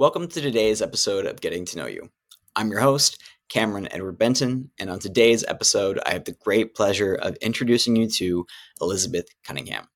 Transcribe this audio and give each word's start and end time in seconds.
Welcome 0.00 0.28
to 0.28 0.40
today's 0.40 0.80
episode 0.80 1.26
of 1.26 1.42
Getting 1.42 1.66
to 1.66 1.76
Know 1.76 1.84
You. 1.84 2.08
I'm 2.56 2.70
your 2.70 2.80
host, 2.80 3.22
Cameron 3.50 3.86
Edward 3.92 4.16
Benton, 4.16 4.70
and 4.78 4.88
on 4.88 4.98
today's 4.98 5.44
episode, 5.44 6.00
I 6.06 6.14
have 6.14 6.24
the 6.24 6.32
great 6.32 6.74
pleasure 6.74 7.16
of 7.16 7.36
introducing 7.42 7.96
you 7.96 8.08
to 8.12 8.46
Elizabeth 8.80 9.26
Cunningham. 9.44 9.88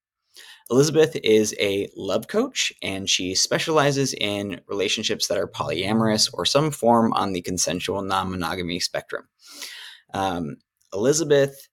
Elizabeth 0.71 1.17
is 1.25 1.55
a 1.59 1.89
love 1.97 2.29
coach, 2.29 2.71
and 2.83 3.09
she 3.09 3.35
specializes 3.35 4.13
in 4.13 4.61
relationships 4.67 5.29
that 5.29 5.39
are 5.39 5.49
polyamorous 5.49 6.29
or 6.35 6.45
some 6.45 6.71
form 6.71 7.15
on 7.15 7.33
the 7.33 7.41
consensual 7.41 8.03
non 8.03 8.31
monogamy 8.31 8.81
spectrum. 8.81 9.27
Um, 10.13 10.57
Elizabeth 10.93 11.67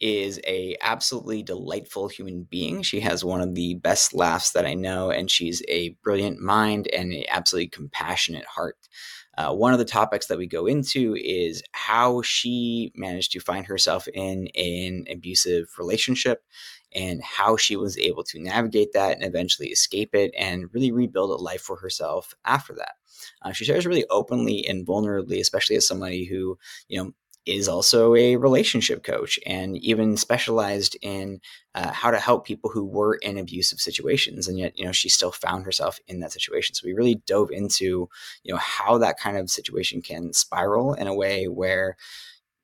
is 0.00 0.40
a 0.46 0.76
absolutely 0.80 1.42
delightful 1.42 2.08
human 2.08 2.44
being. 2.44 2.82
She 2.82 3.00
has 3.00 3.24
one 3.24 3.40
of 3.40 3.54
the 3.54 3.74
best 3.74 4.14
laughs 4.14 4.52
that 4.52 4.66
I 4.66 4.74
know, 4.74 5.10
and 5.10 5.30
she's 5.30 5.62
a 5.68 5.90
brilliant 6.02 6.40
mind 6.40 6.88
and 6.88 7.12
an 7.12 7.24
absolutely 7.28 7.68
compassionate 7.68 8.46
heart. 8.46 8.76
Uh, 9.36 9.54
one 9.54 9.72
of 9.72 9.78
the 9.78 9.84
topics 9.84 10.26
that 10.26 10.38
we 10.38 10.46
go 10.46 10.66
into 10.66 11.16
is 11.16 11.62
how 11.72 12.20
she 12.22 12.92
managed 12.94 13.32
to 13.32 13.40
find 13.40 13.66
herself 13.66 14.08
in 14.08 14.48
an 14.54 15.04
abusive 15.10 15.68
relationship 15.78 16.42
and 16.92 17.22
how 17.22 17.56
she 17.56 17.76
was 17.76 17.96
able 17.98 18.24
to 18.24 18.40
navigate 18.40 18.92
that 18.92 19.16
and 19.16 19.24
eventually 19.24 19.68
escape 19.68 20.14
it 20.14 20.32
and 20.36 20.72
really 20.74 20.90
rebuild 20.90 21.30
a 21.30 21.42
life 21.42 21.62
for 21.62 21.76
herself 21.76 22.34
after 22.44 22.74
that. 22.74 22.94
Uh, 23.42 23.52
she 23.52 23.64
shares 23.64 23.86
really 23.86 24.04
openly 24.10 24.66
and 24.66 24.86
vulnerably, 24.86 25.40
especially 25.40 25.76
as 25.76 25.86
somebody 25.86 26.24
who, 26.24 26.58
you 26.88 26.98
know, 27.02 27.12
is 27.50 27.68
also 27.68 28.14
a 28.14 28.36
relationship 28.36 29.02
coach 29.02 29.38
and 29.46 29.76
even 29.78 30.16
specialized 30.16 30.96
in 31.02 31.40
uh, 31.74 31.92
how 31.92 32.10
to 32.10 32.18
help 32.18 32.46
people 32.46 32.70
who 32.70 32.84
were 32.84 33.16
in 33.16 33.38
abusive 33.38 33.80
situations 33.80 34.48
and 34.48 34.58
yet 34.58 34.76
you 34.78 34.84
know 34.84 34.92
she 34.92 35.08
still 35.08 35.32
found 35.32 35.64
herself 35.64 35.98
in 36.06 36.20
that 36.20 36.32
situation. 36.32 36.74
So 36.74 36.86
we 36.86 36.92
really 36.92 37.22
dove 37.26 37.50
into 37.50 38.08
you 38.42 38.52
know 38.52 38.58
how 38.58 38.98
that 38.98 39.18
kind 39.18 39.36
of 39.36 39.50
situation 39.50 40.02
can 40.02 40.32
spiral 40.32 40.94
in 40.94 41.06
a 41.06 41.14
way 41.14 41.48
where 41.48 41.96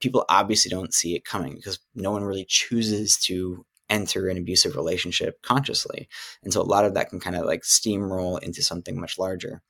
people 0.00 0.24
obviously 0.28 0.68
don't 0.68 0.94
see 0.94 1.14
it 1.14 1.24
coming 1.24 1.54
because 1.54 1.78
no 1.94 2.10
one 2.10 2.24
really 2.24 2.46
chooses 2.48 3.16
to 3.18 3.64
enter 3.88 4.28
an 4.28 4.36
abusive 4.36 4.76
relationship 4.76 5.40
consciously. 5.42 6.08
And 6.42 6.52
so 6.52 6.60
a 6.60 6.62
lot 6.62 6.84
of 6.84 6.94
that 6.94 7.10
can 7.10 7.20
kind 7.20 7.36
of 7.36 7.44
like 7.44 7.62
steamroll 7.62 8.42
into 8.42 8.62
something 8.62 9.00
much 9.00 9.18
larger. 9.18 9.62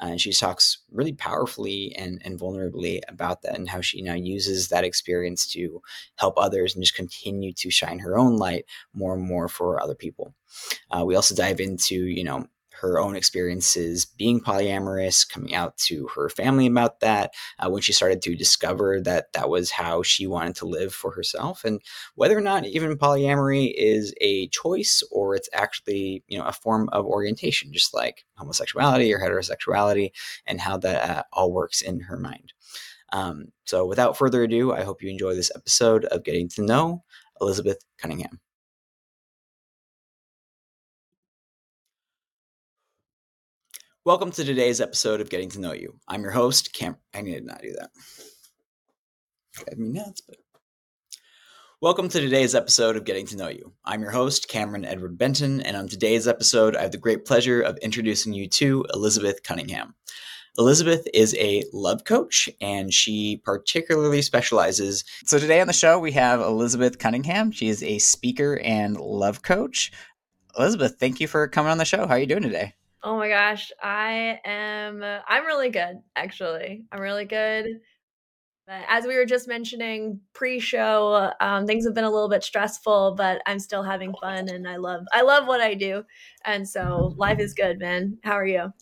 Uh, 0.00 0.06
and 0.06 0.20
she 0.20 0.32
talks 0.32 0.78
really 0.92 1.12
powerfully 1.12 1.94
and, 1.98 2.20
and 2.24 2.38
vulnerably 2.38 3.00
about 3.08 3.42
that 3.42 3.56
and 3.56 3.68
how 3.68 3.80
she 3.80 4.02
now 4.02 4.14
uses 4.14 4.68
that 4.68 4.84
experience 4.84 5.46
to 5.48 5.80
help 6.16 6.34
others 6.36 6.74
and 6.74 6.84
just 6.84 6.94
continue 6.94 7.52
to 7.52 7.70
shine 7.70 7.98
her 7.98 8.16
own 8.16 8.36
light 8.36 8.64
more 8.92 9.14
and 9.14 9.24
more 9.24 9.48
for 9.48 9.82
other 9.82 9.94
people. 9.94 10.34
Uh, 10.90 11.04
we 11.04 11.16
also 11.16 11.34
dive 11.34 11.60
into, 11.60 12.06
you 12.06 12.24
know, 12.24 12.46
her 12.80 12.98
own 12.98 13.16
experiences 13.16 14.04
being 14.04 14.40
polyamorous, 14.40 15.28
coming 15.28 15.54
out 15.54 15.76
to 15.76 16.08
her 16.14 16.28
family 16.28 16.66
about 16.66 17.00
that, 17.00 17.32
uh, 17.58 17.70
when 17.70 17.82
she 17.82 17.92
started 17.92 18.22
to 18.22 18.36
discover 18.36 19.00
that 19.00 19.32
that 19.32 19.48
was 19.48 19.70
how 19.70 20.02
she 20.02 20.26
wanted 20.26 20.54
to 20.56 20.66
live 20.66 20.94
for 20.94 21.10
herself, 21.12 21.64
and 21.64 21.80
whether 22.14 22.36
or 22.36 22.42
not 22.42 22.66
even 22.66 22.96
polyamory 22.96 23.72
is 23.76 24.14
a 24.20 24.48
choice 24.48 25.02
or 25.10 25.34
it's 25.34 25.48
actually 25.52 26.22
you 26.28 26.38
know 26.38 26.44
a 26.44 26.52
form 26.52 26.88
of 26.92 27.06
orientation, 27.06 27.72
just 27.72 27.94
like 27.94 28.24
homosexuality 28.34 29.12
or 29.12 29.18
heterosexuality, 29.18 30.10
and 30.46 30.60
how 30.60 30.76
that 30.76 31.10
uh, 31.10 31.22
all 31.32 31.52
works 31.52 31.80
in 31.80 32.00
her 32.00 32.18
mind. 32.18 32.52
Um, 33.12 33.52
so, 33.64 33.86
without 33.86 34.16
further 34.16 34.42
ado, 34.42 34.72
I 34.72 34.82
hope 34.82 35.02
you 35.02 35.10
enjoy 35.10 35.34
this 35.34 35.52
episode 35.54 36.04
of 36.06 36.24
Getting 36.24 36.48
to 36.50 36.62
Know 36.62 37.04
Elizabeth 37.40 37.78
Cunningham. 37.98 38.40
Welcome 44.06 44.30
to 44.30 44.44
today's 44.44 44.80
episode 44.80 45.20
of 45.20 45.30
Getting 45.30 45.50
to 45.50 45.60
Know 45.60 45.72
You. 45.72 45.98
I'm 46.06 46.22
your 46.22 46.30
host, 46.30 46.72
Cam. 46.72 46.96
I 47.12 47.22
need 47.22 47.40
to 47.40 47.44
not 47.44 47.60
do 47.60 47.72
that. 47.72 47.90
Drive 49.52 49.78
me 49.78 49.88
nuts, 49.88 50.20
but. 50.20 50.36
Welcome 51.80 52.08
to 52.10 52.20
today's 52.20 52.54
episode 52.54 52.94
of 52.94 53.04
Getting 53.04 53.26
to 53.26 53.36
Know 53.36 53.48
You. 53.48 53.72
I'm 53.84 54.02
your 54.02 54.12
host, 54.12 54.48
Cameron 54.48 54.84
Edward 54.84 55.18
Benton, 55.18 55.60
and 55.60 55.76
on 55.76 55.88
today's 55.88 56.28
episode, 56.28 56.76
I 56.76 56.82
have 56.82 56.92
the 56.92 56.98
great 56.98 57.24
pleasure 57.24 57.60
of 57.60 57.78
introducing 57.78 58.32
you 58.32 58.48
to 58.50 58.86
Elizabeth 58.94 59.42
Cunningham. 59.42 59.96
Elizabeth 60.56 61.08
is 61.12 61.34
a 61.34 61.64
love 61.72 62.04
coach 62.04 62.48
and 62.60 62.94
she 62.94 63.42
particularly 63.44 64.22
specializes. 64.22 65.02
So, 65.24 65.36
today 65.40 65.60
on 65.60 65.66
the 65.66 65.72
show, 65.72 65.98
we 65.98 66.12
have 66.12 66.40
Elizabeth 66.40 67.00
Cunningham. 67.00 67.50
She 67.50 67.66
is 67.66 67.82
a 67.82 67.98
speaker 67.98 68.60
and 68.62 69.00
love 69.00 69.42
coach. 69.42 69.90
Elizabeth, 70.56 70.94
thank 71.00 71.18
you 71.18 71.26
for 71.26 71.48
coming 71.48 71.72
on 71.72 71.78
the 71.78 71.84
show. 71.84 72.06
How 72.06 72.14
are 72.14 72.20
you 72.20 72.26
doing 72.26 72.44
today? 72.44 72.74
Oh 73.06 73.16
my 73.16 73.28
gosh, 73.28 73.70
I 73.80 74.40
am 74.44 75.00
I'm 75.04 75.46
really 75.46 75.70
good 75.70 76.00
actually. 76.16 76.86
I'm 76.90 77.00
really 77.00 77.24
good. 77.24 77.66
But 78.66 78.80
as 78.88 79.06
we 79.06 79.14
were 79.14 79.26
just 79.26 79.46
mentioning 79.46 80.18
pre-show, 80.32 81.30
um, 81.40 81.68
things 81.68 81.84
have 81.84 81.94
been 81.94 82.02
a 82.02 82.10
little 82.10 82.28
bit 82.28 82.42
stressful, 82.42 83.14
but 83.16 83.42
I'm 83.46 83.60
still 83.60 83.84
having 83.84 84.12
fun 84.20 84.48
and 84.48 84.66
I 84.66 84.74
love 84.78 85.04
I 85.12 85.22
love 85.22 85.46
what 85.46 85.60
I 85.60 85.74
do. 85.74 86.02
And 86.44 86.68
so 86.68 87.14
life 87.16 87.38
is 87.38 87.54
good, 87.54 87.78
man. 87.78 88.18
How 88.24 88.32
are 88.32 88.44
you? 88.44 88.72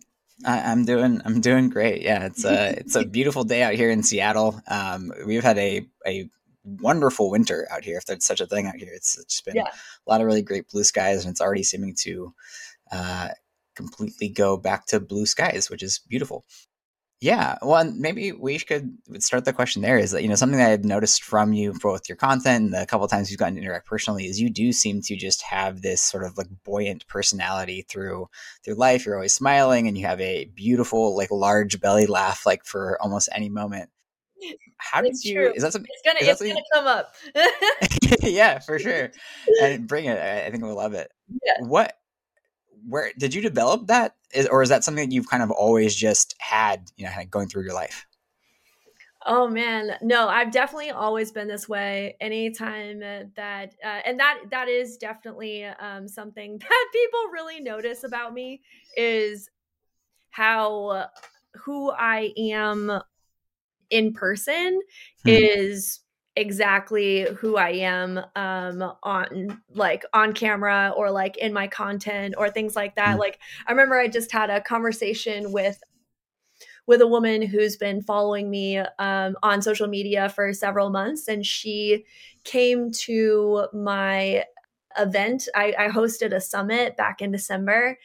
I, 0.46 0.72
am 0.72 0.86
doing 0.86 1.20
I'm 1.26 1.42
doing 1.42 1.68
great. 1.68 2.00
Yeah, 2.00 2.24
it's 2.24 2.46
a 2.46 2.70
it's 2.78 2.96
a 2.96 3.04
beautiful 3.04 3.44
day 3.44 3.62
out 3.62 3.74
here 3.74 3.90
in 3.90 4.02
Seattle. 4.02 4.58
Um, 4.68 5.12
we've 5.26 5.44
had 5.44 5.58
a 5.58 5.86
a 6.06 6.30
wonderful 6.64 7.30
winter 7.30 7.68
out 7.70 7.84
here, 7.84 7.98
if 7.98 8.06
there's 8.06 8.24
such 8.24 8.40
a 8.40 8.46
thing 8.46 8.66
out 8.68 8.76
here. 8.76 8.88
It's, 8.94 9.18
it's 9.18 9.42
been 9.42 9.56
yeah. 9.56 9.68
a 9.68 10.10
lot 10.10 10.22
of 10.22 10.26
really 10.26 10.40
great 10.40 10.70
blue 10.70 10.82
skies, 10.82 11.26
and 11.26 11.30
it's 11.30 11.42
already 11.42 11.62
seeming 11.62 11.94
to 12.04 12.32
uh, 12.90 13.28
completely 13.74 14.28
go 14.28 14.56
back 14.56 14.86
to 14.86 15.00
blue 15.00 15.26
skies, 15.26 15.70
which 15.70 15.82
is 15.82 16.00
beautiful. 16.08 16.44
Yeah, 17.20 17.56
well, 17.62 17.90
maybe 17.90 18.32
we 18.32 18.58
could 18.58 18.98
start 19.18 19.46
the 19.46 19.52
question 19.54 19.80
there. 19.80 19.96
Is 19.96 20.10
that 20.10 20.22
you 20.22 20.28
know 20.28 20.34
something 20.34 20.58
that 20.58 20.72
I've 20.72 20.84
noticed 20.84 21.22
from 21.22 21.54
you, 21.54 21.72
both 21.80 22.06
your 22.06 22.16
content 22.16 22.64
and 22.66 22.74
the 22.74 22.86
couple 22.86 23.08
times 23.08 23.30
you've 23.30 23.38
gotten 23.38 23.54
to 23.54 23.62
interact 23.62 23.86
personally, 23.86 24.26
is 24.26 24.40
you 24.40 24.50
do 24.50 24.72
seem 24.72 25.00
to 25.02 25.16
just 25.16 25.40
have 25.42 25.80
this 25.80 26.02
sort 26.02 26.24
of 26.24 26.36
like 26.36 26.48
buoyant 26.64 27.06
personality 27.06 27.86
through 27.88 28.28
through 28.62 28.74
life. 28.74 29.06
You're 29.06 29.14
always 29.14 29.32
smiling, 29.32 29.88
and 29.88 29.96
you 29.96 30.04
have 30.04 30.20
a 30.20 30.46
beautiful, 30.54 31.16
like 31.16 31.30
large 31.30 31.80
belly 31.80 32.04
laugh, 32.04 32.44
like 32.44 32.66
for 32.66 33.00
almost 33.00 33.30
any 33.32 33.48
moment. 33.48 33.88
How 34.76 35.00
did 35.00 35.14
you? 35.24 35.34
True. 35.34 35.52
Is 35.54 35.62
that 35.62 35.72
something? 35.72 35.90
It's 35.90 36.02
gonna 36.04 36.30
it's 36.30 36.42
gonna 36.42 36.60
come 36.74 36.86
up. 36.86 37.14
yeah, 38.22 38.58
for 38.58 38.78
sure. 38.78 39.12
And 39.62 39.86
bring 39.86 40.06
it. 40.06 40.18
I 40.18 40.50
think 40.50 40.62
we'll 40.62 40.76
love 40.76 40.92
it. 40.94 41.10
Yeah. 41.42 41.66
What 41.66 41.96
where 42.88 43.10
did 43.18 43.34
you 43.34 43.40
develop 43.42 43.86
that 43.86 44.14
is, 44.32 44.46
or 44.46 44.62
is 44.62 44.68
that 44.68 44.84
something 44.84 45.08
that 45.08 45.14
you've 45.14 45.28
kind 45.28 45.42
of 45.42 45.50
always 45.50 45.94
just 45.94 46.34
had 46.38 46.90
you 46.96 47.04
know 47.04 47.12
going 47.30 47.48
through 47.48 47.62
your 47.62 47.74
life 47.74 48.06
Oh 49.26 49.48
man, 49.48 49.96
no, 50.02 50.28
I've 50.28 50.52
definitely 50.52 50.90
always 50.90 51.32
been 51.32 51.48
this 51.48 51.66
way. 51.66 52.14
Anytime 52.20 53.00
that, 53.00 53.74
uh, 53.82 54.00
and 54.04 54.20
that 54.20 54.40
that 54.50 54.68
is 54.68 54.98
definitely 54.98 55.64
um, 55.64 56.06
something 56.06 56.58
that 56.60 56.86
people 56.92 57.20
really 57.32 57.60
notice 57.60 58.04
about 58.04 58.34
me 58.34 58.60
is 58.96 59.48
how 60.30 61.06
who 61.54 61.90
I 61.90 62.32
am 62.36 63.00
in 63.88 64.12
person 64.12 64.80
hmm. 65.22 65.28
is 65.28 66.00
exactly 66.36 67.28
who 67.38 67.56
I 67.56 67.70
am 67.70 68.18
um 68.34 68.92
on 69.02 69.62
like 69.72 70.04
on 70.12 70.32
camera 70.32 70.92
or 70.96 71.10
like 71.10 71.36
in 71.36 71.52
my 71.52 71.68
content 71.68 72.34
or 72.36 72.50
things 72.50 72.74
like 72.74 72.96
that. 72.96 73.16
Mm. 73.16 73.20
Like 73.20 73.38
I 73.66 73.70
remember 73.70 73.98
I 73.98 74.08
just 74.08 74.32
had 74.32 74.50
a 74.50 74.60
conversation 74.60 75.52
with 75.52 75.80
with 76.86 77.00
a 77.00 77.06
woman 77.06 77.42
who's 77.42 77.76
been 77.76 78.02
following 78.02 78.50
me 78.50 78.78
um, 78.78 79.36
on 79.42 79.62
social 79.62 79.86
media 79.86 80.28
for 80.28 80.52
several 80.52 80.90
months 80.90 81.28
and 81.28 81.46
she 81.46 82.04
came 82.44 82.90
to 82.90 83.66
my 83.72 84.44
event 84.98 85.48
I, 85.54 85.74
I 85.78 85.88
hosted 85.88 86.32
a 86.32 86.40
summit 86.40 86.96
back 86.96 87.20
in 87.20 87.32
december 87.32 87.98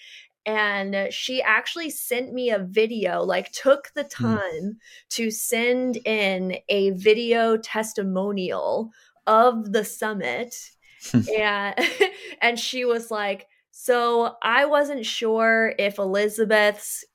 and 0.46 1.12
she 1.12 1.42
actually 1.42 1.90
sent 1.90 2.34
me 2.34 2.50
a 2.50 2.60
video 2.60 3.22
like 3.22 3.52
took 3.52 3.92
the 3.94 4.04
hmm. 4.04 4.26
time 4.26 4.64
mm. 4.64 4.76
to 5.10 5.30
send 5.30 5.98
in 6.06 6.58
a 6.70 6.92
video 6.92 7.58
testimonial 7.58 8.92
of 9.28 9.72
the 9.72 9.84
summit 9.84 10.56
and 11.14 11.76
and 12.42 12.60
she 12.60 12.86
was 12.86 13.12
like 13.12 13.48
so 13.72 14.36
i 14.42 14.66
wasn't 14.66 15.06
sure 15.06 15.74
if 15.78 16.00
elizabeth's 16.00 17.06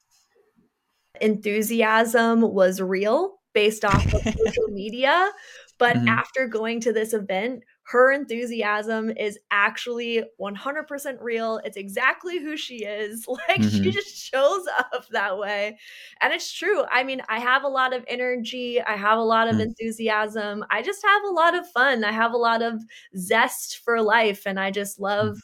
enthusiasm 1.20 2.40
was 2.40 2.80
real 2.80 3.40
based 3.52 3.84
off 3.84 4.04
of 4.12 4.22
social 4.22 4.68
media 4.70 5.30
but 5.78 5.96
mm. 5.96 6.08
after 6.08 6.46
going 6.46 6.80
to 6.80 6.92
this 6.92 7.14
event 7.14 7.62
her 7.86 8.12
enthusiasm 8.12 9.10
is 9.10 9.38
actually 9.50 10.24
100% 10.40 11.16
real. 11.20 11.60
It's 11.64 11.76
exactly 11.76 12.38
who 12.38 12.56
she 12.56 12.84
is. 12.84 13.26
Like 13.48 13.60
mm-hmm. 13.60 13.82
she 13.82 13.90
just 13.90 14.16
shows 14.16 14.66
up 14.78 15.06
that 15.08 15.36
way. 15.36 15.76
And 16.20 16.32
it's 16.32 16.52
true. 16.52 16.84
I 16.90 17.04
mean, 17.04 17.20
I 17.28 17.40
have 17.40 17.64
a 17.64 17.68
lot 17.68 17.92
of 17.92 18.04
energy, 18.06 18.80
I 18.80 18.96
have 18.96 19.18
a 19.18 19.22
lot 19.22 19.48
of 19.48 19.56
mm. 19.56 19.62
enthusiasm. 19.62 20.64
I 20.70 20.82
just 20.82 21.04
have 21.04 21.24
a 21.24 21.30
lot 21.30 21.54
of 21.54 21.68
fun. 21.70 22.04
I 22.04 22.12
have 22.12 22.32
a 22.32 22.38
lot 22.38 22.62
of 22.62 22.80
zest 23.16 23.80
for 23.84 24.00
life 24.00 24.46
and 24.46 24.58
I 24.58 24.70
just 24.70 24.98
mm. 24.98 25.02
love 25.02 25.40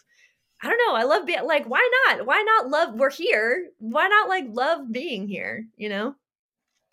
I 0.62 0.68
don't 0.68 0.78
know. 0.86 0.94
I 0.94 1.04
love 1.04 1.26
being 1.26 1.46
like, 1.46 1.66
why 1.66 1.88
not? 2.06 2.26
Why 2.26 2.42
not 2.42 2.68
love? 2.68 2.94
We're 2.94 3.10
here. 3.10 3.70
Why 3.78 4.08
not 4.08 4.28
like 4.28 4.44
love 4.50 4.92
being 4.92 5.26
here? 5.26 5.66
You 5.76 5.88
know? 5.88 6.14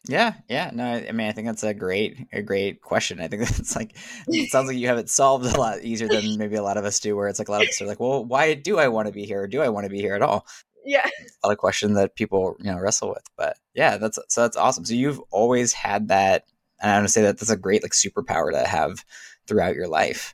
Yeah, 0.07 0.33
yeah. 0.48 0.71
No, 0.74 0.86
I 0.86 1.12
mean, 1.12 1.27
I 1.27 1.31
think 1.31 1.48
that's 1.48 1.63
a 1.63 1.74
great, 1.74 2.27
a 2.31 2.42
great 2.42 2.81
question. 2.81 3.19
I 3.19 3.27
think 3.27 3.42
that's 3.48 3.75
like, 3.75 3.98
it 4.27 4.50
sounds 4.50 4.68
like 4.68 4.77
you 4.77 4.88
have 4.88 4.98
it 4.98 5.09
solved 5.09 5.45
a 5.45 5.59
lot 5.59 5.81
easier 5.83 6.07
than 6.07 6.38
maybe 6.38 6.56
a 6.56 6.63
lot 6.63 6.77
of 6.77 6.86
us 6.86 7.00
do. 7.00 7.15
Where 7.15 7.27
it's 7.27 7.39
like 7.39 7.50
a 7.50 7.51
lot 7.51 7.62
of 7.62 7.69
us 7.69 7.81
are 7.81 7.86
like, 7.86 8.00
well, 8.00 8.24
why 8.24 8.54
do 8.54 8.80
I 8.80 8.88
want 8.88 9.07
to 9.07 9.13
be 9.13 9.25
here? 9.25 9.42
Or 9.42 9.48
do 9.48 9.62
I 9.62 9.69
want 9.69 9.86
to 9.86 9.89
be 9.89 10.00
here 10.00 10.15
at 10.15 10.21
all? 10.21 10.45
Yeah, 10.89 11.06
a 11.06 11.48
lot 11.48 11.51
of 11.51 11.57
question 11.57 11.95
that 11.95 12.15
people 12.15 12.56
you 12.59 12.71
know 12.71 12.80
wrestle 12.80 13.09
with. 13.09 13.25
But 13.36 13.57
yeah, 13.74 13.98
that's 13.98 14.18
so 14.30 14.44
that's 14.44 14.56
awesome. 14.56 14.86
So 14.86 14.94
you've 14.94 15.19
always 15.31 15.74
had 15.74 16.07
that, 16.07 16.45
and 16.80 16.89
I 16.89 16.95
want 16.95 17.07
to 17.07 17.12
say 17.12 17.24
that 17.24 17.38
that's 17.38 17.50
a 17.50 17.57
great 17.57 17.83
like 17.83 17.92
superpower 17.92 18.53
to 18.53 18.65
have 18.65 19.03
throughout 19.48 19.75
your 19.75 19.89
life. 19.89 20.33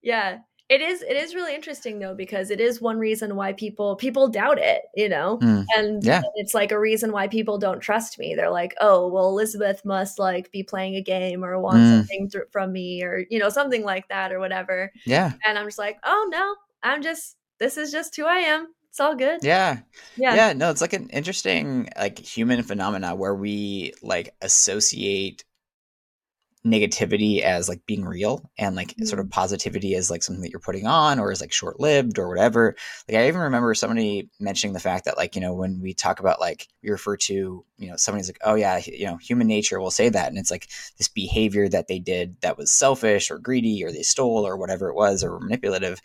Yeah, 0.00 0.38
it 0.70 0.80
is 0.80 1.02
it 1.02 1.16
is 1.16 1.34
really 1.34 1.52
interesting 1.52 1.98
though 1.98 2.14
because 2.14 2.48
it 2.48 2.60
is 2.60 2.80
one 2.80 2.98
reason 2.98 3.34
why 3.34 3.52
people 3.52 3.96
people 3.96 4.28
doubt 4.28 4.58
it 4.58 4.82
you 4.94 5.08
know? 5.08 5.38
Mm, 5.42 5.66
and 5.76 6.04
yeah. 6.04 6.22
it's 6.36 6.54
like 6.54 6.70
a 6.70 6.78
reason 6.78 7.10
why 7.10 7.26
people 7.26 7.58
don't 7.58 7.80
trust 7.80 8.18
me. 8.18 8.34
They're 8.34 8.50
like 8.50 8.74
oh 8.80 9.08
well 9.08 9.28
elizabeth 9.28 9.84
must 9.84 10.18
like 10.18 10.50
be 10.52 10.62
playing 10.62 10.94
a 10.94 11.02
game 11.02 11.44
or 11.44 11.58
want 11.58 11.78
mm. 11.78 11.98
something 11.98 12.30
th- 12.30 12.44
from 12.52 12.72
me 12.72 13.02
or 13.02 13.26
you 13.28 13.40
know 13.40 13.50
something 13.50 13.84
like 13.84 14.08
that 14.08 14.32
or 14.32 14.38
whatever. 14.38 14.92
Yeah. 15.04 15.32
And 15.44 15.58
i'm 15.58 15.66
just 15.66 15.78
like 15.78 15.98
oh 16.04 16.28
no 16.30 16.54
i'm 16.82 17.02
just 17.02 17.36
this 17.58 17.76
is 17.76 17.90
just 17.90 18.14
who 18.14 18.24
i 18.24 18.38
am. 18.38 18.68
It's 18.90 19.00
all 19.00 19.14
good. 19.14 19.40
Yeah. 19.42 19.80
Yeah. 20.16 20.34
Yeah 20.36 20.52
no 20.52 20.70
it's 20.70 20.80
like 20.80 20.92
an 20.92 21.08
interesting 21.10 21.88
like 21.98 22.18
human 22.18 22.62
phenomena 22.62 23.16
where 23.16 23.34
we 23.34 23.92
like 24.02 24.34
associate 24.40 25.44
negativity 26.64 27.40
as 27.40 27.68
like 27.68 27.80
being 27.86 28.04
real 28.04 28.50
and 28.58 28.76
like 28.76 28.88
mm-hmm. 28.88 29.04
sort 29.04 29.18
of 29.18 29.26
mm. 29.26 29.30
positivity 29.30 29.94
as 29.94 30.10
like 30.10 30.22
something 30.22 30.42
that 30.42 30.50
you're 30.50 30.60
putting 30.60 30.86
on 30.86 31.18
or 31.18 31.32
is 31.32 31.40
like 31.40 31.52
short 31.52 31.80
lived 31.80 32.18
or 32.18 32.28
whatever. 32.28 32.76
Like 33.08 33.16
I 33.16 33.28
even 33.28 33.40
remember 33.40 33.72
somebody 33.74 34.28
mentioning 34.38 34.74
the 34.74 34.80
fact 34.80 35.06
that 35.06 35.16
like, 35.16 35.34
you 35.34 35.40
know, 35.40 35.54
when 35.54 35.80
we 35.80 35.94
talk 35.94 36.20
about 36.20 36.38
like 36.38 36.68
we 36.82 36.90
refer 36.90 37.16
to, 37.16 37.64
you 37.78 37.88
know, 37.88 37.96
somebody's 37.96 38.28
like, 38.28 38.40
oh 38.44 38.56
yeah, 38.56 38.78
you 38.84 39.06
know, 39.06 39.16
human 39.16 39.46
nature 39.46 39.80
will 39.80 39.90
say 39.90 40.10
that. 40.10 40.28
And 40.28 40.36
it's 40.36 40.50
like 40.50 40.68
this 40.98 41.08
behavior 41.08 41.66
that 41.68 41.88
they 41.88 41.98
did 41.98 42.36
that 42.42 42.58
was 42.58 42.70
selfish 42.70 43.30
or 43.30 43.38
greedy 43.38 43.82
or 43.82 43.90
they 43.90 44.02
stole 44.02 44.46
or 44.46 44.58
whatever 44.58 44.90
it 44.90 44.94
was 44.94 45.24
or 45.24 45.40
manipulative. 45.40 46.02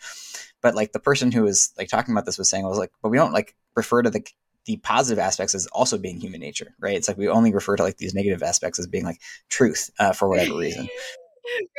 But 0.62 0.74
like 0.74 0.92
the 0.92 1.00
person 1.00 1.32
who 1.32 1.42
was 1.42 1.72
like 1.76 1.88
talking 1.88 2.12
about 2.14 2.24
this 2.24 2.38
was 2.38 2.48
saying, 2.48 2.64
I 2.64 2.68
was 2.68 2.78
like, 2.78 2.92
but 3.02 3.10
we 3.10 3.18
don't 3.18 3.32
like 3.32 3.54
refer 3.74 4.00
to 4.00 4.10
the 4.10 4.24
the 4.66 4.76
positive 4.78 5.18
aspects 5.18 5.54
as 5.54 5.66
also 5.68 5.96
being 5.96 6.20
human 6.20 6.40
nature, 6.40 6.74
right? 6.80 6.96
It's 6.96 7.08
like 7.08 7.16
we 7.16 7.28
only 7.28 7.52
refer 7.52 7.76
to 7.76 7.82
like 7.82 7.98
these 7.98 8.14
negative 8.14 8.42
aspects 8.42 8.78
as 8.78 8.86
being 8.86 9.04
like 9.04 9.20
truth 9.48 9.90
uh, 9.98 10.12
for 10.12 10.28
whatever 10.28 10.56
reason. 10.56 10.88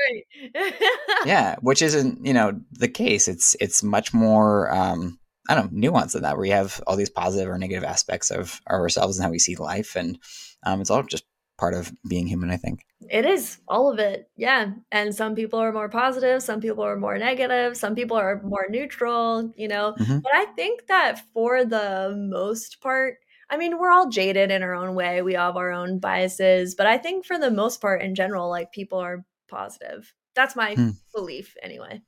right. 0.09 0.73
yeah, 1.25 1.55
which 1.61 1.81
isn't 1.81 2.25
you 2.25 2.33
know 2.33 2.59
the 2.71 2.87
case. 2.87 3.27
It's 3.27 3.55
it's 3.59 3.83
much 3.83 4.13
more 4.13 4.71
um, 4.73 5.19
I 5.49 5.55
don't 5.55 5.73
know 5.73 5.91
nuanced 5.91 6.13
than 6.13 6.23
that, 6.23 6.37
where 6.37 6.45
you 6.45 6.53
have 6.53 6.81
all 6.87 6.95
these 6.95 7.09
positive 7.09 7.49
or 7.49 7.57
negative 7.57 7.83
aspects 7.83 8.31
of 8.31 8.61
ourselves 8.69 9.17
and 9.17 9.25
how 9.25 9.31
we 9.31 9.39
see 9.39 9.55
life, 9.55 9.95
and 9.95 10.17
um, 10.63 10.81
it's 10.81 10.89
all 10.89 11.03
just 11.03 11.25
part 11.57 11.73
of 11.73 11.91
being 12.07 12.27
human, 12.27 12.51
I 12.51 12.57
think. 12.57 12.85
It 13.09 13.25
is 13.25 13.57
all 13.67 13.91
of 13.91 13.99
it. 13.99 14.29
Yeah. 14.35 14.71
And 14.91 15.13
some 15.15 15.35
people 15.35 15.59
are 15.59 15.71
more 15.71 15.89
positive, 15.89 16.43
some 16.43 16.61
people 16.61 16.83
are 16.83 16.97
more 16.97 17.17
negative, 17.17 17.77
some 17.77 17.95
people 17.95 18.17
are 18.17 18.41
more 18.43 18.67
neutral, 18.69 19.53
you 19.55 19.67
know. 19.67 19.93
Mm-hmm. 19.99 20.19
But 20.19 20.31
I 20.33 20.45
think 20.55 20.87
that 20.87 21.21
for 21.33 21.63
the 21.63 22.15
most 22.17 22.81
part, 22.81 23.17
I 23.49 23.57
mean, 23.57 23.79
we're 23.79 23.91
all 23.91 24.09
jaded 24.09 24.51
in 24.51 24.61
our 24.61 24.73
own 24.73 24.93
way. 24.93 25.21
We 25.21 25.35
all 25.35 25.47
have 25.47 25.57
our 25.57 25.71
own 25.71 25.99
biases, 25.99 26.75
but 26.75 26.85
I 26.85 26.97
think 26.97 27.25
for 27.25 27.37
the 27.37 27.51
most 27.51 27.79
part 27.79 28.01
in 28.01 28.13
general, 28.13 28.49
like 28.49 28.71
people 28.71 28.99
are 28.99 29.25
positive. 29.47 30.13
That's 30.35 30.55
my 30.55 30.75
hmm. 30.75 30.89
belief 31.15 31.55
anyway. 31.63 32.01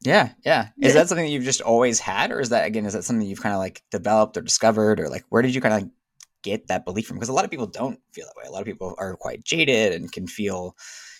Yeah, 0.00 0.30
yeah. 0.44 0.68
Is 0.80 0.94
that 0.94 1.08
something 1.08 1.24
that 1.24 1.30
you've 1.30 1.44
just 1.44 1.60
always 1.60 2.00
had, 2.00 2.32
or 2.32 2.40
is 2.40 2.48
that 2.48 2.66
again, 2.66 2.86
is 2.86 2.92
that 2.94 3.04
something 3.04 3.26
you've 3.26 3.42
kind 3.42 3.54
of 3.54 3.60
like 3.60 3.82
developed 3.92 4.36
or 4.36 4.42
discovered, 4.42 4.98
or 4.98 5.08
like 5.08 5.24
where 5.28 5.42
did 5.42 5.54
you 5.54 5.60
kind 5.60 5.74
of 5.74 5.90
get 6.42 6.68
that 6.68 6.84
belief 6.84 7.06
from 7.06 7.16
because 7.16 7.28
a 7.28 7.32
lot 7.32 7.44
of 7.44 7.50
people 7.50 7.66
don't 7.66 8.00
feel 8.12 8.26
that 8.26 8.36
way. 8.36 8.44
A 8.46 8.52
lot 8.52 8.60
of 8.60 8.66
people 8.66 8.94
are 8.98 9.16
quite 9.16 9.44
jaded 9.44 9.92
and 9.92 10.10
can 10.10 10.26
feel, 10.26 10.76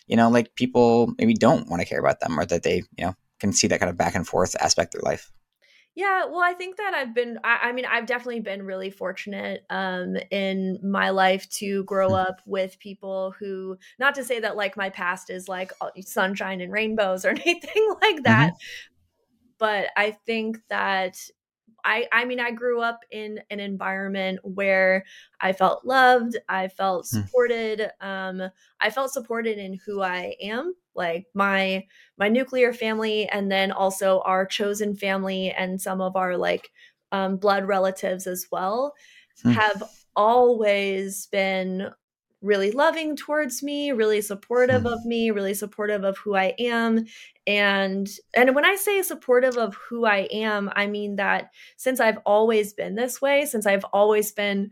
you 0.06 0.16
know, 0.16 0.28
like 0.28 0.54
people 0.54 1.14
maybe 1.18 1.34
don't 1.34 1.68
want 1.68 1.80
to 1.80 1.88
care 1.88 2.00
about 2.00 2.20
them 2.20 2.38
or 2.38 2.46
that 2.46 2.62
they, 2.62 2.76
you 2.96 3.06
know, 3.06 3.14
can 3.40 3.52
see 3.52 3.66
that 3.68 3.80
kind 3.80 3.90
of 3.90 3.96
back 3.96 4.14
and 4.14 4.26
forth 4.26 4.54
aspect 4.60 4.94
of 4.94 5.00
their 5.00 5.10
life. 5.10 5.32
Yeah, 5.94 6.24
well, 6.24 6.40
I 6.40 6.54
think 6.54 6.78
that 6.78 6.94
I've 6.94 7.14
been, 7.14 7.38
I, 7.44 7.68
I 7.68 7.72
mean, 7.72 7.84
I've 7.84 8.06
definitely 8.06 8.40
been 8.40 8.62
really 8.62 8.88
fortunate 8.88 9.66
um, 9.68 10.16
in 10.30 10.78
my 10.82 11.10
life 11.10 11.46
to 11.58 11.84
grow 11.84 12.08
mm-hmm. 12.08 12.30
up 12.30 12.40
with 12.46 12.78
people 12.78 13.34
who, 13.38 13.76
not 13.98 14.14
to 14.14 14.24
say 14.24 14.40
that 14.40 14.56
like 14.56 14.74
my 14.74 14.88
past 14.88 15.28
is 15.28 15.48
like 15.48 15.70
sunshine 16.00 16.62
and 16.62 16.72
rainbows 16.72 17.26
or 17.26 17.30
anything 17.46 17.94
like 18.00 18.22
that, 18.22 18.54
mm-hmm. 18.54 18.94
but 19.58 19.88
I 19.94 20.12
think 20.24 20.60
that 20.70 21.18
I 21.84 22.06
I 22.12 22.24
mean 22.24 22.40
I 22.40 22.50
grew 22.50 22.80
up 22.80 23.00
in 23.10 23.40
an 23.50 23.60
environment 23.60 24.40
where 24.42 25.04
I 25.40 25.52
felt 25.52 25.84
loved, 25.84 26.36
I 26.48 26.68
felt 26.68 27.08
hmm. 27.10 27.20
supported, 27.20 27.90
um 28.00 28.42
I 28.80 28.90
felt 28.90 29.12
supported 29.12 29.58
in 29.58 29.78
who 29.84 30.02
I 30.02 30.34
am, 30.40 30.74
like 30.94 31.26
my 31.34 31.84
my 32.18 32.28
nuclear 32.28 32.72
family 32.72 33.28
and 33.28 33.50
then 33.50 33.72
also 33.72 34.20
our 34.20 34.46
chosen 34.46 34.94
family 34.94 35.50
and 35.50 35.80
some 35.80 36.00
of 36.00 36.16
our 36.16 36.36
like 36.36 36.70
um 37.12 37.36
blood 37.36 37.64
relatives 37.66 38.26
as 38.26 38.46
well 38.50 38.94
hmm. 39.42 39.50
have 39.50 39.82
always 40.14 41.26
been 41.28 41.90
really 42.42 42.72
loving 42.72 43.16
towards 43.16 43.62
me, 43.62 43.92
really 43.92 44.20
supportive 44.20 44.82
hmm. 44.82 44.88
of 44.88 45.04
me, 45.04 45.30
really 45.30 45.54
supportive 45.54 46.04
of 46.04 46.18
who 46.18 46.34
I 46.34 46.54
am. 46.58 47.06
And 47.46 48.08
and 48.34 48.54
when 48.54 48.64
I 48.64 48.76
say 48.76 49.02
supportive 49.02 49.56
of 49.56 49.74
who 49.74 50.04
I 50.04 50.28
am, 50.32 50.70
I 50.74 50.86
mean 50.86 51.16
that 51.16 51.50
since 51.76 52.00
I've 52.00 52.18
always 52.26 52.72
been 52.72 52.94
this 52.94 53.20
way, 53.20 53.46
since 53.46 53.66
I've 53.66 53.84
always 53.92 54.32
been 54.32 54.70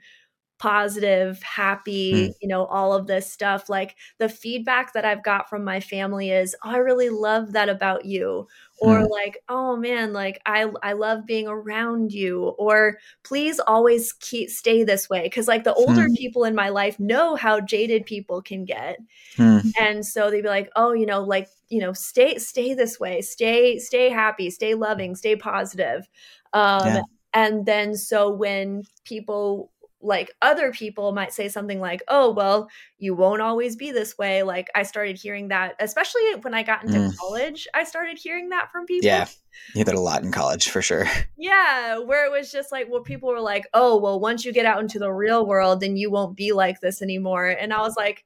positive, 0.61 1.43
happy, 1.43 2.13
mm. 2.13 2.35
you 2.43 2.47
know, 2.47 2.67
all 2.67 2.93
of 2.93 3.07
this 3.07 3.33
stuff. 3.33 3.71
Like 3.71 3.97
the 4.19 4.29
feedback 4.29 4.93
that 4.93 5.07
I've 5.07 5.25
got 5.25 5.49
from 5.49 5.65
my 5.65 5.81
family 5.81 6.31
is, 6.31 6.55
oh, 6.63 6.71
I 6.71 6.77
really 6.77 7.09
love 7.09 7.53
that 7.53 7.71
about 7.71 8.05
you. 8.05 8.47
Or 8.79 8.99
mm. 8.99 9.09
like, 9.09 9.39
oh 9.49 9.77
man, 9.77 10.13
like 10.13 10.41
I 10.45 10.71
I 10.83 10.93
love 10.93 11.25
being 11.25 11.49
around 11.49 12.13
you. 12.13 12.55
Or 12.59 12.99
please 13.25 13.59
always 13.59 14.13
keep 14.13 14.51
stay 14.51 14.85
this 14.85 15.09
way. 15.09 15.29
Cause 15.31 15.49
like 15.49 15.65
the 15.65 15.75
older 15.75 16.09
mm. 16.09 16.17
people 16.17 16.45
in 16.45 16.55
my 16.55 16.69
life 16.69 17.01
know 17.01 17.37
how 17.37 17.61
jaded 17.61 18.05
people 18.05 18.43
can 18.43 18.67
get. 18.67 18.99
Hmm. 19.37 19.61
And 19.79 20.05
so 20.05 20.31
they'd 20.31 20.43
be 20.43 20.49
like, 20.49 20.71
oh, 20.77 20.93
you 20.93 21.07
know, 21.07 21.23
like, 21.23 21.49
you 21.71 21.81
know, 21.81 21.95
stay 21.95 22.37
stay 22.37 22.75
this 22.75 23.01
way, 23.01 23.23
stay, 23.23 23.79
stay 23.79 24.11
happy, 24.11 24.51
stay 24.51 24.75
loving, 24.75 25.17
stay 25.17 25.37
positive. 25.37 26.07
Um 26.53 26.87
yeah. 26.87 27.03
and 27.33 27.65
then 27.65 27.97
so 27.97 28.31
when 28.31 28.85
people 29.05 29.71
like 30.03 30.33
other 30.41 30.73
people 30.73 31.13
might 31.13 31.33
say 31.33 31.49
something 31.49 31.81
like 31.81 32.03
oh 32.09 32.31
well 32.31 32.69
you 32.99 33.15
won't 33.15 33.43
always 33.43 33.77
be 33.77 33.93
this 33.93 34.17
way 34.17 34.43
like 34.43 34.69
i 34.75 34.83
started 34.83 35.19
hearing 35.19 35.49
that 35.49 35.75
especially 35.79 36.23
when 36.41 36.55
i 36.55 36.63
got 36.63 36.85
into 36.85 36.99
mm. 36.99 37.17
college 37.19 37.69
i 37.75 37.85
started 37.85 38.19
hearing 38.19 38.49
that 38.49 38.71
from 38.73 38.87
people 38.87 39.07
yeah 39.07 39.27
you 39.75 39.85
did 39.85 39.95
a 39.95 40.01
lot 40.01 40.23
in 40.23 40.33
college 40.33 40.71
for 40.71 40.81
sure 40.81 41.07
yeah 41.37 41.99
where 41.99 42.25
it 42.25 42.33
was 42.33 42.51
just 42.51 42.73
like 42.73 42.87
well 42.91 43.03
people 43.03 43.29
were 43.29 43.41
like 43.41 43.67
oh 43.75 43.99
well 43.99 44.19
once 44.19 44.45
you 44.45 44.53
get 44.53 44.67
out 44.67 44.81
into 44.81 44.99
the 44.99 45.13
real 45.13 45.47
world 45.47 45.81
then 45.81 45.97
you 45.97 46.11
won't 46.11 46.37
be 46.37 46.53
like 46.53 46.81
this 46.81 47.03
anymore 47.03 47.47
and 47.47 47.73
i 47.73 47.81
was 47.81 47.97
like 47.97 48.25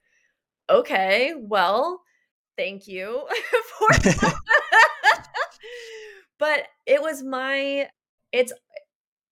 okay 0.71 1.35
well 1.37 2.01
thank 2.57 2.87
you 2.87 3.27
for 3.79 3.89
that. 3.99 4.35
but 6.39 6.67
it 6.87 7.03
was 7.03 7.23
my 7.23 7.89
it's 8.33 8.53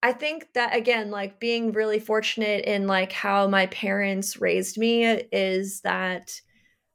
I 0.03 0.13
think 0.13 0.53
that 0.55 0.75
again, 0.75 1.11
like 1.11 1.39
being 1.39 1.73
really 1.73 2.01
fortunate 2.01 2.65
in 2.65 2.87
like 2.87 3.13
how 3.13 3.47
my 3.47 3.67
parents 3.67 4.41
raised 4.41 4.77
me 4.77 5.05
is 5.05 5.81
that 5.83 6.41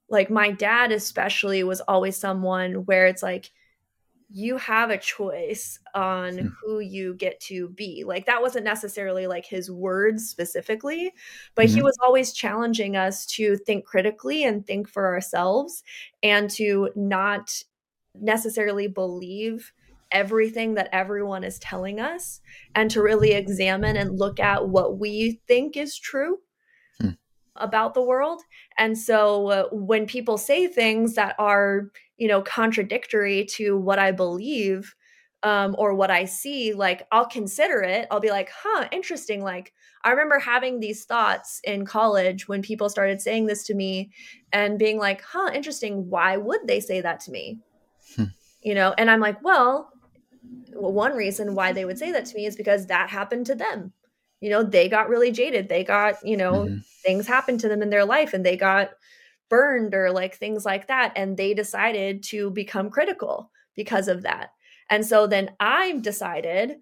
like 0.10 0.30
my 0.30 0.52
dad 0.52 0.92
especially 0.92 1.64
was 1.64 1.82
always 1.82 2.18
someone 2.18 2.86
where 2.86 3.08
it's 3.08 3.24
like 3.24 3.52
you 4.30 4.58
have 4.58 4.90
a 4.90 4.98
choice 4.98 5.80
on 5.96 6.38
hmm. 6.38 6.48
who 6.62 6.80
you 6.80 7.14
get 7.14 7.40
to 7.40 7.70
be. 7.70 8.04
Like 8.06 8.26
that 8.26 8.42
wasn't 8.42 8.66
necessarily 8.66 9.26
like 9.26 9.46
his 9.46 9.72
words 9.72 10.30
specifically, 10.30 11.14
but 11.56 11.68
mm-hmm. 11.68 11.76
he 11.76 11.82
was 11.82 11.98
always 12.04 12.34
challenging 12.34 12.98
us 12.98 13.26
to 13.28 13.56
think 13.56 13.86
critically 13.86 14.44
and 14.44 14.68
think 14.68 14.90
for 14.90 15.08
ourselves 15.08 15.84
and 16.22 16.50
to 16.52 16.90
not 16.96 17.64
necessarily 18.14 18.88
believe 18.88 19.72
everything 20.12 20.76
that 20.76 20.90
everyone 20.92 21.44
is 21.44 21.60
telling 21.60 22.00
us 22.00 22.42
and 22.76 22.90
to 22.92 23.02
really 23.02 23.32
examine 23.32 23.98
and 23.98 24.18
look 24.18 24.40
at 24.40 24.68
what 24.68 25.00
we 25.00 25.42
think 25.48 25.78
is 25.78 25.98
true 25.98 26.38
hmm. 27.00 27.12
about 27.56 27.94
the 27.94 28.02
world. 28.02 28.42
And 28.78 28.98
so 28.98 29.48
uh, 29.48 29.64
when 29.72 30.06
people 30.06 30.38
say 30.38 30.68
things 30.68 31.16
that 31.16 31.36
are, 31.40 31.92
you 32.18 32.28
know, 32.28 32.42
contradictory 32.42 33.46
to 33.52 33.78
what 33.78 34.00
I 34.00 34.12
believe 34.12 34.96
um, 35.44 35.76
or 35.78 35.94
what 35.94 36.12
I 36.12 36.26
see, 36.26 36.74
like 36.74 37.08
I'll 37.12 37.28
consider 37.28 37.82
it. 37.82 38.08
I'll 38.10 38.20
be 38.20 38.32
like, 38.32 38.50
huh, 38.64 38.88
interesting. 38.92 39.42
Like 39.44 39.74
I 40.04 40.12
remember 40.12 40.40
having 40.40 40.80
these 40.80 41.06
thoughts 41.06 41.60
in 41.64 41.86
college 41.86 42.48
when 42.48 42.62
people 42.62 42.90
started 42.90 43.22
saying 43.22 43.46
this 43.46 43.64
to 43.66 43.76
me 43.76 44.12
and 44.52 44.80
being 44.80 44.98
like, 44.98 45.22
huh, 45.22 45.52
interesting. 45.54 46.10
Why 46.10 46.38
would 46.38 46.62
they 46.66 46.80
say 46.80 47.02
that 47.02 47.20
to 47.22 47.32
me? 47.32 47.60
Hmm. 48.16 48.26
You 48.64 48.74
know, 48.74 48.94
and 48.98 49.12
I'm 49.12 49.20
like, 49.20 49.44
well, 49.44 49.92
one 50.74 51.16
reason 51.16 51.56
why 51.56 51.72
they 51.72 51.86
would 51.86 51.98
say 51.98 52.12
that 52.12 52.26
to 52.26 52.36
me 52.36 52.46
is 52.46 52.56
because 52.56 52.88
that 52.88 53.10
happened 53.10 53.46
to 53.48 53.56
them. 53.56 53.94
You 54.40 54.50
know, 54.52 54.64
they 54.64 54.88
got 54.88 55.10
really 55.10 55.32
jaded. 55.32 55.68
They 55.68 55.84
got, 55.84 56.16
you 56.24 56.38
know, 56.38 56.66
mm-hmm. 56.66 56.78
things 57.04 57.28
happened 57.28 57.60
to 57.62 57.70
them 57.70 57.82
in 57.82 57.90
their 57.90 58.06
life 58.06 58.34
and 58.34 58.46
they 58.46 58.56
got 58.56 58.92
burned 59.50 59.96
or 59.96 60.12
like 60.12 60.36
things 60.36 60.66
like 60.66 60.88
that. 60.88 61.14
And 61.16 61.36
they 61.36 61.54
decided 61.54 62.24
to 62.24 62.52
become 62.52 62.90
critical 62.90 63.52
because 63.76 64.08
of 64.08 64.24
that. 64.24 64.52
And 64.90 65.06
so 65.06 65.28
then 65.28 65.52
I've 65.60 66.02
decided, 66.02 66.76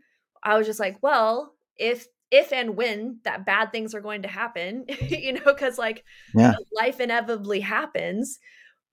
I 0.44 0.58
was 0.58 0.68
just 0.68 0.80
like, 0.80 0.98
well, 1.02 1.54
if 1.78 2.08
if 2.32 2.52
and 2.52 2.76
when 2.76 3.20
that 3.24 3.46
bad 3.46 3.72
things 3.72 3.94
are 3.94 4.02
going 4.02 4.24
to 4.24 4.28
happen, 4.28 4.86
you 5.08 5.34
know, 5.34 5.42
because 5.46 5.78
like 5.78 6.04
yeah. 6.34 6.56
life 6.74 7.00
inevitably 7.00 7.62
happens. 7.62 8.40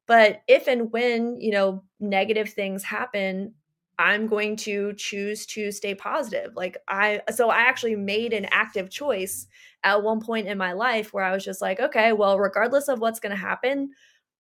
But 0.06 0.42
if 0.48 0.68
and 0.68 0.92
when, 0.92 1.40
you 1.40 1.52
know, 1.52 1.84
negative 2.00 2.50
things 2.50 2.84
happen, 2.84 3.54
I'm 3.98 4.26
going 4.26 4.56
to 4.56 4.94
choose 4.94 5.46
to 5.46 5.70
stay 5.70 5.94
positive. 5.94 6.56
Like 6.56 6.78
I 6.88 7.22
so 7.34 7.50
I 7.50 7.60
actually 7.60 7.96
made 7.96 8.32
an 8.32 8.46
active 8.46 8.90
choice 8.90 9.46
at 9.84 10.02
one 10.02 10.20
point 10.20 10.48
in 10.48 10.58
my 10.58 10.72
life 10.72 11.12
where 11.12 11.24
I 11.24 11.32
was 11.32 11.44
just 11.44 11.60
like, 11.60 11.80
okay, 11.80 12.12
well, 12.12 12.38
regardless 12.38 12.88
of 12.88 13.00
what's 13.00 13.20
going 13.20 13.30
to 13.30 13.36
happen, 13.36 13.90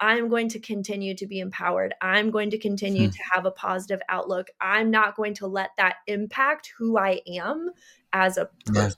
I'm 0.00 0.28
going 0.28 0.48
to 0.50 0.58
continue 0.58 1.14
to 1.16 1.26
be 1.26 1.38
empowered. 1.40 1.94
I'm 2.00 2.30
going 2.30 2.50
to 2.50 2.58
continue 2.58 3.06
hmm. 3.06 3.12
to 3.12 3.18
have 3.32 3.46
a 3.46 3.50
positive 3.50 4.00
outlook. 4.08 4.48
I'm 4.60 4.90
not 4.90 5.16
going 5.16 5.34
to 5.34 5.46
let 5.46 5.70
that 5.76 5.96
impact 6.06 6.72
who 6.76 6.98
I 6.98 7.20
am 7.26 7.70
as 8.12 8.36
a 8.36 8.48
person. 8.66 8.96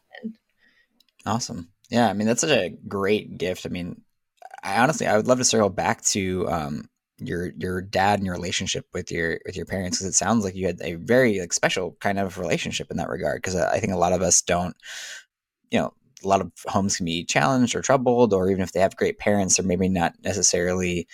Awesome. 1.26 1.68
Yeah, 1.90 2.08
I 2.08 2.12
mean 2.12 2.26
that's 2.26 2.40
such 2.40 2.50
a 2.50 2.70
great 2.88 3.38
gift. 3.38 3.66
I 3.66 3.68
mean, 3.68 4.00
I 4.62 4.80
honestly 4.80 5.06
I 5.06 5.16
would 5.16 5.28
love 5.28 5.38
to 5.38 5.44
circle 5.44 5.68
back 5.68 6.02
to 6.06 6.48
um, 6.48 6.88
your 7.28 7.52
your 7.58 7.80
dad 7.80 8.18
and 8.18 8.26
your 8.26 8.34
relationship 8.34 8.86
with 8.92 9.10
your 9.10 9.40
with 9.46 9.56
your 9.56 9.66
parents 9.66 9.98
because 9.98 10.08
it 10.08 10.14
sounds 10.14 10.44
like 10.44 10.54
you 10.54 10.66
had 10.66 10.80
a 10.82 10.94
very 10.94 11.40
like 11.40 11.52
special 11.52 11.96
kind 12.00 12.18
of 12.18 12.38
relationship 12.38 12.90
in 12.90 12.96
that 12.96 13.08
regard 13.08 13.36
because 13.36 13.56
I 13.56 13.78
think 13.78 13.92
a 13.92 13.98
lot 13.98 14.12
of 14.12 14.22
us 14.22 14.42
don't 14.42 14.76
you 15.70 15.78
know 15.78 15.94
a 16.22 16.28
lot 16.28 16.40
of 16.40 16.52
homes 16.66 16.96
can 16.96 17.06
be 17.06 17.24
challenged 17.24 17.74
or 17.74 17.82
troubled 17.82 18.32
or 18.32 18.50
even 18.50 18.62
if 18.62 18.72
they 18.72 18.80
have 18.80 18.96
great 18.96 19.18
parents 19.18 19.56
they're 19.56 19.66
maybe 19.66 19.88
not 19.88 20.14
necessarily 20.22 21.06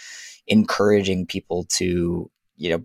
encouraging 0.46 1.26
people 1.26 1.64
to 1.64 2.30
you 2.56 2.70
know 2.70 2.84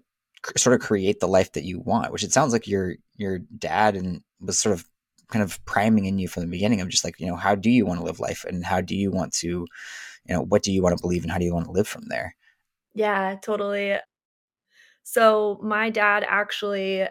sort 0.58 0.80
of 0.80 0.86
create 0.86 1.20
the 1.20 1.28
life 1.28 1.52
that 1.54 1.64
you 1.64 1.80
want 1.80 2.12
which 2.12 2.24
it 2.24 2.32
sounds 2.32 2.54
like 2.54 2.68
your 2.68 2.96
your 3.18 3.40
dad 3.58 3.96
and 3.96 4.22
was 4.40 4.60
sort 4.60 4.74
of 4.74 4.86
kind 5.28 5.44
of 5.44 5.64
priming 5.66 6.06
in 6.06 6.20
you 6.20 6.28
from 6.28 6.42
the 6.42 6.50
beginning 6.50 6.82
of 6.82 6.90
just 6.90 7.04
like 7.04 7.20
you 7.20 7.28
know 7.28 7.36
how 7.36 7.56
do 7.56 7.70
you 7.70 7.86
want 7.86 8.00
to 8.00 8.06
live 8.06 8.20
life 8.20 8.46
and 8.48 8.64
how 8.66 8.82
do 8.82 8.96
you 8.96 9.12
want 9.12 9.34
to 9.34 9.48
you 9.48 10.34
know 10.34 10.42
what 10.42 10.64
do 10.64 10.72
you 10.72 10.82
want 10.82 10.96
to 10.96 11.02
believe 11.02 11.24
and 11.24 11.32
how 11.32 11.38
do 11.38 11.46
you 11.46 11.54
want 11.54 11.66
to 11.66 11.72
live 11.72 11.88
from 11.88 12.04
there 12.08 12.36
yeah, 12.96 13.36
totally. 13.42 13.98
So 15.04 15.60
my 15.62 15.90
dad 15.92 16.26
actually 16.28 17.08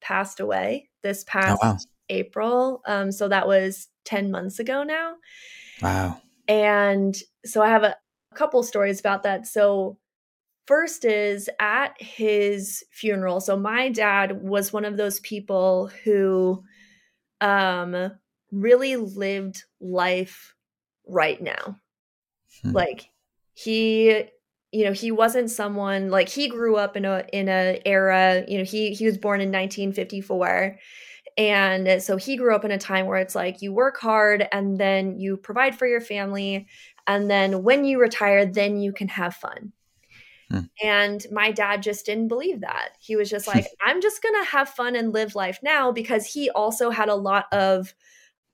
passed 0.00 0.38
away 0.38 0.90
this 1.02 1.24
past 1.24 1.58
oh, 1.62 1.68
wow. 1.70 1.76
April. 2.08 2.82
Um, 2.86 3.10
so 3.10 3.26
that 3.28 3.48
was 3.48 3.88
10 4.04 4.30
months 4.30 4.60
ago 4.60 4.84
now. 4.84 5.14
Wow. 5.82 6.20
And 6.46 7.16
so 7.44 7.62
I 7.62 7.68
have 7.68 7.82
a, 7.82 7.96
a 8.32 8.34
couple 8.36 8.62
stories 8.62 9.00
about 9.00 9.24
that. 9.24 9.46
So 9.46 9.98
first 10.66 11.04
is 11.04 11.48
at 11.58 12.00
his 12.00 12.84
funeral. 12.90 13.40
So 13.40 13.56
my 13.56 13.88
dad 13.88 14.42
was 14.42 14.72
one 14.72 14.84
of 14.84 14.96
those 14.96 15.20
people 15.20 15.90
who 16.04 16.62
um 17.40 18.12
really 18.52 18.96
lived 18.96 19.64
life 19.80 20.54
right 21.06 21.40
now. 21.40 21.76
Hmm. 22.62 22.72
Like 22.72 23.08
he 23.54 24.26
you 24.76 24.84
know 24.84 24.92
he 24.92 25.10
wasn't 25.10 25.50
someone 25.50 26.10
like 26.10 26.28
he 26.28 26.48
grew 26.48 26.76
up 26.76 26.98
in 26.98 27.06
a 27.06 27.24
in 27.32 27.48
a 27.48 27.80
era 27.86 28.44
you 28.46 28.58
know 28.58 28.64
he 28.64 28.92
he 28.92 29.06
was 29.06 29.16
born 29.16 29.40
in 29.40 29.48
1954 29.48 30.78
and 31.38 32.02
so 32.02 32.16
he 32.16 32.36
grew 32.36 32.54
up 32.54 32.64
in 32.64 32.70
a 32.70 32.78
time 32.78 33.06
where 33.06 33.18
it's 33.18 33.34
like 33.34 33.62
you 33.62 33.72
work 33.72 33.98
hard 33.98 34.46
and 34.52 34.78
then 34.78 35.18
you 35.18 35.36
provide 35.36 35.78
for 35.78 35.86
your 35.86 36.00
family. 36.00 36.66
And 37.06 37.30
then 37.30 37.62
when 37.62 37.84
you 37.84 38.00
retire 38.00 38.46
then 38.46 38.78
you 38.78 38.92
can 38.92 39.08
have 39.08 39.34
fun. 39.34 39.72
Hmm. 40.48 40.60
and 40.80 41.26
my 41.32 41.50
dad 41.50 41.82
just 41.82 42.06
didn't 42.06 42.28
believe 42.28 42.60
that. 42.60 42.90
He 43.00 43.16
was 43.16 43.28
just 43.28 43.48
like 43.54 43.66
i'm 43.84 44.00
just 44.00 44.22
gonna 44.22 44.44
have 44.44 44.68
fun 44.68 44.94
and 44.94 45.12
live 45.12 45.34
life 45.34 45.58
now 45.62 45.90
because 45.90 46.24
he 46.26 46.50
also 46.50 46.90
had 46.90 47.08
a 47.08 47.14
lot 47.14 47.46
of 47.52 47.94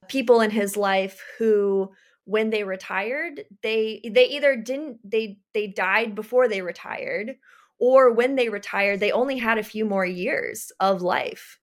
people 0.08 0.40
in 0.40 0.50
his 0.50 0.76
life 0.76 1.22
who 1.38 1.90
when 2.24 2.50
they 2.50 2.64
retired 2.64 3.44
they 3.62 4.00
they 4.08 4.26
either 4.26 4.56
didn't 4.56 4.98
they 5.04 5.38
they 5.54 5.66
died 5.66 6.14
before 6.14 6.48
they 6.48 6.62
retired 6.62 7.36
or 7.78 8.12
when 8.12 8.36
they 8.36 8.48
retired 8.48 9.00
they 9.00 9.10
only 9.10 9.38
had 9.38 9.58
a 9.58 9.64
few 9.64 9.84
more 9.84 10.06
years 10.06 10.70
of 10.78 11.02
life. 11.02 11.58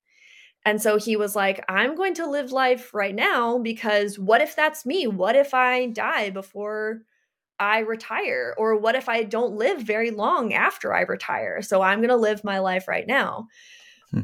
And 0.65 0.81
so 0.81 0.97
he 0.97 1.15
was 1.15 1.35
like 1.35 1.63
i'm 1.69 1.95
going 1.95 2.13
to 2.15 2.29
live 2.29 2.51
life 2.51 2.93
right 2.93 3.15
now 3.15 3.57
because 3.57 4.19
what 4.19 4.41
if 4.41 4.55
that's 4.55 4.85
me? 4.85 5.07
What 5.07 5.35
if 5.35 5.53
i 5.53 5.87
die 5.87 6.29
before 6.29 7.03
i 7.57 7.79
retire? 7.79 8.53
Or 8.57 8.77
what 8.77 8.95
if 8.95 9.07
i 9.07 9.23
don't 9.23 9.55
live 9.55 9.81
very 9.81 10.11
long 10.11 10.53
after 10.53 10.93
i 10.93 11.01
retire? 11.01 11.61
So 11.61 11.81
i'm 11.81 11.99
going 11.99 12.09
to 12.09 12.17
live 12.17 12.43
my 12.43 12.59
life 12.59 12.87
right 12.89 13.07
now. 13.07 13.47
Hmm. 14.11 14.21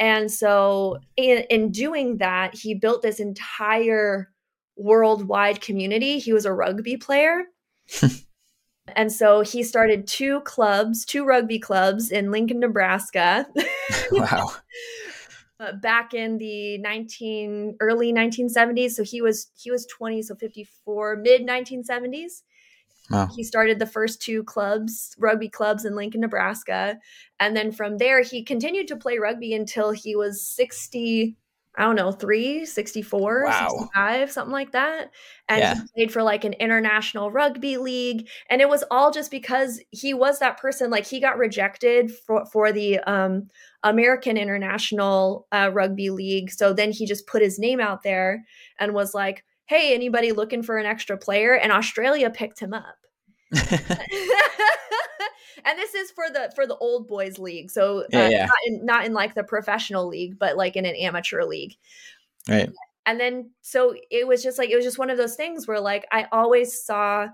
and 0.00 0.32
so 0.32 0.98
in, 1.16 1.44
in 1.48 1.70
doing 1.70 2.16
that 2.16 2.56
he 2.56 2.74
built 2.74 3.02
this 3.02 3.20
entire 3.20 4.32
worldwide 4.76 5.60
community. 5.60 6.18
He 6.18 6.32
was 6.32 6.44
a 6.44 6.52
rugby 6.52 6.96
player. 6.96 7.44
and 8.96 9.12
so 9.12 9.40
he 9.40 9.62
started 9.62 10.06
two 10.06 10.40
clubs, 10.40 11.04
two 11.04 11.24
rugby 11.24 11.58
clubs 11.58 12.10
in 12.10 12.30
Lincoln, 12.30 12.60
Nebraska. 12.60 13.46
wow. 14.10 14.52
Uh, 15.58 15.72
back 15.72 16.12
in 16.12 16.36
the 16.36 16.76
19 16.76 17.76
early 17.80 18.12
1970s 18.12 18.90
so 18.90 19.02
he 19.02 19.22
was 19.22 19.50
he 19.56 19.70
was 19.70 19.86
20 19.86 20.20
so 20.20 20.34
54 20.34 21.16
mid 21.16 21.46
1970s 21.46 22.42
Wow. 23.10 23.28
He 23.34 23.44
started 23.44 23.78
the 23.78 23.86
first 23.86 24.20
two 24.20 24.42
clubs, 24.44 25.14
rugby 25.18 25.48
clubs 25.48 25.84
in 25.84 25.94
Lincoln, 25.94 26.22
Nebraska. 26.22 26.98
And 27.38 27.56
then 27.56 27.70
from 27.70 27.98
there, 27.98 28.22
he 28.22 28.42
continued 28.42 28.88
to 28.88 28.96
play 28.96 29.18
rugby 29.18 29.54
until 29.54 29.92
he 29.92 30.16
was 30.16 30.44
60, 30.44 31.36
I 31.76 31.82
don't 31.82 31.96
know, 31.96 32.12
three, 32.12 32.64
64, 32.64 33.44
wow. 33.44 33.68
65, 33.68 34.32
something 34.32 34.52
like 34.52 34.72
that. 34.72 35.10
And 35.48 35.60
yeah. 35.60 35.74
he 35.74 35.80
played 35.94 36.12
for 36.12 36.22
like 36.22 36.44
an 36.44 36.54
international 36.54 37.30
rugby 37.30 37.76
league. 37.76 38.28
And 38.48 38.60
it 38.60 38.68
was 38.68 38.82
all 38.90 39.10
just 39.10 39.30
because 39.30 39.80
he 39.90 40.14
was 40.14 40.38
that 40.38 40.58
person. 40.58 40.90
Like 40.90 41.06
he 41.06 41.20
got 41.20 41.38
rejected 41.38 42.10
for, 42.10 42.46
for 42.46 42.72
the 42.72 42.98
um, 43.00 43.48
American 43.82 44.36
International 44.36 45.46
uh, 45.52 45.70
Rugby 45.72 46.10
League. 46.10 46.50
So 46.50 46.72
then 46.72 46.92
he 46.92 47.06
just 47.06 47.26
put 47.26 47.42
his 47.42 47.58
name 47.58 47.80
out 47.80 48.02
there 48.02 48.44
and 48.78 48.94
was 48.94 49.14
like, 49.14 49.44
hey, 49.66 49.94
anybody 49.94 50.32
looking 50.32 50.62
for 50.62 50.78
an 50.78 50.86
extra 50.86 51.18
player? 51.18 51.54
And 51.54 51.72
Australia 51.72 52.30
picked 52.30 52.60
him 52.60 52.72
up. 52.72 52.96
and 55.64 55.78
this 55.78 55.94
is 55.94 56.10
for 56.10 56.26
the 56.32 56.52
for 56.54 56.66
the 56.66 56.76
old 56.76 57.08
boys 57.08 57.38
league. 57.38 57.70
So 57.70 58.00
uh, 58.00 58.06
yeah, 58.10 58.28
yeah. 58.28 58.46
Not, 58.46 58.58
in, 58.66 58.86
not 58.86 59.04
in 59.06 59.12
like 59.12 59.34
the 59.34 59.44
professional 59.44 60.06
league 60.06 60.38
but 60.38 60.56
like 60.56 60.76
in 60.76 60.86
an 60.86 60.96
amateur 60.96 61.44
league. 61.44 61.74
Right. 62.48 62.70
And 63.06 63.20
then 63.20 63.50
so 63.62 63.94
it 64.10 64.26
was 64.26 64.42
just 64.42 64.58
like 64.58 64.70
it 64.70 64.76
was 64.76 64.84
just 64.84 64.98
one 64.98 65.10
of 65.10 65.18
those 65.18 65.36
things 65.36 65.66
where 65.66 65.80
like 65.80 66.06
i 66.10 66.26
always 66.32 66.82
saw 66.82 67.28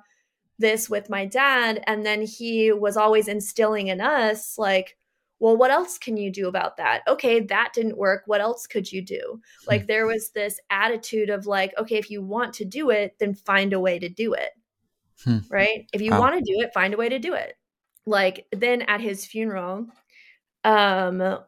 this 0.58 0.88
with 0.88 1.10
my 1.10 1.24
dad 1.24 1.82
and 1.86 2.04
then 2.04 2.22
he 2.22 2.72
was 2.72 2.96
always 2.96 3.26
instilling 3.26 3.88
in 3.88 4.00
us 4.00 4.58
like 4.58 4.96
well 5.38 5.56
what 5.56 5.70
else 5.70 5.98
can 5.98 6.16
you 6.16 6.30
do 6.30 6.46
about 6.46 6.76
that? 6.76 7.02
Okay 7.08 7.40
that 7.40 7.72
didn't 7.74 7.96
work. 7.96 8.22
What 8.26 8.40
else 8.40 8.66
could 8.66 8.90
you 8.90 9.02
do? 9.02 9.40
Like 9.66 9.86
there 9.86 10.06
was 10.06 10.30
this 10.30 10.60
attitude 10.70 11.30
of 11.30 11.46
like 11.46 11.72
okay 11.78 11.96
if 11.96 12.10
you 12.10 12.22
want 12.22 12.54
to 12.54 12.64
do 12.64 12.90
it 12.90 13.16
then 13.18 13.34
find 13.34 13.72
a 13.72 13.80
way 13.80 13.98
to 13.98 14.08
do 14.08 14.34
it. 14.34 14.50
Hmm. 15.24 15.38
right? 15.50 15.88
If 15.92 16.00
you 16.02 16.10
wow. 16.10 16.20
want 16.20 16.34
to 16.34 16.40
do 16.40 16.60
it 16.60 16.74
find 16.74 16.94
a 16.94 16.96
way 16.96 17.08
to 17.08 17.18
do 17.18 17.34
it 17.34 17.56
like 18.06 18.46
then 18.52 18.82
at 18.82 19.00
his 19.00 19.24
funeral 19.24 19.86
um 20.64 21.38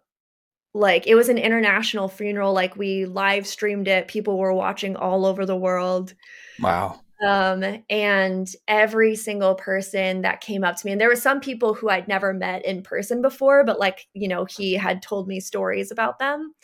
like 0.73 1.07
it 1.07 1.15
was 1.15 1.29
an 1.29 1.39
international 1.39 2.09
funeral 2.09 2.53
like 2.53 2.77
we 2.77 3.07
live 3.07 3.47
streamed 3.47 3.89
it 3.89 4.09
people 4.09 4.39
were 4.39 4.53
watching 4.53 4.97
all 4.97 5.25
over 5.25 5.47
the 5.47 5.57
world. 5.57 6.15
Wow. 6.61 7.01
Um 7.25 7.83
and 7.89 8.49
every 8.67 9.15
single 9.15 9.55
person 9.55 10.23
that 10.23 10.41
came 10.41 10.65
up 10.65 10.77
to 10.77 10.87
me 10.87 10.93
and 10.93 11.01
there 11.01 11.09
were 11.09 11.17
some 11.17 11.41
people 11.41 11.75
who 11.75 11.89
I'd 11.89 12.09
never 12.09 12.35
met 12.35 12.65
in 12.65 12.83
person 12.83 13.23
before 13.23 13.65
but 13.65 13.79
like 13.79 14.07
you 14.15 14.29
know 14.29 14.45
he 14.45 14.75
had 14.75 15.01
told 15.01 15.29
me 15.29 15.41
stories 15.41 15.91
about 15.91 16.19
them. 16.19 16.55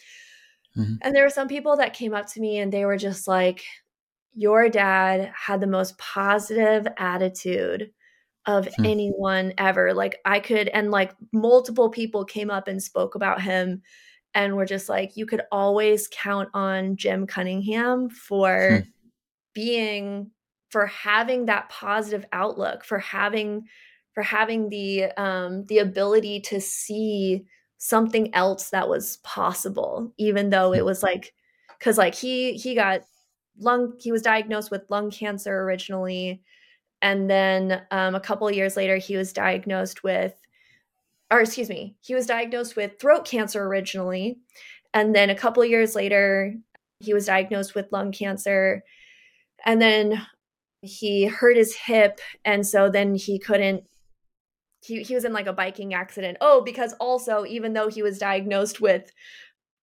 Mm-hmm. 0.77 0.95
and 1.03 1.17
there 1.17 1.25
were 1.25 1.31
some 1.31 1.49
people 1.49 1.79
that 1.79 1.95
came 1.95 2.15
up 2.15 2.29
to 2.29 2.41
me 2.41 2.59
and 2.59 2.73
they 2.73 2.85
were 2.85 2.97
just 2.97 3.27
like 3.27 3.65
your 4.35 4.69
dad 4.69 5.33
had 5.35 5.61
the 5.61 5.67
most 5.67 5.99
positive 5.99 6.87
attitude 6.97 7.91
of 8.47 8.69
hmm. 8.77 8.85
anyone 8.85 9.53
ever. 9.59 9.95
Like 9.95 10.19
I 10.25 10.41
could, 10.41 10.69
and 10.69 10.91
like 10.91 11.13
multiple 11.33 11.91
people 11.91 12.25
came 12.25 12.51
up 12.51 12.69
and 12.69 12.83
spoke 12.83 13.15
about 13.15 13.43
him 13.43 13.83
and 14.35 14.57
were 14.57 14.67
just 14.67 14.89
like, 14.89 15.17
you 15.17 15.27
could 15.27 15.43
always 15.51 16.09
count 16.13 16.49
on 16.55 16.97
Jim 16.97 17.27
Cunningham 17.27 18.09
for 18.11 18.83
hmm. 18.83 18.89
being, 19.55 20.31
for 20.71 20.87
having 20.87 21.47
that 21.47 21.69
positive 21.69 22.25
outlook, 22.33 22.85
for 22.85 22.99
having, 22.99 23.67
for 24.15 24.23
having 24.23 24.69
the, 24.69 25.05
um, 25.17 25.65
the 25.67 25.79
ability 25.79 26.41
to 26.41 26.61
see 26.61 27.45
something 27.81 28.33
else 28.35 28.69
that 28.69 28.91
was 28.91 29.17
possible 29.19 30.13
even 30.19 30.51
though 30.51 30.75
it 30.75 30.85
was 30.85 31.03
like 31.03 31.33
cuz 31.81 31.97
like 31.97 32.15
he 32.15 32.53
he 32.53 32.75
got 32.75 33.01
lung 33.59 33.95
he 33.99 34.13
was 34.13 34.21
diagnosed 34.21 34.71
with 34.71 34.83
lung 34.91 35.11
cancer 35.11 35.63
originally 35.63 36.43
and 37.03 37.31
then 37.31 37.83
um, 37.91 38.15
a 38.15 38.21
couple 38.21 38.51
years 38.51 38.77
later 38.77 38.97
he 38.97 39.17
was 39.17 39.33
diagnosed 39.33 40.05
with 40.05 40.35
or 41.31 41.41
excuse 41.41 41.69
me 41.69 41.97
he 42.01 42.15
was 42.15 42.27
diagnosed 42.27 42.77
with 42.77 42.99
throat 43.01 43.25
cancer 43.25 43.65
originally. 43.65 44.39
And 44.93 45.15
then 45.15 45.31
a 45.31 45.37
couple 45.37 45.65
years 45.65 45.95
later 45.95 46.55
he 46.99 47.15
was 47.15 47.27
diagnosed 47.27 47.75
with 47.75 47.93
lung 47.93 48.13
cancer. 48.13 48.83
And 49.65 49.81
then 49.81 50.21
he 50.83 51.27
hurt 51.27 51.57
his 51.57 51.75
hip. 51.75 52.21
And 52.45 52.67
so 52.67 52.91
then 52.91 53.15
he 53.15 53.39
couldn't 53.39 53.85
he, 54.83 55.03
he 55.03 55.15
was 55.15 55.27
in 55.27 55.35
like 55.35 55.47
a 55.47 55.53
biking 55.53 55.95
accident. 55.95 56.39
Oh 56.41 56.63
because 56.63 56.95
also 56.95 57.45
even 57.47 57.73
though 57.73 57.89
he 57.89 58.03
was 58.03 58.19
diagnosed 58.19 58.81
with 58.81 59.11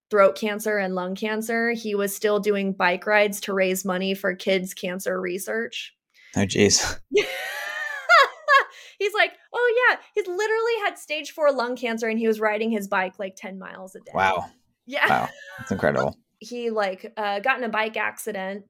throat 0.10 0.38
cancer 0.38 0.78
and 0.78 0.96
lung 0.96 1.16
cancer 1.16 1.72
he 1.72 1.94
was 1.94 2.16
still 2.16 2.40
doing 2.40 2.72
bike 2.72 3.06
rides 3.06 3.42
to 3.42 3.54
raise 3.54 3.84
money 3.84 4.14
for 4.14 4.34
kids 4.34 4.74
cancer 4.74 5.20
research 5.20 5.97
oh 6.36 6.42
jeez. 6.42 7.00
He's 9.00 9.14
like 9.14 9.34
oh 9.54 9.88
yeah. 9.90 9.98
He's 10.16 10.28
literally 10.28 10.74
had 10.84 10.98
stage 10.98 11.32
four 11.32 11.52
lung 11.52 11.76
cancer 11.76 12.08
and 12.08 12.20
he 12.20 12.28
was 12.28 12.40
riding 12.40 12.72
his 12.72 12.88
bike 12.88 13.20
like 13.20 13.36
10 13.36 13.60
miles 13.60 13.96
a 13.96 14.00
day. 14.00 14.12
Wow. 14.14 14.46
Yeah. 14.86 15.08
Wow. 15.08 15.30
That's 15.60 15.72
incredible. 15.72 16.18
He 16.40 16.70
like 16.70 17.12
uh, 17.18 17.40
got 17.40 17.58
in 17.58 17.64
a 17.64 17.70
bike 17.70 17.98
accident 17.98 18.66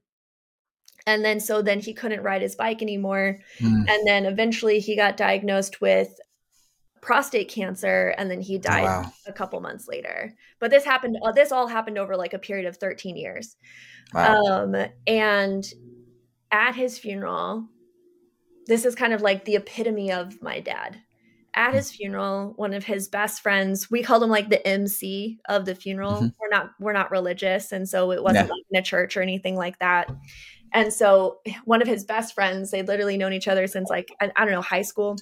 and 1.06 1.22
then 1.22 1.38
so 1.38 1.60
then 1.60 1.80
he 1.80 1.92
couldn't 1.92 2.22
ride 2.22 2.40
his 2.40 2.56
bike 2.56 2.80
anymore. 2.80 3.40
Mm. 3.60 3.84
and 3.86 4.06
then 4.06 4.24
eventually 4.24 4.78
he 4.78 4.96
got 4.96 5.18
diagnosed 5.18 5.82
with 5.82 6.18
prostate 7.00 7.48
cancer 7.48 8.14
and 8.16 8.30
then 8.30 8.40
he 8.40 8.56
oh, 8.56 8.60
died 8.60 8.84
oh, 8.84 9.02
wow. 9.02 9.12
a 9.26 9.32
couple 9.32 9.60
months 9.60 9.86
later. 9.86 10.34
But 10.60 10.70
this 10.70 10.84
happened 10.84 11.18
uh, 11.22 11.32
this 11.32 11.52
all 11.52 11.66
happened 11.66 11.98
over 11.98 12.16
like 12.16 12.32
a 12.32 12.38
period 12.38 12.66
of 12.66 12.76
13 12.76 13.16
years. 13.16 13.56
Wow. 14.14 14.64
um 14.64 14.76
and 15.06 15.64
at 16.50 16.74
his 16.74 16.98
funeral 16.98 17.66
this 18.66 18.84
is 18.84 18.94
kind 18.94 19.12
of 19.12 19.22
like 19.22 19.44
the 19.44 19.56
epitome 19.56 20.12
of 20.12 20.40
my 20.42 20.60
dad 20.60 20.98
at 21.54 21.74
his 21.74 21.90
funeral 21.90 22.52
one 22.56 22.74
of 22.74 22.84
his 22.84 23.08
best 23.08 23.42
friends 23.42 23.90
we 23.90 24.02
called 24.02 24.22
him 24.22 24.30
like 24.30 24.48
the 24.48 24.66
mc 24.66 25.38
of 25.48 25.64
the 25.64 25.74
funeral 25.74 26.12
mm-hmm. 26.12 26.28
we're 26.40 26.48
not 26.48 26.70
we're 26.78 26.92
not 26.92 27.10
religious 27.10 27.72
and 27.72 27.88
so 27.88 28.12
it 28.12 28.22
wasn't 28.22 28.46
yeah. 28.46 28.52
like 28.52 28.64
in 28.70 28.78
a 28.78 28.82
church 28.82 29.16
or 29.16 29.22
anything 29.22 29.56
like 29.56 29.78
that 29.78 30.08
and 30.72 30.92
so 30.92 31.38
one 31.64 31.82
of 31.82 31.88
his 31.88 32.04
best 32.04 32.34
friends, 32.34 32.70
they'd 32.70 32.86
literally 32.86 33.16
known 33.16 33.32
each 33.32 33.48
other 33.48 33.66
since 33.66 33.88
like 33.90 34.14
I, 34.20 34.30
I 34.36 34.44
don't 34.44 34.52
know, 34.52 34.62
high 34.62 34.82
school. 34.82 35.16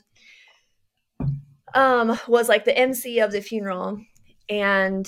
Um, 1.74 2.18
was 2.26 2.48
like 2.48 2.64
the 2.64 2.76
MC 2.76 3.20
of 3.20 3.32
the 3.32 3.40
funeral. 3.40 4.00
And 4.48 5.06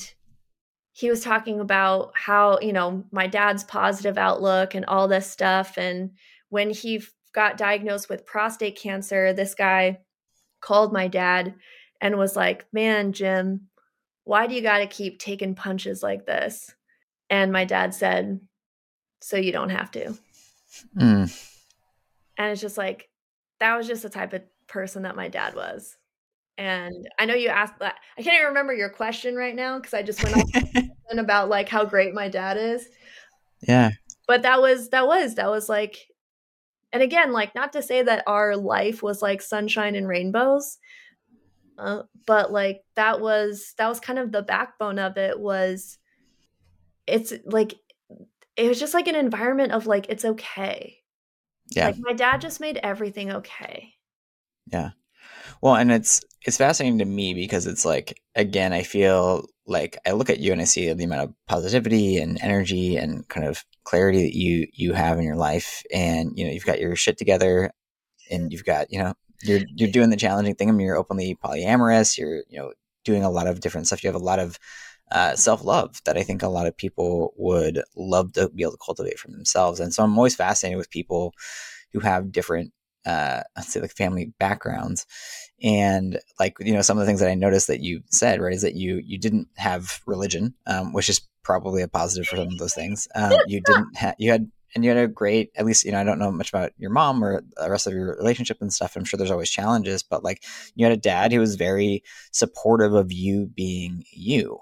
he 0.99 1.09
was 1.09 1.23
talking 1.23 1.61
about 1.61 2.11
how, 2.17 2.59
you 2.61 2.73
know, 2.73 3.05
my 3.12 3.28
dad's 3.28 3.62
positive 3.62 4.19
outlook 4.19 4.75
and 4.75 4.85
all 4.87 5.07
this 5.07 5.31
stuff. 5.31 5.78
And 5.78 6.11
when 6.49 6.71
he 6.71 7.05
got 7.33 7.57
diagnosed 7.57 8.09
with 8.09 8.26
prostate 8.26 8.76
cancer, 8.76 9.33
this 9.33 9.55
guy 9.55 10.00
called 10.61 10.93
my 10.93 11.07
dad 11.07 11.55
and 12.00 12.19
was 12.19 12.35
like, 12.35 12.67
Man, 12.73 13.12
Jim, 13.12 13.69
why 14.25 14.49
do 14.49 14.57
you 14.57 14.61
got 14.61 14.78
to 14.78 14.88
keep 14.88 15.21
taking 15.21 15.55
punches 15.55 16.02
like 16.02 16.26
this? 16.26 16.75
And 17.31 17.52
my 17.52 17.64
dad 17.64 17.95
said, 17.95 18.40
So 19.21 19.37
you 19.37 19.52
don't 19.52 19.71
have 19.71 19.93
to. 19.93 20.19
Mm. 20.97 21.52
And 22.37 22.50
it's 22.50 22.61
just 22.61 22.76
like, 22.76 23.09
that 23.61 23.76
was 23.76 23.87
just 23.87 24.02
the 24.02 24.11
type 24.11 24.33
of 24.33 24.43
person 24.67 25.05
that 25.05 25.14
my 25.14 25.28
dad 25.28 25.55
was. 25.55 25.97
And 26.59 27.09
I 27.19 27.25
know 27.25 27.35
you 27.35 27.49
asked 27.49 27.79
that. 27.79 27.97
I 28.19 28.23
can't 28.23 28.35
even 28.35 28.49
remember 28.49 28.75
your 28.75 28.91
question 28.91 29.37
right 29.37 29.55
now 29.55 29.79
because 29.79 29.95
I 29.95 30.03
just 30.03 30.23
went 30.23 30.37
on 31.11 31.19
about 31.19 31.49
like 31.49 31.69
how 31.69 31.85
great 31.85 32.12
my 32.12 32.29
dad 32.29 32.57
is. 32.57 32.87
Yeah. 33.62 33.91
But 34.27 34.43
that 34.43 34.61
was, 34.61 34.91
that 34.91 35.07
was, 35.07 35.37
that 35.37 35.49
was 35.49 35.69
like, 35.69 35.97
and 36.93 37.03
again, 37.03 37.33
like, 37.33 37.55
not 37.55 37.73
to 37.75 37.83
say 37.83 38.03
that 38.03 38.25
our 38.27 38.57
life 38.57 39.03
was 39.03 39.23
like 39.23 39.41
sunshine 39.41 39.94
and 39.94 40.09
rainbows, 40.09 40.79
uh, 41.79 42.03
but 42.27 42.53
like, 42.53 42.83
that 42.97 43.21
was, 43.21 43.73
that 43.79 43.88
was 43.88 44.01
kind 44.01 44.18
of 44.18 44.33
the 44.33 44.42
backbone 44.42 44.99
of 44.99 45.16
it 45.16 45.38
was, 45.38 45.97
it's 47.07 47.33
like 47.47 47.75
it 48.59 48.68
was 48.68 48.81
just 48.81 48.92
like 48.92 49.07
an 49.09 49.14
environment 49.14 49.73
of 49.73 49.87
like 49.87 50.07
it's 50.09 50.25
okay. 50.25 50.99
Yeah. 51.71 51.87
Like 51.87 51.97
my 51.99 52.12
dad 52.12 52.40
just 52.40 52.61
made 52.61 52.79
everything 52.83 53.31
okay. 53.31 53.94
Yeah. 54.71 54.90
Well, 55.62 55.77
and 55.77 55.90
it's 55.92 56.21
it's 56.47 56.57
fascinating 56.57 56.99
to 56.99 57.05
me 57.05 57.35
because 57.35 57.66
it's 57.66 57.85
like 57.85 58.21
again, 58.35 58.73
I 58.73 58.83
feel 58.83 59.47
like 59.66 59.99
I 60.07 60.12
look 60.12 60.31
at 60.31 60.38
you 60.40 60.53
and 60.53 60.61
I 60.61 60.64
see 60.64 60.92
the 60.92 61.05
amount 61.05 61.23
of 61.29 61.35
positivity 61.47 62.18
and 62.18 62.38
energy 62.42 62.97
and 62.97 63.29
kind 63.29 63.47
of 63.47 63.64
clarity 63.85 64.23
that 64.23 64.37
you 64.37 64.66
you 64.73 64.92
have 64.94 65.18
in 65.18 65.25
your 65.25 65.37
life 65.37 65.83
and 65.92 66.33
you 66.37 66.44
know, 66.47 66.53
you've 66.53 66.64
got 66.66 66.81
your 66.81 66.97
shit 66.97 67.18
together 67.18 67.71
and 68.31 68.53
you've 68.53 68.64
got, 68.64 68.92
you 68.92 68.99
know, 68.99 69.14
you're 69.42 69.61
you're 69.77 69.90
doing 69.90 70.11
the 70.11 70.16
challenging 70.16 70.55
thing. 70.55 70.68
I 70.68 70.73
mean, 70.73 70.87
you're 70.87 70.97
openly 70.97 71.37
polyamorous, 71.42 72.18
you're, 72.18 72.42
you 72.49 72.59
know, 72.59 72.73
doing 73.05 73.25
a 73.25 73.31
lot 73.31 73.47
of 73.47 73.61
different 73.61 73.87
stuff. 73.87 74.03
You 74.03 74.09
have 74.09 74.21
a 74.21 74.25
lot 74.25 74.38
of 74.38 74.59
uh, 75.11 75.37
self 75.37 75.64
love 75.64 76.01
that 76.05 76.16
I 76.18 76.23
think 76.23 76.42
a 76.42 76.49
lot 76.49 76.66
of 76.66 76.77
people 76.77 77.33
would 77.37 77.83
love 77.97 78.33
to 78.35 78.51
be 78.51 78.62
able 78.62 78.73
to 78.73 78.79
cultivate 78.85 79.18
for 79.18 79.29
themselves. 79.31 79.81
And 79.81 79.92
so 79.94 80.03
I'm 80.03 80.16
always 80.18 80.37
fascinated 80.37 80.79
with 80.79 80.90
people 80.90 81.33
who 81.92 82.01
have 82.01 82.33
different, 82.33 82.73
uh, 83.07 83.42
let's 83.57 83.73
say, 83.73 83.81
like 83.81 83.92
family 83.97 84.33
backgrounds. 84.38 85.07
And 85.62 86.18
like 86.38 86.57
you 86.61 86.73
know, 86.73 86.83
some 86.83 86.99
of 86.99 87.01
the 87.01 87.07
things 87.07 87.21
that 87.21 87.31
I 87.31 87.35
noticed 87.35 87.66
that 87.66 87.81
you 87.81 88.03
said 88.11 88.40
right 88.40 88.53
is 88.53 88.62
that 88.62 88.75
you 88.75 89.03
you 89.05 89.18
didn't 89.18 89.49
have 89.57 90.01
religion, 90.07 90.55
um, 90.66 90.92
which 90.92 91.09
is 91.09 91.21
probably 91.42 91.83
a 91.83 91.88
positive 91.88 92.27
for 92.27 92.37
some 92.37 92.49
of 92.49 92.59
those 92.59 92.75
things. 92.75 93.09
Um, 93.14 93.33
you 93.47 93.61
didn't 93.61 93.97
have 93.97 94.14
you 94.18 94.31
had 94.31 94.51
and 94.75 94.85
you 94.85 94.90
had 94.90 94.99
a 94.99 95.09
great 95.09 95.51
at 95.57 95.64
least 95.64 95.83
you 95.83 95.90
know 95.90 95.99
i 95.99 96.05
don't 96.05 96.18
know 96.18 96.31
much 96.31 96.51
about 96.51 96.73
your 96.77 96.90
mom 96.90 97.25
or 97.25 97.42
the 97.57 97.71
rest 97.71 97.87
of 97.87 97.94
your 97.94 98.14
relationship 98.16 98.59
and 98.61 98.71
stuff 98.71 98.97
i'm 98.97 99.05
sure 99.05 99.16
there's 99.16 99.31
always 99.31 99.49
challenges 99.49 100.03
but 100.03 100.23
like 100.23 100.44
you 100.75 100.85
had 100.85 100.92
a 100.92 100.97
dad 100.97 101.33
who 101.33 101.40
was 101.40 101.55
very 101.55 102.03
supportive 102.33 102.92
of 102.92 103.11
you 103.11 103.47
being 103.47 104.05
you 104.12 104.59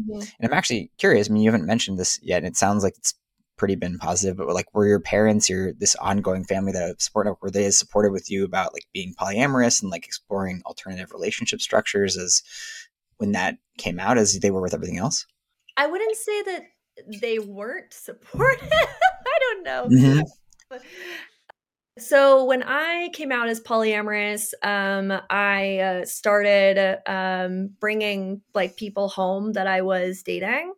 Mm-hmm. 0.00 0.20
And 0.20 0.50
I'm 0.50 0.52
actually 0.56 0.90
curious. 0.98 1.28
I 1.28 1.32
mean, 1.32 1.42
you 1.42 1.50
haven't 1.50 1.66
mentioned 1.66 1.98
this 1.98 2.18
yet, 2.22 2.38
and 2.38 2.46
it 2.46 2.56
sounds 2.56 2.82
like 2.82 2.96
it's 2.96 3.14
pretty 3.56 3.74
been 3.74 3.98
positive. 3.98 4.36
But 4.36 4.48
like, 4.48 4.74
were 4.74 4.86
your 4.86 5.00
parents, 5.00 5.48
your 5.48 5.72
this 5.72 5.94
ongoing 5.96 6.44
family 6.44 6.72
that 6.72 7.00
support, 7.00 7.28
were 7.40 7.50
they 7.50 7.64
as 7.66 7.78
supportive 7.78 8.12
with 8.12 8.30
you 8.30 8.44
about 8.44 8.72
like 8.72 8.86
being 8.92 9.14
polyamorous 9.14 9.82
and 9.82 9.90
like 9.90 10.06
exploring 10.06 10.62
alternative 10.66 11.12
relationship 11.12 11.60
structures 11.60 12.16
as 12.16 12.42
when 13.18 13.32
that 13.32 13.58
came 13.78 14.00
out 14.00 14.18
as 14.18 14.38
they 14.38 14.50
were 14.50 14.62
with 14.62 14.74
everything 14.74 14.98
else? 14.98 15.26
I 15.76 15.86
wouldn't 15.86 16.16
say 16.16 16.42
that 16.42 16.62
they 17.20 17.38
weren't 17.38 17.92
supportive. 17.92 18.68
I 18.72 19.38
don't 19.40 19.62
know. 19.62 19.88
Mm-hmm. 19.88 20.76
So 21.98 22.44
when 22.44 22.62
I 22.62 23.10
came 23.12 23.30
out 23.30 23.48
as 23.48 23.60
polyamorous, 23.60 24.54
um, 24.62 25.12
I 25.28 25.78
uh, 25.78 26.04
started 26.06 26.98
um, 27.06 27.70
bringing 27.80 28.40
like 28.54 28.76
people 28.76 29.08
home 29.08 29.52
that 29.52 29.66
I 29.66 29.82
was 29.82 30.22
dating. 30.22 30.72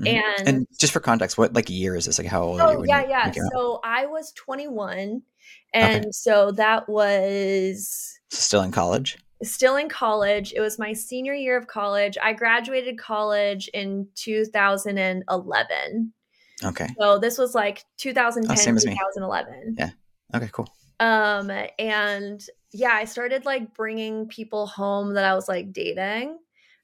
Mm-hmm. 0.00 0.06
And, 0.38 0.48
and 0.48 0.66
just 0.78 0.92
for 0.92 1.00
context, 1.00 1.38
what 1.38 1.52
like 1.52 1.70
year 1.70 1.94
is 1.94 2.06
this? 2.06 2.18
Like 2.18 2.26
how 2.26 2.42
old? 2.42 2.60
Oh 2.60 2.82
yeah, 2.82 3.02
you, 3.02 3.10
yeah. 3.10 3.32
So 3.52 3.80
I 3.84 4.06
was 4.06 4.32
21, 4.32 5.22
and 5.72 6.04
okay. 6.04 6.10
so 6.10 6.50
that 6.52 6.88
was 6.88 8.18
still 8.30 8.62
in 8.62 8.72
college. 8.72 9.18
Still 9.42 9.76
in 9.76 9.88
college. 9.88 10.52
It 10.56 10.60
was 10.60 10.78
my 10.78 10.92
senior 10.92 11.34
year 11.34 11.56
of 11.56 11.66
college. 11.66 12.16
I 12.20 12.32
graduated 12.32 12.98
college 12.98 13.68
in 13.68 14.08
2011. 14.14 16.12
Okay. 16.64 16.86
So 16.98 17.18
this 17.18 17.36
was 17.36 17.54
like 17.54 17.84
2010, 17.98 18.74
oh, 18.74 18.80
2011. 18.80 19.76
Yeah. 19.78 19.90
Okay, 20.34 20.48
cool. 20.52 20.68
Um, 21.00 21.50
and 21.78 22.44
yeah, 22.72 22.92
I 22.92 23.04
started 23.04 23.44
like 23.44 23.74
bringing 23.74 24.26
people 24.28 24.66
home 24.66 25.14
that 25.14 25.24
I 25.24 25.34
was 25.34 25.48
like 25.48 25.72
dating. 25.72 26.38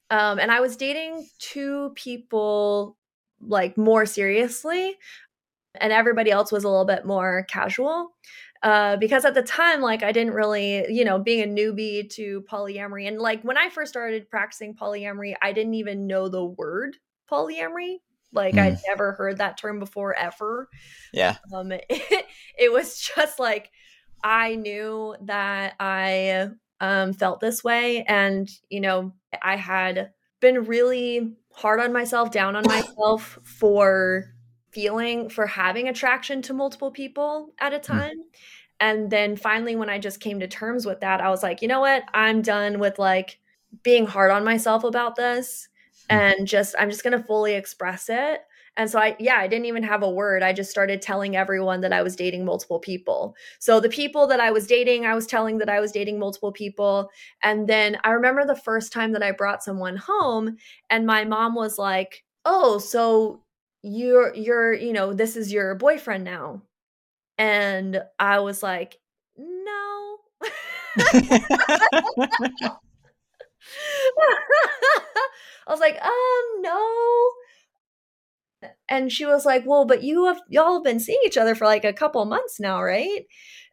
Um, 0.09 0.39
and 0.39 0.51
I 0.51 0.59
was 0.59 0.75
dating 0.75 1.27
two 1.39 1.93
people 1.95 2.97
like 3.45 3.77
more 3.77 4.05
seriously, 4.05 4.95
and 5.79 5.93
everybody 5.93 6.31
else 6.31 6.51
was 6.51 6.63
a 6.63 6.69
little 6.69 6.85
bit 6.85 7.05
more 7.05 7.45
casual. 7.49 8.11
Uh, 8.63 8.95
because 8.97 9.25
at 9.25 9.33
the 9.33 9.41
time, 9.41 9.81
like 9.81 10.03
I 10.03 10.11
didn't 10.11 10.35
really, 10.35 10.85
you 10.93 11.03
know, 11.03 11.17
being 11.17 11.41
a 11.41 11.47
newbie 11.47 12.07
to 12.11 12.43
polyamory, 12.51 13.07
and 13.07 13.17
like 13.17 13.41
when 13.43 13.57
I 13.57 13.69
first 13.69 13.91
started 13.91 14.29
practicing 14.29 14.75
polyamory, 14.75 15.33
I 15.41 15.51
didn't 15.51 15.73
even 15.75 16.05
know 16.05 16.29
the 16.29 16.45
word 16.45 16.97
polyamory. 17.31 17.97
Like 18.31 18.55
mm. 18.55 18.61
I'd 18.61 18.79
never 18.87 19.13
heard 19.13 19.39
that 19.39 19.57
term 19.57 19.79
before 19.79 20.15
ever. 20.15 20.69
Yeah. 21.11 21.37
Um, 21.53 21.71
it, 21.71 21.85
it 22.57 22.71
was 22.71 22.99
just 23.15 23.39
like 23.39 23.71
I 24.23 24.55
knew 24.55 25.15
that 25.23 25.73
I 25.79 26.49
um, 26.79 27.13
felt 27.13 27.39
this 27.39 27.63
way, 27.63 28.03
and 28.03 28.49
you 28.69 28.81
know, 28.81 29.13
I 29.41 29.55
had 29.55 30.11
been 30.39 30.65
really 30.65 31.35
hard 31.53 31.79
on 31.79 31.93
myself, 31.93 32.31
down 32.31 32.55
on 32.55 32.63
myself 32.65 33.39
for 33.43 34.33
feeling 34.71 35.29
for 35.29 35.45
having 35.45 35.87
attraction 35.87 36.41
to 36.43 36.53
multiple 36.53 36.91
people 36.91 37.53
at 37.59 37.73
a 37.73 37.79
mm. 37.79 37.83
time. 37.83 38.17
Mm. 38.17 38.39
And 38.79 39.11
then 39.11 39.35
finally, 39.35 39.75
when 39.75 39.89
I 39.89 39.99
just 39.99 40.19
came 40.19 40.39
to 40.39 40.47
terms 40.47 40.85
with 40.85 41.01
that, 41.01 41.21
I 41.21 41.29
was 41.29 41.43
like, 41.43 41.61
you 41.61 41.67
know 41.67 41.81
what? 41.81 42.03
I'm 42.13 42.41
done 42.41 42.79
with 42.79 42.97
like 42.97 43.39
being 43.83 44.07
hard 44.07 44.31
on 44.31 44.43
myself 44.43 44.83
about 44.83 45.15
this 45.15 45.69
Hmm. 46.11 46.17
and 46.17 46.47
just 46.47 46.75
I'm 46.77 46.89
just 46.89 47.03
going 47.03 47.17
to 47.17 47.23
fully 47.23 47.53
express 47.53 48.09
it. 48.09 48.41
And 48.77 48.89
so 48.89 48.99
I 48.99 49.15
yeah, 49.19 49.35
I 49.37 49.47
didn't 49.47 49.65
even 49.65 49.83
have 49.83 50.01
a 50.03 50.09
word. 50.09 50.43
I 50.43 50.53
just 50.53 50.71
started 50.71 51.01
telling 51.01 51.35
everyone 51.35 51.81
that 51.81 51.93
I 51.93 52.01
was 52.01 52.15
dating 52.15 52.45
multiple 52.45 52.79
people. 52.79 53.35
So 53.59 53.79
the 53.79 53.89
people 53.89 54.27
that 54.27 54.39
I 54.39 54.51
was 54.51 54.65
dating, 54.67 55.05
I 55.05 55.13
was 55.15 55.27
telling 55.27 55.57
that 55.59 55.69
I 55.69 55.79
was 55.79 55.91
dating 55.91 56.19
multiple 56.19 56.51
people. 56.53 57.09
And 57.43 57.67
then 57.67 57.97
I 58.03 58.11
remember 58.11 58.45
the 58.45 58.55
first 58.55 58.93
time 58.93 59.11
that 59.13 59.23
I 59.23 59.31
brought 59.31 59.63
someone 59.63 59.97
home 59.97 60.57
and 60.89 61.05
my 61.05 61.25
mom 61.25 61.55
was 61.55 61.77
like, 61.77 62.23
"Oh, 62.45 62.77
so 62.79 63.43
you're 63.83 64.33
you're, 64.35 64.73
you 64.73 64.93
know, 64.93 65.13
this 65.13 65.35
is 65.37 65.51
your 65.51 65.75
boyfriend 65.75 66.23
now." 66.23 66.61
And 67.37 68.01
I 68.19 68.39
was 68.39 68.63
like, 68.63 68.97
"No." 69.37 70.17
I 75.67 75.71
was 75.71 75.79
like, 75.79 75.97
um, 76.03 76.61
no. 76.61 77.31
And 78.89 79.11
she 79.11 79.25
was 79.25 79.45
like, 79.45 79.63
well, 79.65 79.85
but 79.85 80.03
you 80.03 80.25
have 80.25 80.41
y'all 80.49 80.75
have 80.75 80.83
been 80.83 80.99
seeing 80.99 81.19
each 81.25 81.37
other 81.37 81.55
for 81.55 81.65
like 81.65 81.85
a 81.85 81.93
couple 81.93 82.23
months 82.25 82.59
now, 82.59 82.81
right? 82.83 83.25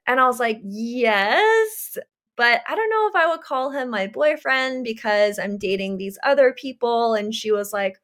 And 0.06 0.20
I 0.20 0.26
was 0.26 0.40
like, 0.40 0.60
yes, 0.64 1.98
but 2.36 2.62
I 2.68 2.74
don't 2.74 2.90
know 2.90 3.08
if 3.08 3.16
I 3.16 3.28
would 3.30 3.42
call 3.42 3.70
him 3.70 3.90
my 3.90 4.06
boyfriend 4.06 4.84
because 4.84 5.38
I'm 5.38 5.58
dating 5.58 5.98
these 5.98 6.18
other 6.24 6.52
people. 6.52 7.14
And 7.14 7.34
she 7.34 7.52
was 7.52 7.72
like, 7.72 7.98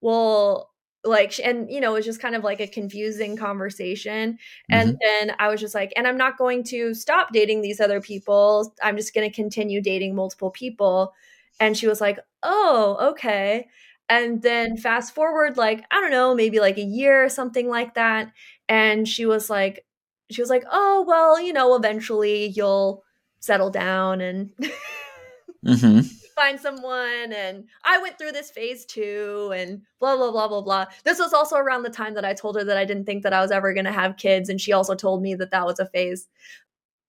well, 0.00 0.70
like, 1.04 1.38
and 1.40 1.70
you 1.70 1.80
know, 1.80 1.92
it 1.92 1.98
was 1.98 2.04
just 2.06 2.20
kind 2.20 2.34
of 2.34 2.44
like 2.44 2.60
a 2.60 2.66
confusing 2.66 3.36
conversation. 3.36 4.38
And 4.70 4.94
Mhm. 4.94 4.98
then 5.02 5.34
I 5.38 5.48
was 5.48 5.60
just 5.60 5.74
like, 5.74 5.92
and 5.96 6.06
I'm 6.06 6.16
not 6.18 6.38
going 6.38 6.64
to 6.64 6.94
stop 6.94 7.32
dating 7.32 7.62
these 7.62 7.80
other 7.80 8.00
people. 8.00 8.74
I'm 8.82 8.96
just 8.96 9.14
going 9.14 9.28
to 9.28 9.34
continue 9.34 9.80
dating 9.80 10.14
multiple 10.14 10.50
people. 10.50 11.12
And 11.60 11.76
she 11.76 11.86
was 11.88 12.00
like, 12.00 12.18
oh, 12.42 12.98
okay. 13.12 13.68
And 14.08 14.40
then 14.42 14.76
fast 14.78 15.14
forward, 15.14 15.56
like, 15.58 15.84
I 15.90 16.00
don't 16.00 16.10
know, 16.10 16.34
maybe 16.34 16.60
like 16.60 16.78
a 16.78 16.82
year 16.82 17.24
or 17.24 17.28
something 17.28 17.68
like 17.68 17.94
that. 17.94 18.32
And 18.68 19.06
she 19.06 19.26
was 19.26 19.50
like, 19.50 19.84
she 20.30 20.40
was 20.40 20.50
like, 20.50 20.64
oh, 20.70 21.04
well, 21.06 21.40
you 21.40 21.52
know, 21.52 21.74
eventually 21.74 22.46
you'll 22.46 23.04
settle 23.40 23.70
down 23.70 24.20
and 24.20 24.50
Mhm. 25.64 26.04
find 26.34 26.58
someone. 26.60 27.32
And 27.32 27.64
I 27.84 27.98
went 27.98 28.18
through 28.18 28.32
this 28.32 28.50
phase 28.50 28.84
too, 28.86 29.52
and 29.54 29.82
blah, 30.00 30.16
blah, 30.16 30.30
blah, 30.30 30.48
blah, 30.48 30.60
blah. 30.62 30.86
This 31.04 31.18
was 31.18 31.32
also 31.32 31.56
around 31.56 31.82
the 31.82 31.90
time 31.90 32.14
that 32.14 32.24
I 32.24 32.34
told 32.34 32.56
her 32.56 32.64
that 32.64 32.76
I 32.76 32.84
didn't 32.84 33.04
think 33.04 33.22
that 33.24 33.32
I 33.32 33.40
was 33.40 33.50
ever 33.50 33.72
going 33.74 33.86
to 33.86 33.92
have 33.92 34.16
kids. 34.16 34.48
And 34.48 34.60
she 34.60 34.72
also 34.72 34.94
told 34.94 35.22
me 35.22 35.34
that 35.34 35.50
that 35.50 35.66
was 35.66 35.80
a 35.80 35.86
phase. 35.86 36.28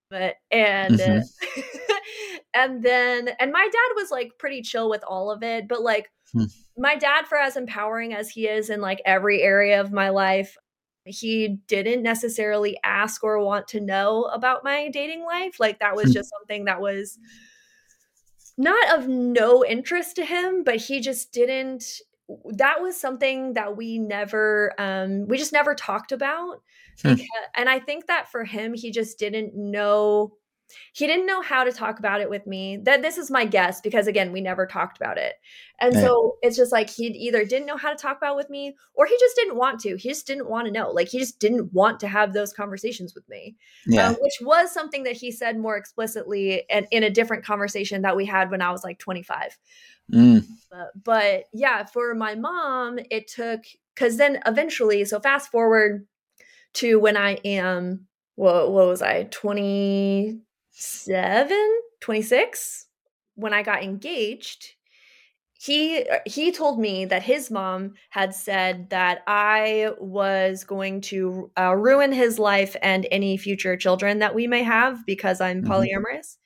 But, 0.10 0.36
and, 0.52 1.00
Mhm. 1.00 1.22
and 2.54 2.82
then, 2.84 3.30
and 3.40 3.52
my 3.52 3.64
dad 3.72 3.96
was 3.96 4.12
like 4.12 4.38
pretty 4.40 4.62
chill 4.62 4.90
with 4.90 5.04
all 5.04 5.32
of 5.32 5.44
it. 5.44 5.68
But 5.68 5.82
like, 5.82 6.10
Hmm. 6.34 6.46
My 6.80 6.96
dad, 6.96 7.28
for 7.28 7.38
as 7.38 7.58
empowering 7.58 8.14
as 8.14 8.30
he 8.30 8.48
is 8.48 8.70
in 8.70 8.82
like 8.82 9.02
every 9.06 9.42
area 9.42 9.82
of 9.82 9.92
my 9.92 10.10
life, 10.10 10.58
he 11.06 11.60
didn't 11.68 12.04
necessarily 12.04 12.78
ask 12.84 13.24
or 13.24 13.40
want 13.44 13.68
to 13.70 13.80
know 13.82 14.26
about 14.26 14.64
my 14.64 14.90
dating 14.90 15.24
life. 15.26 15.60
Like 15.60 15.80
that 15.80 15.96
was 15.96 16.12
Hmm. 16.12 16.14
just 16.14 16.30
something 16.30 16.66
that 16.66 16.82
was 16.82 17.20
not 18.58 19.00
of 19.00 19.08
no 19.08 19.66
interest 19.66 20.16
to 20.18 20.26
him, 20.26 20.64
but 20.64 20.78
he 20.78 21.00
just 21.00 21.32
didn't 21.32 22.02
that 22.58 22.80
was 22.82 23.00
something 23.00 23.54
that 23.54 23.76
we 23.76 23.98
never 23.98 24.74
um 24.78 25.28
we 25.28 25.38
just 25.38 25.54
never 25.54 25.74
talked 25.74 26.12
about. 26.12 26.62
Hmm. 27.04 27.16
Because, 27.16 27.28
and 27.56 27.70
I 27.70 27.80
think 27.80 28.08
that 28.08 28.30
for 28.32 28.44
him 28.44 28.74
he 28.74 28.92
just 28.92 29.18
didn't 29.18 29.56
know 29.56 30.34
he 30.94 31.08
didn't 31.08 31.26
know 31.26 31.42
how 31.42 31.64
to 31.64 31.72
talk 31.72 32.00
about 32.00 32.22
it 32.22 32.30
with 32.30 32.46
me. 32.46 32.78
That 32.78 33.02
this 33.02 33.18
is 33.18 33.32
my 33.32 33.46
guess 33.46 33.82
because 33.82 34.08
again, 34.08 34.32
we 34.32 34.42
never 34.42 34.66
talked 34.66 34.98
about 34.98 35.18
it. 35.18 35.36
And 35.80 35.94
Yeah. 35.94 36.02
so 36.02 36.38
it's 36.42 36.58
just 36.58 36.72
like 36.72 36.90
he 36.90 37.08
either 37.08 37.46
didn't 37.46 37.66
know 37.68 37.78
how 37.78 37.90
to 37.90 37.96
talk 37.96 38.18
about 38.18 38.34
it 38.34 38.38
with 38.38 38.50
me 38.50 38.76
or 38.94 39.06
he 39.06 39.18
just 39.20 39.36
didn't 39.36 39.56
want 39.56 39.80
to. 39.82 39.96
He 39.98 40.10
just 40.10 40.28
didn't 40.28 40.50
want 40.50 40.68
to 40.68 40.72
know. 40.72 40.92
Like 40.92 41.08
he 41.08 41.20
just 41.20 41.40
didn't 41.40 41.74
want 41.74 42.00
to 42.02 42.08
have 42.08 42.34
those 42.34 42.54
conversations 42.54 43.16
with 43.16 43.28
me. 43.30 43.56
Yeah. 43.88 44.10
Um, 44.10 44.18
which 44.22 44.38
was 44.42 44.72
something 44.72 45.04
that 45.04 45.16
he 45.16 45.32
said 45.32 45.58
more 45.58 45.78
explicitly 45.78 46.70
and 46.70 46.88
in 46.92 47.04
a 47.04 47.10
different 47.10 47.46
conversation 47.46 48.02
that 48.04 48.16
we 48.16 48.26
had 48.26 48.52
when 48.52 48.62
I 48.62 48.72
was 48.72 48.84
like 48.84 49.00
25. 49.00 49.58
Mm. 50.12 50.46
But, 50.72 51.04
but 51.04 51.44
yeah, 51.54 51.86
for 51.86 52.14
my 52.16 52.36
mom, 52.36 53.00
it 53.10 53.28
took 53.28 53.62
because 53.96 54.18
then 54.18 54.40
eventually, 54.46 55.04
so 55.06 55.20
fast 55.20 55.52
forward 55.52 56.08
to 56.76 57.00
when 57.00 57.18
I 57.18 57.34
am, 57.44 58.08
what, 58.36 58.72
what 58.72 58.88
was 58.88 59.02
I, 59.02 59.24
27, 60.80 61.82
26? 62.02 62.86
When 63.36 63.54
I 63.54 63.64
got 63.64 63.84
engaged, 63.84 64.74
he 65.54 66.06
he 66.26 66.52
told 66.52 66.80
me 66.80 67.06
that 67.06 67.24
his 67.24 67.52
mom 67.52 67.94
had 68.10 68.34
said 68.34 68.90
that 68.92 69.24
I 69.28 69.92
was 70.00 70.64
going 70.64 71.02
to 71.02 71.52
uh, 71.58 71.76
ruin 71.76 72.12
his 72.12 72.40
life 72.40 72.76
and 72.82 73.08
any 73.12 73.38
future 73.38 73.76
children 73.78 74.20
that 74.20 74.36
we 74.36 74.48
may 74.48 74.64
have 74.64 75.06
because 75.06 75.42
I'm 75.42 75.62
Mhm. 75.64 75.68
polyamorous. 75.70 76.38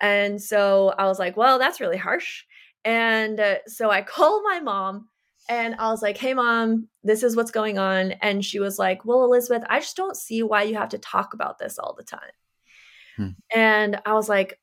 And 0.00 0.40
so 0.42 0.94
I 0.98 1.06
was 1.06 1.18
like, 1.18 1.36
well, 1.36 1.58
that's 1.58 1.80
really 1.80 1.96
harsh. 1.96 2.44
And 2.84 3.38
uh, 3.40 3.56
so 3.66 3.90
I 3.90 4.02
called 4.14 4.42
my 4.44 4.60
mom 4.60 5.08
and 5.48 5.74
I 5.76 5.90
was 5.90 6.02
like, 6.02 6.16
hey, 6.16 6.34
mom, 6.34 6.88
this 7.02 7.22
is 7.22 7.36
what's 7.36 7.50
going 7.50 7.78
on. 7.78 8.12
And 8.22 8.44
she 8.44 8.60
was 8.60 8.78
like, 8.78 9.04
well, 9.04 9.24
Elizabeth, 9.24 9.64
I 9.68 9.80
just 9.80 9.96
don't 9.96 10.16
see 10.16 10.42
why 10.42 10.62
you 10.62 10.76
have 10.76 10.90
to 10.90 10.98
talk 10.98 11.34
about 11.34 11.58
this 11.58 11.78
all 11.78 11.94
the 11.96 12.04
time. 12.04 12.20
Hmm. 13.22 13.58
And 13.58 14.00
I 14.06 14.14
was 14.14 14.28
like, 14.28 14.58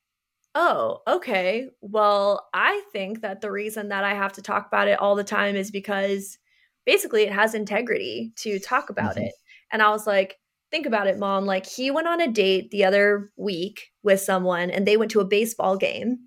oh, 0.56 1.02
okay. 1.08 1.70
Well, 1.82 2.48
I 2.54 2.84
think 2.92 3.22
that 3.22 3.42
the 3.42 3.52
reason 3.52 3.90
that 3.90 4.04
I 4.04 4.14
have 4.14 4.34
to 4.34 4.42
talk 4.42 4.68
about 4.68 4.88
it 4.88 5.00
all 5.00 5.16
the 5.16 5.24
time 5.24 5.56
is 5.56 5.72
because 5.72 6.38
basically 6.86 7.24
it 7.24 7.32
has 7.32 7.54
integrity 7.54 8.34
to 8.38 8.60
talk 8.60 8.90
about 8.90 9.16
Mhm. 9.16 9.28
it. 9.28 9.34
And 9.72 9.82
I 9.82 9.90
was 9.92 10.08
like, 10.08 10.38
think 10.72 10.86
about 10.86 11.08
it, 11.08 11.18
mom. 11.20 11.46
Like, 11.46 11.66
he 11.66 11.92
went 11.92 12.08
on 12.08 12.22
a 12.22 12.28
date 12.28 12.72
the 12.72 12.86
other 12.86 13.32
week 13.38 13.92
with 14.04 14.22
someone 14.22 14.70
and 14.72 14.88
they 14.88 14.98
went 14.98 15.12
to 15.12 15.20
a 15.20 15.26
baseball 15.26 15.78
game 15.78 16.20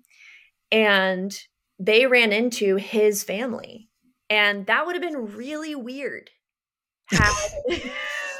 and 0.71 1.37
they 1.79 2.07
ran 2.07 2.31
into 2.33 2.75
his 2.77 3.23
family. 3.23 3.89
And 4.29 4.65
that 4.67 4.85
would 4.85 4.95
have 4.95 5.01
been 5.01 5.35
really 5.35 5.75
weird. 5.75 6.29
Had, 7.11 7.33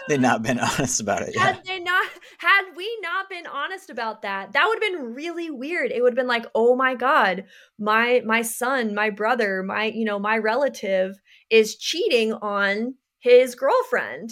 They've 0.08 0.20
not 0.20 0.42
been 0.42 0.60
honest 0.68 1.00
about 1.02 1.22
it. 1.24 1.34
Yeah. 1.36 1.42
had 1.42 1.62
they 1.66 1.80
not 1.80 2.06
had 2.38 2.64
we 2.76 2.98
not 3.02 3.30
been 3.30 3.48
honest 3.48 3.90
about 3.90 4.22
that 4.24 4.52
that 4.54 4.66
would 4.68 4.82
have 4.84 4.92
been 4.94 5.14
really 5.14 5.50
weird 5.50 5.92
it 5.92 6.02
would 6.02 6.12
have 6.12 6.18
been 6.18 6.28
like 6.28 6.46
oh 6.56 6.76
my 6.76 6.94
god 6.96 7.46
my 7.80 8.22
my 8.26 8.42
son 8.42 8.94
my 8.94 9.10
brother 9.10 9.64
my 9.64 9.86
you 9.86 10.04
know 10.06 10.20
my 10.20 10.38
relative 10.38 11.16
is 11.50 11.78
cheating 11.78 12.34
on 12.34 12.96
his 13.20 13.56
girlfriend 13.56 14.32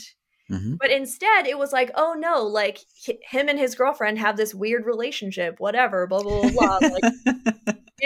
Mhm. 0.49 0.77
but 0.81 0.91
instead 0.91 1.47
it 1.47 1.57
was 1.57 1.71
like 1.71 1.91
oh 1.95 2.13
no 2.19 2.43
like 2.43 2.79
hi- 3.07 3.17
him 3.29 3.47
and 3.47 3.57
his 3.57 3.73
girlfriend 3.73 4.19
have 4.19 4.35
this 4.35 4.53
weird 4.53 4.85
relationship 4.85 5.55
whatever 5.59 6.05
blah 6.07 6.21
blah 6.21 6.41
blah, 6.41 6.79
blah. 6.79 6.89
like 6.89 7.55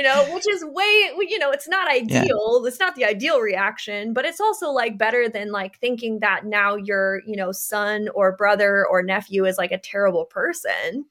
know, 0.06 0.26
which 0.34 0.48
is 0.48 0.64
way, 0.64 1.12
you 1.20 1.38
know, 1.38 1.52
it's 1.52 1.68
not 1.68 1.92
ideal. 1.92 2.64
It's 2.66 2.80
not 2.80 2.96
the 2.96 3.04
ideal 3.04 3.42
reaction, 3.42 4.14
but 4.14 4.24
it's 4.24 4.40
also 4.40 4.70
like 4.70 4.98
better 4.98 5.28
than 5.28 5.52
like 5.52 5.78
thinking 5.80 6.20
that 6.20 6.46
now 6.46 6.76
your, 6.76 7.22
you 7.28 7.36
know, 7.36 7.52
son 7.52 8.08
or 8.16 8.38
brother 8.38 8.88
or 8.90 9.04
nephew 9.04 9.46
is 9.46 9.58
like 9.58 9.72
a 9.72 9.78
terrible 9.78 10.26
person. 10.26 11.06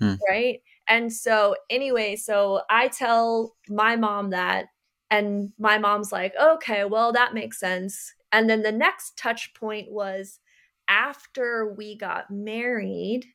Hmm. 0.00 0.14
Right. 0.28 0.62
And 0.88 1.12
so, 1.12 1.54
anyway, 1.70 2.16
so 2.16 2.62
I 2.70 2.88
tell 2.88 3.54
my 3.68 3.96
mom 3.96 4.30
that, 4.30 4.66
and 5.10 5.52
my 5.58 5.78
mom's 5.78 6.12
like, 6.12 6.34
okay, 6.40 6.84
well, 6.84 7.12
that 7.12 7.34
makes 7.34 7.58
sense. 7.58 8.14
And 8.32 8.48
then 8.48 8.62
the 8.62 8.72
next 8.72 9.16
touch 9.16 9.54
point 9.54 9.90
was 9.90 10.40
after 10.88 11.74
we 11.76 11.96
got 11.96 12.30
married, 12.30 13.26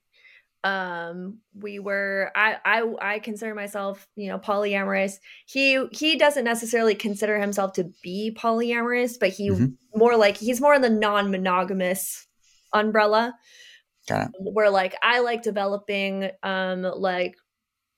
um 0.62 1.38
we 1.54 1.78
were 1.78 2.30
I, 2.36 2.56
I 2.64 2.92
i 3.00 3.18
consider 3.18 3.54
myself 3.54 4.06
you 4.14 4.28
know 4.28 4.38
polyamorous 4.38 5.14
he 5.46 5.86
he 5.90 6.16
doesn't 6.16 6.44
necessarily 6.44 6.94
consider 6.94 7.40
himself 7.40 7.72
to 7.74 7.90
be 8.02 8.36
polyamorous 8.38 9.14
but 9.18 9.30
he 9.30 9.48
mm-hmm. 9.48 9.66
more 9.94 10.16
like 10.18 10.36
he's 10.36 10.60
more 10.60 10.74
in 10.74 10.82
the 10.82 10.90
non-monogamous 10.90 12.26
umbrella 12.74 13.34
where 14.38 14.68
like 14.68 14.94
i 15.02 15.20
like 15.20 15.42
developing 15.42 16.30
um 16.42 16.82
like 16.82 17.36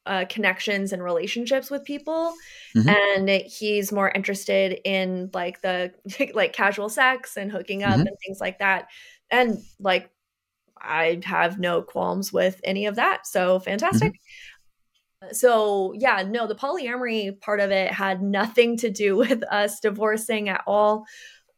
uh, 0.04 0.24
connections 0.28 0.92
and 0.92 1.00
relationships 1.00 1.70
with 1.70 1.84
people 1.84 2.34
mm-hmm. 2.76 2.88
and 2.88 3.28
he's 3.46 3.92
more 3.92 4.10
interested 4.10 4.80
in 4.84 5.30
like 5.32 5.60
the 5.60 5.92
like 6.34 6.52
casual 6.52 6.88
sex 6.88 7.36
and 7.36 7.52
hooking 7.52 7.84
up 7.84 7.92
mm-hmm. 7.92 8.00
and 8.00 8.16
things 8.24 8.40
like 8.40 8.58
that 8.58 8.88
and 9.30 9.58
like 9.78 10.10
I 10.82 11.20
have 11.24 11.58
no 11.58 11.82
qualms 11.82 12.32
with 12.32 12.60
any 12.64 12.86
of 12.86 12.96
that. 12.96 13.26
So 13.26 13.60
fantastic. 13.60 14.12
Mm-hmm. 14.12 15.32
So, 15.32 15.92
yeah, 15.96 16.24
no, 16.28 16.48
the 16.48 16.56
polyamory 16.56 17.40
part 17.40 17.60
of 17.60 17.70
it 17.70 17.92
had 17.92 18.22
nothing 18.22 18.76
to 18.78 18.90
do 18.90 19.16
with 19.18 19.42
us 19.44 19.80
divorcing 19.80 20.48
at 20.48 20.62
all. 20.66 21.04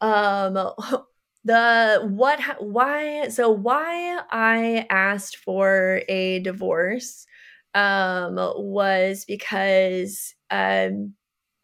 Um 0.00 0.54
the 1.46 2.00
what 2.08 2.40
why 2.58 3.28
so 3.28 3.50
why 3.50 4.18
I 4.30 4.86
asked 4.88 5.36
for 5.36 6.00
a 6.08 6.38
divorce 6.38 7.26
um 7.74 8.36
was 8.36 9.26
because 9.26 10.34
um 10.50 11.12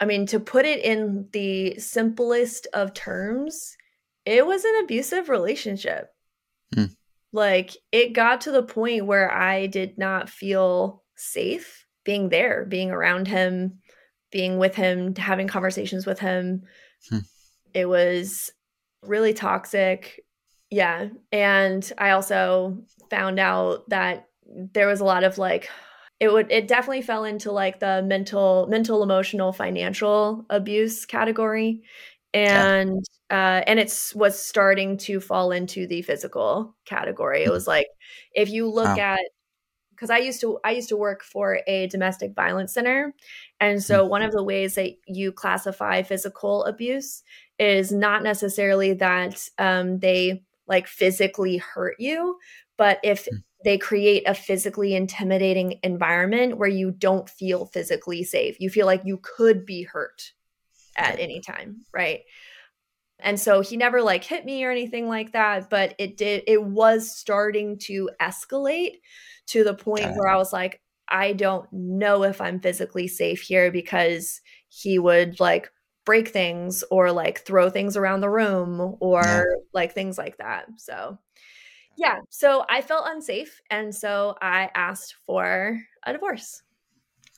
I 0.01 0.05
mean 0.05 0.27
to 0.27 0.40
put 0.40 0.64
it 0.64 0.85
in 0.85 1.29
the 1.33 1.79
simplest 1.79 2.66
of 2.73 2.94
terms, 2.94 3.77
it 4.25 4.46
was 4.46 4.64
an 4.64 4.81
abusive 4.83 5.29
relationship. 5.29 6.09
Mm. 6.75 6.94
Like 7.33 7.77
it 7.93 8.12
got 8.12 8.43
to 8.43 8.51
the 8.51 8.62
point 8.62 9.07
where 9.07 9.33
I 9.33 9.66
did 9.66 9.99
not 9.99 10.29
feel 10.29 11.03
safe 11.16 11.87
being 12.05 12.29
there, 12.29 12.64
being 12.64 12.90
around 12.90 13.29
him, 13.29 13.79
being 14.33 14.59
with 14.59 14.75
him, 14.75 15.14
having 15.14 15.49
conversations 15.49 16.07
with 16.07 16.19
him. 16.19 16.62
Hmm. 17.09 17.19
It 17.73 17.88
was 17.88 18.51
really 19.03 19.33
toxic. 19.33 20.21
Yeah. 20.71 21.09
And 21.33 21.90
I 21.99 22.11
also 22.11 22.83
found 23.11 23.38
out 23.38 23.88
that 23.88 24.29
there 24.47 24.88
was 24.88 25.01
a 25.01 25.05
lot 25.05 25.25
of 25.25 25.38
like 25.38 25.69
it 26.19 26.33
would 26.33 26.51
it 26.51 26.69
definitely 26.69 27.03
fell 27.03 27.25
into 27.25 27.51
like 27.51 27.81
the 27.81 28.03
mental 28.07 28.66
mental 28.69 29.03
emotional 29.03 29.53
financial 29.53 30.45
abuse 30.51 31.07
category 31.07 31.83
and 32.35 33.05
uh, 33.31 33.62
and 33.66 33.79
it's 33.79 34.14
was 34.14 34.38
starting 34.38 34.97
to 34.99 35.21
fall 35.21 35.53
into 35.53 35.87
the 35.87 36.03
physical 36.03 36.75
category. 36.85 37.45
It 37.45 37.51
was 37.51 37.66
like 37.66 37.87
if 38.35 38.51
you 38.51 38.69
look 38.69 38.97
wow. 38.97 39.14
at 39.14 39.21
because 39.90 40.11
I 40.11 40.19
used 40.19 40.40
to 40.40 40.59
I 40.64 40.73
used 40.73 40.88
to 40.88 40.97
work 40.97 41.23
for 41.23 41.61
a 41.66 41.87
domestic 41.88 42.35
violence 42.35 42.73
center, 42.73 43.14
and 43.61 43.83
so 43.83 44.01
mm-hmm. 44.01 44.11
one 44.11 44.23
of 44.23 44.33
the 44.33 44.43
ways 44.43 44.75
that 44.75 44.93
you 45.07 45.31
classify 45.31 46.03
physical 46.03 46.64
abuse 46.64 47.23
is 47.59 47.93
not 47.93 48.23
necessarily 48.23 48.95
that 48.95 49.47
um, 49.59 49.99
they 49.99 50.43
like 50.66 50.87
physically 50.87 51.59
hurt 51.59 51.97
you, 51.99 52.38
but 52.79 52.99
if 53.05 53.25
mm-hmm. 53.25 53.37
they 53.64 53.77
create 53.77 54.23
a 54.27 54.35
physically 54.35 54.95
intimidating 54.95 55.79
environment 55.83 56.57
where 56.57 56.69
you 56.69 56.90
don't 56.90 57.29
feel 57.29 57.66
physically 57.66 58.25
safe, 58.25 58.57
you 58.59 58.71
feel 58.71 58.87
like 58.87 59.03
you 59.05 59.21
could 59.23 59.66
be 59.66 59.83
hurt 59.83 60.33
at 60.97 61.21
any 61.21 61.40
time, 61.40 61.83
right? 61.93 62.21
And 63.22 63.38
so 63.38 63.61
he 63.61 63.76
never 63.76 64.02
like 64.02 64.24
hit 64.24 64.44
me 64.44 64.64
or 64.64 64.70
anything 64.70 65.09
like 65.09 65.33
that, 65.33 65.70
but 65.70 65.94
it 65.98 66.16
did 66.16 66.44
it 66.46 66.62
was 66.62 67.14
starting 67.14 67.78
to 67.80 68.11
escalate 68.20 68.96
to 69.48 69.64
the 69.64 69.74
point 69.74 70.14
where 70.16 70.28
I 70.28 70.37
was 70.37 70.52
like 70.52 70.80
I 71.09 71.33
don't 71.33 71.66
know 71.72 72.22
if 72.22 72.40
I'm 72.40 72.61
physically 72.61 73.09
safe 73.09 73.42
here 73.42 73.72
because 73.72 74.40
he 74.68 74.98
would 74.98 75.40
like 75.40 75.70
break 76.04 76.28
things 76.28 76.85
or 76.90 77.12
like 77.12 77.40
throw 77.40 77.68
things 77.68 77.96
around 77.96 78.20
the 78.20 78.30
room 78.30 78.96
or 79.00 79.22
yeah. 79.22 79.42
like 79.74 79.92
things 79.92 80.16
like 80.16 80.38
that. 80.38 80.66
So 80.76 81.18
yeah, 81.96 82.20
so 82.30 82.64
I 82.68 82.80
felt 82.80 83.06
unsafe 83.09 83.61
and 83.70 83.94
so 83.94 84.37
I 84.40 84.70
asked 84.74 85.16
for 85.26 85.80
a 86.04 86.12
divorce. 86.12 86.62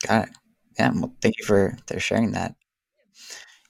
Got 0.06 0.28
it. 0.28 0.34
Yeah, 0.78 0.92
well, 0.94 1.14
thank 1.20 1.38
you 1.38 1.44
for, 1.44 1.76
for 1.86 1.98
sharing 1.98 2.32
that. 2.32 2.54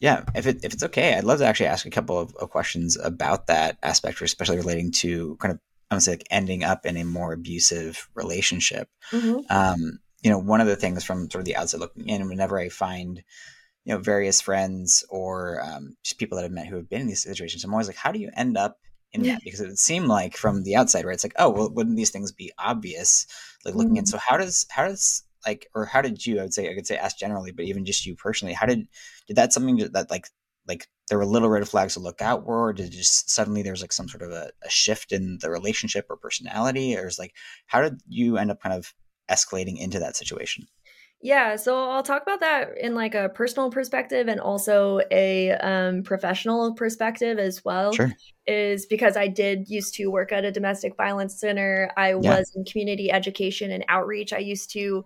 Yeah, 0.02 0.24
if 0.34 0.48
it, 0.48 0.64
if 0.64 0.74
it's 0.74 0.82
okay, 0.82 1.14
I'd 1.14 1.22
love 1.22 1.38
to 1.38 1.46
actually 1.46 1.66
ask 1.66 1.86
a 1.86 1.90
couple 1.90 2.18
of, 2.18 2.34
of 2.34 2.50
questions 2.50 2.98
about 3.00 3.46
that 3.46 3.78
aspect, 3.84 4.20
especially 4.20 4.56
relating 4.56 4.90
to 4.94 5.36
kind 5.36 5.52
of 5.52 5.60
I 5.92 5.94
would 5.94 6.02
say 6.02 6.12
like 6.12 6.26
ending 6.28 6.64
up 6.64 6.84
in 6.86 6.96
a 6.96 7.04
more 7.04 7.32
abusive 7.32 8.08
relationship. 8.16 8.88
Mm-hmm. 9.12 9.40
Um, 9.48 10.00
you 10.20 10.30
know, 10.30 10.38
one 10.38 10.60
of 10.60 10.66
the 10.66 10.74
things 10.74 11.04
from 11.04 11.30
sort 11.30 11.42
of 11.42 11.44
the 11.44 11.54
outside 11.54 11.78
looking 11.78 12.08
in, 12.08 12.28
whenever 12.28 12.58
I 12.58 12.68
find 12.68 13.22
you 13.84 13.94
know 13.94 14.00
various 14.00 14.40
friends 14.40 15.04
or 15.08 15.62
um, 15.62 15.96
just 16.02 16.18
people 16.18 16.36
that 16.36 16.44
I've 16.44 16.50
met 16.50 16.66
who 16.66 16.76
have 16.76 16.88
been 16.88 17.02
in 17.02 17.06
these 17.06 17.22
situations, 17.22 17.62
I'm 17.62 17.72
always 17.72 17.86
like, 17.86 17.94
how 17.94 18.10
do 18.10 18.18
you 18.18 18.30
end 18.36 18.56
up 18.56 18.78
in 19.12 19.22
that? 19.22 19.42
Because 19.44 19.60
it 19.60 19.68
would 19.68 19.78
seem 19.78 20.06
like 20.06 20.36
from 20.36 20.64
the 20.64 20.74
outside, 20.74 21.04
right? 21.04 21.14
It's 21.14 21.22
like, 21.22 21.34
oh, 21.38 21.50
well, 21.50 21.70
wouldn't 21.72 21.96
these 21.96 22.10
things 22.10 22.32
be 22.32 22.50
obvious? 22.58 23.24
Like 23.64 23.76
looking 23.76 23.90
mm-hmm. 23.90 23.98
in. 23.98 24.06
So 24.06 24.18
how 24.18 24.36
does 24.36 24.66
how 24.68 24.88
does 24.88 25.22
like 25.46 25.68
or 25.74 25.84
how 25.84 26.00
did 26.00 26.24
you 26.24 26.38
i 26.38 26.42
would 26.42 26.54
say 26.54 26.70
i 26.70 26.74
could 26.74 26.86
say 26.86 26.96
ask 26.96 27.18
generally 27.18 27.52
but 27.52 27.64
even 27.64 27.84
just 27.84 28.06
you 28.06 28.14
personally 28.14 28.54
how 28.54 28.66
did 28.66 28.86
did 29.26 29.36
that 29.36 29.52
something 29.52 29.76
that 29.92 30.10
like 30.10 30.26
like 30.68 30.86
there 31.08 31.18
were 31.18 31.26
little 31.26 31.48
red 31.48 31.68
flags 31.68 31.94
to 31.94 32.00
look 32.00 32.22
out 32.22 32.44
for 32.44 32.68
or 32.68 32.72
did 32.72 32.90
just 32.90 33.30
suddenly 33.30 33.62
there's 33.62 33.80
like 33.80 33.92
some 33.92 34.08
sort 34.08 34.22
of 34.22 34.30
a, 34.30 34.50
a 34.64 34.70
shift 34.70 35.12
in 35.12 35.38
the 35.40 35.50
relationship 35.50 36.06
or 36.08 36.16
personality 36.16 36.96
or 36.96 37.06
is 37.06 37.18
like 37.18 37.34
how 37.66 37.80
did 37.80 38.00
you 38.08 38.36
end 38.36 38.50
up 38.50 38.62
kind 38.62 38.74
of 38.74 38.94
escalating 39.30 39.78
into 39.78 39.98
that 39.98 40.16
situation 40.16 40.66
yeah, 41.24 41.54
so 41.54 41.88
I'll 41.88 42.02
talk 42.02 42.22
about 42.22 42.40
that 42.40 42.76
in 42.76 42.96
like 42.96 43.14
a 43.14 43.28
personal 43.28 43.70
perspective 43.70 44.26
and 44.26 44.40
also 44.40 45.00
a 45.12 45.52
um, 45.52 46.02
professional 46.02 46.74
perspective 46.74 47.38
as 47.38 47.64
well. 47.64 47.92
Sure. 47.92 48.12
Is 48.48 48.86
because 48.86 49.16
I 49.16 49.28
did 49.28 49.68
used 49.68 49.94
to 49.94 50.08
work 50.08 50.32
at 50.32 50.44
a 50.44 50.50
domestic 50.50 50.96
violence 50.96 51.38
center. 51.38 51.92
I 51.96 52.08
yeah. 52.08 52.38
was 52.38 52.52
in 52.56 52.64
community 52.64 53.12
education 53.12 53.70
and 53.70 53.84
outreach. 53.86 54.32
I 54.32 54.38
used 54.38 54.72
to 54.72 55.04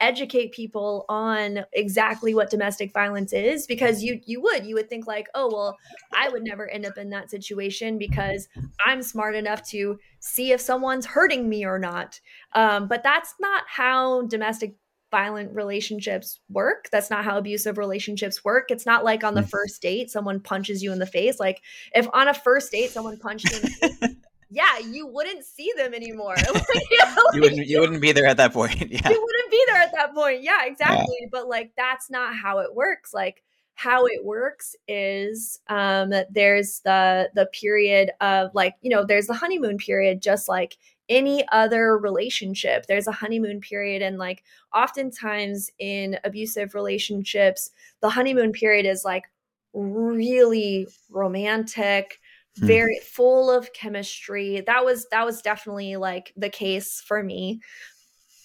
educate 0.00 0.52
people 0.52 1.04
on 1.08 1.64
exactly 1.72 2.34
what 2.34 2.50
domestic 2.50 2.92
violence 2.92 3.32
is 3.32 3.66
because 3.66 4.02
you 4.02 4.20
you 4.24 4.40
would 4.40 4.64
you 4.64 4.74
would 4.74 4.88
think 4.88 5.06
like 5.06 5.28
oh 5.34 5.48
well 5.52 5.78
I 6.14 6.28
would 6.28 6.42
never 6.42 6.68
end 6.68 6.86
up 6.86 6.96
in 6.98 7.10
that 7.10 7.30
situation 7.30 7.98
because 7.98 8.48
I'm 8.84 9.02
smart 9.02 9.34
enough 9.34 9.62
to 9.70 9.98
see 10.20 10.52
if 10.52 10.60
someone's 10.60 11.06
hurting 11.06 11.48
me 11.48 11.64
or 11.64 11.78
not. 11.78 12.20
Um, 12.54 12.88
but 12.88 13.02
that's 13.02 13.34
not 13.40 13.64
how 13.66 14.22
domestic 14.22 14.74
violent 15.10 15.52
relationships 15.54 16.40
work. 16.48 16.88
That's 16.92 17.10
not 17.10 17.24
how 17.24 17.36
abusive 17.36 17.78
relationships 17.78 18.44
work. 18.44 18.70
It's 18.70 18.86
not 18.86 19.04
like 19.04 19.24
on 19.24 19.34
the 19.34 19.40
mm. 19.42 19.50
first 19.50 19.82
date 19.82 20.10
someone 20.10 20.40
punches 20.40 20.82
you 20.82 20.92
in 20.92 20.98
the 20.98 21.06
face. 21.06 21.40
Like 21.40 21.60
if 21.94 22.06
on 22.12 22.28
a 22.28 22.34
first 22.34 22.70
date 22.70 22.90
someone 22.90 23.18
punched 23.18 23.50
you 23.50 23.56
in 23.56 23.62
the 23.62 23.70
face 23.98 24.14
yeah, 24.50 24.78
you 24.78 25.06
wouldn't 25.06 25.44
see 25.44 25.72
them 25.76 25.94
anymore. 25.94 26.34
like, 26.54 26.66
you, 26.90 26.98
know, 27.04 27.22
you 27.32 27.40
wouldn't 27.40 27.66
you 27.66 27.80
wouldn't 27.80 28.02
be 28.02 28.12
there 28.12 28.26
at 28.26 28.36
that 28.36 28.52
point. 28.52 28.90
Yeah. 28.90 29.08
You 29.08 29.22
wouldn't 29.22 29.50
be 29.50 29.64
there 29.68 29.82
at 29.82 29.92
that 29.92 30.14
point. 30.14 30.42
Yeah, 30.42 30.64
exactly. 30.64 31.16
Yeah. 31.20 31.28
But 31.30 31.48
like 31.48 31.72
that's 31.76 32.10
not 32.10 32.34
how 32.34 32.58
it 32.58 32.74
works. 32.74 33.14
Like 33.14 33.42
how 33.74 34.04
it 34.06 34.24
works 34.24 34.76
is 34.88 35.60
um 35.68 36.12
there's 36.30 36.80
the 36.80 37.30
the 37.34 37.46
period 37.46 38.10
of 38.20 38.50
like, 38.54 38.74
you 38.82 38.90
know, 38.90 39.04
there's 39.04 39.28
the 39.28 39.34
honeymoon 39.34 39.78
period 39.78 40.20
just 40.20 40.48
like 40.48 40.76
any 41.08 41.44
other 41.50 41.96
relationship. 41.98 42.86
There's 42.86 43.08
a 43.08 43.12
honeymoon 43.12 43.60
period 43.60 44.02
and 44.02 44.18
like 44.18 44.44
oftentimes 44.74 45.70
in 45.78 46.18
abusive 46.24 46.74
relationships, 46.74 47.70
the 48.00 48.10
honeymoon 48.10 48.52
period 48.52 48.86
is 48.86 49.04
like 49.04 49.24
really 49.72 50.88
romantic. 51.08 52.20
Very 52.56 52.98
mm. 53.00 53.04
full 53.04 53.50
of 53.50 53.72
chemistry. 53.72 54.62
That 54.66 54.84
was 54.84 55.06
that 55.10 55.24
was 55.24 55.42
definitely 55.42 55.96
like 55.96 56.32
the 56.36 56.50
case 56.50 57.02
for 57.06 57.22
me. 57.22 57.60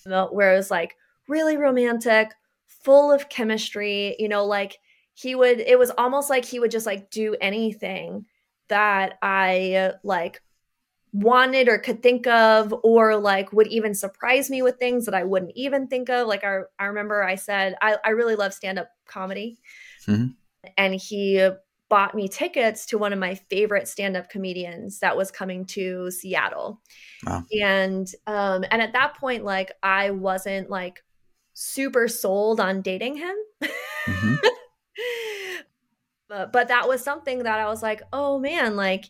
Where 0.05 0.53
it 0.53 0.57
was 0.57 0.69
like 0.69 0.95
really 1.27 1.57
romantic, 1.57 2.31
full 2.67 3.11
of 3.11 3.29
chemistry, 3.29 4.15
you 4.19 4.29
know, 4.29 4.45
like 4.45 4.77
he 5.15 5.33
would 5.33 5.59
it 5.59 5.79
was 5.79 5.91
almost 5.97 6.29
like 6.29 6.45
he 6.45 6.59
would 6.59 6.71
just 6.71 6.85
like 6.85 7.09
do 7.09 7.35
anything 7.41 8.25
that 8.67 9.17
I 9.21 9.93
like 10.03 10.41
wanted 11.13 11.69
or 11.69 11.77
could 11.77 12.03
think 12.03 12.27
of 12.27 12.73
or 12.83 13.15
like 13.15 13.53
would 13.53 13.67
even 13.67 13.95
surprise 13.95 14.49
me 14.49 14.61
with 14.61 14.77
things 14.77 15.05
that 15.05 15.15
I 15.15 15.23
wouldn't 15.23 15.53
even 15.55 15.87
think 15.87 16.09
of. 16.09 16.27
Like 16.27 16.43
I 16.43 16.59
I 16.77 16.85
remember 16.85 17.23
I 17.23 17.35
said 17.35 17.75
I, 17.81 17.97
I 18.03 18.09
really 18.09 18.35
love 18.35 18.53
stand-up 18.53 18.89
comedy. 19.07 19.57
Mm-hmm. 20.05 20.27
And 20.77 20.95
he 20.95 21.49
bought 21.89 22.15
me 22.15 22.27
tickets 22.27 22.85
to 22.87 22.97
one 22.97 23.13
of 23.13 23.19
my 23.19 23.35
favorite 23.35 23.87
stand-up 23.87 24.29
comedians 24.29 24.99
that 24.99 25.15
was 25.15 25.31
coming 25.31 25.65
to 25.65 26.09
Seattle. 26.11 26.81
Wow. 27.25 27.43
And 27.61 28.07
um 28.27 28.65
and 28.71 28.81
at 28.81 28.93
that 28.93 29.15
point 29.17 29.43
like 29.43 29.71
I 29.83 30.11
wasn't 30.11 30.69
like 30.69 31.03
super 31.53 32.07
sold 32.07 32.59
on 32.59 32.81
dating 32.81 33.17
him. 33.17 33.35
Mm-hmm. 33.61 34.35
but, 36.29 36.51
but 36.51 36.67
that 36.67 36.87
was 36.87 37.03
something 37.03 37.43
that 37.43 37.59
I 37.59 37.65
was 37.65 37.81
like, 37.81 38.01
"Oh 38.11 38.39
man, 38.39 38.75
like 38.75 39.05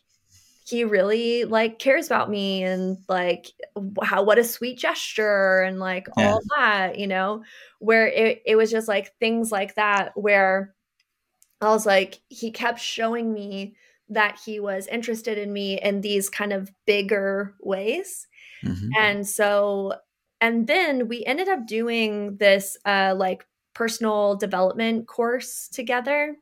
he 0.68 0.84
really 0.84 1.44
like 1.44 1.78
cares 1.78 2.06
about 2.06 2.28
me 2.28 2.64
and 2.64 2.98
like 3.08 3.52
how 4.02 4.24
what 4.24 4.38
a 4.38 4.44
sweet 4.44 4.78
gesture 4.78 5.60
and 5.60 5.78
like 5.78 6.08
yeah. 6.16 6.32
all 6.32 6.40
that, 6.56 6.98
you 6.98 7.06
know, 7.06 7.44
where 7.78 8.08
it, 8.08 8.42
it 8.44 8.56
was 8.56 8.70
just 8.70 8.88
like 8.88 9.12
things 9.20 9.52
like 9.52 9.76
that 9.76 10.12
where 10.16 10.74
I 11.66 11.70
was 11.70 11.86
like, 11.86 12.20
he 12.28 12.50
kept 12.50 12.80
showing 12.80 13.32
me 13.32 13.76
that 14.08 14.38
he 14.44 14.60
was 14.60 14.86
interested 14.86 15.36
in 15.36 15.52
me 15.52 15.80
in 15.80 16.00
these 16.00 16.28
kind 16.28 16.52
of 16.52 16.70
bigger 16.86 17.54
ways. 17.60 18.26
Mm-hmm. 18.64 18.90
And 18.98 19.26
so, 19.26 19.94
and 20.40 20.66
then 20.66 21.08
we 21.08 21.24
ended 21.24 21.48
up 21.48 21.66
doing 21.66 22.36
this 22.36 22.76
uh, 22.84 23.14
like 23.16 23.44
personal 23.76 24.36
development 24.36 25.06
course 25.06 25.68
together. 25.68 26.34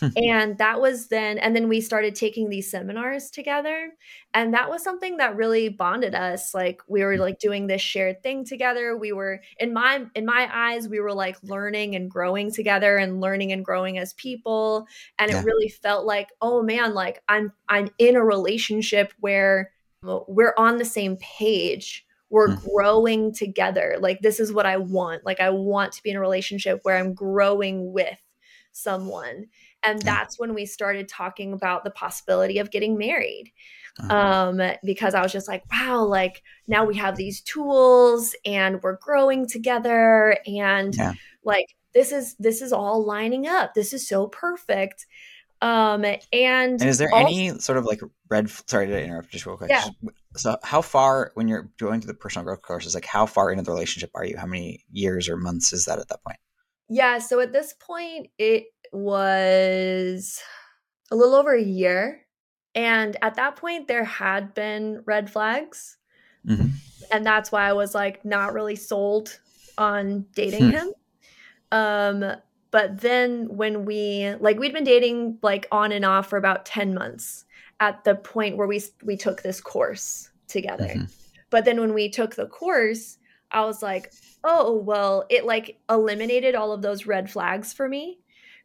Hmm. 0.00 0.08
and 0.16 0.58
that 0.58 0.80
was 0.80 1.08
then, 1.08 1.38
and 1.38 1.54
then 1.54 1.68
we 1.68 1.80
started 1.80 2.14
taking 2.14 2.48
these 2.48 2.70
seminars 2.70 3.30
together. 3.30 3.92
And 4.32 4.54
that 4.54 4.70
was 4.70 4.82
something 4.82 5.18
that 5.18 5.36
really 5.36 5.68
bonded 5.68 6.14
us. 6.14 6.54
Like 6.54 6.80
we 6.88 7.04
were 7.04 7.16
hmm. 7.16 7.20
like 7.20 7.40
doing 7.40 7.66
this 7.66 7.82
shared 7.82 8.22
thing 8.22 8.44
together. 8.44 8.96
We 8.96 9.12
were 9.12 9.42
in 9.58 9.74
my 9.74 10.06
in 10.14 10.24
my 10.24 10.48
eyes, 10.50 10.88
we 10.88 11.00
were 11.00 11.12
like 11.12 11.36
learning 11.42 11.94
and 11.94 12.10
growing 12.10 12.50
together 12.50 12.96
and 12.96 13.20
learning 13.20 13.52
and 13.52 13.64
growing 13.64 13.98
as 13.98 14.14
people. 14.14 14.86
And 15.18 15.30
yeah. 15.30 15.40
it 15.40 15.44
really 15.44 15.68
felt 15.68 16.06
like, 16.06 16.28
oh 16.40 16.62
man, 16.62 16.94
like 16.94 17.22
I'm 17.28 17.52
I'm 17.68 17.90
in 17.98 18.16
a 18.16 18.24
relationship 18.24 19.12
where 19.20 19.72
we're 20.02 20.54
on 20.56 20.78
the 20.78 20.84
same 20.84 21.16
page 21.16 22.06
we're 22.30 22.48
mm. 22.48 22.64
growing 22.64 23.32
together. 23.32 23.96
Like 24.00 24.20
this 24.20 24.40
is 24.40 24.52
what 24.52 24.66
i 24.66 24.76
want. 24.76 25.24
Like 25.24 25.40
i 25.40 25.50
want 25.50 25.92
to 25.92 26.02
be 26.02 26.10
in 26.10 26.16
a 26.16 26.20
relationship 26.20 26.80
where 26.82 26.96
i'm 26.96 27.14
growing 27.14 27.92
with 27.92 28.18
someone. 28.72 29.46
And 29.82 30.00
that's 30.02 30.38
when 30.38 30.54
we 30.54 30.66
started 30.66 31.08
talking 31.08 31.52
about 31.52 31.84
the 31.84 31.90
possibility 31.90 32.58
of 32.58 32.70
getting 32.70 32.96
married. 32.96 33.52
Uh-huh. 34.00 34.14
um 34.14 34.62
because 34.84 35.12
i 35.12 35.20
was 35.20 35.32
just 35.32 35.48
like 35.48 35.64
wow 35.72 36.04
like 36.04 36.44
now 36.68 36.84
we 36.84 36.94
have 36.94 37.16
these 37.16 37.40
tools 37.40 38.32
and 38.44 38.80
we're 38.82 38.96
growing 38.98 39.48
together. 39.48 40.38
And 40.46 40.94
yeah. 40.94 41.14
like 41.44 41.74
this 41.94 42.12
is 42.12 42.36
this 42.38 42.62
is 42.62 42.72
all 42.72 43.04
lining 43.04 43.48
up. 43.48 43.74
This 43.74 43.92
is 43.92 44.06
so 44.06 44.28
perfect. 44.28 45.06
Um 45.60 46.04
and, 46.04 46.20
and 46.32 46.82
is 46.84 46.98
there 46.98 47.12
any 47.12 47.58
sort 47.58 47.78
of 47.78 47.86
like 47.86 48.00
red 48.28 48.48
sorry 48.66 48.86
to 48.86 49.02
interrupt 49.02 49.30
just 49.30 49.46
real 49.46 49.56
quick. 49.56 49.70
Yeah. 49.70 49.88
So 50.36 50.56
how 50.62 50.82
far 50.82 51.32
when 51.34 51.48
you're 51.48 51.70
going 51.78 52.00
to 52.00 52.06
the 52.06 52.14
personal 52.14 52.44
growth 52.44 52.62
courses 52.62 52.94
like 52.94 53.06
how 53.06 53.26
far 53.26 53.50
into 53.50 53.64
the 53.64 53.70
relationship 53.70 54.10
are 54.14 54.24
you? 54.24 54.36
How 54.36 54.46
many 54.46 54.84
years 54.90 55.28
or 55.28 55.36
months 55.36 55.72
is 55.72 55.86
that 55.86 55.98
at 55.98 56.08
that 56.08 56.22
point? 56.22 56.38
Yeah 56.88 57.18
so 57.18 57.40
at 57.40 57.52
this 57.52 57.74
point 57.74 58.28
it 58.38 58.66
was 58.92 60.40
a 61.10 61.16
little 61.16 61.34
over 61.34 61.54
a 61.54 61.62
year 61.62 62.26
and 62.74 63.16
at 63.22 63.34
that 63.36 63.56
point 63.56 63.88
there 63.88 64.04
had 64.04 64.54
been 64.54 65.02
red 65.06 65.30
flags. 65.30 65.96
Mm-hmm. 66.46 66.68
and 67.10 67.26
that's 67.26 67.50
why 67.50 67.68
i 67.68 67.72
was 67.72 67.96
like 67.96 68.24
not 68.24 68.54
really 68.54 68.76
sold 68.76 69.40
on 69.76 70.24
dating 70.34 70.70
hmm. 70.70 70.70
him. 70.70 70.92
Um 71.72 72.36
but 72.70 73.00
then 73.00 73.48
when 73.48 73.84
we 73.84 74.34
like 74.40 74.58
we'd 74.58 74.72
been 74.72 74.84
dating 74.84 75.38
like 75.42 75.66
on 75.72 75.92
and 75.92 76.04
off 76.04 76.28
for 76.28 76.36
about 76.36 76.64
10 76.64 76.94
months 76.94 77.44
at 77.80 78.04
the 78.04 78.14
point 78.14 78.56
where 78.56 78.66
we 78.66 78.82
we 79.02 79.16
took 79.16 79.42
this 79.42 79.60
course 79.60 80.30
together. 80.46 80.86
Mm-hmm. 80.86 81.04
But 81.50 81.64
then 81.64 81.80
when 81.80 81.94
we 81.94 82.08
took 82.08 82.34
the 82.34 82.46
course, 82.46 83.18
I 83.50 83.64
was 83.64 83.82
like, 83.82 84.12
"Oh, 84.44 84.74
well, 84.74 85.24
it 85.30 85.44
like 85.44 85.78
eliminated 85.88 86.54
all 86.54 86.72
of 86.72 86.82
those 86.82 87.06
red 87.06 87.30
flags 87.30 87.72
for 87.72 87.88
me." 87.88 88.18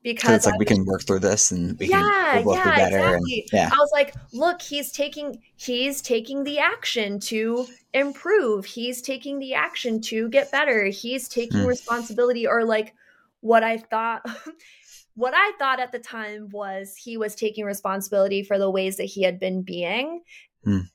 Because 0.04 0.30
so 0.30 0.36
it's 0.36 0.46
like 0.46 0.60
we 0.60 0.66
can 0.66 0.84
work 0.84 1.04
through 1.04 1.20
this 1.20 1.52
and 1.52 1.80
we 1.80 1.88
yeah, 1.88 2.02
can 2.02 2.46
yeah, 2.46 2.88
exactly. 2.88 3.00
And, 3.00 3.50
yeah. 3.54 3.70
I 3.72 3.78
was 3.78 3.90
like, 3.94 4.14
look, 4.34 4.62
he's 4.62 4.92
taking 4.92 5.42
he's 5.56 6.02
taking 6.02 6.44
the 6.44 6.60
action 6.60 7.22
to 7.22 7.66
improve. 7.94 8.66
He's 8.66 9.02
taking 9.02 9.40
the 9.40 9.54
action 9.54 10.02
to 10.02 10.28
get 10.28 10.52
better. 10.52 10.88
He's 10.88 11.30
taking 11.30 11.62
mm. 11.62 11.68
responsibility 11.68 12.46
or 12.46 12.66
like 12.66 12.94
what 13.40 13.64
I 13.64 13.78
thought 13.78 14.26
what 15.16 15.34
I 15.36 15.52
thought 15.60 15.80
at 15.80 15.92
the 15.92 16.00
time 16.00 16.50
was 16.52 16.96
he 16.96 17.18
was 17.18 17.36
taking 17.36 17.66
responsibility 17.66 18.44
for 18.44 18.58
the 18.58 18.70
ways 18.70 18.98
that 18.98 19.04
he 19.04 19.24
had 19.24 19.40
been 19.40 19.62
being 19.62 20.22
mm. 20.66 20.88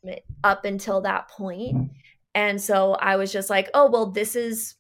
up 0.42 0.64
until 0.64 1.00
that 1.02 1.28
point. 1.28 1.92
And 2.34 2.60
so 2.60 2.94
I 2.94 3.16
was 3.16 3.32
just 3.32 3.48
like, 3.48 3.70
oh, 3.74 3.90
well, 3.90 4.10
this 4.10 4.34
is, 4.34 4.74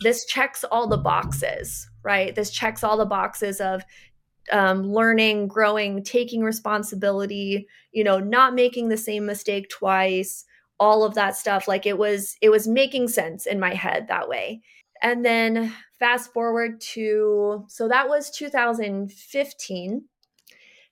this 0.00 0.26
checks 0.26 0.64
all 0.64 0.86
the 0.86 0.98
boxes, 0.98 1.88
right? 2.02 2.34
This 2.34 2.50
checks 2.50 2.84
all 2.84 2.96
the 2.96 3.06
boxes 3.06 3.60
of 3.60 3.82
um, 4.50 4.82
learning, 4.82 5.48
growing, 5.48 6.02
taking 6.02 6.42
responsibility, 6.42 7.66
you 7.92 8.04
know, 8.04 8.18
not 8.18 8.54
making 8.54 8.88
the 8.88 8.96
same 8.96 9.24
mistake 9.24 9.68
twice, 9.70 10.44
all 10.78 11.04
of 11.04 11.14
that 11.14 11.36
stuff. 11.36 11.68
Like 11.68 11.86
it 11.86 11.96
was, 11.96 12.36
it 12.42 12.50
was 12.50 12.66
making 12.68 13.08
sense 13.08 13.46
in 13.46 13.60
my 13.60 13.74
head 13.74 14.08
that 14.08 14.28
way. 14.28 14.62
And 15.02 15.24
then 15.24 15.74
fast 15.98 16.32
forward 16.32 16.80
to, 16.80 17.64
so 17.68 17.88
that 17.88 18.08
was 18.08 18.30
2015. 18.30 20.04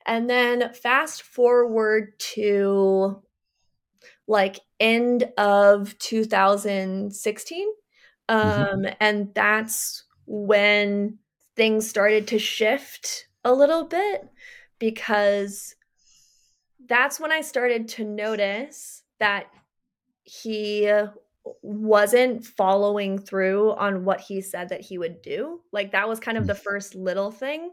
And 0.05 0.29
then 0.29 0.73
fast 0.73 1.23
forward 1.23 2.19
to 2.35 3.23
like 4.27 4.61
end 4.81 5.31
of 5.39 5.97
2016. 5.99 7.69
Mm-hmm. 8.29 8.37
Um, 8.37 8.83
mm-hmm. 8.83 8.95
And 8.99 9.35
that's 9.35 10.05
when 10.27 11.19
things 11.57 11.89
started 11.89 12.27
to 12.29 12.39
shift 12.39 13.27
a 13.45 13.53
little 13.53 13.85
bit 13.85 14.29
because 14.79 15.75
that's 16.87 17.21
when 17.21 17.31
I 17.31 17.43
started 17.43 17.89
to 17.89 18.05
notice 18.05 19.03
that 19.19 19.47
he 20.23 20.91
wasn't 21.63 22.45
following 22.45 23.19
through 23.19 23.73
on 23.73 24.05
what 24.05 24.21
he 24.21 24.41
said 24.41 24.69
that 24.69 24.81
he 24.81 24.99
would 24.99 25.23
do. 25.23 25.61
Like 25.73 25.93
that 25.93 26.09
was 26.09 26.21
kind 26.21 26.39
of 26.39 26.47
the 26.47 26.55
mm. 26.55 26.63
first 26.63 26.95
little 26.95 27.31
thing 27.31 27.71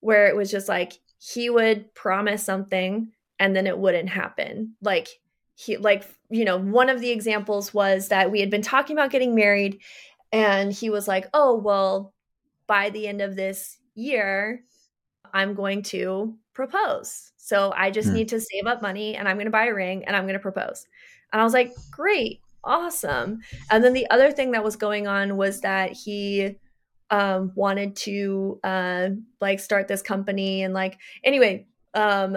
where 0.00 0.26
it 0.26 0.36
was 0.36 0.50
just 0.50 0.68
like 0.68 0.94
he 1.18 1.50
would 1.50 1.94
promise 1.94 2.44
something 2.44 3.12
and 3.38 3.54
then 3.54 3.66
it 3.66 3.78
wouldn't 3.78 4.08
happen. 4.08 4.74
Like 4.82 5.08
he 5.54 5.76
like 5.76 6.04
you 6.28 6.44
know, 6.44 6.58
one 6.58 6.88
of 6.88 7.00
the 7.00 7.10
examples 7.10 7.74
was 7.74 8.08
that 8.08 8.30
we 8.30 8.40
had 8.40 8.50
been 8.50 8.62
talking 8.62 8.96
about 8.96 9.10
getting 9.10 9.34
married 9.34 9.80
and 10.32 10.72
he 10.72 10.90
was 10.90 11.08
like, 11.08 11.28
"Oh, 11.34 11.58
well, 11.58 12.14
by 12.66 12.90
the 12.90 13.08
end 13.08 13.20
of 13.20 13.34
this 13.34 13.78
year, 13.94 14.62
I'm 15.34 15.54
going 15.54 15.82
to 15.84 16.36
propose. 16.54 17.32
So 17.36 17.72
I 17.76 17.90
just 17.90 18.10
mm. 18.10 18.14
need 18.14 18.28
to 18.28 18.40
save 18.40 18.66
up 18.66 18.80
money 18.80 19.16
and 19.16 19.28
I'm 19.28 19.36
going 19.36 19.46
to 19.46 19.50
buy 19.50 19.66
a 19.66 19.74
ring 19.74 20.04
and 20.04 20.14
I'm 20.14 20.24
going 20.24 20.34
to 20.34 20.38
propose." 20.38 20.86
And 21.32 21.40
I 21.40 21.44
was 21.44 21.52
like, 21.52 21.72
"Great 21.90 22.40
awesome. 22.64 23.40
And 23.70 23.82
then 23.84 23.92
the 23.92 24.08
other 24.10 24.32
thing 24.32 24.52
that 24.52 24.64
was 24.64 24.76
going 24.76 25.06
on 25.06 25.36
was 25.36 25.60
that 25.60 25.92
he 25.92 26.56
um, 27.10 27.52
wanted 27.54 27.96
to 27.96 28.60
uh, 28.62 29.08
like 29.40 29.60
start 29.60 29.88
this 29.88 30.02
company 30.02 30.62
and 30.62 30.72
like 30.74 30.98
anyway 31.24 31.66
um 31.94 32.34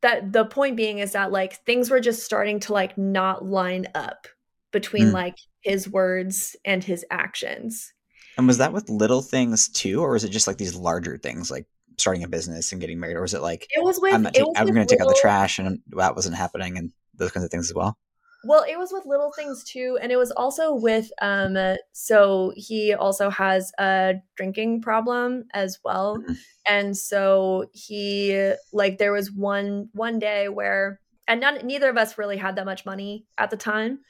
that 0.00 0.32
the 0.32 0.46
point 0.46 0.74
being 0.74 0.98
is 0.98 1.12
that 1.12 1.30
like 1.30 1.62
things 1.66 1.90
were 1.90 2.00
just 2.00 2.22
starting 2.24 2.58
to 2.58 2.72
like 2.72 2.96
not 2.96 3.44
line 3.44 3.86
up 3.94 4.26
between 4.72 5.08
Mm. 5.08 5.12
like 5.12 5.34
his 5.60 5.86
words 5.90 6.56
and 6.64 6.82
his 6.82 7.04
actions 7.10 7.92
And 8.38 8.46
was 8.46 8.58
that 8.58 8.72
with 8.72 8.88
little 8.88 9.20
things 9.20 9.68
too, 9.68 10.00
or 10.00 10.12
was 10.12 10.24
it 10.24 10.30
just 10.30 10.46
like 10.46 10.56
these 10.56 10.74
larger 10.74 11.18
things, 11.18 11.50
like 11.50 11.66
starting 11.98 12.22
a 12.22 12.28
business 12.28 12.72
and 12.72 12.80
getting 12.80 12.98
married, 13.00 13.16
or 13.16 13.22
was 13.22 13.34
it 13.34 13.42
like 13.42 13.66
it 13.70 13.82
was 13.82 13.98
with 14.00 14.14
I'm 14.14 14.22
not 14.22 14.34
it 14.34 14.38
take, 14.38 14.46
was 14.46 14.56
I'm 14.56 14.66
going 14.66 14.86
to 14.86 14.94
take 14.94 15.02
out 15.02 15.08
the 15.08 15.18
trash, 15.20 15.58
and 15.58 15.80
that 15.88 16.14
wasn't 16.14 16.36
happening, 16.36 16.78
and 16.78 16.92
those 17.14 17.32
kinds 17.32 17.44
of 17.44 17.50
things 17.50 17.68
as 17.68 17.74
well. 17.74 17.98
Well, 18.44 18.64
it 18.68 18.78
was 18.78 18.92
with 18.92 19.04
little 19.04 19.32
things 19.32 19.64
too, 19.64 19.98
and 20.00 20.12
it 20.12 20.16
was 20.16 20.30
also 20.30 20.74
with 20.74 21.10
um. 21.20 21.56
uh, 21.56 21.76
So 21.92 22.52
he 22.56 22.94
also 22.94 23.30
has 23.30 23.72
a 23.78 24.14
drinking 24.36 24.80
problem 24.82 25.44
as 25.54 25.78
well, 25.84 26.18
Mhm. 26.18 26.36
and 26.66 26.96
so 26.96 27.66
he 27.72 28.52
like 28.72 28.98
there 28.98 29.12
was 29.12 29.32
one 29.32 29.88
one 29.92 30.18
day 30.18 30.48
where 30.48 31.00
and 31.26 31.40
none 31.40 31.66
neither 31.66 31.88
of 31.90 31.96
us 31.98 32.16
really 32.18 32.36
had 32.36 32.56
that 32.56 32.64
much 32.64 32.86
money 32.86 33.26
at 33.38 33.50
the 33.50 33.56
time, 33.56 34.00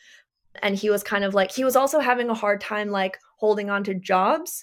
and 0.63 0.77
he 0.77 0.91
was 0.91 1.03
kind 1.03 1.25
of 1.25 1.35
like 1.35 1.53
he 1.53 1.65
was 1.65 1.77
also 1.77 2.01
having 2.01 2.29
a 2.31 2.35
hard 2.35 2.61
time 2.61 2.91
like 2.91 3.19
holding 3.39 3.71
on 3.71 3.85
to 3.85 3.95
jobs 3.95 4.63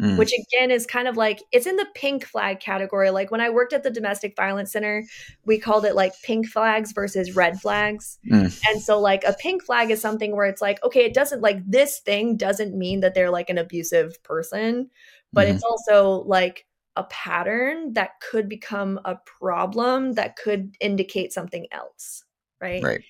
Mm. 0.00 0.16
which 0.16 0.32
again 0.32 0.70
is 0.70 0.86
kind 0.86 1.06
of 1.06 1.18
like 1.18 1.42
it's 1.52 1.66
in 1.66 1.76
the 1.76 1.86
pink 1.94 2.24
flag 2.24 2.60
category. 2.60 3.10
Like 3.10 3.30
when 3.30 3.42
I 3.42 3.50
worked 3.50 3.74
at 3.74 3.82
the 3.82 3.90
domestic 3.90 4.34
violence 4.34 4.72
center, 4.72 5.04
we 5.44 5.58
called 5.58 5.84
it 5.84 5.94
like 5.94 6.14
pink 6.22 6.46
flags 6.46 6.92
versus 6.92 7.36
red 7.36 7.60
flags. 7.60 8.18
Mm. 8.26 8.58
And 8.68 8.82
so 8.82 8.98
like 8.98 9.22
a 9.24 9.34
pink 9.34 9.62
flag 9.62 9.90
is 9.90 10.00
something 10.00 10.34
where 10.34 10.46
it's 10.46 10.62
like 10.62 10.82
okay, 10.82 11.04
it 11.04 11.12
doesn't 11.12 11.42
like 11.42 11.58
this 11.70 11.98
thing 11.98 12.38
doesn't 12.38 12.76
mean 12.76 13.00
that 13.00 13.14
they're 13.14 13.30
like 13.30 13.50
an 13.50 13.58
abusive 13.58 14.20
person, 14.22 14.88
but 15.30 15.46
Mhm. 15.46 15.54
it's 15.54 15.62
also 15.62 16.24
like 16.26 16.66
a 16.96 17.04
pattern 17.04 17.92
that 17.92 18.18
could 18.20 18.48
become 18.48 18.98
a 19.04 19.16
problem 19.16 20.14
that 20.14 20.36
could 20.36 20.74
indicate 20.80 21.34
something 21.34 21.66
else, 21.70 22.24
right? 22.62 22.82
Right. 22.82 23.02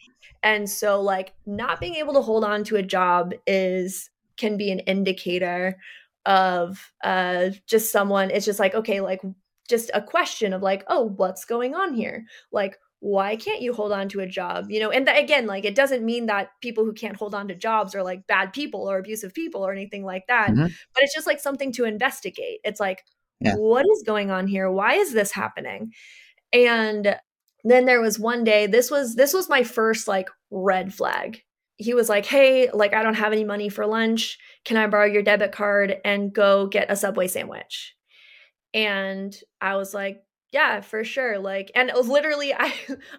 And 0.43 0.69
so 0.69 1.01
like 1.01 1.33
not 1.47 1.79
being 1.79 1.95
able 1.95 2.15
to 2.15 2.23
hold 2.23 2.45
on 2.45 2.65
to 2.65 2.77
a 2.77 2.83
job 2.83 3.35
is 3.47 4.11
can 4.37 4.57
be 4.57 4.73
an 4.73 4.81
indicator 4.81 5.79
of 6.27 6.93
uh 7.03 7.51
just 7.67 7.91
someone 7.93 8.31
it's 8.31 8.47
just 8.47 8.61
like 8.61 8.75
okay 8.75 9.01
like 9.01 9.21
just 9.69 9.91
a 9.95 10.03
question 10.03 10.53
of 10.53 10.63
like 10.63 10.85
oh 10.89 11.03
what's 11.17 11.45
going 11.45 11.75
on 11.75 11.95
here? 11.95 12.25
Like 12.53 12.77
why 13.01 13.35
can't 13.35 13.61
you 13.63 13.73
hold 13.73 13.91
on 13.91 14.09
to 14.11 14.21
a 14.21 14.27
job? 14.27 14.67
You 14.71 14.79
know 14.81 14.91
and 14.91 15.07
th- 15.07 15.23
again 15.23 15.47
like 15.47 15.65
it 15.65 15.75
doesn't 15.75 16.05
mean 16.05 16.27
that 16.27 16.51
people 16.61 16.85
who 16.85 16.93
can't 16.93 17.17
hold 17.17 17.35
on 17.35 17.49
to 17.49 17.55
jobs 17.55 17.95
are 17.95 18.03
like 18.05 18.27
bad 18.29 18.53
people 18.53 18.89
or 18.89 18.99
abusive 18.99 19.35
people 19.35 19.67
or 19.67 19.73
anything 19.73 20.05
like 20.05 20.25
that 20.29 20.51
Mhm. 20.51 20.71
but 20.95 21.03
it's 21.03 21.15
just 21.15 21.27
like 21.27 21.41
something 21.41 21.73
to 21.73 21.85
investigate. 21.85 22.61
It's 22.65 22.79
like 22.81 23.03
Yeah. 23.41 23.55
what 23.57 23.85
is 23.93 24.03
going 24.07 24.31
on 24.31 24.47
here? 24.47 24.71
Why 24.71 24.95
is 24.95 25.13
this 25.13 25.33
happening? 25.33 25.93
And 26.53 27.17
then 27.65 27.87
there 27.87 28.01
was 28.01 28.19
one 28.19 28.45
day 28.45 28.67
this 28.67 28.91
was 28.91 29.15
this 29.17 29.33
was 29.33 29.49
my 29.49 29.63
first 29.65 30.07
like 30.09 30.29
red 30.51 30.93
flag 30.95 31.43
he 31.83 31.95
was 31.95 32.09
like 32.09 32.27
hey 32.27 32.71
like 32.73 32.95
i 32.95 33.03
don't 33.03 33.15
have 33.15 33.33
any 33.33 33.45
money 33.45 33.69
for 33.69 33.87
lunch. 33.87 34.39
Can 34.65 34.77
i 34.77 34.87
borrow 34.87 35.07
your 35.07 35.23
debit 35.23 35.53
card 35.53 35.97
and 36.05 36.33
go 36.33 36.67
get 36.67 36.91
a 36.91 36.97
subway 36.97 37.29
sandwich? 37.29 37.95
And 38.75 39.35
i 39.61 39.77
was 39.77 39.93
like 39.93 40.23
yeah 40.53 40.83
for 40.83 41.03
sure. 41.03 41.39
Like 41.39 41.71
and 41.75 41.91
literally 41.95 42.55
i 42.59 42.73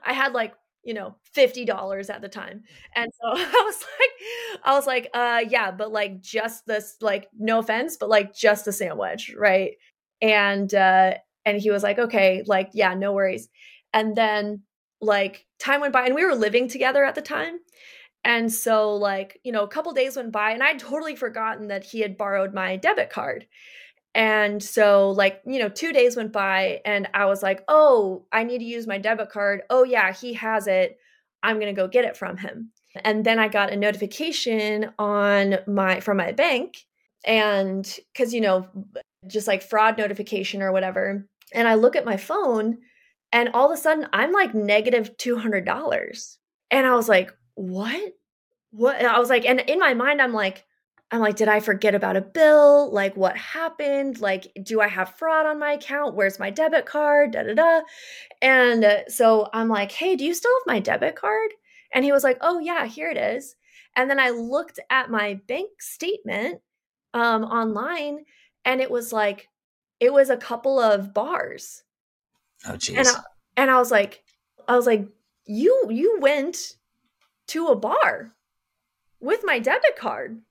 i 0.05 0.13
had 0.13 0.33
like 0.33 0.53
you 0.83 0.93
know 0.93 1.15
$50 1.35 2.09
at 2.09 2.21
the 2.21 2.29
time. 2.29 2.63
And 2.95 3.11
so 3.21 3.27
i 3.31 3.63
was 3.65 3.85
like 3.99 4.59
i 4.63 4.73
was 4.73 4.87
like 4.87 5.09
uh 5.13 5.41
yeah 5.49 5.71
but 5.71 5.91
like 5.91 6.21
just 6.21 6.65
this 6.65 6.95
like 7.01 7.27
no 7.37 7.59
offense 7.59 7.97
but 7.97 8.09
like 8.09 8.35
just 8.35 8.67
a 8.67 8.71
sandwich 8.71 9.33
right? 9.37 9.73
And 10.21 10.73
uh 10.73 11.15
and 11.45 11.57
he 11.57 11.71
was 11.71 11.83
like 11.83 11.99
okay 11.99 12.43
like 12.45 12.69
yeah 12.73 12.93
no 12.93 13.13
worries. 13.13 13.49
And 13.93 14.15
then 14.15 14.63
like 15.01 15.45
time 15.59 15.81
went 15.81 15.93
by 15.93 16.05
and 16.05 16.15
we 16.15 16.25
were 16.25 16.35
living 16.35 16.67
together 16.67 17.03
at 17.03 17.15
the 17.15 17.21
time 17.21 17.59
and 18.23 18.51
so 18.51 18.95
like 18.95 19.39
you 19.43 19.51
know 19.51 19.63
a 19.63 19.67
couple 19.67 19.91
days 19.93 20.15
went 20.15 20.31
by 20.31 20.51
and 20.51 20.63
i'd 20.63 20.79
totally 20.79 21.15
forgotten 21.15 21.67
that 21.67 21.83
he 21.83 21.99
had 22.01 22.17
borrowed 22.17 22.53
my 22.53 22.75
debit 22.77 23.09
card. 23.09 23.47
And 24.15 24.61
so 24.61 25.09
like 25.09 25.41
you 25.45 25.59
know 25.59 25.69
2 25.69 25.91
days 25.91 26.15
went 26.15 26.31
by 26.31 26.81
and 26.85 27.07
i 27.13 27.25
was 27.25 27.41
like 27.41 27.63
oh 27.67 28.25
i 28.31 28.43
need 28.43 28.59
to 28.59 28.65
use 28.65 28.87
my 28.87 28.97
debit 28.97 29.29
card. 29.29 29.63
Oh 29.69 29.83
yeah 29.83 30.13
he 30.13 30.33
has 30.33 30.67
it. 30.67 30.97
I'm 31.41 31.59
going 31.59 31.73
to 31.75 31.81
go 31.81 31.87
get 31.87 32.05
it 32.05 32.15
from 32.15 32.37
him. 32.37 32.71
And 33.03 33.25
then 33.25 33.39
i 33.39 33.47
got 33.47 33.73
a 33.73 33.75
notification 33.75 34.91
on 34.99 35.57
my 35.67 35.99
from 35.99 36.17
my 36.17 36.31
bank 36.31 36.77
and 37.25 37.99
cuz 38.15 38.33
you 38.33 38.41
know 38.41 38.67
just 39.27 39.47
like 39.47 39.63
fraud 39.63 39.97
notification 39.97 40.61
or 40.61 40.71
whatever 40.71 41.25
and 41.53 41.67
i 41.67 41.73
look 41.73 41.95
at 41.95 42.05
my 42.05 42.17
phone 42.17 42.77
and 43.31 43.49
all 43.53 43.71
of 43.71 43.77
a 43.77 43.81
sudden 43.81 44.07
i'm 44.13 44.31
like 44.31 44.53
negative 44.53 45.15
$200 45.17 46.37
and 46.69 46.85
i 46.85 46.93
was 46.93 47.09
like 47.09 47.33
what? 47.55 48.13
What? 48.71 48.97
And 48.97 49.07
i 49.07 49.19
was 49.19 49.29
like 49.29 49.45
and 49.45 49.59
in 49.61 49.79
my 49.79 49.93
mind 49.93 50.21
i'm 50.21 50.33
like 50.33 50.65
i'm 51.11 51.19
like 51.19 51.35
did 51.35 51.47
i 51.47 51.59
forget 51.59 51.95
about 51.95 52.17
a 52.17 52.21
bill? 52.21 52.91
Like 52.91 53.15
what 53.15 53.37
happened? 53.37 54.19
Like 54.19 54.51
do 54.63 54.81
i 54.81 54.87
have 54.87 55.15
fraud 55.15 55.45
on 55.45 55.59
my 55.59 55.73
account? 55.73 56.15
Where's 56.15 56.39
my 56.39 56.49
debit 56.49 56.85
card? 56.85 57.31
Da 57.31 57.43
da 57.43 57.53
da. 57.53 57.81
And 58.41 58.83
uh, 58.83 59.07
so 59.07 59.49
i'm 59.53 59.69
like 59.69 59.91
hey 59.91 60.15
do 60.15 60.25
you 60.25 60.33
still 60.33 60.51
have 60.51 60.73
my 60.73 60.79
debit 60.79 61.15
card? 61.15 61.51
And 61.93 62.03
he 62.03 62.11
was 62.11 62.23
like 62.23 62.37
oh 62.41 62.59
yeah 62.59 62.85
here 62.85 63.09
it 63.09 63.17
is. 63.17 63.55
And 63.95 64.09
then 64.09 64.19
i 64.19 64.29
looked 64.31 64.79
at 64.89 65.11
my 65.11 65.39
bank 65.47 65.69
statement 65.81 66.61
um 67.13 67.43
online 67.43 68.25
and 68.65 68.81
it 68.81 68.89
was 68.89 69.13
like 69.13 69.49
it 69.99 70.11
was 70.11 70.29
a 70.29 70.37
couple 70.37 70.79
of 70.79 71.13
bars. 71.13 71.83
Oh, 72.65 72.71
and 72.71 72.81
jeez. 72.81 73.15
I, 73.15 73.21
and 73.55 73.71
I 73.71 73.77
was 73.77 73.91
like 73.91 74.23
I 74.67 74.75
was 74.75 74.85
like 74.85 75.07
you 75.45 75.87
you 75.89 76.17
went 76.19 76.75
to 77.47 77.67
a 77.67 77.75
bar 77.75 78.33
with 79.19 79.41
my 79.43 79.59
debit 79.59 79.95
card 79.97 80.41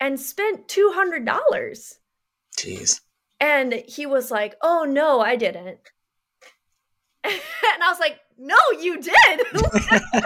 and 0.00 0.18
spent 0.20 0.68
$200 0.68 1.94
Jeez. 2.58 3.00
and 3.40 3.72
he 3.86 4.04
was 4.06 4.30
like 4.30 4.54
oh 4.62 4.84
no 4.84 5.20
I 5.20 5.36
didn't 5.36 5.78
and 7.24 7.32
I 7.82 7.88
was 7.88 8.00
like 8.00 8.18
no 8.38 8.56
you 8.80 9.00
did 9.00 9.40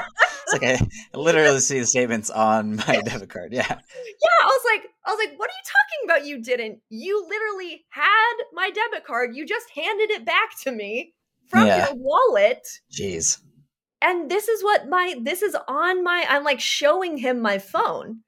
It's 0.48 0.52
like 0.52 0.62
I 0.64 1.16
literally 1.18 1.58
see 1.58 1.80
the 1.80 1.86
statements 1.86 2.30
on 2.30 2.76
my 2.76 3.00
debit 3.04 3.28
card. 3.30 3.52
Yeah. 3.52 3.66
yeah 3.68 4.38
I 4.42 4.46
was 4.46 4.62
like 4.72 4.90
I 5.04 5.10
was 5.10 5.18
like 5.18 5.38
what 5.38 5.50
are 5.50 5.52
you 5.52 5.64
talking 5.64 6.04
about 6.04 6.26
you 6.26 6.40
didn't 6.42 6.78
you 6.88 7.26
literally 7.28 7.84
had 7.90 8.34
my 8.52 8.70
debit 8.70 9.04
card 9.04 9.34
you 9.34 9.44
just 9.44 9.66
handed 9.74 10.10
it 10.10 10.24
back 10.24 10.50
to 10.62 10.70
me 10.72 11.14
from 11.48 11.66
Yeah. 11.66 11.86
your 11.88 11.94
wallet 11.96 12.64
Jeez. 12.92 13.40
And 14.02 14.30
this 14.30 14.48
is 14.48 14.62
what 14.62 14.88
my 14.88 15.14
this 15.22 15.42
is 15.42 15.56
on 15.68 16.04
my 16.04 16.24
i'm 16.28 16.44
like 16.44 16.60
showing 16.60 17.16
him 17.16 17.40
my 17.40 17.58
phone 17.58 18.20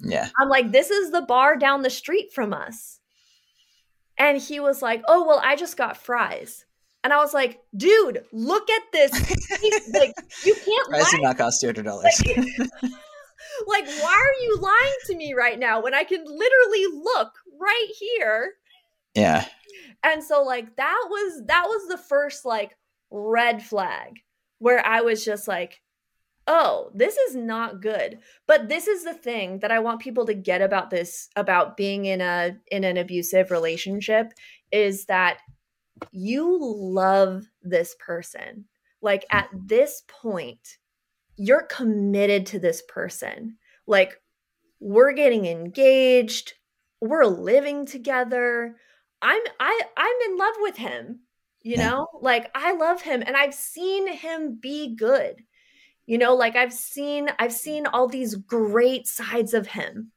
Yeah. 0.00 0.28
i'm 0.38 0.48
like 0.48 0.72
this 0.72 0.90
is 0.90 1.10
the 1.10 1.22
bar 1.22 1.56
down 1.56 1.82
the 1.82 1.90
street 1.90 2.32
from 2.32 2.52
us 2.52 3.00
and 4.18 4.40
he 4.40 4.60
was 4.60 4.82
like 4.82 5.02
oh 5.08 5.26
well 5.26 5.40
i 5.42 5.56
just 5.56 5.76
got 5.76 5.96
fries 5.96 6.64
and 7.04 7.12
i 7.12 7.16
was 7.16 7.34
like 7.34 7.60
dude 7.76 8.24
look 8.32 8.68
at 8.70 8.82
this 8.92 9.12
like 9.94 10.14
you 10.44 10.54
can't 10.54 10.88
Price 10.88 11.10
did 11.10 11.22
not 11.22 11.38
cost 11.38 11.60
two 11.60 11.68
hundred 11.68 11.84
dollars. 11.84 12.22
like 13.66 13.86
why 13.86 14.12
are 14.12 14.42
you 14.42 14.58
lying 14.60 14.94
to 15.06 15.16
me 15.16 15.34
right 15.34 15.58
now 15.58 15.82
when 15.82 15.94
i 15.94 16.04
can 16.04 16.24
literally 16.24 16.86
look 17.02 17.32
right 17.60 17.88
here 17.98 18.52
yeah. 19.14 19.44
and 20.02 20.22
so 20.24 20.42
like 20.42 20.74
that 20.76 21.06
was 21.10 21.42
that 21.46 21.64
was 21.66 21.88
the 21.88 21.98
first 21.98 22.44
like 22.44 22.76
red 23.10 23.62
flag 23.62 24.20
where 24.62 24.84
i 24.86 25.00
was 25.00 25.24
just 25.24 25.48
like 25.48 25.80
oh 26.46 26.90
this 26.94 27.16
is 27.16 27.36
not 27.36 27.80
good. 27.80 28.18
But 28.46 28.68
this 28.68 28.86
is 28.86 29.04
the 29.04 29.14
thing 29.14 29.60
that 29.60 29.70
i 29.70 29.78
want 29.78 30.00
people 30.00 30.26
to 30.26 30.34
get 30.34 30.62
about 30.62 30.90
this 30.90 31.28
about 31.36 31.76
being 31.76 32.06
in 32.06 32.20
a 32.20 32.56
in 32.70 32.84
an 32.84 32.96
abusive 32.96 33.50
relationship 33.50 34.32
is 34.70 35.06
that 35.06 35.38
you 36.10 36.58
love 36.60 37.44
this 37.62 37.94
person. 38.04 38.64
Like 39.00 39.24
at 39.30 39.48
this 39.66 40.02
point 40.08 40.78
you're 41.36 41.66
committed 41.66 42.46
to 42.46 42.58
this 42.58 42.82
person. 42.88 43.56
Like 43.86 44.20
we're 44.80 45.12
getting 45.12 45.46
engaged. 45.46 46.54
We're 47.00 47.24
living 47.24 47.86
together. 47.86 48.76
I'm 49.20 49.42
i 49.60 49.80
i'm 49.96 50.30
in 50.30 50.36
love 50.36 50.54
with 50.58 50.76
him 50.76 51.20
you 51.62 51.76
Yeah. 51.76 51.90
know 51.90 52.08
like 52.20 52.50
i 52.54 52.72
love 52.72 53.02
him 53.02 53.22
and 53.24 53.36
i've 53.36 53.54
seen 53.54 54.06
him 54.06 54.54
be 54.60 54.94
good 54.94 55.44
you 56.06 56.18
know 56.18 56.34
like 56.34 56.56
i've 56.56 56.72
seen 56.72 57.28
i've 57.38 57.52
seen 57.52 57.86
all 57.86 58.08
these 58.08 58.34
great 58.34 59.06
sides 59.06 59.54
of 59.54 59.66
him. 59.66 60.12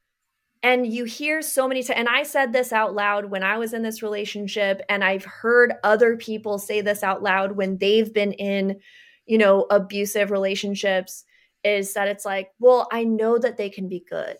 And 0.62 0.84
you 0.84 1.04
hear 1.04 1.42
so 1.42 1.68
many 1.68 1.82
times 1.84 1.98
and 1.98 2.08
i 2.08 2.24
said 2.24 2.52
this 2.52 2.72
out 2.72 2.94
loud 2.94 3.26
when 3.26 3.44
i 3.44 3.56
was 3.58 3.72
in 3.72 3.82
this 3.82 4.02
relationship 4.02 4.82
and 4.88 5.04
i've 5.04 5.24
heard 5.24 5.74
other 5.84 6.16
people 6.16 6.58
say 6.58 6.80
this 6.80 7.04
out 7.04 7.22
loud 7.22 7.52
when 7.52 7.78
they've 7.78 8.12
been 8.12 8.32
in 8.32 8.80
you 9.26 9.38
know 9.38 9.66
abusive 9.70 10.30
relationships 10.32 11.24
is 11.62 11.92
that 11.94 12.08
it's 12.08 12.24
like 12.24 12.50
well 12.58 12.88
i 12.90 13.04
know 13.04 13.38
that 13.38 13.56
they 13.56 13.70
can 13.70 13.88
be 13.88 14.04
good. 14.08 14.36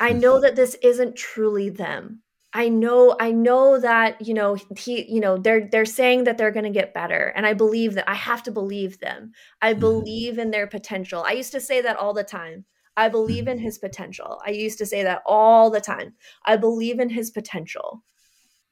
I 0.00 0.12
hmm. 0.12 0.20
know 0.20 0.40
that 0.40 0.56
this 0.56 0.76
isn't 0.82 1.16
truly 1.16 1.68
them 1.68 2.21
I 2.54 2.68
know 2.68 3.16
I 3.18 3.32
know 3.32 3.78
that 3.80 4.26
you 4.26 4.34
know 4.34 4.56
he 4.76 5.10
you 5.10 5.20
know 5.20 5.38
they're 5.38 5.68
they're 5.70 5.84
saying 5.86 6.24
that 6.24 6.36
they're 6.38 6.50
going 6.50 6.64
to 6.64 6.70
get 6.70 6.94
better 6.94 7.32
and 7.34 7.46
I 7.46 7.54
believe 7.54 7.94
that 7.94 8.08
I 8.08 8.14
have 8.14 8.42
to 8.44 8.52
believe 8.52 8.98
them. 9.00 9.32
I 9.62 9.74
Mhm. 9.74 9.80
believe 9.80 10.38
in 10.38 10.50
their 10.50 10.66
potential. 10.66 11.24
I 11.26 11.32
used 11.32 11.52
to 11.52 11.60
say 11.60 11.80
that 11.80 11.96
all 11.96 12.12
the 12.14 12.24
time. 12.24 12.66
I 12.96 13.08
believe 13.08 13.48
in 13.48 13.56
mm-hmm. 13.56 13.64
his 13.64 13.78
potential. 13.78 14.40
I 14.46 14.50
used 14.50 14.78
to 14.78 14.86
say 14.86 15.02
that 15.02 15.22
all 15.26 15.70
the 15.70 15.80
time. 15.80 16.14
I 16.44 16.56
believe 16.56 17.00
in 17.00 17.08
his 17.10 17.30
potential. 17.30 18.02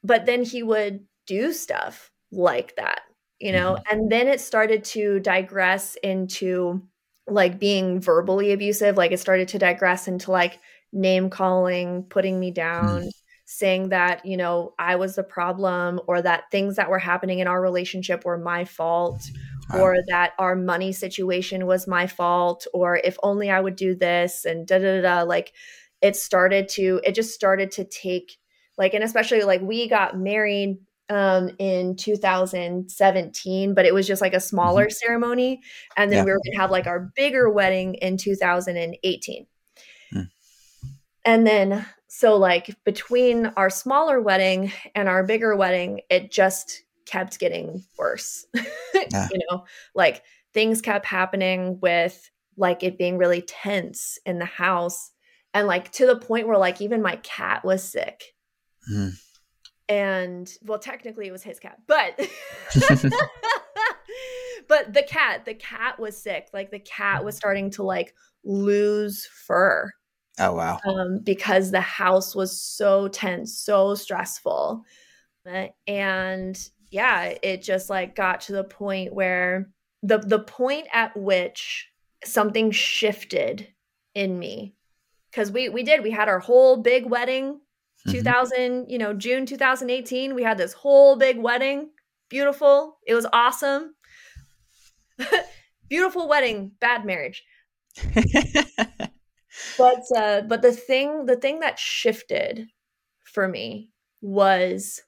But 0.03 0.27
then 0.27 0.43
he 0.45 0.63
would 0.63 1.07
do 1.27 1.53
stuff 1.53 2.11
like 2.33 2.77
that, 2.77 3.03
you 3.39 3.53
know? 3.53 3.75
Mm-hmm. 3.75 3.99
And 3.99 4.13
then 4.13 4.29
it 4.29 4.41
started 4.41 4.85
to 4.85 5.21
digress 5.21 5.97
into 6.03 6.83
like 7.27 7.59
being 7.59 8.01
verbally 8.01 8.53
abusive, 8.53 8.97
like 8.97 9.13
it 9.13 9.21
started 9.21 9.49
to 9.49 9.59
digress 9.59 10.09
into 10.09 10.31
like 10.31 10.59
name 10.93 11.31
calling, 11.31 12.05
putting 12.05 12.39
me 12.41 12.51
down, 12.51 13.03
mm-hmm. 13.03 13.09
Saying 13.53 13.89
that, 13.91 14.25
you 14.25 14.37
know, 14.37 14.75
I 14.79 14.95
was 14.97 15.17
the 15.17 15.25
problem 15.25 16.01
or 16.07 16.23
that 16.23 16.45
things 16.53 16.77
that 16.77 16.89
were 16.89 17.01
happening 17.01 17.41
in 17.41 17.49
our 17.49 17.61
relationship 17.61 18.25
were 18.25 18.39
my 18.39 18.65
fault 18.65 19.29
Wow. 19.73 19.81
or 19.83 19.97
that 20.09 20.33
our 20.39 20.57
money 20.57 20.93
situation 20.93 21.67
was 21.67 21.87
my 21.87 22.07
fault 22.07 22.67
or 22.75 22.97
if 22.97 23.17
only 23.23 23.51
I 23.51 23.61
would 23.61 23.77
do 23.77 23.95
this 23.95 24.45
and 24.45 24.67
da 24.67 24.79
da 24.79 25.01
da 25.01 25.23
like 25.23 25.53
it 26.01 26.17
started 26.17 26.69
to 26.71 27.01
it 27.05 27.15
just 27.15 27.35
started 27.35 27.71
to 27.73 27.85
take 27.85 28.37
like 28.79 28.95
and 28.95 29.05
especially 29.05 29.43
like 29.43 29.61
we 29.61 29.89
got 29.89 30.19
married 30.19 30.79
um 31.09 31.51
in 31.61 31.95
2017 31.97 33.75
but 33.75 33.85
it 33.87 33.95
was 33.95 34.07
just 34.07 34.21
like 34.23 34.35
a 34.35 34.41
smaller 34.41 34.91
ceremony 34.91 35.61
and 35.97 36.11
then 36.11 36.19
Yeah. 36.19 36.25
we 36.25 36.31
were 36.33 36.39
going 36.45 36.53
to 36.55 36.61
have 36.61 36.71
like 36.73 36.87
our 36.89 37.11
bigger 37.15 37.49
wedding 37.51 37.95
in 37.95 38.17
2018 38.17 39.47
Hmm. 40.13 40.23
and 41.25 41.47
then 41.47 41.87
so 42.13 42.37
like 42.37 42.77
between 42.85 43.47
our 43.57 43.71
smaller 43.71 44.21
wedding 44.21 44.73
and 44.97 45.09
our 45.09 45.23
bigger 45.23 45.55
wedding 45.55 46.01
it 46.11 46.33
just 46.33 46.83
kept 47.07 47.39
getting 47.39 47.85
worse 47.97 48.45
Yeah. 49.13 49.29
you 49.33 49.39
know 49.49 49.65
like 49.95 50.23
things 50.53 50.81
kept 50.83 51.07
happening 51.07 51.79
with 51.81 52.29
like 52.57 52.83
it 52.83 52.99
being 52.99 53.17
really 53.17 53.43
tense 53.43 54.19
in 54.27 54.39
the 54.41 54.45
house 54.45 55.13
and 55.55 55.67
like 55.69 55.93
to 55.93 56.07
the 56.07 56.17
point 56.17 56.49
where 56.49 56.59
like 56.59 56.81
even 56.81 57.01
my 57.01 57.17
cat 57.23 57.65
was 57.65 57.83
sick 57.83 58.25
Mhm. 58.91 59.13
and 59.89 60.51
well 60.63 60.79
technically 60.81 61.29
it 61.29 61.33
was 61.33 61.43
his 61.45 61.61
cat 61.61 61.79
but 61.87 62.19
but 64.69 64.93
the 64.93 65.03
cat 65.07 65.45
the 65.45 65.55
cat 65.55 65.99
was 66.01 66.21
sick 66.21 66.49
like 66.53 66.71
the 66.71 66.79
cat 66.81 67.25
was 67.25 67.37
starting 67.37 67.71
to 67.71 67.83
like 67.83 68.15
lose 68.45 69.27
fur 69.47 69.91
Oh 70.41 70.55
wow. 70.55 70.81
um, 70.85 71.21
because 71.23 71.71
the 71.71 71.81
house 71.81 72.35
was 72.35 72.61
so 72.61 73.09
tense, 73.09 73.59
so 73.59 73.95
stressful. 73.95 74.85
Uh, 75.51 75.69
And 75.87 76.59
yeah, 76.91 77.35
it 77.43 77.63
just 77.63 77.91
like 77.91 78.17
got 78.17 78.43
to 78.43 78.53
the 78.53 78.65
point 78.65 79.15
where 79.15 79.71
the 80.03 80.19
the 80.19 80.41
point 80.41 80.89
at 80.93 81.17
which 81.17 81.91
something 82.25 82.71
shifted 82.71 83.69
in 84.15 84.39
me 84.39 84.75
because 85.31 85.53
we 85.53 85.69
we 85.69 85.83
did 85.83 86.03
we 86.03 86.11
had 86.11 86.29
our 86.29 86.41
whole 86.41 86.79
big 86.79 87.07
wedding 87.07 87.61
Mhm. 88.07 88.13
2000 88.13 88.91
you 88.91 88.99
know 88.99 89.15
june 89.15 89.47
2018 89.47 90.35
we 90.35 90.43
had 90.43 90.59
this 90.59 90.73
whole 90.73 91.17
big 91.17 91.39
wedding 91.39 91.91
beautiful 92.31 92.99
it 93.07 93.15
was 93.15 93.27
awesome 93.33 93.95
beautiful 95.89 96.29
wedding 96.29 96.73
bad 96.81 97.05
marriage 97.05 97.45
but 99.81 100.19
uh 100.19 100.41
but 100.43 100.63
the 100.63 100.73
thing 100.73 101.27
the 101.27 101.37
thing 101.37 101.61
that 101.61 101.79
shifted 101.79 102.69
for 103.25 103.49
me 103.49 103.91
was 104.21 105.03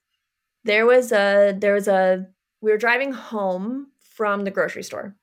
there 0.65 0.87
was 0.87 1.13
a 1.13 1.55
there 1.59 1.75
was 1.75 1.89
a 1.89 2.27
we 2.61 2.71
were 2.71 2.79
driving 2.79 3.13
home 3.13 3.89
from 4.17 4.45
the 4.45 4.51
grocery 4.51 4.83
store 4.83 5.17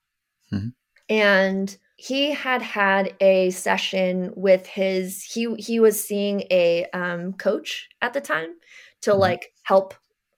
Mhm. 0.54 0.74
and 1.10 1.78
he 1.96 2.32
had 2.32 2.62
had 2.62 3.16
a 3.20 3.50
session 3.52 4.32
with 4.36 4.66
his 4.66 5.24
he 5.24 5.54
he 5.56 5.80
was 5.80 6.02
seeing 6.04 6.42
a 6.52 6.86
um 6.94 7.34
coach 7.34 7.90
at 8.02 8.14
the 8.14 8.22
time 8.22 8.54
to 9.02 9.12
Mhm. 9.12 9.20
like 9.20 9.54
help 9.64 9.94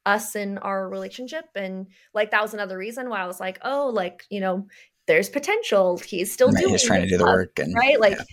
us 0.05 0.35
in 0.35 0.57
our 0.57 0.89
relationship 0.89 1.45
and 1.55 1.87
like 2.13 2.31
that 2.31 2.41
was 2.41 2.53
another 2.55 2.77
reason 2.77 3.07
why 3.09 3.19
I 3.21 3.27
was 3.27 3.39
like 3.39 3.59
oh 3.63 3.89
like 3.93 4.23
you 4.29 4.39
know 4.39 4.67
there's 5.07 5.29
potential 5.29 5.97
he's 5.99 6.31
still 6.31 6.51
Right, 6.51 6.61
doing 6.61 6.73
He's 6.73 6.83
trying 6.83 7.03
to 7.03 7.07
do 7.09 7.17
the 7.17 7.25
work 7.25 7.59
and 7.59 7.73
right 7.75 7.99
like 7.99 8.17
yeah. 8.17 8.23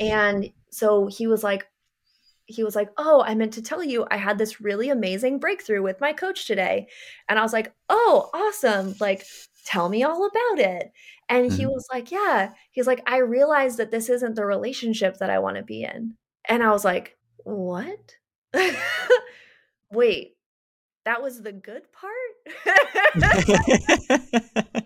And 0.00 0.50
so 0.70 1.06
he 1.06 1.26
was 1.26 1.42
like 1.44 1.66
he 2.46 2.62
was 2.64 2.76
like 2.76 2.90
oh 2.98 3.22
i 3.26 3.34
meant 3.34 3.52
to 3.54 3.62
tell 3.62 3.82
you 3.82 4.06
i 4.10 4.16
had 4.16 4.38
this 4.38 4.60
really 4.60 4.88
amazing 4.90 5.38
breakthrough 5.38 5.82
with 5.82 6.00
my 6.00 6.12
coach 6.12 6.46
today. 6.46 6.86
And 7.28 7.38
i 7.38 7.42
was 7.42 7.52
like 7.52 7.72
oh 7.88 8.30
awesome. 8.34 8.94
Like 9.00 9.24
tell 9.66 9.88
me 9.88 10.02
all 10.04 10.26
about 10.26 10.58
it. 10.60 10.92
And 11.28 11.50
he 11.52 11.64
Mhm. 11.64 11.70
was 11.72 11.86
like 11.92 12.10
yeah. 12.12 12.52
He's 12.70 12.86
like 12.86 13.02
i 13.06 13.18
realized 13.18 13.78
that 13.78 13.90
this 13.90 14.08
isn't 14.10 14.34
the 14.36 14.46
relationship 14.46 15.18
that 15.18 15.30
i 15.30 15.38
want 15.40 15.56
to 15.56 15.62
be 15.64 15.82
in. 15.84 16.16
And 16.48 16.62
i 16.62 16.70
was 16.70 16.84
like 16.84 17.16
what? 17.44 18.16
Wait 19.90 20.32
that 21.04 21.22
was 21.22 21.40
the 21.42 21.52
good 21.52 21.82
part 21.92 22.12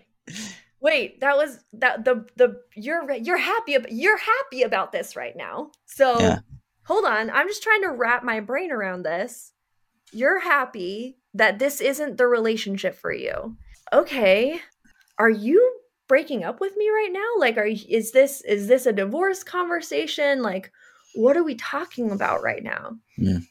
wait 0.81 1.19
that 1.21 1.37
was 1.37 1.59
that 1.73 2.03
the 2.05 2.25
the 2.35 2.59
you're 2.75 3.09
you're 3.13 3.37
happy 3.37 3.75
ab- 3.75 3.87
you're 3.89 4.17
happy 4.17 4.63
about 4.63 4.91
this 4.91 5.15
right 5.15 5.35
now. 5.37 5.71
So 5.85 6.19
Yeah. 6.19 6.39
hold 6.85 7.05
on 7.05 7.29
i'm 7.29 7.47
just 7.47 7.63
trying 7.63 7.83
to 7.83 7.89
wrap 7.91 8.23
my 8.23 8.39
brain 8.39 8.71
around 8.71 9.03
this. 9.03 9.53
You're 10.11 10.39
happy 10.39 11.17
that 11.35 11.59
this 11.59 11.79
isn't 11.79 12.17
the 12.17 12.27
relationship 12.27 12.95
for 12.95 13.13
you. 13.13 13.55
Okay 13.93 14.59
are 15.17 15.29
you 15.29 15.77
breaking 16.07 16.43
up 16.43 16.59
with 16.59 16.75
me 16.75 16.89
right 16.89 17.11
now? 17.11 17.29
Like 17.37 17.57
are 17.57 17.67
is 17.67 18.11
this 18.11 18.41
is 18.41 18.67
this 18.67 18.85
a 18.85 18.91
divorce 18.93 19.43
conversation? 19.43 20.41
Like 20.41 20.71
what 21.15 21.37
are 21.37 21.43
we 21.43 21.55
talking 21.55 22.11
about 22.11 22.41
right 22.41 22.63
now? 22.63 22.97
Mm. 23.19 23.43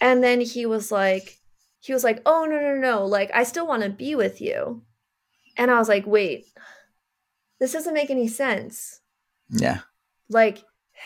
and 0.00 0.22
then 0.24 0.40
he 0.40 0.64
was 0.66 0.90
like 0.90 1.38
he 1.80 1.92
was 1.92 2.02
like 2.04 2.22
oh 2.26 2.46
no 2.46 2.58
no 2.60 2.74
no 2.76 3.04
like 3.06 3.30
i 3.34 3.42
still 3.44 3.66
want 3.66 3.82
to 3.82 3.90
be 3.90 4.14
with 4.14 4.40
you 4.40 4.82
and 5.56 5.70
i 5.70 5.78
was 5.78 5.88
like 5.88 6.06
wait 6.06 6.46
this 7.60 7.72
doesn't 7.72 7.94
make 7.94 8.10
any 8.10 8.28
sense 8.28 9.00
yeah. 9.50 9.80
like 10.28 10.62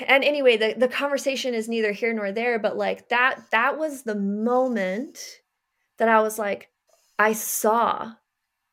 and 0.07 0.23
anyway 0.25 0.57
the, 0.57 0.75
the 0.77 0.89
conversation 0.89 1.55
is 1.55 1.69
neither 1.69 1.93
here 1.93 2.13
nor 2.13 2.33
there 2.33 2.59
but 2.59 2.77
like 2.77 3.09
that 3.09 3.43
that 3.51 3.79
was 3.79 4.03
the 4.03 4.15
moment 4.15 5.19
that 5.99 6.09
i 6.09 6.21
was 6.21 6.39
like 6.39 6.69
i 7.19 7.33
saw 7.33 8.13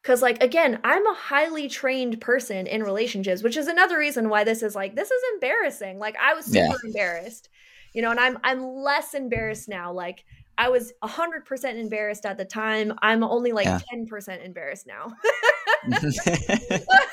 because 0.01 0.21
like 0.21 0.41
again 0.43 0.79
i'm 0.83 1.05
a 1.07 1.13
highly 1.13 1.67
trained 1.67 2.21
person 2.21 2.67
in 2.67 2.83
relationships 2.83 3.41
which 3.43 3.57
is 3.57 3.67
another 3.67 3.97
reason 3.97 4.29
why 4.29 4.43
this 4.43 4.61
is 4.61 4.75
like 4.75 4.95
this 4.95 5.09
is 5.09 5.21
embarrassing 5.33 5.97
like 5.99 6.15
i 6.21 6.33
was 6.33 6.45
super 6.45 6.59
Yeah. 6.59 6.75
embarrassed 6.85 7.49
you 7.93 8.01
know 8.01 8.11
and 8.11 8.19
i'm 8.19 8.37
i'm 8.43 8.63
less 8.63 9.13
embarrassed 9.13 9.67
now 9.69 9.91
like 9.91 10.23
i 10.57 10.69
was 10.69 10.93
100% 11.03 11.77
embarrassed 11.77 12.25
at 12.25 12.37
the 12.37 12.45
time 12.45 12.93
i'm 13.01 13.23
only 13.23 13.51
like 13.51 13.65
Yeah. 13.65 13.79
10% 13.93 14.45
embarrassed 14.45 14.87
now 14.87 15.07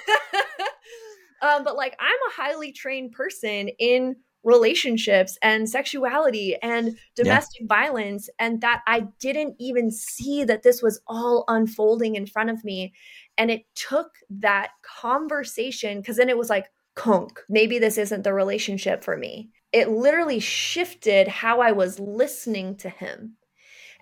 um, 1.43 1.65
but 1.65 1.77
like 1.77 1.97
I'm 1.99 2.09
a 2.09 2.43
highly 2.43 2.73
trained 2.73 3.13
person 3.13 3.69
in 3.79 4.17
relationships 4.45 5.39
and 5.41 5.69
sexuality 5.69 6.57
and 6.63 6.97
domestic 7.15 7.67
violence, 7.69 8.29
and 8.39 8.61
that 8.61 8.83
I 8.87 9.07
didn't 9.21 9.57
even 9.61 9.91
see 9.91 10.45
that 10.45 10.63
this 10.63 10.83
was 10.83 11.01
all 11.07 11.45
unfolding 11.49 12.17
in 12.17 12.27
front 12.27 12.51
of 12.51 12.65
me. 12.65 12.93
And 13.39 13.51
it 13.51 13.63
took 13.75 14.11
that 14.31 14.71
conversation 14.83 16.01
because 16.01 16.17
then 16.17 16.29
it 16.29 16.39
was 16.39 16.51
like, 16.51 16.67
conk, 16.95 17.41
maybe 17.49 17.79
this 17.79 17.99
isn't 17.99 18.25
the 18.25 18.35
relationship 18.35 19.05
for 19.05 19.17
me. 19.17 19.51
It 19.73 19.89
literally 19.89 20.41
shifted 20.41 21.29
how 21.29 21.61
I 21.61 21.73
was 21.73 21.99
listening 21.99 22.77
to 22.77 22.89
him. 22.89 23.37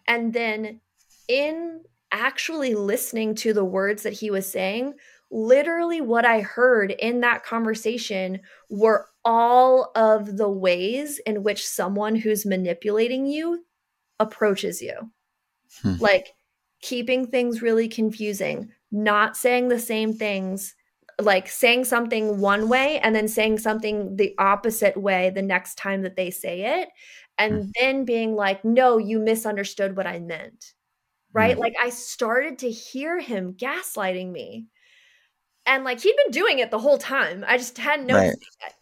And 0.06 0.32
then 0.32 0.80
in 1.28 1.82
actually 2.12 2.74
listening 2.74 3.34
to 3.36 3.52
the 3.52 3.64
words 3.64 4.02
that 4.02 4.14
he 4.14 4.30
was 4.30 4.50
saying, 4.50 4.94
literally 5.30 6.00
what 6.00 6.24
I 6.24 6.40
heard 6.40 6.90
in 6.90 7.20
that 7.20 7.44
conversation 7.44 8.40
were 8.68 9.06
all 9.24 9.92
of 9.94 10.36
the 10.36 10.48
ways 10.48 11.20
in 11.24 11.42
which 11.42 11.66
someone 11.66 12.16
who's 12.16 12.44
manipulating 12.44 13.26
you 13.26 13.64
approaches 14.18 14.82
you. 14.82 15.12
Hmm. 15.82 15.94
Like 16.00 16.34
keeping 16.82 17.26
things 17.26 17.62
really 17.62 17.88
confusing, 17.88 18.70
not 18.90 19.36
saying 19.36 19.68
the 19.68 19.78
same 19.78 20.14
things, 20.14 20.74
like 21.24 21.48
saying 21.48 21.84
something 21.84 22.40
one 22.40 22.68
way 22.68 22.98
and 23.00 23.14
then 23.14 23.28
saying 23.28 23.58
something 23.58 24.16
the 24.16 24.34
opposite 24.38 24.96
way 24.96 25.30
the 25.30 25.42
next 25.42 25.76
time 25.76 26.02
that 26.02 26.16
they 26.16 26.30
say 26.30 26.80
it. 26.80 26.88
And 27.38 27.72
then 27.80 28.04
being 28.04 28.34
like, 28.34 28.64
no, 28.64 28.98
you 28.98 29.18
misunderstood 29.18 29.96
what 29.96 30.06
I 30.06 30.18
meant. 30.18 30.74
Right. 31.32 31.54
Hmm. 31.54 31.60
Like 31.60 31.74
I 31.80 31.90
started 31.90 32.58
to 32.60 32.70
hear 32.70 33.18
him 33.18 33.54
gaslighting 33.54 34.30
me. 34.30 34.66
And 35.66 35.84
like 35.84 36.00
he'd 36.00 36.16
been 36.24 36.32
doing 36.32 36.58
it 36.58 36.70
the 36.70 36.78
whole 36.78 36.98
time. 36.98 37.44
I 37.46 37.56
just 37.56 37.78
hadn't 37.78 38.06
Right. 38.08 38.24
noticed 38.24 38.42
it 38.42 38.48
yet. 38.60 38.74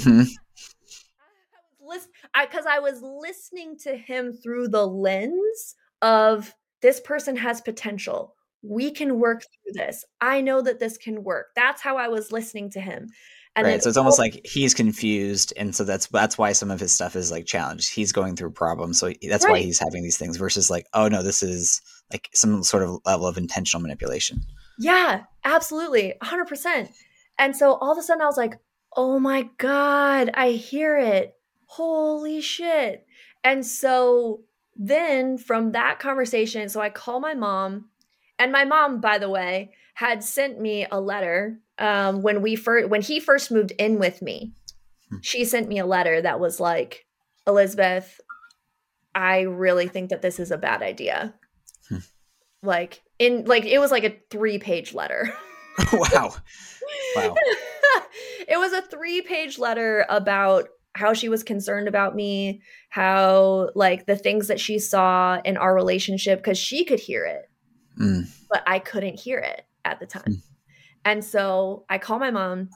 Mhm. 0.00 0.26
I 1.90 1.98
I 2.34 2.46
because 2.46 2.66
I 2.66 2.78
was 2.78 3.00
listening 3.02 3.76
to 3.78 3.96
him 3.96 4.32
through 4.32 4.68
the 4.68 4.86
lens 4.86 5.74
of 6.02 6.54
this 6.82 7.00
person 7.00 7.36
has 7.36 7.60
potential. 7.60 8.34
We 8.62 8.90
can 8.90 9.18
work 9.18 9.42
through 9.42 9.72
this. 9.74 10.04
I 10.20 10.40
know 10.40 10.60
that 10.62 10.80
this 10.80 10.98
can 10.98 11.22
work. 11.22 11.48
That's 11.54 11.82
how 11.82 11.96
I 11.96 12.08
was 12.08 12.32
listening 12.32 12.70
to 12.70 12.80
him. 12.80 13.08
And 13.58 13.66
right. 13.66 13.82
So 13.82 13.88
it's 13.88 13.98
almost 13.98 14.20
like 14.20 14.46
he's 14.46 14.72
confused, 14.72 15.52
and 15.56 15.74
so 15.74 15.82
that's 15.82 16.06
that's 16.06 16.38
why 16.38 16.52
some 16.52 16.70
of 16.70 16.78
his 16.78 16.94
stuff 16.94 17.16
is 17.16 17.32
like 17.32 17.44
challenged. 17.44 17.92
He's 17.92 18.12
going 18.12 18.36
through 18.36 18.52
problems, 18.52 19.00
so 19.00 19.12
that's 19.28 19.44
right. 19.44 19.50
why 19.50 19.58
he's 19.58 19.80
having 19.80 20.04
these 20.04 20.16
things. 20.16 20.36
Versus 20.36 20.70
like, 20.70 20.86
oh 20.94 21.08
no, 21.08 21.24
this 21.24 21.42
is 21.42 21.82
like 22.12 22.28
some 22.34 22.62
sort 22.62 22.84
of 22.84 23.00
level 23.04 23.26
of 23.26 23.36
intentional 23.36 23.82
manipulation. 23.82 24.42
Yeah, 24.78 25.24
absolutely, 25.44 26.14
hundred 26.22 26.46
percent. 26.46 26.90
And 27.36 27.56
so 27.56 27.74
all 27.74 27.90
of 27.90 27.98
a 27.98 28.02
sudden, 28.02 28.22
I 28.22 28.26
was 28.26 28.36
like, 28.36 28.60
oh 28.96 29.18
my 29.18 29.48
god, 29.58 30.30
I 30.34 30.50
hear 30.50 30.96
it. 30.96 31.34
Holy 31.66 32.40
shit! 32.40 33.06
And 33.42 33.66
so 33.66 34.42
then 34.76 35.36
from 35.36 35.72
that 35.72 35.98
conversation, 35.98 36.68
so 36.68 36.80
I 36.80 36.90
call 36.90 37.18
my 37.18 37.34
mom, 37.34 37.86
and 38.38 38.52
my 38.52 38.64
mom, 38.64 39.00
by 39.00 39.18
the 39.18 39.28
way, 39.28 39.72
had 39.94 40.22
sent 40.22 40.60
me 40.60 40.86
a 40.90 41.00
letter 41.00 41.58
um, 41.78 42.22
when 42.22 42.42
we 42.42 42.56
first 42.56 42.88
when 42.88 43.02
he 43.02 43.20
first 43.20 43.50
moved 43.50 43.72
in 43.78 43.98
with 43.98 44.22
me. 44.22 44.52
Hmm. 45.10 45.18
She 45.22 45.44
sent 45.44 45.68
me 45.68 45.78
a 45.78 45.86
letter 45.86 46.20
that 46.20 46.40
was 46.40 46.60
like, 46.60 47.06
Elizabeth, 47.46 48.20
I 49.14 49.40
really 49.40 49.88
think 49.88 50.10
that 50.10 50.22
this 50.22 50.38
is 50.38 50.50
a 50.50 50.58
bad 50.58 50.82
idea. 50.82 51.34
Hmm. 51.88 51.98
Like 52.62 53.02
in 53.18 53.44
like 53.44 53.64
it 53.64 53.78
was 53.78 53.90
like 53.90 54.04
a 54.04 54.16
three 54.30 54.58
page 54.58 54.94
letter. 54.94 55.32
wow. 55.92 56.34
Wow. 57.16 57.34
it 58.48 58.58
was 58.58 58.72
a 58.72 58.82
three 58.82 59.22
page 59.22 59.58
letter 59.58 60.06
about 60.08 60.68
how 60.94 61.12
she 61.12 61.28
was 61.28 61.42
concerned 61.42 61.88
about 61.88 62.14
me, 62.14 62.60
how 62.88 63.70
like 63.74 64.06
the 64.06 64.16
things 64.16 64.48
that 64.48 64.60
she 64.60 64.78
saw 64.78 65.40
in 65.44 65.56
our 65.56 65.74
relationship 65.74 66.40
because 66.40 66.58
she 66.58 66.84
could 66.84 67.00
hear 67.00 67.24
it, 67.24 67.47
mm. 67.98 68.28
but 68.50 68.62
I 68.66 68.78
couldn't 68.78 69.18
hear 69.18 69.38
it 69.38 69.62
at 69.84 70.00
the 70.00 70.06
time. 70.06 70.22
Mm. 70.26 70.42
And 71.04 71.24
so 71.24 71.84
I 71.88 71.98
call 71.98 72.18
my 72.18 72.30
mom 72.30 72.70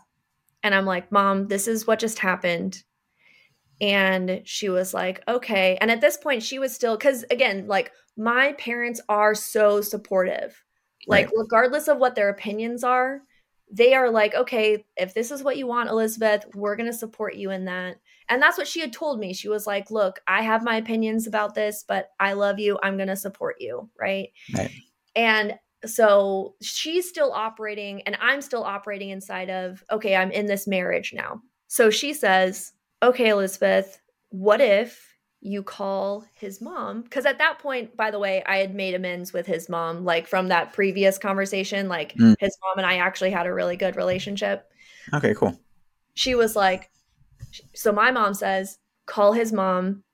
and 0.63 0.75
I'm 0.75 0.87
like, 0.87 1.11
Mom, 1.11 1.49
this 1.49 1.67
is 1.69 1.87
what 1.87 1.99
just 1.99 2.19
happened. 2.19 2.83
And 3.81 4.43
she 4.45 4.69
was 4.69 4.95
like, 4.95 5.23
okay. 5.27 5.77
And 5.81 5.91
at 5.91 6.01
this 6.01 6.17
point, 6.17 6.43
she 6.43 6.59
was 6.59 6.75
still, 6.75 6.97
because 6.97 7.25
again, 7.31 7.67
like 7.67 7.93
my 8.17 8.53
parents 8.55 9.01
are 9.09 9.35
so 9.35 9.81
supportive. 9.81 10.63
Like, 11.09 11.27
right. 11.27 11.35
regardless 11.37 11.89
of 11.89 11.99
what 11.99 12.15
their 12.15 12.29
opinions 12.29 12.85
are, 12.85 13.23
they 13.73 13.95
are 13.95 14.11
like, 14.11 14.35
okay, 14.35 14.85
if 14.97 15.15
this 15.15 15.31
is 15.31 15.43
what 15.43 15.57
you 15.57 15.67
want, 15.67 15.89
Elizabeth, 15.89 16.45
we're 16.55 16.77
going 16.77 16.91
to 16.91 16.97
support 16.97 17.35
you 17.35 17.51
in 17.51 17.65
that. 17.65 17.97
And 18.29 18.41
that's 18.41 18.57
what 18.57 18.69
she 18.69 18.81
had 18.81 18.93
told 18.93 19.19
me. 19.19 19.33
She 19.33 19.49
was 19.49 19.67
like, 19.67 19.91
look, 19.91 20.21
I 20.29 20.43
have 20.43 20.63
my 20.63 20.77
opinions 20.77 21.27
about 21.27 21.55
this, 21.55 21.85
but 21.87 22.11
I 22.21 22.35
love 22.35 22.61
you. 22.61 22.79
I'm 22.83 22.97
going 22.97 23.09
to 23.09 23.17
support 23.17 23.57
you. 23.59 23.91
Right? 23.99 24.29
right. 24.57 24.71
And 25.15 25.59
so 25.85 26.55
she's 26.63 27.09
still 27.09 27.33
operating 27.33 28.03
and 28.03 28.17
I'm 28.21 28.41
still 28.41 28.63
operating 28.65 29.11
inside 29.11 29.51
of, 29.51 29.83
okay, 29.91 30.17
I'm 30.17 30.31
in 30.31 30.47
this 30.47 30.67
marriage 30.67 31.13
now. 31.15 31.43
So 31.69 31.91
she 31.91 32.15
says, 32.15 32.73
okay, 33.03 33.29
Elizabeth, 33.29 34.01
what 34.31 34.61
if 34.61 35.17
you 35.41 35.63
call 35.63 36.25
his 36.35 36.61
mom? 36.61 37.03
Because 37.03 37.27
at 37.27 37.39
that 37.39 37.59
point, 37.59 37.97
by 37.97 38.11
the 38.11 38.19
way, 38.19 38.45
I 38.47 38.59
had 38.59 38.75
made 38.75 38.95
amends 38.95 39.33
with 39.33 39.47
his 39.47 39.69
mom, 39.69 40.05
like 40.05 40.29
from 40.29 40.49
that 40.49 40.73
previous 40.73 41.19
conversation. 41.19 41.89
Like 41.89 42.15
mm. 42.15 42.37
his 42.39 42.57
mom 42.63 42.79
and 42.79 42.87
I 42.87 42.99
actually 42.99 43.33
had 43.33 43.47
a 43.47 43.55
really 43.55 43.77
good 43.77 43.97
relationship. 43.97 44.71
Okay, 45.13 45.35
cool. 45.35 45.59
She 46.15 46.35
was 46.35 46.55
like, 46.55 46.91
so 47.75 47.91
my 47.91 48.13
mom 48.13 48.35
says, 48.35 48.79
call 49.07 49.33
his 49.33 49.53
mom. 49.53 50.05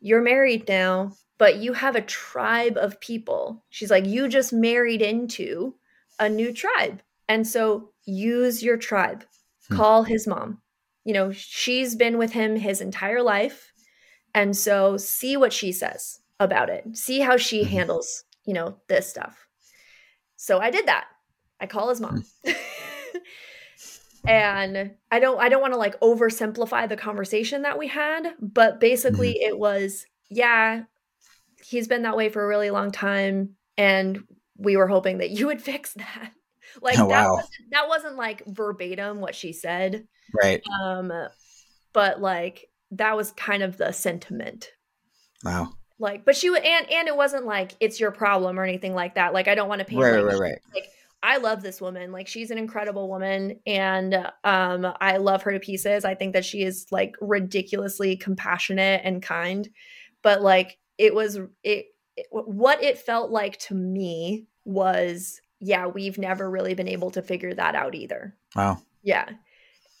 You're 0.00 0.22
married 0.22 0.68
now 0.68 1.12
but 1.38 1.56
you 1.56 1.72
have 1.72 1.96
a 1.96 2.02
tribe 2.02 2.76
of 2.76 3.00
people. 3.00 3.64
She's 3.70 3.90
like, 3.90 4.06
you 4.06 4.28
just 4.28 4.52
married 4.52 5.00
into 5.00 5.74
a 6.18 6.28
new 6.28 6.52
tribe. 6.52 7.00
And 7.28 7.46
so 7.46 7.90
use 8.04 8.62
your 8.62 8.76
tribe. 8.76 9.24
Hmm. 9.68 9.76
Call 9.76 10.02
his 10.02 10.26
mom. 10.26 10.60
You 11.04 11.14
know, 11.14 11.32
she's 11.32 11.94
been 11.94 12.18
with 12.18 12.32
him 12.32 12.56
his 12.56 12.80
entire 12.80 13.22
life. 13.22 13.72
And 14.34 14.56
so 14.56 14.96
see 14.96 15.36
what 15.36 15.52
she 15.52 15.72
says 15.72 16.20
about 16.40 16.68
it. 16.68 16.96
See 16.96 17.20
how 17.20 17.36
she 17.36 17.62
mm-hmm. 17.62 17.70
handles, 17.70 18.24
you 18.44 18.52
know, 18.52 18.76
this 18.88 19.08
stuff. 19.08 19.46
So 20.36 20.58
I 20.58 20.70
did 20.70 20.86
that. 20.86 21.06
I 21.60 21.66
call 21.66 21.88
his 21.88 22.00
mom. 22.00 22.24
Hmm. 22.44 22.52
and 24.26 24.92
I 25.10 25.20
don't 25.20 25.40
I 25.40 25.48
don't 25.48 25.62
want 25.62 25.72
to 25.72 25.78
like 25.78 25.98
oversimplify 26.00 26.88
the 26.88 26.96
conversation 26.96 27.62
that 27.62 27.78
we 27.78 27.86
had, 27.86 28.34
but 28.40 28.80
basically 28.80 29.34
mm-hmm. 29.34 29.50
it 29.50 29.58
was 29.58 30.04
yeah, 30.30 30.82
he's 31.62 31.88
been 31.88 32.02
that 32.02 32.16
way 32.16 32.28
for 32.28 32.42
a 32.42 32.48
really 32.48 32.70
long 32.70 32.90
time 32.90 33.56
and 33.76 34.24
we 34.56 34.76
were 34.76 34.88
hoping 34.88 35.18
that 35.18 35.30
you 35.30 35.46
would 35.46 35.62
fix 35.72 35.94
that. 35.94 36.32
Like 36.82 36.98
oh, 36.98 37.08
that, 37.08 37.24
wow. 37.24 37.30
wasn't, 37.30 37.70
that 37.70 37.88
wasn't 37.88 38.16
like 38.16 38.42
verbatim 38.46 39.20
what 39.20 39.34
she 39.34 39.54
said. 39.54 40.06
Right. 40.38 40.62
Um 40.84 41.10
but 41.94 42.20
like 42.20 42.68
that 42.90 43.16
was 43.16 43.32
kind 43.32 43.62
of 43.62 43.78
the 43.78 43.90
sentiment. 43.90 44.70
Wow. 45.42 45.72
Like 45.98 46.26
but 46.26 46.36
she 46.36 46.50
would 46.50 46.62
and 46.62 46.90
and 46.92 47.08
it 47.08 47.16
wasn't 47.16 47.46
like 47.46 47.74
it's 47.80 47.98
your 47.98 48.10
problem 48.10 48.60
or 48.60 48.64
anything 48.64 48.94
like 48.94 49.14
that. 49.14 49.32
Like 49.32 49.48
i 49.48 49.54
don't 49.54 49.68
want 49.68 49.78
to 49.78 49.86
paint 49.86 50.02
right, 50.02 50.22
like, 50.22 50.32
right 50.32 50.40
right. 50.40 50.58
like 50.74 50.88
i 51.22 51.38
love 51.38 51.62
this 51.62 51.80
woman. 51.80 52.12
Like 52.12 52.28
she's 52.28 52.50
an 52.50 52.58
incredible 52.58 53.08
woman 53.08 53.58
and 53.66 54.14
um 54.44 54.92
i 55.00 55.16
love 55.16 55.42
her 55.44 55.52
to 55.52 55.60
pieces. 55.60 56.04
I 56.04 56.14
think 56.14 56.34
that 56.34 56.44
she 56.44 56.62
is 56.62 56.86
like 56.90 57.16
ridiculously 57.22 58.16
compassionate 58.18 59.00
and 59.04 59.22
kind. 59.22 59.66
But 60.22 60.42
like 60.42 60.78
it 60.98 61.14
was 61.14 61.36
it, 61.62 61.86
it 62.16 62.26
what 62.30 62.82
it 62.82 62.98
felt 62.98 63.30
like 63.30 63.58
to 63.58 63.74
me 63.74 64.46
was 64.64 65.40
yeah 65.60 65.86
we've 65.86 66.18
never 66.18 66.50
really 66.50 66.74
been 66.74 66.88
able 66.88 67.10
to 67.12 67.22
figure 67.22 67.54
that 67.54 67.74
out 67.74 67.94
either. 67.94 68.36
Wow. 68.54 68.82
Yeah. 69.02 69.28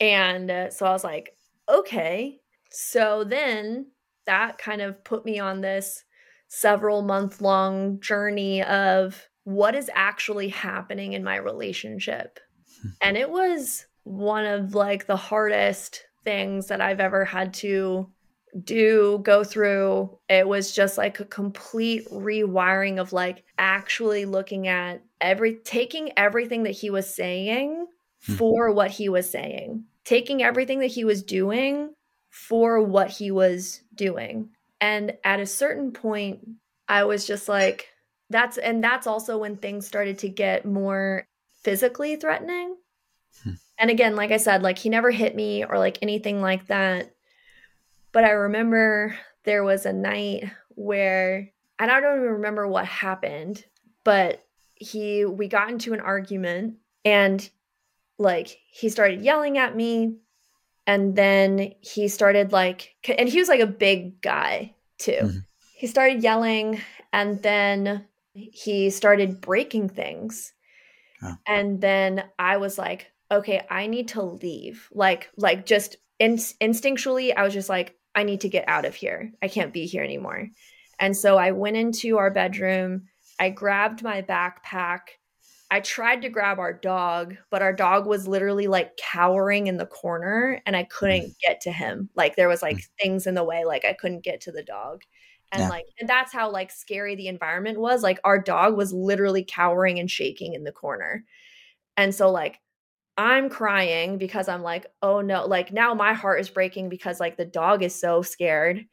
And 0.00 0.50
uh, 0.50 0.70
so 0.70 0.86
i 0.86 0.92
was 0.92 1.04
like 1.04 1.36
okay. 1.68 2.40
So 2.70 3.24
then 3.24 3.90
that 4.26 4.58
kind 4.58 4.82
of 4.82 5.02
put 5.04 5.24
me 5.24 5.38
on 5.38 5.60
this 5.60 6.04
several 6.48 7.02
month 7.02 7.40
long 7.40 8.00
journey 8.00 8.62
of 8.62 9.28
what 9.44 9.74
is 9.74 9.90
actually 9.94 10.48
happening 10.48 11.14
in 11.14 11.24
my 11.24 11.36
relationship. 11.36 12.40
And 13.02 13.16
it 13.16 13.28
was 13.28 13.86
one 14.08 14.46
of 14.46 14.74
like 14.74 15.06
the 15.06 15.16
hardest 15.16 16.04
things 16.24 16.68
that 16.68 16.80
i've 16.80 17.00
ever 17.00 17.24
had 17.24 17.52
to 17.54 18.10
do 18.64 19.20
go 19.22 19.44
through 19.44 20.18
it 20.28 20.46
was 20.46 20.72
just 20.72 20.98
like 20.98 21.20
a 21.20 21.24
complete 21.24 22.08
rewiring 22.10 23.00
of 23.00 23.12
like 23.12 23.44
actually 23.58 24.24
looking 24.24 24.68
at 24.68 25.02
every 25.20 25.56
taking 25.64 26.10
everything 26.16 26.62
that 26.62 26.70
he 26.72 26.90
was 26.90 27.12
saying 27.12 27.86
hmm. 28.26 28.34
for 28.34 28.72
what 28.72 28.90
he 28.90 29.08
was 29.08 29.28
saying 29.28 29.84
taking 30.04 30.42
everything 30.42 30.80
that 30.80 30.86
he 30.86 31.04
was 31.04 31.22
doing 31.22 31.90
for 32.30 32.82
what 32.82 33.10
he 33.10 33.30
was 33.30 33.82
doing 33.94 34.48
and 34.80 35.16
at 35.24 35.40
a 35.40 35.46
certain 35.46 35.92
point 35.92 36.40
i 36.88 37.04
was 37.04 37.26
just 37.26 37.48
like 37.48 37.88
that's 38.30 38.58
and 38.58 38.82
that's 38.82 39.06
also 39.06 39.38
when 39.38 39.56
things 39.56 39.86
started 39.86 40.18
to 40.18 40.28
get 40.28 40.64
more 40.64 41.26
physically 41.62 42.16
threatening 42.16 42.76
hmm. 43.42 43.52
and 43.78 43.90
again 43.90 44.16
like 44.16 44.30
i 44.30 44.36
said 44.36 44.62
like 44.62 44.78
he 44.78 44.88
never 44.88 45.10
hit 45.10 45.34
me 45.34 45.64
or 45.64 45.78
like 45.78 45.98
anything 46.02 46.40
like 46.40 46.66
that 46.68 47.14
but 48.18 48.24
I 48.24 48.30
remember 48.30 49.14
there 49.44 49.62
was 49.62 49.86
a 49.86 49.92
night 49.92 50.50
where, 50.70 51.52
and 51.78 51.88
I 51.88 52.00
don't 52.00 52.16
even 52.16 52.32
remember 52.32 52.66
what 52.66 52.84
happened, 52.84 53.64
but 54.02 54.44
he, 54.74 55.24
we 55.24 55.46
got 55.46 55.70
into 55.70 55.94
an 55.94 56.00
argument 56.00 56.78
and 57.04 57.48
like 58.18 58.58
he 58.72 58.88
started 58.88 59.20
yelling 59.20 59.56
at 59.56 59.76
me. 59.76 60.16
And 60.84 61.14
then 61.14 61.74
he 61.80 62.08
started 62.08 62.50
like, 62.50 62.96
and 63.06 63.28
he 63.28 63.38
was 63.38 63.46
like 63.46 63.60
a 63.60 63.68
big 63.68 64.20
guy 64.20 64.74
too. 64.98 65.12
Mm-hmm. 65.12 65.38
He 65.76 65.86
started 65.86 66.20
yelling 66.20 66.80
and 67.12 67.40
then 67.40 68.04
he 68.34 68.90
started 68.90 69.40
breaking 69.40 69.90
things. 69.90 70.54
Oh. 71.22 71.36
And 71.46 71.80
then 71.80 72.24
I 72.36 72.56
was 72.56 72.78
like, 72.78 73.12
okay, 73.30 73.64
I 73.70 73.86
need 73.86 74.08
to 74.08 74.22
leave. 74.22 74.88
Like, 74.90 75.30
like 75.36 75.66
just 75.66 75.98
in- 76.18 76.34
instinctually, 76.34 77.32
I 77.36 77.44
was 77.44 77.54
just 77.54 77.68
like, 77.68 77.94
I 78.18 78.24
need 78.24 78.40
to 78.40 78.48
get 78.48 78.68
out 78.68 78.84
of 78.84 78.96
here. 78.96 79.32
I 79.40 79.46
can't 79.46 79.72
be 79.72 79.86
here 79.86 80.02
anymore. 80.02 80.48
And 80.98 81.16
so 81.16 81.38
I 81.38 81.52
went 81.52 81.76
into 81.76 82.18
our 82.18 82.32
bedroom. 82.32 83.04
I 83.38 83.50
grabbed 83.50 84.02
my 84.02 84.22
backpack. 84.22 85.02
I 85.70 85.78
tried 85.78 86.22
to 86.22 86.28
grab 86.28 86.58
our 86.58 86.72
dog, 86.72 87.36
but 87.48 87.62
our 87.62 87.72
dog 87.72 88.08
was 88.08 88.26
literally 88.26 88.66
like 88.66 88.96
cowering 88.96 89.68
in 89.68 89.76
the 89.76 89.86
corner 89.86 90.60
and 90.66 90.74
I 90.74 90.82
couldn't 90.82 91.28
mm. 91.28 91.34
get 91.46 91.60
to 91.60 91.70
him. 91.70 92.10
Like 92.16 92.34
there 92.34 92.48
was 92.48 92.60
like 92.60 92.78
mm. 92.78 92.88
things 93.00 93.28
in 93.28 93.34
the 93.34 93.44
way, 93.44 93.64
like 93.64 93.84
I 93.84 93.92
couldn't 93.92 94.24
get 94.24 94.40
to 94.42 94.52
the 94.52 94.64
dog. 94.64 95.02
And 95.52 95.62
yeah. 95.62 95.68
like 95.68 95.84
and 96.00 96.08
that's 96.08 96.32
how 96.32 96.50
like 96.50 96.72
scary 96.72 97.14
the 97.14 97.28
environment 97.28 97.78
was. 97.78 98.02
Like 98.02 98.18
our 98.24 98.40
dog 98.40 98.76
was 98.76 98.92
literally 98.92 99.44
cowering 99.44 100.00
and 100.00 100.10
shaking 100.10 100.54
in 100.54 100.64
the 100.64 100.72
corner. 100.72 101.24
And 101.96 102.12
so 102.12 102.32
like 102.32 102.58
I'm 103.18 103.50
crying 103.50 104.16
because 104.16 104.48
I'm 104.48 104.62
like, 104.62 104.86
oh 105.02 105.20
no, 105.20 105.44
like 105.44 105.72
now 105.72 105.92
my 105.92 106.14
heart 106.14 106.40
is 106.40 106.48
breaking 106.48 106.88
because 106.88 107.18
like 107.18 107.36
the 107.36 107.44
dog 107.44 107.82
is 107.82 107.94
so 107.94 108.22
scared. 108.22 108.78
Mm. 108.78 108.86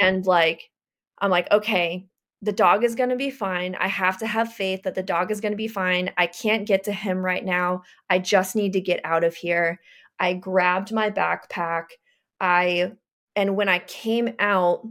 And 0.00 0.26
like, 0.26 0.70
I'm 1.18 1.30
like, 1.30 1.50
okay, 1.50 2.06
the 2.40 2.52
dog 2.52 2.84
is 2.84 2.94
going 2.94 3.10
to 3.10 3.16
be 3.16 3.30
fine. 3.30 3.74
I 3.80 3.88
have 3.88 4.16
to 4.18 4.26
have 4.28 4.52
faith 4.52 4.84
that 4.84 4.94
the 4.94 5.02
dog 5.02 5.32
is 5.32 5.40
going 5.40 5.52
to 5.52 5.56
be 5.56 5.66
fine. 5.66 6.12
I 6.16 6.28
can't 6.28 6.68
get 6.68 6.84
to 6.84 6.92
him 6.92 7.18
right 7.18 7.44
now. 7.44 7.82
I 8.08 8.20
just 8.20 8.54
need 8.54 8.72
to 8.74 8.80
get 8.80 9.00
out 9.04 9.24
of 9.24 9.34
here. 9.34 9.80
I 10.20 10.34
grabbed 10.34 10.92
my 10.92 11.10
backpack. 11.10 11.86
I, 12.40 12.92
and 13.34 13.56
when 13.56 13.68
I 13.68 13.80
came 13.80 14.34
out 14.38 14.86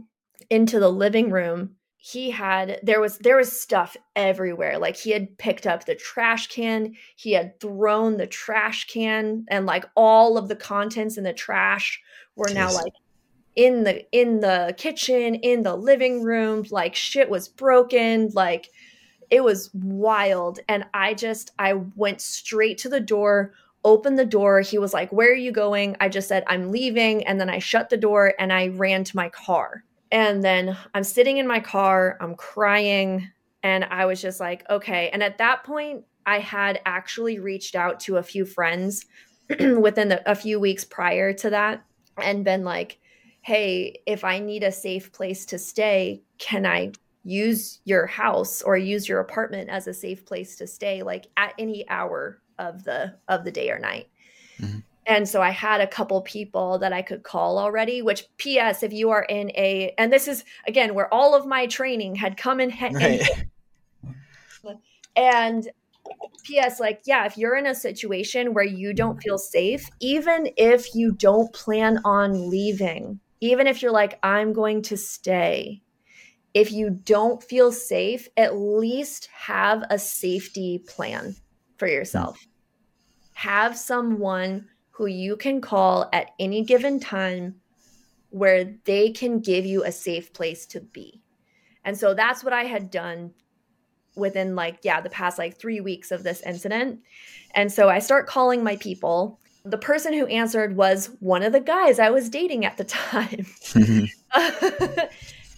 into 0.50 0.78
the 0.78 0.90
living 0.90 1.30
room, 1.30 1.76
he 2.10 2.30
had 2.30 2.80
there 2.82 3.00
was 3.00 3.18
there 3.18 3.36
was 3.36 3.52
stuff 3.52 3.94
everywhere. 4.16 4.78
Like 4.78 4.96
he 4.96 5.10
had 5.10 5.36
picked 5.36 5.66
up 5.66 5.84
the 5.84 5.94
trash 5.94 6.46
can 6.46 6.94
he 7.16 7.32
had 7.32 7.60
thrown 7.60 8.16
the 8.16 8.26
trash 8.26 8.86
can 8.86 9.44
and 9.48 9.66
like 9.66 9.84
all 9.94 10.38
of 10.38 10.48
the 10.48 10.56
contents 10.56 11.18
in 11.18 11.24
the 11.24 11.34
trash 11.34 12.00
were 12.34 12.46
Jeez. 12.46 12.54
now 12.54 12.72
like 12.72 12.94
in 13.56 13.84
the 13.84 14.10
in 14.10 14.40
the 14.40 14.74
kitchen 14.78 15.34
in 15.34 15.62
the 15.64 15.76
living 15.76 16.22
room 16.22 16.64
like 16.70 16.94
shit 16.94 17.28
was 17.28 17.46
broken 17.46 18.30
like 18.32 18.70
it 19.30 19.44
was 19.44 19.68
wild. 19.74 20.60
And 20.66 20.86
i 20.94 21.12
just 21.12 21.50
i 21.58 21.74
went 21.74 22.22
straight 22.22 22.78
to 22.78 22.88
the 22.88 23.00
door 23.00 23.52
opened 23.84 24.18
the 24.18 24.24
door. 24.24 24.62
He 24.62 24.78
was 24.78 24.94
like 24.94 25.12
where 25.12 25.30
are 25.30 25.34
you 25.34 25.52
going? 25.52 25.94
I 26.00 26.08
just 26.08 26.28
said 26.28 26.44
i'm 26.46 26.70
leaving. 26.70 27.26
And 27.26 27.38
then 27.38 27.50
i 27.50 27.58
shut 27.58 27.90
the 27.90 27.98
door 27.98 28.32
and 28.38 28.50
i 28.50 28.68
ran 28.68 29.04
to 29.04 29.16
my 29.16 29.28
car 29.28 29.84
and 30.10 30.42
then 30.42 30.76
I'm 30.94 31.04
sitting 31.04 31.38
in 31.38 31.46
my 31.46 31.60
car, 31.60 32.16
I'm 32.20 32.34
crying, 32.34 33.28
and 33.62 33.84
I 33.84 34.06
was 34.06 34.20
just 34.20 34.40
like, 34.40 34.68
okay. 34.70 35.10
And 35.12 35.22
at 35.22 35.38
that 35.38 35.64
point, 35.64 36.04
I 36.26 36.38
had 36.38 36.80
actually 36.86 37.38
reached 37.38 37.74
out 37.74 38.00
to 38.00 38.16
a 38.16 38.22
few 38.22 38.44
friends 38.44 39.06
within 39.48 40.08
the, 40.08 40.30
a 40.30 40.34
few 40.34 40.60
weeks 40.60 40.84
prior 40.84 41.32
to 41.34 41.50
that 41.50 41.82
and 42.22 42.44
been 42.44 42.64
like, 42.64 42.98
hey, 43.42 44.00
if 44.06 44.24
I 44.24 44.38
need 44.38 44.62
a 44.62 44.72
safe 44.72 45.12
place 45.12 45.46
to 45.46 45.58
stay, 45.58 46.22
can 46.38 46.66
I 46.66 46.92
use 47.24 47.80
your 47.84 48.06
house 48.06 48.62
or 48.62 48.76
use 48.76 49.08
your 49.08 49.20
apartment 49.20 49.70
as 49.70 49.86
a 49.86 49.94
safe 49.94 50.24
place 50.24 50.56
to 50.56 50.66
stay 50.66 51.02
like 51.02 51.26
at 51.36 51.54
any 51.58 51.88
hour 51.88 52.40
of 52.58 52.84
the 52.84 53.14
of 53.28 53.44
the 53.44 53.50
day 53.50 53.70
or 53.70 53.78
night? 53.78 54.08
Mm-hmm. 54.60 54.80
And 55.08 55.26
so 55.26 55.40
I 55.40 55.50
had 55.50 55.80
a 55.80 55.86
couple 55.86 56.20
people 56.20 56.78
that 56.80 56.92
I 56.92 57.00
could 57.00 57.22
call 57.22 57.58
already, 57.58 58.02
which 58.02 58.26
PS, 58.36 58.82
if 58.82 58.92
you 58.92 59.08
are 59.08 59.22
in 59.22 59.50
a, 59.52 59.94
and 59.96 60.12
this 60.12 60.28
is 60.28 60.44
again 60.66 60.94
where 60.94 61.12
all 61.12 61.34
of 61.34 61.46
my 61.46 61.66
training 61.66 62.14
had 62.14 62.36
come 62.36 62.60
in. 62.60 62.68
Right. 62.78 63.22
and 65.16 65.66
PS, 66.44 66.78
like, 66.78 67.00
yeah, 67.06 67.24
if 67.24 67.38
you're 67.38 67.56
in 67.56 67.66
a 67.66 67.74
situation 67.74 68.52
where 68.52 68.64
you 68.64 68.92
don't 68.92 69.22
feel 69.22 69.38
safe, 69.38 69.88
even 70.00 70.50
if 70.58 70.94
you 70.94 71.12
don't 71.12 71.52
plan 71.54 72.00
on 72.04 72.50
leaving, 72.50 73.18
even 73.40 73.66
if 73.66 73.80
you're 73.80 73.92
like, 73.92 74.18
I'm 74.22 74.52
going 74.52 74.82
to 74.82 74.96
stay, 74.98 75.82
if 76.52 76.70
you 76.70 76.90
don't 76.90 77.42
feel 77.42 77.72
safe, 77.72 78.28
at 78.36 78.58
least 78.58 79.28
have 79.32 79.84
a 79.88 79.98
safety 79.98 80.82
plan 80.86 81.34
for 81.78 81.88
yourself. 81.88 82.38
Have 83.32 83.76
someone 83.76 84.68
who 84.98 85.06
you 85.06 85.36
can 85.36 85.60
call 85.60 86.08
at 86.12 86.32
any 86.40 86.64
given 86.64 86.98
time 86.98 87.54
where 88.30 88.74
they 88.84 89.12
can 89.12 89.38
give 89.38 89.64
you 89.64 89.84
a 89.84 89.92
safe 89.92 90.32
place 90.32 90.66
to 90.66 90.80
be. 90.80 91.22
And 91.84 91.96
so 91.96 92.14
that's 92.14 92.42
what 92.42 92.52
I 92.52 92.64
had 92.64 92.90
done 92.90 93.32
within 94.16 94.56
like 94.56 94.80
yeah, 94.82 95.00
the 95.00 95.08
past 95.08 95.38
like 95.38 95.56
3 95.56 95.80
weeks 95.80 96.10
of 96.10 96.24
this 96.24 96.42
incident. 96.42 96.98
And 97.54 97.72
so 97.72 97.88
I 97.88 98.00
start 98.00 98.26
calling 98.26 98.64
my 98.64 98.74
people. 98.76 99.38
The 99.64 99.78
person 99.78 100.12
who 100.12 100.26
answered 100.26 100.76
was 100.76 101.10
one 101.20 101.44
of 101.44 101.52
the 101.52 101.60
guys 101.60 102.00
I 102.00 102.10
was 102.10 102.28
dating 102.28 102.64
at 102.64 102.76
the 102.76 102.84
time. 102.84 103.46
Mm-hmm. 103.68 105.06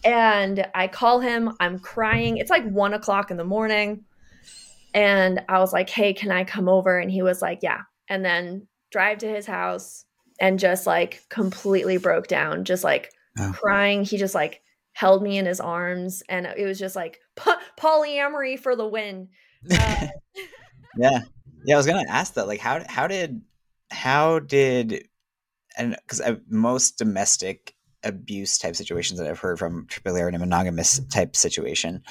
and 0.05 0.67
I 0.75 0.87
call 0.87 1.21
him, 1.21 1.57
I'm 1.61 1.79
crying. 1.79 2.37
It's 2.37 2.51
like 2.51 2.69
one 2.71 2.93
o'clock 2.93 3.31
in 3.31 3.39
the 3.39 3.45
morning. 3.45 4.05
And 4.93 5.41
I 5.49 5.61
was 5.61 5.73
like, 5.73 5.89
hey, 5.89 6.13
can 6.13 6.31
I 6.31 6.45
come 6.45 6.69
over? 6.69 6.99
And 6.99 7.11
he 7.11 7.23
was 7.23 7.41
like, 7.41 7.61
yeah. 7.63 7.81
And 8.09 8.25
then 8.25 8.67
drive 8.91 9.19
to 9.19 9.29
his 9.29 9.47
house 9.47 10.05
and 10.41 10.59
just 10.59 10.87
like 10.87 11.23
completely 11.29 11.99
broke 11.99 12.27
down, 12.27 12.65
just 12.65 12.85
like 12.85 13.13
oh. 13.39 13.53
crying. 13.55 14.05
He 14.05 14.17
just 14.17 14.35
like 14.35 14.63
held 14.93 15.23
me 15.23 15.39
in 15.39 15.47
his 15.47 15.61
arms 15.61 16.23
and 16.29 16.47
it 16.47 16.65
was 16.65 16.79
just 16.79 16.97
like 16.97 17.21
polyamory 17.79 18.59
for 18.59 18.77
the 18.77 18.87
win. 18.87 19.29
Uh, 19.71 20.07
yeah. 20.97 21.21
Yeah, 21.65 21.75
I 21.75 21.77
was 21.77 21.87
going 21.87 22.05
to 22.05 22.11
ask 22.11 22.35
that 22.35 22.47
like 22.47 22.61
how 22.61 22.83
how 22.89 23.07
did 23.07 23.43
how 23.91 24.39
did 24.39 25.07
and 25.77 25.97
cuz 26.09 26.23
most 26.49 26.97
domestic 26.97 27.75
abuse 28.03 28.59
type 28.59 28.75
situations 28.75 29.21
that 29.21 29.29
I've 29.29 29.39
heard 29.39 29.59
from 29.59 29.87
typically 29.91 30.23
are 30.23 30.29
in 30.29 30.35
a 30.35 30.39
monogamous 30.39 31.01
type 31.11 31.37
situation. 31.37 32.03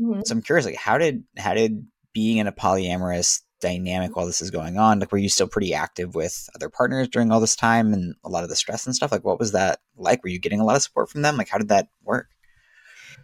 Mm-hmm. 0.00 0.20
So 0.24 0.34
I'm 0.34 0.42
curious 0.42 0.66
like 0.66 0.76
how 0.76 0.98
did 0.98 1.24
how 1.36 1.54
did 1.54 1.86
being 2.12 2.38
in 2.38 2.46
a 2.46 2.52
polyamorous 2.52 3.42
dynamic 3.60 4.16
while 4.16 4.26
this 4.26 4.42
is 4.42 4.50
going 4.50 4.78
on? 4.78 5.00
Like, 5.00 5.12
were 5.12 5.18
you 5.18 5.28
still 5.28 5.48
pretty 5.48 5.74
active 5.74 6.14
with 6.14 6.48
other 6.54 6.68
partners 6.68 7.08
during 7.08 7.30
all 7.30 7.40
this 7.40 7.56
time 7.56 7.92
and 7.92 8.14
a 8.24 8.28
lot 8.28 8.44
of 8.44 8.50
the 8.50 8.56
stress 8.56 8.86
and 8.86 8.94
stuff? 8.94 9.12
Like, 9.12 9.24
what 9.24 9.38
was 9.38 9.52
that 9.52 9.80
like? 9.96 10.22
Were 10.22 10.30
you 10.30 10.38
getting 10.38 10.60
a 10.60 10.64
lot 10.64 10.76
of 10.76 10.82
support 10.82 11.10
from 11.10 11.22
them? 11.22 11.36
Like, 11.36 11.48
how 11.48 11.58
did 11.58 11.68
that 11.68 11.88
work? 12.02 12.28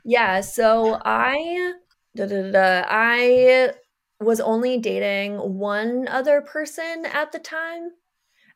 Yeah, 0.04 0.40
so 0.40 1.00
I, 1.04 1.74
da, 2.16 2.26
da, 2.26 2.50
da, 2.50 2.84
I 2.88 3.72
was 4.20 4.40
only 4.40 4.78
dating 4.78 5.36
one 5.36 6.08
other 6.08 6.40
person 6.40 7.06
at 7.12 7.32
the 7.32 7.38
time, 7.38 7.90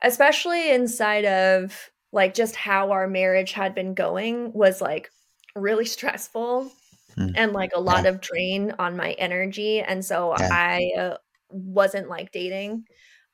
especially 0.02 0.70
inside 0.70 1.24
of 1.24 1.90
like 2.12 2.34
just 2.34 2.56
how 2.56 2.92
our 2.92 3.06
marriage 3.06 3.52
had 3.52 3.74
been 3.74 3.94
going 3.94 4.52
was 4.52 4.80
like 4.80 5.10
really 5.54 5.84
stressful 5.84 6.72
hmm. 7.14 7.28
and 7.34 7.52
like 7.52 7.70
a 7.74 7.80
lot 7.80 8.04
yeah. 8.04 8.10
of 8.10 8.20
drain 8.20 8.72
on 8.78 8.96
my 8.96 9.12
energy 9.12 9.80
and 9.80 10.04
so 10.04 10.34
yeah. 10.38 10.48
i 10.50 10.90
uh, 10.98 11.16
wasn't 11.50 12.08
like 12.08 12.32
dating 12.32 12.84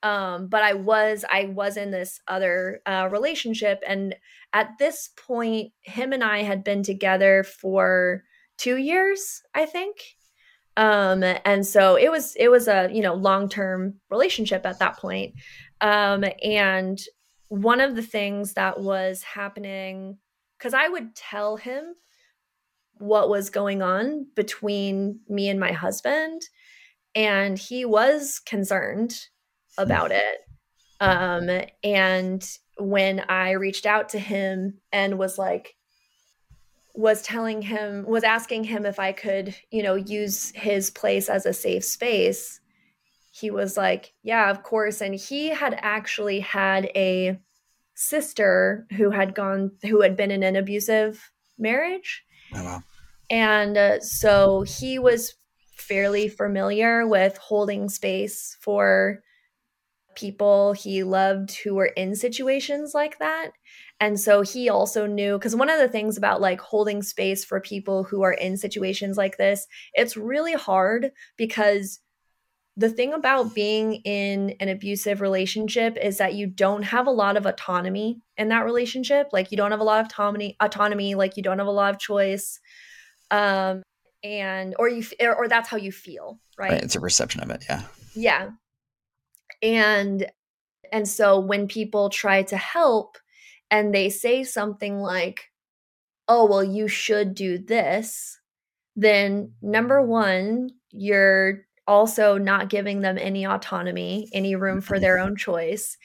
um 0.02 0.48
but 0.48 0.62
i 0.62 0.74
was 0.74 1.24
i 1.30 1.44
was 1.44 1.76
in 1.76 1.90
this 1.90 2.20
other 2.28 2.80
uh 2.86 3.08
relationship 3.10 3.82
and 3.86 4.14
at 4.52 4.70
this 4.78 5.10
point 5.16 5.72
him 5.82 6.12
and 6.12 6.24
i 6.24 6.42
had 6.42 6.64
been 6.64 6.82
together 6.82 7.44
for 7.44 8.22
2 8.58 8.76
years 8.76 9.42
i 9.54 9.64
think 9.64 9.96
um 10.76 11.22
and 11.22 11.66
so 11.66 11.96
it 11.96 12.10
was 12.10 12.34
it 12.36 12.48
was 12.48 12.68
a 12.68 12.88
you 12.92 13.02
know 13.02 13.14
long-term 13.14 13.94
relationship 14.10 14.64
at 14.66 14.78
that 14.78 14.96
point 14.96 15.34
um 15.80 16.24
and 16.42 17.00
one 17.48 17.80
of 17.80 17.94
the 17.94 18.02
things 18.02 18.54
that 18.54 18.80
was 18.80 19.22
happening 19.22 20.16
cuz 20.58 20.74
i 20.74 20.88
would 20.88 21.14
tell 21.14 21.56
him 21.56 21.94
what 22.98 23.28
was 23.28 23.50
going 23.50 23.82
on 23.82 24.26
between 24.34 25.20
me 25.28 25.48
and 25.48 25.58
my 25.58 25.72
husband 25.72 26.40
and 27.14 27.58
he 27.58 27.84
was 27.84 28.38
concerned 28.38 29.26
about 29.78 30.10
it 30.10 30.38
um 31.00 31.48
and 31.82 32.58
when 32.78 33.20
i 33.28 33.52
reached 33.52 33.86
out 33.86 34.10
to 34.10 34.18
him 34.18 34.78
and 34.92 35.18
was 35.18 35.38
like 35.38 35.74
was 36.94 37.22
telling 37.22 37.62
him 37.62 38.04
was 38.06 38.24
asking 38.24 38.64
him 38.64 38.84
if 38.84 38.98
i 38.98 39.12
could 39.12 39.54
you 39.70 39.82
know 39.82 39.94
use 39.94 40.52
his 40.54 40.90
place 40.90 41.28
as 41.28 41.46
a 41.46 41.52
safe 41.52 41.84
space 41.84 42.60
he 43.32 43.50
was 43.50 43.76
like 43.76 44.12
yeah 44.22 44.50
of 44.50 44.62
course 44.62 45.00
and 45.00 45.14
he 45.14 45.48
had 45.48 45.74
actually 45.80 46.40
had 46.40 46.90
a 46.94 47.38
sister 47.94 48.86
who 48.96 49.10
had 49.10 49.34
gone 49.34 49.70
who 49.82 50.02
had 50.02 50.16
been 50.16 50.30
in 50.30 50.42
an 50.42 50.56
abusive 50.56 51.30
marriage 51.58 52.24
oh, 52.54 52.64
wow. 52.64 52.82
and 53.30 53.76
uh, 53.76 54.00
so 54.00 54.62
he 54.62 54.98
was 54.98 55.34
fairly 55.82 56.28
familiar 56.28 57.06
with 57.06 57.36
holding 57.38 57.88
space 57.88 58.56
for 58.60 59.22
people 60.14 60.72
he 60.72 61.02
loved 61.02 61.56
who 61.64 61.74
were 61.74 61.92
in 61.96 62.14
situations 62.14 62.92
like 62.94 63.18
that. 63.18 63.50
And 64.00 64.18
so 64.18 64.42
he 64.42 64.68
also 64.68 65.06
knew 65.06 65.38
because 65.38 65.56
one 65.56 65.70
of 65.70 65.78
the 65.78 65.88
things 65.88 66.16
about 66.16 66.40
like 66.40 66.60
holding 66.60 67.02
space 67.02 67.44
for 67.44 67.60
people 67.60 68.04
who 68.04 68.22
are 68.22 68.32
in 68.32 68.56
situations 68.56 69.16
like 69.16 69.36
this, 69.36 69.66
it's 69.94 70.16
really 70.16 70.54
hard 70.54 71.12
because 71.36 72.00
the 72.76 72.88
thing 72.88 73.12
about 73.12 73.54
being 73.54 73.96
in 73.96 74.56
an 74.60 74.68
abusive 74.68 75.20
relationship 75.20 75.96
is 76.00 76.18
that 76.18 76.34
you 76.34 76.46
don't 76.46 76.82
have 76.82 77.06
a 77.06 77.10
lot 77.10 77.36
of 77.36 77.44
autonomy 77.44 78.20
in 78.38 78.48
that 78.48 78.64
relationship. 78.64 79.28
Like 79.32 79.50
you 79.50 79.56
don't 79.56 79.72
have 79.72 79.80
a 79.80 79.84
lot 79.84 80.00
of 80.00 80.06
autonomy, 80.06 80.56
autonomy, 80.60 81.14
like 81.14 81.36
you 81.36 81.42
don't 81.42 81.58
have 81.58 81.66
a 81.66 81.70
lot 81.70 81.94
of 81.94 82.00
choice. 82.00 82.58
Um, 83.30 83.82
and 84.22 84.74
or 84.78 84.88
you 84.88 85.04
or, 85.20 85.34
or 85.34 85.48
that's 85.48 85.68
how 85.68 85.76
you 85.76 85.92
feel 85.92 86.38
right? 86.58 86.72
right 86.72 86.82
it's 86.82 86.94
a 86.94 87.00
perception 87.00 87.40
of 87.42 87.50
it 87.50 87.64
yeah 87.68 87.82
yeah 88.14 88.50
and 89.62 90.26
and 90.92 91.08
so 91.08 91.40
when 91.40 91.66
people 91.66 92.10
try 92.10 92.42
to 92.42 92.56
help 92.56 93.18
and 93.70 93.94
they 93.94 94.10
say 94.10 94.44
something 94.44 94.98
like 94.98 95.50
oh 96.28 96.46
well 96.46 96.64
you 96.64 96.88
should 96.88 97.34
do 97.34 97.58
this 97.58 98.38
then 98.94 99.52
number 99.62 100.02
one 100.02 100.68
you're 100.90 101.64
also 101.86 102.38
not 102.38 102.68
giving 102.68 103.00
them 103.00 103.18
any 103.18 103.46
autonomy, 103.46 104.28
any 104.32 104.54
room 104.54 104.80
for 104.80 104.94
mm-hmm. 104.94 105.02
their 105.02 105.18
own 105.18 105.36
choice. 105.36 105.96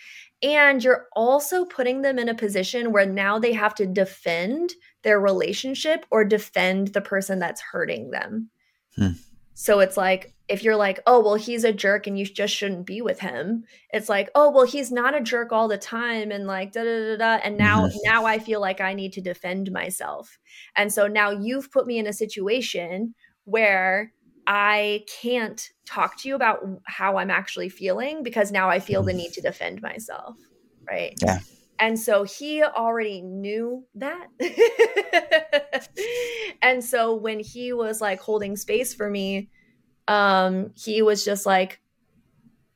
And 0.44 0.84
you're 0.84 1.08
also 1.16 1.66
putting 1.66 2.02
them 2.02 2.20
in 2.20 2.30
a 2.30 2.36
position 2.36 2.92
where 2.92 3.08
now 3.08 3.40
they 3.40 3.54
have 3.54 3.74
to 3.76 3.88
defend 3.88 4.74
their 5.04 5.20
relationship 5.20 6.06
or 6.12 6.24
defend 6.24 6.90
the 6.90 7.02
person 7.02 7.40
that's 7.40 7.62
hurting 7.62 8.12
them. 8.12 8.50
Hmm. 8.96 9.14
So 9.56 9.80
it's 9.80 9.98
like, 9.98 10.36
if 10.48 10.64
you're 10.64 10.76
like, 10.76 11.00
oh, 11.08 11.20
well, 11.20 11.36
he's 11.36 11.64
a 11.64 11.74
jerk 11.74 12.06
and 12.06 12.18
you 12.18 12.26
just 12.26 12.54
shouldn't 12.54 12.86
be 12.86 13.02
with 13.02 13.20
him, 13.20 13.64
it's 13.92 14.08
like, 14.08 14.30
oh, 14.36 14.52
well, 14.52 14.66
he's 14.66 14.92
not 14.92 15.16
a 15.16 15.22
jerk 15.22 15.52
all 15.52 15.68
the 15.68 15.80
time. 15.80 16.32
And 16.32 16.46
like, 16.46 16.74
da 16.74 16.84
da 16.84 17.00
da 17.00 17.18
da. 17.18 17.44
And 17.44 17.58
now, 17.58 17.88
mm-hmm. 17.88 17.98
now 18.04 18.26
I 18.26 18.38
feel 18.38 18.62
like 18.62 18.80
I 18.80 18.94
need 18.94 19.14
to 19.14 19.22
defend 19.22 19.72
myself. 19.72 20.38
And 20.76 20.94
so 20.94 21.08
now 21.08 21.32
you've 21.32 21.72
put 21.72 21.88
me 21.88 21.98
in 21.98 22.06
a 22.06 22.14
situation 22.14 23.16
where 23.46 24.14
I 24.48 25.04
can't 25.22 25.70
talk 25.86 26.18
to 26.20 26.30
you 26.30 26.36
about 26.36 26.66
how 26.86 27.18
I'm 27.18 27.30
actually 27.30 27.68
feeling 27.68 28.24
because 28.24 28.50
now 28.50 28.70
I 28.70 28.80
feel 28.80 29.04
the 29.04 29.14
need 29.14 29.34
to 29.34 29.42
defend 29.42 29.82
myself. 29.82 30.38
Right. 30.88 31.14
Yeah. 31.22 31.40
And 31.80 32.00
so 32.00 32.24
he 32.24 32.64
already 32.64 33.22
knew 33.22 33.86
that. 33.96 34.28
and 36.62 36.84
so 36.84 37.14
when 37.14 37.40
he 37.42 37.74
was 37.74 38.00
like 38.00 38.22
holding 38.22 38.56
space 38.56 38.94
for 38.94 39.10
me, 39.10 39.50
um, 40.08 40.72
he 40.76 41.02
was 41.02 41.26
just 41.26 41.46
like, 41.46 41.82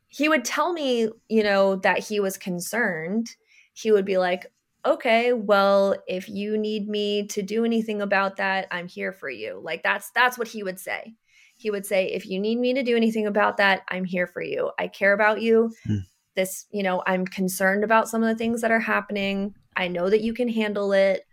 he 0.10 0.28
would 0.28 0.44
tell 0.44 0.74
me, 0.74 1.10
you 1.30 1.42
know, 1.42 1.78
that 1.78 2.00
he 2.00 2.20
was 2.20 2.38
concerned. 2.38 3.30
He 3.74 3.92
would 3.92 4.06
be 4.06 4.18
like, 4.18 4.46
okay, 4.86 5.32
well, 5.32 5.96
if 6.06 6.28
you 6.28 6.58
need 6.58 6.90
me 6.90 7.28
to 7.28 7.42
do 7.42 7.64
anything 7.64 8.02
about 8.02 8.38
that, 8.38 8.68
I'm 8.72 8.90
here 8.90 9.14
for 9.14 9.30
you. 9.30 9.62
Like 9.64 9.84
that's 9.84 10.12
that's 10.12 10.38
what 10.38 10.50
he 10.50 10.64
would 10.64 10.80
say. 10.80 11.14
He 11.62 11.70
would 11.70 11.86
say, 11.86 12.08
if 12.08 12.26
you 12.28 12.40
need 12.40 12.58
me 12.58 12.74
to 12.74 12.82
do 12.82 12.98
anything 12.98 13.28
about 13.28 13.58
that, 13.58 13.84
I'm 13.88 14.04
here 14.04 14.26
for 14.26 14.42
you. 14.42 14.72
I 14.80 14.88
care 14.88 15.14
about 15.14 15.42
you. 15.42 15.72
Hmm. 15.86 15.98
This, 16.36 16.66
you 16.72 16.82
know, 16.82 17.04
I'm 17.06 17.26
concerned 17.26 17.84
about 17.84 18.10
some 18.10 18.24
of 18.24 18.30
the 18.30 18.36
things 18.36 18.62
that 18.62 18.72
are 18.72 18.80
happening. 18.80 19.54
I 19.76 19.88
know 19.88 20.10
that 20.10 20.22
you 20.22 20.34
can 20.34 20.48
handle 20.48 20.92
it. 20.92 21.28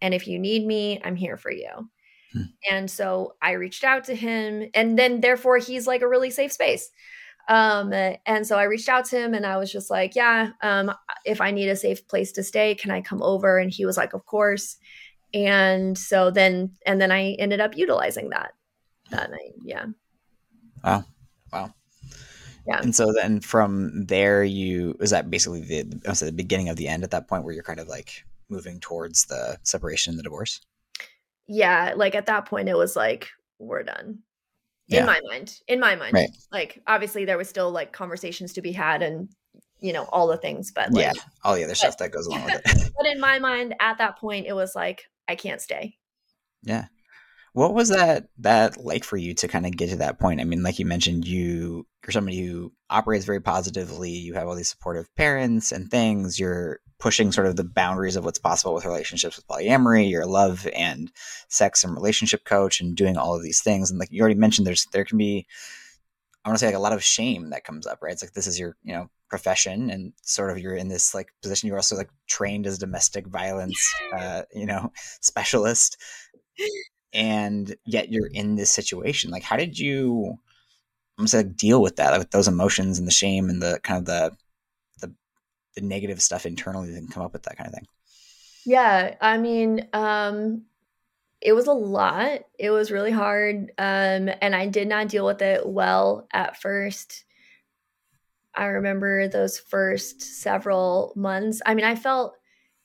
And 0.00 0.14
if 0.14 0.26
you 0.26 0.38
need 0.38 0.66
me, 0.66 0.98
I'm 1.04 1.16
here 1.16 1.36
for 1.36 1.50
you. 1.50 1.68
Hmm. 2.32 2.42
And 2.70 2.90
so 2.90 3.34
I 3.42 3.52
reached 3.52 3.84
out 3.84 4.04
to 4.04 4.14
him, 4.14 4.70
and 4.72 4.98
then 4.98 5.20
therefore 5.20 5.58
he's 5.58 5.86
like 5.86 6.00
a 6.00 6.08
really 6.08 6.30
safe 6.30 6.52
space. 6.52 6.90
Um, 7.48 7.92
and 7.92 8.46
so 8.46 8.56
I 8.56 8.64
reached 8.64 8.88
out 8.88 9.04
to 9.06 9.18
him 9.18 9.32
and 9.32 9.46
I 9.46 9.56
was 9.56 9.70
just 9.70 9.88
like, 9.88 10.16
yeah, 10.16 10.50
um, 10.62 10.92
if 11.24 11.40
I 11.40 11.52
need 11.52 11.68
a 11.68 11.76
safe 11.76 12.08
place 12.08 12.32
to 12.32 12.42
stay, 12.42 12.74
can 12.74 12.90
I 12.90 13.02
come 13.02 13.22
over? 13.22 13.58
And 13.58 13.70
he 13.70 13.86
was 13.86 13.96
like, 13.96 14.14
of 14.14 14.26
course. 14.26 14.78
And 15.32 15.96
so 15.96 16.32
then, 16.32 16.72
and 16.86 17.00
then 17.00 17.12
I 17.12 17.36
ended 17.38 17.60
up 17.60 17.76
utilizing 17.76 18.30
that 18.30 18.50
that 19.10 19.30
night. 19.30 19.54
Yeah. 19.62 19.86
Wow. 20.82 21.04
Wow. 21.52 21.74
Yeah. 22.66 22.80
And 22.80 22.94
so 22.94 23.12
then 23.12 23.40
from 23.40 24.06
there, 24.06 24.42
you 24.42 24.96
is 25.00 25.10
that 25.10 25.30
basically 25.30 25.60
the 25.60 25.82
the 25.82 26.32
beginning 26.32 26.68
of 26.68 26.76
the 26.76 26.88
end 26.88 27.04
at 27.04 27.12
that 27.12 27.28
point 27.28 27.44
where 27.44 27.54
you're 27.54 27.62
kind 27.62 27.80
of 27.80 27.88
like 27.88 28.24
moving 28.48 28.80
towards 28.80 29.26
the 29.26 29.58
separation 29.62 30.12
and 30.12 30.18
the 30.18 30.24
divorce? 30.24 30.60
Yeah, 31.46 31.92
like 31.96 32.14
at 32.14 32.26
that 32.26 32.46
point, 32.46 32.68
it 32.68 32.76
was 32.76 32.96
like 32.96 33.28
we're 33.58 33.84
done. 33.84 34.18
In 34.88 34.98
yeah. 34.98 35.06
my 35.06 35.20
mind, 35.28 35.60
in 35.66 35.80
my 35.80 35.96
mind, 35.96 36.14
right. 36.14 36.30
like 36.52 36.82
obviously 36.86 37.24
there 37.24 37.38
was 37.38 37.48
still 37.48 37.70
like 37.70 37.92
conversations 37.92 38.52
to 38.54 38.62
be 38.62 38.72
had 38.72 39.02
and 39.02 39.28
you 39.80 39.92
know 39.92 40.04
all 40.04 40.26
the 40.26 40.36
things, 40.36 40.72
but 40.72 40.92
like, 40.92 41.04
yeah, 41.04 41.22
all 41.44 41.54
the 41.54 41.64
other 41.64 41.72
but, 41.72 41.76
stuff 41.76 41.98
that 41.98 42.12
goes 42.12 42.26
along 42.26 42.44
with 42.44 42.62
it. 42.64 42.92
but 42.96 43.06
in 43.06 43.20
my 43.20 43.38
mind, 43.38 43.74
at 43.80 43.98
that 43.98 44.18
point, 44.18 44.46
it 44.46 44.54
was 44.54 44.74
like 44.74 45.04
I 45.28 45.36
can't 45.36 45.60
stay. 45.60 45.96
Yeah. 46.62 46.86
What 47.56 47.72
was 47.72 47.88
that 47.88 48.28
that 48.40 48.84
like 48.84 49.02
for 49.02 49.16
you 49.16 49.32
to 49.32 49.48
kind 49.48 49.64
of 49.64 49.74
get 49.74 49.88
to 49.88 49.96
that 49.96 50.18
point? 50.18 50.42
I 50.42 50.44
mean, 50.44 50.62
like 50.62 50.78
you 50.78 50.84
mentioned, 50.84 51.26
you 51.26 51.86
you're 52.04 52.12
somebody 52.12 52.44
who 52.44 52.70
operates 52.90 53.24
very 53.24 53.40
positively. 53.40 54.10
You 54.10 54.34
have 54.34 54.46
all 54.46 54.54
these 54.54 54.68
supportive 54.68 55.08
parents 55.16 55.72
and 55.72 55.90
things. 55.90 56.38
You're 56.38 56.80
pushing 56.98 57.32
sort 57.32 57.46
of 57.46 57.56
the 57.56 57.64
boundaries 57.64 58.14
of 58.14 58.26
what's 58.26 58.38
possible 58.38 58.74
with 58.74 58.84
relationships 58.84 59.36
with 59.36 59.46
polyamory. 59.46 60.10
You're 60.10 60.24
a 60.24 60.26
love 60.26 60.68
and 60.76 61.10
sex 61.48 61.82
and 61.82 61.94
relationship 61.94 62.44
coach, 62.44 62.82
and 62.82 62.94
doing 62.94 63.16
all 63.16 63.34
of 63.34 63.42
these 63.42 63.62
things. 63.62 63.90
And 63.90 63.98
like 63.98 64.12
you 64.12 64.20
already 64.20 64.38
mentioned, 64.38 64.66
there's 64.66 64.86
there 64.92 65.06
can 65.06 65.16
be 65.16 65.46
I 66.44 66.50
want 66.50 66.58
to 66.58 66.60
say 66.60 66.66
like 66.66 66.76
a 66.76 66.80
lot 66.80 66.92
of 66.92 67.02
shame 67.02 67.48
that 67.50 67.64
comes 67.64 67.86
up, 67.86 68.00
right? 68.02 68.12
It's 68.12 68.22
like 68.22 68.34
this 68.34 68.46
is 68.46 68.58
your, 68.58 68.76
you 68.82 68.92
know, 68.92 69.08
profession 69.30 69.88
and 69.88 70.12
sort 70.20 70.50
of 70.50 70.58
you're 70.58 70.76
in 70.76 70.88
this 70.88 71.14
like 71.14 71.32
position. 71.40 71.68
You're 71.68 71.78
also 71.78 71.96
like 71.96 72.10
trained 72.28 72.66
as 72.66 72.76
domestic 72.76 73.26
violence, 73.26 73.94
uh, 74.14 74.42
you 74.54 74.66
know, 74.66 74.92
specialist 75.22 75.96
and 77.16 77.74
yet 77.86 78.12
you're 78.12 78.26
in 78.26 78.54
this 78.54 78.70
situation 78.70 79.30
like 79.30 79.42
how 79.42 79.56
did 79.56 79.78
you 79.78 80.38
almost 81.18 81.34
like 81.34 81.56
deal 81.56 81.80
with 81.80 81.96
that 81.96 82.10
like, 82.10 82.18
with 82.18 82.30
those 82.30 82.46
emotions 82.46 82.98
and 82.98 83.08
the 83.08 83.12
shame 83.12 83.48
and 83.48 83.60
the 83.60 83.80
kind 83.82 83.98
of 83.98 84.04
the 84.04 84.36
the, 85.00 85.12
the 85.74 85.80
negative 85.80 86.20
stuff 86.20 86.44
internally 86.44 86.92
that 86.92 86.98
can 86.98 87.08
come 87.08 87.22
up 87.22 87.32
with 87.32 87.42
that 87.44 87.56
kind 87.56 87.68
of 87.68 87.74
thing? 87.74 87.86
Yeah 88.66 89.14
i 89.20 89.38
mean 89.38 89.88
um 89.92 90.62
it 91.42 91.52
was 91.52 91.66
a 91.66 91.72
lot. 91.72 92.40
It 92.58 92.70
was 92.70 92.90
really 92.90 93.10
hard 93.10 93.70
um 93.78 94.30
and 94.40 94.54
i 94.54 94.66
did 94.66 94.88
not 94.88 95.08
deal 95.08 95.24
with 95.24 95.40
it 95.42 95.66
well 95.66 96.28
at 96.32 96.60
first. 96.60 97.24
I 98.54 98.66
remember 98.66 99.28
those 99.28 99.58
first 99.58 100.20
several 100.22 101.14
months. 101.16 101.62
I 101.64 101.74
mean 101.74 101.86
i 101.86 101.94
felt 101.94 102.36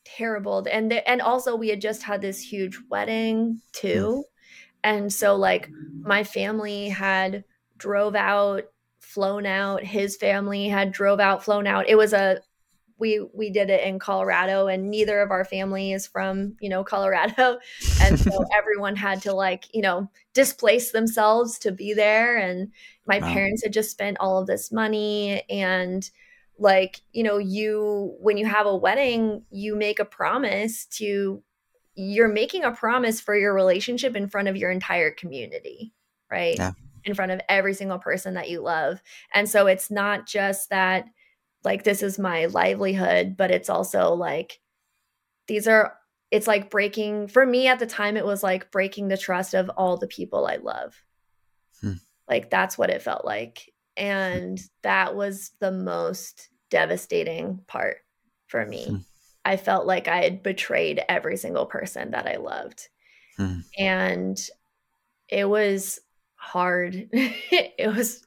terrible. 0.05 0.65
And 0.71 0.91
the, 0.91 1.07
and 1.09 1.21
also 1.21 1.55
we 1.55 1.69
had 1.69 1.81
just 1.81 2.03
had 2.03 2.21
this 2.21 2.39
huge 2.39 2.79
wedding 2.89 3.61
too. 3.73 4.23
Mm. 4.25 4.83
and 4.83 5.13
so 5.13 5.35
like 5.35 5.69
my 6.01 6.23
family 6.23 6.89
had 6.89 7.43
drove 7.77 8.15
out 8.15 8.63
flown 8.99 9.45
out 9.45 9.83
his 9.83 10.15
family 10.15 10.69
had 10.69 10.91
drove 10.91 11.19
out 11.19 11.43
flown 11.43 11.67
out. 11.67 11.87
It 11.89 11.95
was 11.95 12.13
a 12.13 12.41
we 13.01 13.19
we 13.33 13.49
did 13.49 13.69
it 13.69 13.83
in 13.83 13.99
Colorado 13.99 14.67
and 14.67 14.89
neither 14.89 15.21
of 15.21 15.31
our 15.31 15.43
family 15.43 15.91
is 15.91 16.07
from 16.07 16.55
you 16.61 16.69
know 16.69 16.83
Colorado. 16.83 17.59
And 18.01 18.19
so 18.19 18.45
everyone 18.55 18.95
had 18.95 19.21
to 19.23 19.33
like 19.33 19.65
you 19.73 19.81
know 19.81 20.09
displace 20.33 20.91
themselves 20.91 21.59
to 21.59 21.71
be 21.71 21.93
there. 21.93 22.37
And 22.37 22.71
my 23.07 23.19
wow. 23.19 23.33
parents 23.33 23.63
had 23.63 23.73
just 23.73 23.91
spent 23.91 24.17
all 24.19 24.37
of 24.39 24.47
this 24.47 24.71
money 24.71 25.43
and 25.49 26.09
like 26.57 27.01
you 27.11 27.23
know 27.23 27.37
you 27.37 28.15
when 28.19 28.37
you 28.37 28.45
have 28.45 28.65
a 28.65 28.75
wedding 28.75 29.43
you 29.49 29.75
make 29.75 29.99
a 29.99 30.05
promise 30.05 30.85
to 30.85 31.41
you're 31.95 32.27
making 32.27 32.63
a 32.63 32.71
promise 32.71 33.19
for 33.19 33.35
your 33.35 33.53
relationship 33.53 34.15
in 34.15 34.27
front 34.27 34.47
of 34.47 34.55
your 34.55 34.71
entire 34.71 35.11
community 35.11 35.93
right 36.29 36.57
yeah. 36.57 36.71
in 37.03 37.13
front 37.13 37.31
of 37.31 37.41
every 37.49 37.73
single 37.73 37.99
person 37.99 38.35
that 38.35 38.49
you 38.49 38.61
love 38.61 39.01
and 39.33 39.49
so 39.49 39.67
it's 39.67 39.89
not 39.89 40.27
just 40.27 40.69
that 40.69 41.05
like 41.63 41.83
this 41.83 42.03
is 42.03 42.19
my 42.19 42.45
livelihood 42.45 43.35
but 43.37 43.51
it's 43.51 43.69
also 43.69 44.13
like 44.13 44.59
these 45.47 45.67
are 45.67 45.97
it's 46.31 46.47
like 46.47 46.69
breaking 46.69 47.27
for 47.27 47.45
me 47.45 47.67
at 47.67 47.79
the 47.79 47.85
time 47.85 48.17
it 48.17 48.25
was 48.25 48.43
like 48.43 48.71
breaking 48.71 49.07
the 49.07 49.17
trust 49.17 49.53
of 49.53 49.69
all 49.69 49.97
the 49.97 50.07
people 50.07 50.45
i 50.45 50.57
love 50.57 50.95
hmm. 51.81 51.93
like 52.29 52.49
that's 52.49 52.77
what 52.77 52.89
it 52.89 53.01
felt 53.01 53.25
like 53.25 53.70
and 53.97 54.59
that 54.83 55.15
was 55.15 55.51
the 55.59 55.71
most 55.71 56.49
devastating 56.69 57.59
part 57.67 57.97
for 58.47 58.65
me. 58.65 58.87
Hmm. 58.87 58.95
I 59.43 59.57
felt 59.57 59.87
like 59.87 60.07
I 60.07 60.23
had 60.23 60.43
betrayed 60.43 61.03
every 61.09 61.37
single 61.37 61.65
person 61.65 62.11
that 62.11 62.27
I 62.27 62.37
loved. 62.37 62.87
Hmm. 63.37 63.59
And 63.77 64.39
it 65.29 65.49
was 65.49 65.99
hard. 66.35 67.09
it 67.13 67.95
was 67.95 68.21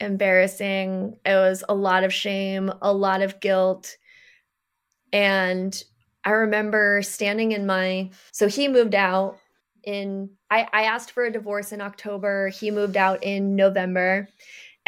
embarrassing. 0.00 1.16
It 1.24 1.34
was 1.34 1.64
a 1.68 1.74
lot 1.74 2.04
of 2.04 2.12
shame, 2.12 2.70
a 2.82 2.92
lot 2.92 3.22
of 3.22 3.40
guilt. 3.40 3.96
And 5.12 5.80
I 6.24 6.30
remember 6.30 7.00
standing 7.02 7.52
in 7.52 7.64
my 7.64 8.10
so 8.32 8.48
he 8.48 8.68
moved 8.68 8.94
out 8.94 9.38
in 9.84 10.30
I, 10.50 10.68
I 10.72 10.82
asked 10.82 11.12
for 11.12 11.24
a 11.24 11.32
divorce 11.32 11.72
in 11.72 11.80
October. 11.80 12.48
He 12.48 12.70
moved 12.70 12.96
out 12.96 13.22
in 13.22 13.56
November. 13.56 14.28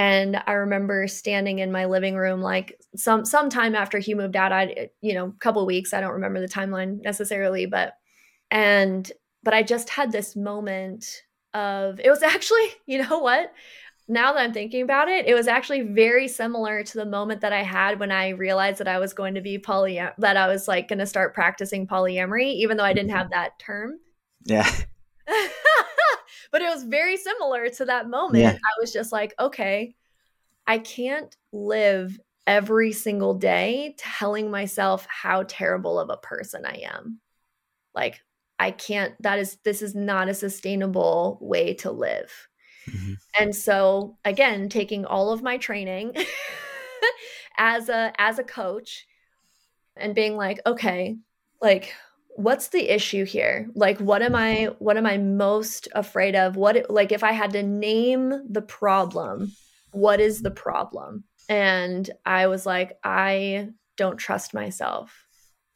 And 0.00 0.42
I 0.46 0.52
remember 0.52 1.06
standing 1.08 1.58
in 1.58 1.70
my 1.70 1.84
living 1.84 2.16
room 2.16 2.40
like 2.40 2.80
some 2.96 3.26
sometime 3.26 3.74
after 3.74 3.98
he 3.98 4.14
moved 4.14 4.34
out, 4.34 4.50
I 4.50 4.88
you 5.02 5.12
know, 5.12 5.26
a 5.26 5.32
couple 5.40 5.66
weeks, 5.66 5.92
I 5.92 6.00
don't 6.00 6.14
remember 6.14 6.40
the 6.40 6.48
timeline 6.48 7.02
necessarily, 7.04 7.66
but 7.66 7.92
and 8.50 9.12
but 9.42 9.52
I 9.52 9.62
just 9.62 9.90
had 9.90 10.10
this 10.10 10.34
moment 10.34 11.24
of 11.52 12.00
it 12.00 12.08
was 12.08 12.22
actually, 12.22 12.66
you 12.86 13.06
know 13.06 13.18
what? 13.18 13.52
Now 14.08 14.32
that 14.32 14.40
I'm 14.40 14.54
thinking 14.54 14.80
about 14.80 15.08
it, 15.08 15.26
it 15.26 15.34
was 15.34 15.46
actually 15.46 15.82
very 15.82 16.28
similar 16.28 16.82
to 16.82 16.94
the 16.94 17.04
moment 17.04 17.42
that 17.42 17.52
I 17.52 17.62
had 17.62 18.00
when 18.00 18.10
I 18.10 18.30
realized 18.30 18.78
that 18.80 18.88
I 18.88 19.00
was 19.00 19.12
going 19.12 19.34
to 19.34 19.42
be 19.42 19.58
poly 19.58 20.00
that 20.16 20.36
I 20.38 20.46
was 20.46 20.66
like 20.66 20.88
going 20.88 21.00
to 21.00 21.06
start 21.06 21.34
practicing 21.34 21.86
polyamory 21.86 22.54
even 22.54 22.78
though 22.78 22.84
I 22.84 22.94
didn't 22.94 23.10
have 23.10 23.32
that 23.32 23.58
term. 23.58 23.98
Yeah. 24.46 24.66
but 26.50 26.62
it 26.62 26.68
was 26.68 26.84
very 26.84 27.16
similar 27.16 27.68
to 27.68 27.84
that 27.86 28.08
moment. 28.08 28.42
Yeah. 28.42 28.52
I 28.52 28.80
was 28.80 28.92
just 28.92 29.12
like, 29.12 29.34
okay, 29.38 29.94
I 30.66 30.78
can't 30.78 31.34
live 31.52 32.18
every 32.46 32.92
single 32.92 33.34
day 33.34 33.94
telling 33.98 34.50
myself 34.50 35.06
how 35.08 35.44
terrible 35.44 35.98
of 35.98 36.10
a 36.10 36.16
person 36.16 36.64
I 36.64 36.82
am. 36.94 37.20
Like, 37.94 38.20
I 38.58 38.72
can't, 38.72 39.14
that 39.22 39.38
is, 39.38 39.58
this 39.64 39.82
is 39.82 39.94
not 39.94 40.28
a 40.28 40.34
sustainable 40.34 41.38
way 41.40 41.74
to 41.74 41.90
live. 41.90 42.30
Mm-hmm. 42.88 43.12
And 43.38 43.54
so 43.54 44.18
again, 44.24 44.68
taking 44.68 45.04
all 45.04 45.32
of 45.32 45.42
my 45.42 45.58
training 45.58 46.14
as 47.58 47.88
a 47.88 48.12
as 48.18 48.38
a 48.38 48.44
coach 48.44 49.06
and 49.96 50.14
being 50.14 50.36
like, 50.36 50.60
okay, 50.66 51.16
like 51.60 51.94
what's 52.40 52.68
the 52.68 52.92
issue 52.92 53.24
here? 53.24 53.68
Like 53.74 53.98
what 53.98 54.22
am 54.22 54.34
I 54.34 54.70
what 54.78 54.96
am 54.96 55.06
I 55.06 55.18
most 55.18 55.88
afraid 55.94 56.34
of? 56.34 56.56
What 56.56 56.90
like 56.90 57.12
if 57.12 57.22
I 57.22 57.32
had 57.32 57.52
to 57.52 57.62
name 57.62 58.30
the 58.48 58.62
problem, 58.62 59.52
what 59.92 60.20
is 60.20 60.40
the 60.40 60.50
problem? 60.50 61.24
And 61.48 62.08
I 62.24 62.46
was 62.46 62.64
like, 62.64 62.98
I 63.04 63.68
don't 63.96 64.16
trust 64.16 64.54
myself. 64.54 65.26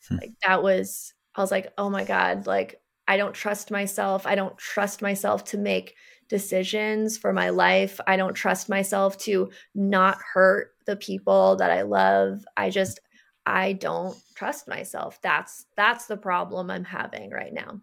Hmm. 0.08 0.16
Like 0.16 0.32
that 0.46 0.62
was 0.62 1.12
I 1.34 1.40
was 1.40 1.50
like, 1.50 1.72
"Oh 1.76 1.90
my 1.90 2.04
god, 2.04 2.46
like 2.46 2.80
I 3.06 3.16
don't 3.16 3.34
trust 3.34 3.70
myself. 3.70 4.26
I 4.26 4.34
don't 4.34 4.56
trust 4.56 5.02
myself 5.02 5.44
to 5.46 5.58
make 5.58 5.94
decisions 6.28 7.18
for 7.18 7.32
my 7.32 7.50
life. 7.50 8.00
I 8.06 8.16
don't 8.16 8.34
trust 8.34 8.68
myself 8.68 9.18
to 9.18 9.50
not 9.74 10.18
hurt 10.32 10.70
the 10.86 10.96
people 10.96 11.56
that 11.56 11.70
I 11.70 11.82
love. 11.82 12.44
I 12.56 12.70
just 12.70 13.00
I 13.46 13.74
don't 13.74 14.16
trust 14.34 14.68
myself. 14.68 15.20
That's 15.22 15.66
that's 15.76 16.06
the 16.06 16.16
problem 16.16 16.70
I'm 16.70 16.84
having 16.84 17.30
right 17.30 17.52
now. 17.52 17.80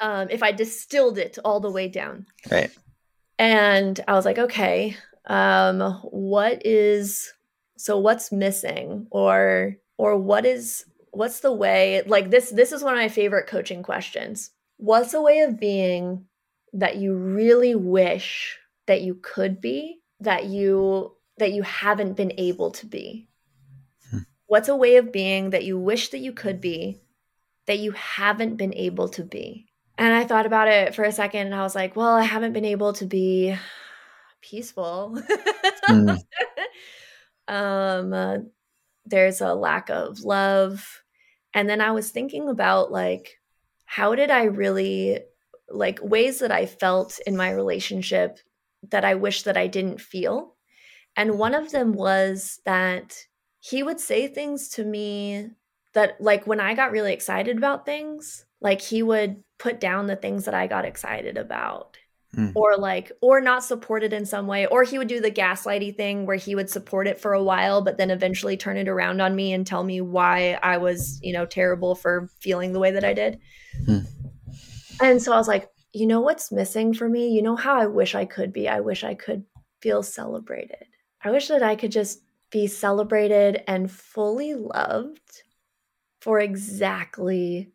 Um, 0.00 0.28
if 0.30 0.42
I 0.42 0.52
distilled 0.52 1.18
it 1.18 1.38
all 1.44 1.60
the 1.60 1.70
way 1.70 1.88
down. 1.88 2.26
Right. 2.50 2.70
And 3.38 3.98
I 4.06 4.12
was 4.12 4.24
like, 4.24 4.38
okay, 4.38 4.96
um, 5.26 5.80
what 6.02 6.64
is 6.64 7.32
so 7.76 7.98
what's 7.98 8.32
missing 8.32 9.06
or 9.10 9.76
or 9.98 10.16
what 10.16 10.46
is 10.46 10.84
what's 11.10 11.40
the 11.40 11.52
way 11.52 12.02
like 12.06 12.30
this 12.30 12.50
this 12.50 12.72
is 12.72 12.82
one 12.82 12.94
of 12.94 12.98
my 12.98 13.08
favorite 13.08 13.46
coaching 13.46 13.82
questions. 13.82 14.50
What's 14.78 15.14
a 15.14 15.22
way 15.22 15.40
of 15.40 15.58
being 15.58 16.26
that 16.72 16.96
you 16.96 17.14
really 17.14 17.74
wish 17.74 18.58
that 18.86 19.02
you 19.02 19.18
could 19.22 19.60
be 19.60 20.00
that 20.20 20.44
you 20.44 21.12
that 21.38 21.52
you 21.52 21.62
haven't 21.62 22.16
been 22.16 22.32
able 22.38 22.70
to 22.70 22.86
be 22.86 23.28
hmm. 23.28 23.35
What's 24.46 24.68
a 24.68 24.76
way 24.76 24.96
of 24.96 25.12
being 25.12 25.50
that 25.50 25.64
you 25.64 25.78
wish 25.78 26.10
that 26.10 26.18
you 26.18 26.32
could 26.32 26.60
be 26.60 27.00
that 27.66 27.78
you 27.78 27.92
haven't 27.92 28.56
been 28.56 28.74
able 28.74 29.08
to 29.08 29.24
be 29.24 29.66
and 29.98 30.14
i 30.14 30.24
thought 30.24 30.46
about 30.46 30.68
it 30.68 30.94
for 30.94 31.04
a 31.04 31.12
second 31.12 31.46
and 31.46 31.54
i 31.54 31.62
was 31.62 31.74
like 31.74 31.96
well 31.96 32.14
i 32.14 32.22
haven't 32.22 32.52
been 32.52 32.64
able 32.64 32.92
to 32.92 33.06
be 33.06 33.56
peaceful 34.40 35.18
mm. 35.88 36.18
um 37.48 38.12
uh, 38.12 38.38
there's 39.04 39.40
a 39.40 39.54
lack 39.54 39.88
of 39.90 40.20
love 40.20 41.02
and 41.54 41.68
then 41.68 41.80
i 41.80 41.90
was 41.90 42.10
thinking 42.10 42.48
about 42.48 42.92
like 42.92 43.38
how 43.86 44.14
did 44.14 44.30
i 44.30 44.44
really 44.44 45.20
like 45.68 45.98
ways 46.02 46.40
that 46.40 46.52
I 46.52 46.66
felt 46.66 47.18
in 47.26 47.36
my 47.36 47.50
relationship 47.50 48.38
that 48.90 49.04
I 49.04 49.14
wish 49.14 49.42
that 49.42 49.56
I 49.56 49.66
didn't 49.66 50.00
feel. 50.00 50.54
And 51.16 51.38
one 51.38 51.54
of 51.54 51.72
them 51.72 51.92
was 51.92 52.60
that 52.64 53.16
he 53.68 53.82
would 53.82 53.98
say 54.00 54.28
things 54.28 54.68
to 54.70 54.84
me 54.84 55.50
that, 55.94 56.20
like, 56.20 56.46
when 56.46 56.60
I 56.60 56.74
got 56.74 56.92
really 56.92 57.12
excited 57.12 57.56
about 57.56 57.86
things, 57.86 58.44
like, 58.60 58.80
he 58.80 59.02
would 59.02 59.42
put 59.58 59.80
down 59.80 60.06
the 60.06 60.16
things 60.16 60.44
that 60.44 60.54
I 60.54 60.66
got 60.66 60.84
excited 60.84 61.36
about. 61.36 61.96
Mm. 62.36 62.52
Or 62.54 62.76
like, 62.76 63.12
or 63.22 63.40
not 63.40 63.64
support 63.64 64.02
it 64.02 64.12
in 64.12 64.26
some 64.26 64.46
way, 64.46 64.66
or 64.66 64.82
he 64.82 64.98
would 64.98 65.08
do 65.08 65.20
the 65.20 65.30
gaslighty 65.30 65.96
thing 65.96 66.26
where 66.26 66.36
he 66.36 66.54
would 66.54 66.68
support 66.68 67.06
it 67.06 67.18
for 67.18 67.32
a 67.32 67.42
while, 67.42 67.80
but 67.80 67.96
then 67.96 68.10
eventually 68.10 68.58
turn 68.58 68.76
it 68.76 68.88
around 68.88 69.22
on 69.22 69.34
me 69.34 69.54
and 69.54 69.66
tell 69.66 69.82
me 69.82 70.02
why 70.02 70.58
I 70.62 70.76
was, 70.76 71.18
you 71.22 71.32
know, 71.32 71.46
terrible 71.46 71.94
for 71.94 72.28
feeling 72.40 72.72
the 72.72 72.80
way 72.80 72.90
that 72.90 73.04
I 73.04 73.14
did. 73.14 73.38
Mm. 73.88 74.06
And 75.00 75.22
so 75.22 75.32
I 75.32 75.36
was 75.36 75.48
like, 75.48 75.70
you 75.94 76.06
know 76.06 76.20
what's 76.20 76.52
missing 76.52 76.92
for 76.92 77.08
me? 77.08 77.30
You 77.30 77.40
know 77.40 77.56
how 77.56 77.80
I 77.80 77.86
wish 77.86 78.14
I 78.14 78.26
could 78.26 78.52
be? 78.52 78.68
I 78.68 78.80
wish 78.80 79.02
I 79.02 79.14
could 79.14 79.44
feel 79.80 80.02
celebrated. 80.02 80.84
I 81.22 81.30
wish 81.30 81.48
that 81.48 81.62
I 81.62 81.74
could 81.74 81.92
just 81.92 82.20
be 82.50 82.66
celebrated 82.66 83.62
and 83.66 83.90
fully 83.90 84.54
loved 84.54 85.42
for 86.20 86.40
exactly 86.40 87.72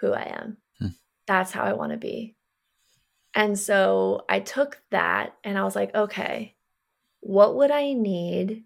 who 0.00 0.12
I 0.12 0.38
am. 0.40 0.56
Hmm. 0.78 0.86
That's 1.26 1.52
how 1.52 1.62
I 1.62 1.72
want 1.72 1.92
to 1.92 1.98
be. 1.98 2.36
And 3.34 3.58
so 3.58 4.24
I 4.28 4.40
took 4.40 4.80
that 4.90 5.34
and 5.44 5.58
I 5.58 5.64
was 5.64 5.76
like, 5.76 5.94
okay, 5.94 6.56
what 7.20 7.56
would 7.56 7.70
I 7.70 7.92
need 7.92 8.64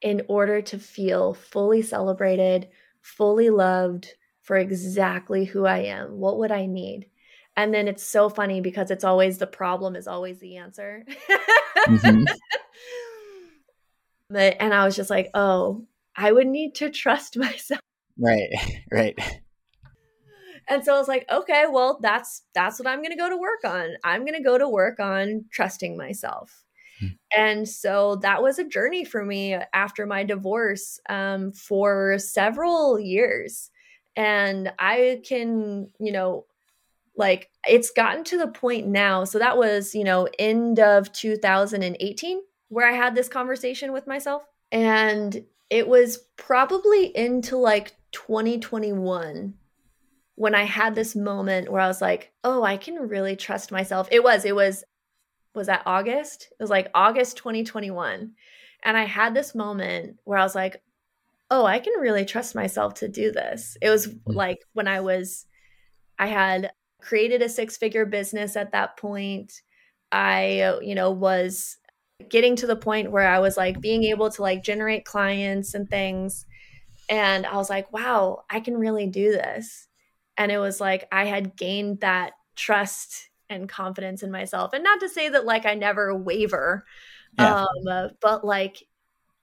in 0.00 0.22
order 0.28 0.60
to 0.62 0.78
feel 0.78 1.34
fully 1.34 1.82
celebrated, 1.82 2.68
fully 3.00 3.50
loved 3.50 4.08
for 4.42 4.56
exactly 4.56 5.44
who 5.44 5.64
I 5.64 5.78
am? 5.78 6.18
What 6.18 6.38
would 6.38 6.52
I 6.52 6.66
need? 6.66 7.06
and 7.56 7.72
then 7.72 7.88
it's 7.88 8.02
so 8.02 8.28
funny 8.28 8.60
because 8.60 8.90
it's 8.90 9.04
always 9.04 9.38
the 9.38 9.46
problem 9.46 9.96
is 9.96 10.06
always 10.06 10.38
the 10.40 10.56
answer 10.56 11.04
mm-hmm. 11.88 12.24
but 14.32 14.56
and 14.60 14.72
i 14.72 14.84
was 14.84 14.96
just 14.96 15.10
like 15.10 15.30
oh 15.34 15.84
i 16.16 16.32
would 16.32 16.46
need 16.46 16.74
to 16.74 16.90
trust 16.90 17.36
myself. 17.36 17.80
Right 18.18 18.50
right. 18.92 19.18
And 20.68 20.84
so 20.84 20.94
i 20.94 20.98
was 20.98 21.08
like 21.08 21.26
okay 21.30 21.66
well 21.70 21.98
that's 22.00 22.42
that's 22.54 22.78
what 22.78 22.88
i'm 22.88 22.98
going 23.00 23.10
to 23.10 23.16
go 23.16 23.28
to 23.28 23.36
work 23.36 23.64
on. 23.64 23.94
I'm 24.04 24.22
going 24.22 24.34
to 24.34 24.42
go 24.42 24.58
to 24.58 24.68
work 24.68 25.00
on 25.00 25.44
trusting 25.50 25.96
myself. 25.96 26.64
Hmm. 27.00 27.06
and 27.36 27.68
so 27.68 28.16
that 28.16 28.42
was 28.42 28.58
a 28.58 28.68
journey 28.68 29.04
for 29.04 29.24
me 29.24 29.56
after 29.72 30.06
my 30.06 30.24
divorce 30.24 31.00
um, 31.08 31.52
for 31.52 32.18
several 32.18 33.00
years. 33.00 33.70
And 34.14 34.72
i 34.78 35.20
can 35.24 35.90
you 35.98 36.12
know 36.12 36.46
like 37.16 37.50
it's 37.66 37.90
gotten 37.90 38.24
to 38.24 38.38
the 38.38 38.48
point 38.48 38.86
now. 38.86 39.24
So 39.24 39.38
that 39.38 39.56
was 39.56 39.94
you 39.94 40.04
know 40.04 40.28
end 40.38 40.78
of 40.78 41.12
2018 41.12 42.40
where 42.72 42.88
i 42.88 42.92
had 42.92 43.14
this 43.14 43.28
conversation 43.28 43.92
with 43.92 44.06
myself 44.06 44.42
and 44.70 45.44
it 45.70 45.86
was 45.88 46.18
probably 46.36 47.16
into 47.16 47.56
like 47.56 47.94
2021 48.12 49.54
when 50.34 50.54
i 50.54 50.64
had 50.64 50.94
this 50.94 51.14
moment 51.14 51.70
where 51.70 51.80
i 51.80 51.86
was 51.86 52.00
like 52.00 52.32
oh 52.44 52.62
i 52.62 52.76
can 52.76 52.94
really 52.94 53.36
trust 53.36 53.72
myself 53.72 54.08
it 54.10 54.22
was 54.22 54.44
it 54.44 54.54
was 54.54 54.84
was 55.54 55.66
that 55.66 55.82
august 55.86 56.48
it 56.50 56.62
was 56.62 56.70
like 56.70 56.90
august 56.94 57.36
2021 57.36 58.32
and 58.84 58.96
i 58.96 59.04
had 59.04 59.34
this 59.34 59.54
moment 59.54 60.16
where 60.24 60.38
i 60.38 60.42
was 60.42 60.54
like 60.54 60.82
oh 61.50 61.64
i 61.64 61.78
can 61.78 61.92
really 62.00 62.24
trust 62.24 62.54
myself 62.54 62.94
to 62.94 63.08
do 63.08 63.30
this 63.30 63.76
it 63.82 63.90
was 63.90 64.06
hmm. 64.06 64.16
like 64.26 64.58
when 64.72 64.88
i 64.88 65.00
was 65.00 65.46
i 66.18 66.26
had 66.26 66.70
created 67.02 67.42
a 67.42 67.48
six 67.48 67.76
figure 67.76 68.06
business 68.06 68.56
at 68.56 68.72
that 68.72 68.96
point. 68.96 69.60
I, 70.10 70.78
you 70.82 70.94
know, 70.94 71.10
was 71.10 71.76
getting 72.30 72.56
to 72.56 72.66
the 72.66 72.76
point 72.76 73.10
where 73.10 73.28
I 73.28 73.38
was 73.38 73.56
like 73.56 73.80
being 73.80 74.04
able 74.04 74.30
to 74.30 74.42
like 74.42 74.62
generate 74.62 75.04
clients 75.04 75.74
and 75.74 75.88
things. 75.88 76.46
And 77.08 77.46
I 77.46 77.56
was 77.56 77.70
like, 77.70 77.92
wow, 77.92 78.44
I 78.48 78.60
can 78.60 78.76
really 78.76 79.06
do 79.06 79.32
this. 79.32 79.88
And 80.36 80.50
it 80.50 80.58
was 80.58 80.80
like 80.80 81.06
I 81.12 81.24
had 81.26 81.56
gained 81.56 82.00
that 82.00 82.32
trust 82.56 83.28
and 83.48 83.68
confidence 83.68 84.22
in 84.22 84.30
myself. 84.30 84.72
And 84.72 84.82
not 84.82 85.00
to 85.00 85.08
say 85.08 85.28
that 85.28 85.44
like 85.44 85.66
I 85.66 85.74
never 85.74 86.16
waver, 86.16 86.84
yeah. 87.38 87.64
um, 87.64 88.10
but 88.20 88.44
like 88.44 88.82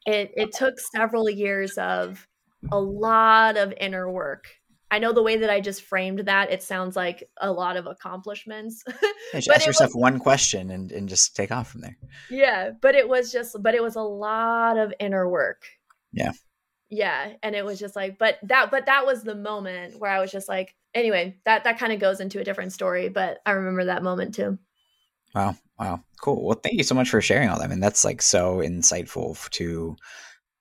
it 0.05 0.31
it 0.35 0.51
took 0.51 0.79
several 0.79 1.29
years 1.29 1.77
of 1.77 2.27
a 2.71 2.79
lot 2.79 3.57
of 3.57 3.73
inner 3.79 4.09
work 4.09 4.47
I 4.91 4.99
know 4.99 5.13
the 5.13 5.23
way 5.23 5.37
that 5.37 5.49
I 5.49 5.59
just 5.61 5.83
framed 5.83 6.19
that, 6.19 6.51
it 6.51 6.63
sounds 6.63 6.95
like 6.95 7.29
a 7.39 7.51
lot 7.51 7.77
of 7.77 7.85
accomplishments. 7.85 8.83
Ask 9.33 9.65
yourself 9.65 9.89
was, 9.89 10.01
one 10.01 10.19
question 10.19 10.71
and, 10.71 10.91
and 10.91 11.07
just 11.07 11.35
take 11.35 11.51
off 11.51 11.71
from 11.71 11.81
there. 11.81 11.97
Yeah. 12.29 12.71
But 12.81 12.95
it 12.95 13.07
was 13.07 13.31
just, 13.31 13.55
but 13.61 13.75
it 13.75 13.83
was 13.83 13.95
a 13.95 14.01
lot 14.01 14.77
of 14.77 14.93
inner 14.99 15.29
work. 15.29 15.65
Yeah. 16.11 16.31
Yeah. 16.89 17.33
And 17.43 17.55
it 17.55 17.63
was 17.63 17.79
just 17.79 17.95
like, 17.95 18.17
but 18.17 18.39
that, 18.43 18.71
but 18.71 18.87
that 18.87 19.05
was 19.05 19.23
the 19.23 19.35
moment 19.35 19.99
where 19.99 20.11
I 20.11 20.19
was 20.19 20.31
just 20.31 20.49
like, 20.49 20.75
anyway, 20.95 21.37
that, 21.45 21.65
that 21.65 21.77
kind 21.77 21.93
of 21.93 21.99
goes 21.99 22.19
into 22.19 22.39
a 22.39 22.43
different 22.43 22.73
story, 22.73 23.09
but 23.09 23.39
I 23.45 23.51
remember 23.51 23.85
that 23.85 24.01
moment 24.01 24.33
too. 24.33 24.57
Wow. 25.35 25.55
Wow. 25.77 26.03
Cool. 26.19 26.43
Well, 26.43 26.59
thank 26.61 26.77
you 26.77 26.83
so 26.83 26.95
much 26.95 27.11
for 27.11 27.21
sharing 27.21 27.49
all 27.49 27.59
that. 27.59 27.65
I 27.65 27.67
mean, 27.67 27.79
that's 27.79 28.03
like 28.03 28.23
so 28.23 28.57
insightful 28.57 29.49
to, 29.51 29.95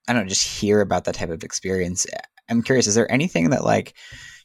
I 0.06 0.12
don't 0.12 0.24
know, 0.24 0.28
just 0.28 0.46
hear 0.46 0.82
about 0.82 1.04
that 1.04 1.14
type 1.14 1.30
of 1.30 1.44
experience. 1.44 2.06
I'm 2.48 2.62
curious, 2.62 2.86
is 2.86 2.94
there 2.94 3.10
anything 3.10 3.50
that 3.50 3.64
like, 3.64 3.94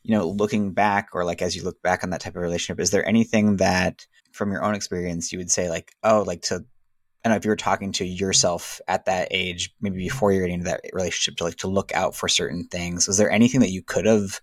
you 0.04 0.16
know, 0.16 0.28
looking 0.28 0.74
back 0.74 1.10
or 1.14 1.24
like 1.26 1.41
as 1.41 1.56
you 1.56 1.64
look 1.64 1.82
back 1.82 2.04
on 2.04 2.10
that 2.10 2.22
type 2.22 2.36
of 2.36 2.41
relationship, 2.41 2.80
is 2.80 2.91
there 2.91 3.08
anything 3.08 3.58
that 3.58 4.06
from 4.32 4.51
your 4.51 4.64
own 4.64 4.76
experience 4.76 5.32
you 5.32 5.38
would 5.38 5.51
say 5.51 5.70
like, 5.70 5.93
oh, 6.04 6.24
like 6.26 6.41
to 6.43 6.66
I 7.24 7.30
don't 7.30 7.36
know 7.36 7.38
if 7.38 7.45
you 7.45 7.51
were 7.51 7.56
talking 7.56 7.93
to 7.93 8.06
yourself 8.06 8.82
at 8.86 9.06
that 9.06 9.30
age, 9.32 9.74
maybe 9.80 9.97
before 9.97 10.34
you're 10.34 10.41
getting 10.41 10.56
into 10.56 10.70
that 10.70 10.82
relationship, 10.91 11.38
to 11.38 11.45
like 11.45 11.56
to 11.58 11.70
look 11.70 11.93
out 11.93 12.16
for 12.16 12.28
certain 12.28 12.66
things. 12.66 13.08
Was 13.08 13.18
there 13.18 13.32
anything 13.32 13.62
that 13.62 13.72
you 13.72 13.82
could 13.82 14.06
have, 14.06 14.41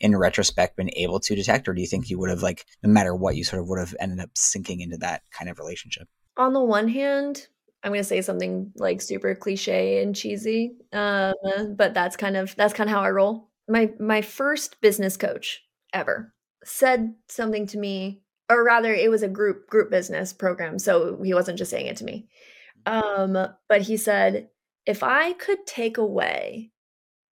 in 0.00 0.16
retrospect, 0.16 0.78
been 0.78 0.88
able 0.96 1.20
to 1.20 1.34
detect, 1.34 1.68
or 1.68 1.74
do 1.74 1.82
you 1.82 1.86
think 1.86 2.08
you 2.08 2.18
would 2.18 2.30
have 2.30 2.42
like, 2.42 2.64
no 2.82 2.88
matter 2.88 3.14
what, 3.14 3.36
you 3.36 3.44
sort 3.44 3.60
of 3.60 3.68
would 3.68 3.78
have 3.78 3.94
ended 4.00 4.18
up 4.18 4.30
sinking 4.34 4.80
into 4.80 4.96
that 4.96 5.20
kind 5.30 5.50
of 5.50 5.58
relationship? 5.58 6.08
On 6.38 6.54
the 6.54 6.64
one 6.64 6.88
hand, 6.88 7.48
I'm 7.84 7.92
to 7.92 8.04
say 8.04 8.22
something 8.22 8.72
like 8.76 9.00
super 9.00 9.34
cliche 9.34 10.02
and 10.02 10.14
cheesy, 10.14 10.76
um, 10.92 11.34
but 11.76 11.94
that's 11.94 12.16
kind 12.16 12.36
of 12.36 12.54
that's 12.56 12.74
kind 12.74 12.88
of 12.88 12.94
how 12.94 13.02
I 13.02 13.10
roll. 13.10 13.48
My 13.68 13.90
my 13.98 14.22
first 14.22 14.80
business 14.80 15.16
coach 15.16 15.62
ever 15.92 16.32
said 16.64 17.14
something 17.28 17.66
to 17.66 17.78
me 17.78 18.22
or 18.50 18.64
rather 18.64 18.92
it 18.92 19.10
was 19.10 19.22
a 19.22 19.28
group 19.28 19.68
group 19.68 19.90
business 19.90 20.32
program 20.32 20.78
so 20.78 21.20
he 21.22 21.34
wasn't 21.34 21.58
just 21.58 21.70
saying 21.70 21.86
it 21.86 21.96
to 21.96 22.04
me 22.04 22.28
um 22.86 23.36
but 23.68 23.82
he 23.82 23.96
said 23.96 24.48
if 24.86 25.02
i 25.02 25.32
could 25.34 25.66
take 25.66 25.96
away 25.96 26.70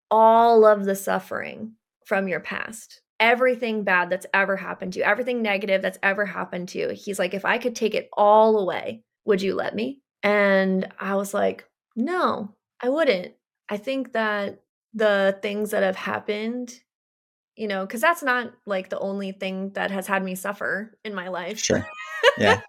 all 0.09 0.65
of 0.65 0.85
the 0.85 0.95
suffering 0.95 1.73
from 2.05 2.27
your 2.27 2.39
past 2.39 3.01
everything 3.19 3.83
bad 3.83 4.09
that's 4.09 4.25
ever 4.33 4.57
happened 4.57 4.93
to 4.93 4.99
you 4.99 5.05
everything 5.05 5.41
negative 5.41 5.81
that's 5.81 5.99
ever 6.03 6.25
happened 6.25 6.67
to 6.67 6.79
you 6.79 6.89
he's 6.89 7.19
like 7.19 7.33
if 7.33 7.45
i 7.45 7.57
could 7.57 7.75
take 7.75 7.93
it 7.93 8.09
all 8.13 8.57
away 8.57 9.03
would 9.25 9.41
you 9.41 9.53
let 9.53 9.75
me 9.75 10.01
and 10.23 10.87
i 10.99 11.15
was 11.15 11.33
like 11.33 11.65
no 11.95 12.53
i 12.81 12.89
wouldn't 12.89 13.33
i 13.69 13.77
think 13.77 14.13
that 14.13 14.61
the 14.93 15.37
things 15.41 15.71
that 15.71 15.83
have 15.83 15.95
happened 15.95 16.81
you 17.55 17.67
know, 17.67 17.85
because 17.85 18.01
that's 18.01 18.23
not 18.23 18.51
like 18.65 18.89
the 18.89 18.99
only 18.99 19.31
thing 19.31 19.71
that 19.73 19.91
has 19.91 20.07
had 20.07 20.23
me 20.23 20.35
suffer 20.35 20.97
in 21.03 21.13
my 21.13 21.27
life. 21.27 21.59
Sure. 21.59 21.85
Yeah. 22.37 22.61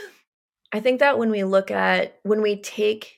I 0.72 0.80
think 0.80 1.00
that 1.00 1.18
when 1.18 1.30
we 1.30 1.42
look 1.42 1.70
at, 1.70 2.20
when 2.22 2.42
we 2.42 2.60
take 2.60 3.16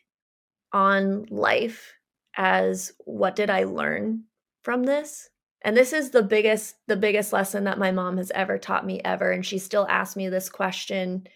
on 0.73 1.27
life 1.29 1.93
as 2.35 2.93
what 3.05 3.37
did 3.37 3.51
I 3.51 3.65
learn 3.65 4.25
from 4.63 4.85
this? 4.85 5.29
And 5.61 5.77
this 5.77 5.93
is 5.93 6.11
the 6.11 6.23
biggest, 6.23 6.77
the 6.89 6.97
biggest 6.97 7.33
lesson 7.33 7.65
that 7.65 7.79
my 7.79 7.91
mom 7.91 8.17
has 8.17 8.31
ever 8.35 8.57
taught 8.57 8.87
me 8.87 9.01
ever. 9.05 9.31
And 9.31 9.45
she 9.45 9.59
still 9.59 9.87
asks 9.89 10.17
me 10.17 10.29
this 10.29 10.49
question 10.49 11.27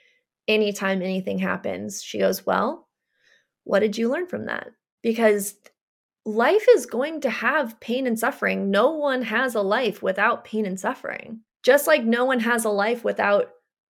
anytime 0.49 1.03
anything 1.03 1.39
happens. 1.39 2.03
She 2.03 2.19
goes, 2.19 2.47
Well, 2.47 2.89
what 3.65 3.81
did 3.81 3.99
you 3.99 4.11
learn 4.11 4.27
from 4.27 4.47
that? 4.47 4.69
Because 5.03 5.55
life 6.25 6.67
is 6.71 6.87
going 6.87 7.21
to 7.23 7.31
have 7.31 7.81
pain 7.81 8.07
and 8.07 8.19
suffering. 8.19 8.71
No 8.71 8.93
one 8.93 9.23
has 9.23 9.55
a 9.55 9.63
life 9.63 10.03
without 10.03 10.45
pain 10.45 10.67
and 10.67 10.79
suffering, 10.79 11.41
just 11.63 11.87
like 11.87 12.05
no 12.05 12.25
one 12.25 12.41
has 12.41 12.65
a 12.65 12.71
life 12.71 13.05
without 13.05 13.51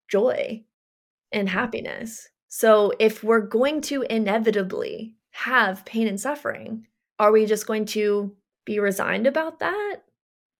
joy 0.09 0.63
and 1.31 1.49
happiness. 1.49 2.27
So, 2.49 2.93
if 2.99 3.23
we're 3.23 3.41
going 3.41 3.81
to 3.81 4.03
inevitably 4.03 5.15
have 5.31 5.85
pain 5.85 6.07
and 6.07 6.19
suffering, 6.19 6.85
are 7.19 7.31
we 7.31 7.45
just 7.45 7.65
going 7.65 7.85
to 7.85 8.35
be 8.65 8.79
resigned 8.79 9.25
about 9.25 9.59
that? 9.59 9.97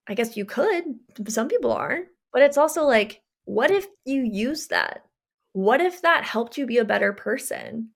I 0.07 0.15
guess 0.15 0.35
you 0.35 0.45
could. 0.45 0.83
Some 1.27 1.47
people 1.47 1.71
are. 1.71 1.99
But 2.31 2.41
it's 2.41 2.57
also 2.57 2.83
like, 2.83 3.21
what 3.45 3.71
if 3.71 3.85
you 4.05 4.23
use 4.23 4.67
that? 4.67 5.05
What 5.53 5.81
if 5.81 6.01
that 6.01 6.23
helped 6.23 6.57
you 6.57 6.65
be 6.65 6.77
a 6.77 6.85
better 6.85 7.13
person? 7.13 7.89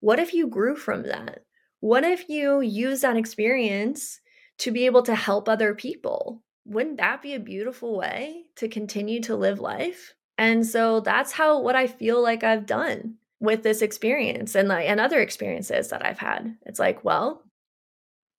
What 0.00 0.18
if 0.18 0.34
you 0.34 0.48
grew 0.48 0.76
from 0.76 1.04
that? 1.04 1.44
What 1.80 2.04
if 2.04 2.28
you 2.28 2.60
use 2.60 3.00
that 3.00 3.16
experience 3.16 4.20
to 4.58 4.70
be 4.70 4.86
able 4.86 5.02
to 5.04 5.14
help 5.14 5.48
other 5.48 5.74
people? 5.74 6.42
Wouldn't 6.64 6.98
that 6.98 7.22
be 7.22 7.34
a 7.34 7.40
beautiful 7.40 7.96
way 7.96 8.44
to 8.56 8.68
continue 8.68 9.20
to 9.22 9.36
live 9.36 9.60
life? 9.60 10.14
And 10.36 10.66
so 10.66 11.00
that's 11.00 11.32
how 11.32 11.60
what 11.60 11.76
I 11.76 11.86
feel 11.86 12.22
like 12.22 12.44
I've 12.44 12.66
done 12.66 13.16
with 13.40 13.62
this 13.62 13.82
experience 13.82 14.54
and 14.54 14.68
like 14.68 14.88
and 14.88 15.00
other 15.00 15.20
experiences 15.20 15.88
that 15.88 16.04
I've 16.04 16.18
had. 16.18 16.56
It's 16.66 16.78
like, 16.78 17.04
well, 17.04 17.42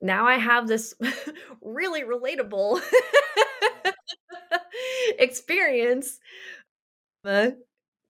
now 0.02 0.26
I 0.28 0.36
have 0.36 0.68
this 0.68 0.94
really 1.62 2.04
relatable 2.04 2.82
experience 5.20 6.20
uh, 7.26 7.52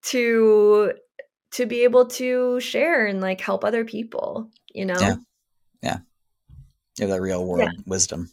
to 0.07 0.93
to 1.51 1.65
be 1.65 1.83
able 1.83 2.05
to 2.05 2.59
share 2.59 3.05
and 3.05 3.21
like 3.21 3.41
help 3.41 3.63
other 3.63 3.85
people 3.85 4.51
you 4.77 4.85
know? 4.85 4.99
Yeah. 4.99 5.15
Yeah. 5.81 5.97
You 6.97 7.07
have 7.07 7.09
that 7.09 7.21
real 7.21 7.45
world 7.45 7.71
yeah. 7.73 7.81
wisdom. 7.85 8.31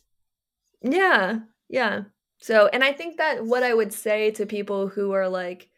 Yeah. 0.82 1.38
Yeah. 1.68 2.02
So, 2.38 2.68
and 2.72 2.84
I 2.84 2.92
think 2.92 3.16
that 3.16 3.44
what 3.44 3.62
I 3.62 3.72
would 3.72 3.94
say 3.94 4.30
to 4.32 4.44
people 4.44 4.88
who 4.88 5.12
are 5.12 5.28
like, 5.28 5.70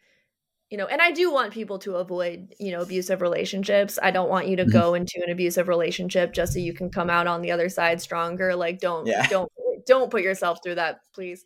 you 0.69 0.77
know, 0.77 0.87
and 0.87 1.01
I 1.01 1.11
do 1.11 1.31
want 1.31 1.53
people 1.53 1.79
to 1.79 1.95
avoid, 1.95 2.53
you 2.59 2.73
know, 2.73 2.81
abusive 2.81 3.21
relationships. 3.21 3.97
I 4.03 4.11
don't 4.11 4.29
want 4.29 4.47
you 4.47 4.57
to 4.57 4.63
mm-hmm. 4.63 4.77
go 4.77 4.93
into 4.93 5.21
an 5.25 5.31
abusive 5.31 5.69
relationship 5.69 6.33
just 6.33 6.51
so 6.51 6.59
you 6.59 6.73
can 6.73 6.89
come 6.89 7.09
out 7.09 7.27
on 7.27 7.41
the 7.41 7.51
other 7.51 7.69
side 7.69 8.01
stronger. 8.01 8.53
Like 8.53 8.79
don't 8.81 9.07
yeah. 9.07 9.25
don't 9.27 9.49
don't 9.85 10.11
put 10.11 10.23
yourself 10.23 10.59
through 10.61 10.75
that, 10.75 10.99
please. 11.13 11.45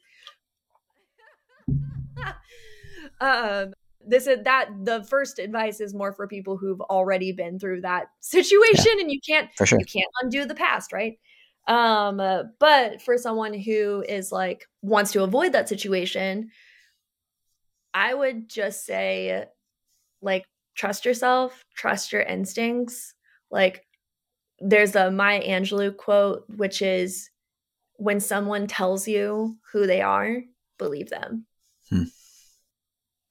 um 3.21 3.73
this 4.07 4.27
is 4.27 4.43
that 4.43 4.69
the 4.83 5.03
first 5.03 5.39
advice 5.39 5.79
is 5.79 5.93
more 5.93 6.13
for 6.13 6.27
people 6.27 6.57
who've 6.57 6.81
already 6.81 7.31
been 7.31 7.59
through 7.59 7.81
that 7.81 8.07
situation 8.19 8.93
yeah, 8.95 9.01
and 9.01 9.11
you 9.11 9.19
can't 9.27 9.49
sure. 9.63 9.79
you 9.79 9.85
can't 9.85 10.09
undo 10.21 10.45
the 10.45 10.55
past 10.55 10.93
right? 10.93 11.19
Um 11.67 12.19
uh, 12.19 12.43
but 12.59 13.01
for 13.01 13.17
someone 13.17 13.53
who 13.53 14.03
is 14.07 14.31
like 14.31 14.65
wants 14.81 15.11
to 15.11 15.23
avoid 15.23 15.51
that 15.53 15.69
situation 15.69 16.49
i 17.93 18.13
would 18.13 18.49
just 18.49 18.85
say 18.85 19.45
like 20.21 20.45
trust 20.75 21.05
yourself 21.05 21.63
trust 21.75 22.11
your 22.11 22.21
instincts. 22.21 23.13
Like 23.49 23.85
there's 24.59 24.95
a 24.95 25.11
maya 25.11 25.41
angelou 25.41 25.95
quote 25.95 26.45
which 26.55 26.81
is 26.81 27.29
when 27.95 28.19
someone 28.19 28.67
tells 28.67 29.07
you 29.07 29.57
who 29.71 29.85
they 29.87 30.01
are 30.01 30.41
believe 30.77 31.09
them 31.09 31.45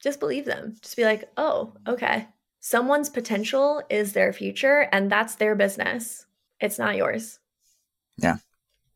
just 0.01 0.21
believe 0.21 0.45
them. 0.45 0.77
Just 0.81 0.97
be 0.97 1.05
like, 1.05 1.31
oh, 1.37 1.75
okay. 1.87 2.29
Someone's 2.61 3.09
potential 3.09 3.83
is 3.89 4.13
their 4.13 4.33
future, 4.33 4.89
and 4.93 5.11
that's 5.11 5.37
their 5.37 5.55
business. 5.55 6.27
It's 6.61 6.79
not 6.79 6.97
yours. 6.97 7.39
Yeah. 8.19 8.37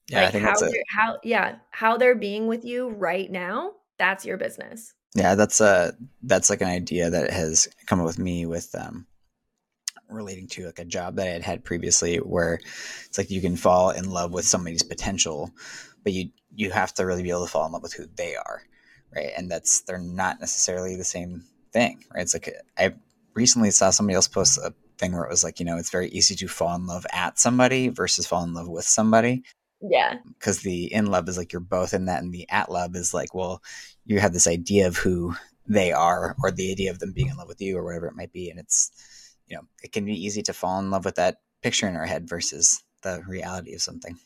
Yeah. 0.08 0.20
Like 0.20 0.28
I 0.28 0.30
think 0.32 0.44
how, 0.44 0.50
that's 0.50 0.62
it. 0.62 0.84
how, 0.88 1.18
yeah, 1.22 1.56
how 1.70 1.96
they're 1.96 2.14
being 2.14 2.46
with 2.46 2.64
you 2.64 2.90
right 2.90 3.30
now, 3.30 3.72
that's 3.98 4.26
your 4.26 4.36
business. 4.36 4.92
Yeah. 5.14 5.34
That's 5.34 5.62
a, 5.62 5.94
that's 6.22 6.50
like 6.50 6.60
an 6.60 6.68
idea 6.68 7.08
that 7.08 7.30
has 7.30 7.68
come 7.86 8.00
up 8.00 8.06
with 8.06 8.18
me 8.18 8.44
with, 8.44 8.74
um, 8.74 9.06
relating 10.10 10.46
to 10.48 10.66
like 10.66 10.78
a 10.78 10.84
job 10.84 11.16
that 11.16 11.26
I 11.26 11.30
had 11.30 11.42
had 11.42 11.64
previously 11.64 12.18
where 12.18 12.60
it's 13.06 13.16
like 13.16 13.30
you 13.30 13.40
can 13.40 13.56
fall 13.56 13.90
in 13.90 14.10
love 14.10 14.32
with 14.32 14.46
somebody's 14.46 14.82
potential, 14.82 15.50
but 16.02 16.12
you, 16.12 16.28
you 16.54 16.70
have 16.70 16.92
to 16.94 17.06
really 17.06 17.22
be 17.22 17.30
able 17.30 17.46
to 17.46 17.50
fall 17.50 17.64
in 17.64 17.72
love 17.72 17.82
with 17.82 17.94
who 17.94 18.04
they 18.14 18.36
are 18.36 18.62
right? 19.14 19.30
And 19.36 19.50
that's 19.50 19.82
they're 19.82 19.98
not 19.98 20.40
necessarily 20.40 20.96
the 20.96 21.04
same 21.04 21.44
thing, 21.72 22.04
right? 22.14 22.22
It's 22.22 22.34
like 22.34 22.54
I 22.78 22.94
recently 23.34 23.70
saw 23.70 23.90
somebody 23.90 24.16
else 24.16 24.28
post 24.28 24.58
a 24.58 24.74
thing 24.98 25.12
where 25.12 25.24
it 25.24 25.30
was 25.30 25.44
like, 25.44 25.58
you 25.58 25.66
know, 25.66 25.76
it's 25.76 25.90
very 25.90 26.08
easy 26.08 26.34
to 26.36 26.48
fall 26.48 26.74
in 26.76 26.86
love 26.86 27.06
at 27.12 27.38
somebody 27.38 27.88
versus 27.88 28.26
fall 28.26 28.44
in 28.44 28.54
love 28.54 28.68
with 28.68 28.84
somebody. 28.84 29.42
Yeah. 29.80 30.18
Because 30.38 30.60
the 30.60 30.92
in 30.92 31.06
love 31.06 31.28
is 31.28 31.36
like 31.36 31.52
you're 31.52 31.60
both 31.60 31.94
in 31.94 32.06
that, 32.06 32.22
and 32.22 32.32
the 32.32 32.48
at 32.48 32.70
love 32.70 32.96
is 32.96 33.12
like, 33.12 33.34
well, 33.34 33.62
you 34.06 34.20
have 34.20 34.32
this 34.32 34.46
idea 34.46 34.86
of 34.86 34.96
who 34.96 35.34
they 35.66 35.92
are 35.92 36.36
or 36.42 36.50
the 36.50 36.70
idea 36.70 36.90
of 36.90 36.98
them 36.98 37.12
being 37.12 37.28
in 37.28 37.36
love 37.36 37.48
with 37.48 37.60
you 37.60 37.76
or 37.76 37.84
whatever 37.84 38.06
it 38.06 38.16
might 38.16 38.32
be. 38.32 38.50
And 38.50 38.58
it's, 38.58 38.90
you 39.46 39.56
know, 39.56 39.62
it 39.82 39.92
can 39.92 40.04
be 40.04 40.24
easy 40.24 40.42
to 40.42 40.52
fall 40.52 40.78
in 40.78 40.90
love 40.90 41.04
with 41.04 41.16
that 41.16 41.38
picture 41.62 41.88
in 41.88 41.96
our 41.96 42.06
head 42.06 42.28
versus 42.28 42.82
the 43.02 43.22
reality 43.26 43.74
of 43.74 43.82
something. 43.82 44.18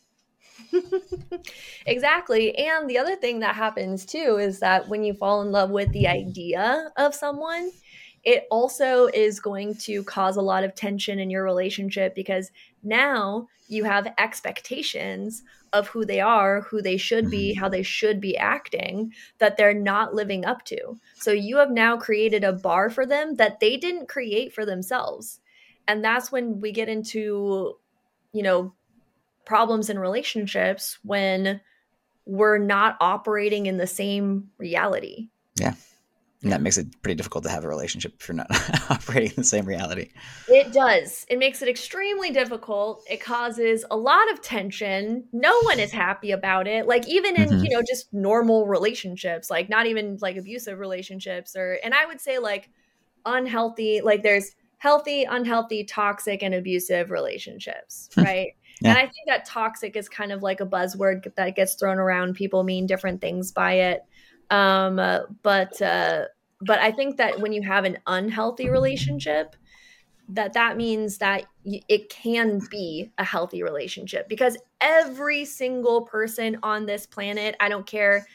Exactly. 1.87 2.57
And 2.57 2.89
the 2.89 2.99
other 2.99 3.17
thing 3.17 3.41
that 3.41 3.55
happens 3.55 4.05
too 4.05 4.39
is 4.39 4.61
that 4.61 4.89
when 4.89 5.05
you 5.05 5.15
fall 5.15 5.43
in 5.43 5.51
love 5.51 5.71
with 5.71 5.91
the 5.93 6.09
idea 6.09 6.91
of 6.97 7.15
someone, 7.15 7.71
it 8.25 8.47
also 8.51 9.07
is 9.07 9.41
going 9.41 9.75
to 9.77 10.03
cause 10.05 10.37
a 10.37 10.43
lot 10.43 10.65
of 10.65 10.75
tension 10.75 11.19
in 11.19 11.31
your 11.31 11.45
relationship 11.45 12.15
because 12.15 12.51
now 12.83 13.49
you 13.69 13.85
have 13.85 14.13
expectations 14.19 15.43
of 15.73 15.89
who 15.89 16.05
they 16.05 16.21
are, 16.21 16.63
who 16.63 16.81
they 16.81 16.97
should 16.97 17.31
be, 17.31 17.53
mm-hmm. 17.53 17.61
how 17.61 17.69
they 17.69 17.83
should 17.83 18.21
be 18.21 18.37
acting 18.37 19.13
that 19.39 19.57
they're 19.57 19.75
not 19.75 20.15
living 20.15 20.45
up 20.45 20.65
to. 20.65 20.99
So 21.17 21.31
you 21.31 21.59
have 21.59 21.71
now 21.71 21.97
created 21.97 22.45
a 22.45 22.53
bar 22.53 22.91
for 22.91 23.07
them 23.07 23.37
that 23.37 23.61
they 23.61 23.77
didn't 23.77 24.09
create 24.09 24.53
for 24.53 24.65
themselves. 24.65 25.41
And 25.87 26.05
that's 26.05 26.33
when 26.33 26.61
we 26.61 26.73
get 26.73 26.89
into, 26.89 27.77
you 28.33 28.43
know, 28.43 28.75
problems 29.49 29.89
in 29.89 29.99
relationships 29.99 30.99
when 31.03 31.61
we're 32.27 32.59
not 32.59 32.99
operating 33.01 33.65
in 33.65 33.79
the 33.79 33.87
same 33.87 34.51
reality. 34.59 35.31
Yeah. 35.59 35.75
And 36.43 36.53
that 36.53 36.61
makes 36.61 36.77
it 36.77 36.87
pretty 37.03 37.17
difficult 37.17 37.45
to 37.45 37.51
have 37.51 37.65
a 37.65 37.69
relationship 37.69 38.15
if 38.21 38.29
you're 38.29 38.37
not 38.37 38.47
operating 38.91 39.31
in 39.31 39.37
the 39.37 39.45
same 39.45 39.65
reality. 39.65 40.11
It 40.49 40.73
does. 40.73 41.25
It 41.31 41.39
makes 41.39 41.63
it 41.63 41.69
extremely 41.69 42.31
difficult. 42.31 43.03
It 43.11 43.23
causes 43.23 43.87
a 43.91 43.97
lot 43.97 44.31
of 44.31 44.43
tension. 44.43 45.25
No 45.33 45.59
one 45.63 45.81
is 45.81 45.91
happy 45.91 46.31
about 46.31 46.69
it. 46.69 46.87
Like 46.87 47.09
even 47.09 47.35
in, 47.35 47.49
mm-hmm. 47.49 47.65
you 47.65 47.71
know, 47.71 47.83
just 47.83 48.13
normal 48.13 48.67
relationships, 48.67 49.51
like 49.51 49.71
not 49.71 49.87
even 49.87 50.19
like 50.21 50.37
abusive 50.37 50.79
relationships 50.79 51.57
or 51.57 51.79
and 51.83 51.95
I 51.95 52.05
would 52.05 52.21
say 52.21 52.39
like 52.39 52.69
unhealthy, 53.25 54.03
like 54.03 54.23
there's 54.23 54.55
healthy, 54.77 55.25
unhealthy, 55.25 55.85
toxic 55.85 56.43
and 56.43 56.55
abusive 56.55 57.11
relationships, 57.11 58.11
hmm. 58.15 58.23
right? 58.23 58.53
Yeah. 58.81 58.91
And 58.91 58.99
I 58.99 59.03
think 59.03 59.27
that 59.27 59.45
toxic 59.45 59.97
is 59.97 60.09
kind 60.09 60.33
of 60.33 60.43
like 60.43 60.61
a 60.61 60.67
buzzword 60.67 61.35
that 61.35 61.57
gets 61.57 61.75
thrown 61.75 61.99
around. 61.99 62.35
People 62.35 62.63
mean 62.63 62.87
different 62.87 63.21
things 63.21 63.51
by 63.53 63.75
it. 63.75 64.05
Um, 64.51 64.97
but 65.43 65.81
uh, 65.83 66.25
but 66.61 66.79
I 66.79 66.93
think 66.93 67.17
that 67.19 67.41
when 67.41 67.53
you 67.53 67.63
have 67.63 67.85
an 67.85 67.99
unhealthy 68.07 68.69
relationship, 68.69 69.57
that 70.31 70.53
that 70.53 70.77
means 70.77 71.19
that 71.19 71.45
it 71.65 72.11
can 72.11 72.61
be 72.71 73.11
a 73.19 73.25
healthy 73.25 73.63
relationship 73.63 74.29
because 74.29 74.57
every 74.81 75.45
single 75.45 76.03
person 76.03 76.59
on 76.63 76.87
this 76.87 77.07
planet, 77.07 77.57
I 77.61 77.69
don't 77.69 77.87
care 77.87 78.27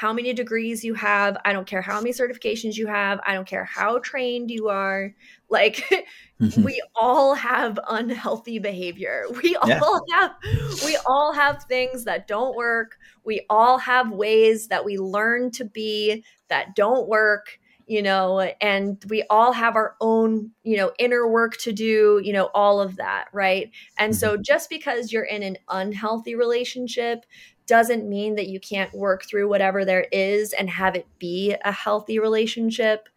how 0.00 0.14
many 0.14 0.32
degrees 0.32 0.82
you 0.82 0.94
have. 0.94 1.36
I 1.44 1.52
don't 1.52 1.66
care 1.66 1.82
how 1.82 2.00
many 2.00 2.14
certifications 2.14 2.78
you 2.78 2.86
have. 2.86 3.20
I 3.26 3.34
don't 3.34 3.46
care 3.46 3.66
how 3.66 3.98
trained 3.98 4.50
you 4.50 4.70
are. 4.70 5.14
Like, 5.50 5.84
mm-hmm. 6.40 6.62
we 6.62 6.82
all 6.96 7.34
have 7.34 7.78
unhealthy 7.86 8.58
behavior. 8.58 9.26
We 9.42 9.58
yeah. 9.66 9.78
all 9.82 10.00
have, 10.10 10.30
we 10.86 10.96
all 11.04 11.34
have 11.34 11.64
things 11.64 12.04
that 12.04 12.26
don't 12.26 12.56
work. 12.56 12.96
We 13.24 13.44
all 13.50 13.76
have 13.76 14.10
ways 14.10 14.68
that 14.68 14.86
we 14.86 14.96
learn 14.96 15.50
to 15.50 15.66
be 15.66 16.24
that 16.48 16.74
don't 16.74 17.06
work 17.06 17.58
you 17.86 18.02
know, 18.02 18.38
and 18.60 19.04
we 19.08 19.24
all 19.30 19.50
have 19.50 19.74
our 19.74 19.96
own, 20.00 20.52
you 20.62 20.76
know, 20.76 20.92
inner 21.00 21.26
work 21.26 21.56
to 21.56 21.72
do, 21.72 22.20
you 22.22 22.32
know, 22.32 22.48
all 22.54 22.80
of 22.80 22.94
that, 22.94 23.24
right? 23.32 23.72
And 23.98 24.14
so 24.14 24.34
mm-hmm. 24.34 24.42
just 24.42 24.70
because 24.70 25.10
you're 25.10 25.24
in 25.24 25.42
an 25.42 25.58
unhealthy 25.68 26.36
relationship 26.36 27.26
doesn't 27.70 28.08
mean 28.08 28.34
that 28.34 28.48
you 28.48 28.58
can't 28.58 28.92
work 28.92 29.24
through 29.24 29.48
whatever 29.48 29.84
there 29.84 30.08
is 30.10 30.52
and 30.52 30.68
have 30.68 30.96
it 30.96 31.06
be 31.20 31.54
a 31.64 31.70
healthy 31.70 32.18
relationship. 32.18 33.08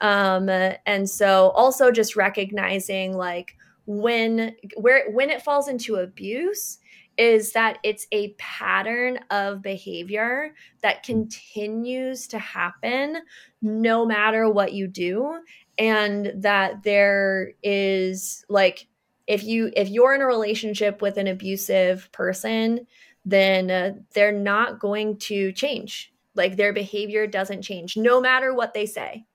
Um, 0.00 0.48
and 0.48 1.10
so 1.10 1.50
also 1.50 1.90
just 1.90 2.14
recognizing 2.14 3.16
like 3.16 3.56
when 3.84 4.54
where 4.76 5.10
when 5.10 5.28
it 5.28 5.42
falls 5.42 5.66
into 5.66 5.96
abuse 5.96 6.78
is 7.18 7.52
that 7.52 7.78
it's 7.82 8.06
a 8.12 8.32
pattern 8.34 9.18
of 9.30 9.60
behavior 9.60 10.54
that 10.82 11.02
continues 11.02 12.28
to 12.28 12.38
happen 12.38 13.16
no 13.60 14.06
matter 14.06 14.48
what 14.48 14.72
you 14.72 14.86
do 14.86 15.40
and 15.78 16.32
that 16.36 16.84
there 16.84 17.54
is 17.64 18.44
like 18.48 18.86
if 19.26 19.42
you 19.42 19.72
if 19.74 19.88
you're 19.88 20.14
in 20.14 20.20
a 20.20 20.26
relationship 20.26 21.02
with 21.02 21.16
an 21.16 21.26
abusive 21.26 22.08
person 22.12 22.86
then 23.26 23.70
uh, 23.70 23.92
they're 24.14 24.32
not 24.32 24.78
going 24.78 25.18
to 25.18 25.52
change. 25.52 26.12
Like 26.34 26.56
their 26.56 26.72
behavior 26.72 27.26
doesn't 27.26 27.62
change 27.62 27.96
no 27.96 28.20
matter 28.20 28.54
what 28.54 28.72
they 28.72 28.86
say. 28.86 29.26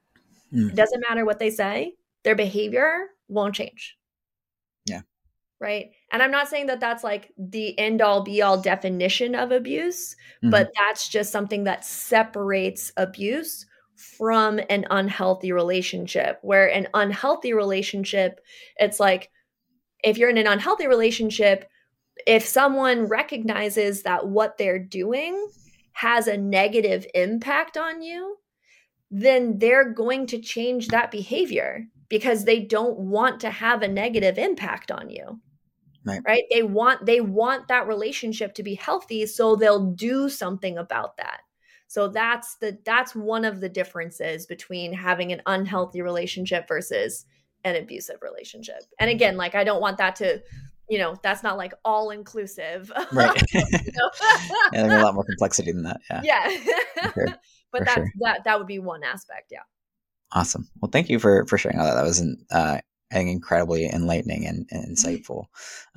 Mm. 0.54 0.70
it 0.70 0.76
doesn't 0.76 1.04
matter 1.08 1.24
what 1.24 1.40
they 1.40 1.50
say 1.50 1.96
their 2.24 2.36
behavior 2.36 3.08
won't 3.28 3.56
change. 3.56 3.98
Yeah. 4.86 5.02
Right? 5.60 5.92
And 6.12 6.22
i'm 6.22 6.32
not 6.32 6.50
saying 6.50 6.68
that 6.68 6.80
that's 6.80 7.04
like 7.04 7.32
the 7.38 7.78
end 7.80 8.02
all 8.02 8.22
be 8.22 8.42
all 8.42 8.60
definition 8.60 9.34
of 9.34 9.52
abuse 9.52 10.14
mm-hmm. 10.14 10.50
but 10.50 10.72
that's 10.76 11.08
just 11.08 11.32
something 11.32 11.64
that 11.64 11.86
separates 11.86 12.92
abuse 12.98 13.66
from 13.96 14.60
an 14.70 14.86
unhealthy 14.90 15.52
relationship 15.52 16.40
where 16.42 16.68
an 16.68 16.88
unhealthy 16.94 17.54
relationship 17.54 18.42
it's 18.78 19.00
like 19.00 19.30
if 20.04 20.18
you're 20.18 20.30
in 20.30 20.38
an 20.38 20.48
unhealthy 20.48 20.88
relationship 20.88 21.70
if 22.28 22.46
someone 22.46 23.06
recognizes 23.06 24.04
that 24.04 24.28
what 24.28 24.58
they're 24.58 24.80
doing 24.80 25.50
has 25.94 26.28
a 26.28 26.38
negative 26.38 27.06
impact 27.14 27.78
on 27.78 28.02
you 28.02 28.38
then 29.12 29.60
they're 29.60 29.92
going 29.92 30.26
to 30.26 30.40
change 30.40 30.88
that 30.88 31.12
behavior 31.12 31.86
because 32.08 32.46
they 32.46 32.62
don't 32.62 32.98
want 32.98 33.42
to 33.42 33.50
have 33.50 33.82
a 33.82 33.88
negative 33.88 34.38
impact 34.38 34.90
on 34.90 35.10
you. 35.10 35.40
Right. 36.04 36.22
right? 36.26 36.44
They 36.50 36.64
want 36.64 37.06
they 37.06 37.22
want 37.22 37.68
that 37.68 37.88
relationship 37.88 38.56
to 38.56 38.64
be 38.64 38.74
healthy 38.74 39.28
so 39.28 39.56
they'll 39.56 39.92
do 39.92 40.30
something 40.30 40.78
about 40.78 41.18
that. 41.18 41.42
So 41.88 42.08
that's 42.08 42.56
the 42.56 42.80
that's 42.86 43.14
one 43.14 43.46
of 43.46 43.60
the 43.60 43.70
differences 43.70 44.48
between 44.48 44.94
having 44.94 45.32
an 45.32 45.44
unhealthy 45.46 46.02
relationship 46.02 46.68
versus 46.68 47.26
an 47.64 47.76
abusive 47.76 48.18
relationship. 48.24 48.78
And 48.98 49.12
again 49.12 49.38
like 49.38 49.54
i 49.54 49.64
don't 49.64 49.82
want 49.82 49.98
that 50.00 50.16
to 50.16 50.42
you 50.92 50.98
know 50.98 51.16
that's 51.24 51.42
not 51.42 51.58
like 51.58 51.74
all 51.86 52.12
inclusive 52.12 52.92
right 53.14 53.42
yeah 53.54 53.70
there's 54.74 54.94
a 54.94 55.04
lot 55.04 55.16
more 55.16 55.24
complexity 55.24 55.72
than 55.72 55.84
that 55.84 56.02
yeah 56.10 56.22
yeah 56.24 57.12
sure. 57.14 57.28
but 57.72 57.86
that's 57.86 57.94
sure. 57.94 58.12
that 58.20 58.44
that 58.44 58.58
would 58.58 58.68
be 58.68 58.78
one 58.78 59.02
aspect 59.02 59.48
yeah 59.52 59.62
awesome 60.34 60.68
well 60.82 60.92
thank 60.92 61.10
you 61.10 61.18
for 61.18 61.46
for 61.46 61.58
sharing 61.58 61.80
all 61.80 61.86
that 61.86 61.96
that 61.96 62.04
was 62.04 62.20
an 62.20 62.46
uh 62.52 62.78
I 63.10 63.16
think 63.16 63.30
incredibly 63.30 63.88
enlightening 63.88 64.48
and, 64.48 64.66
and 64.72 64.86
mm-hmm. 64.86 64.94
insightful. 64.94 65.48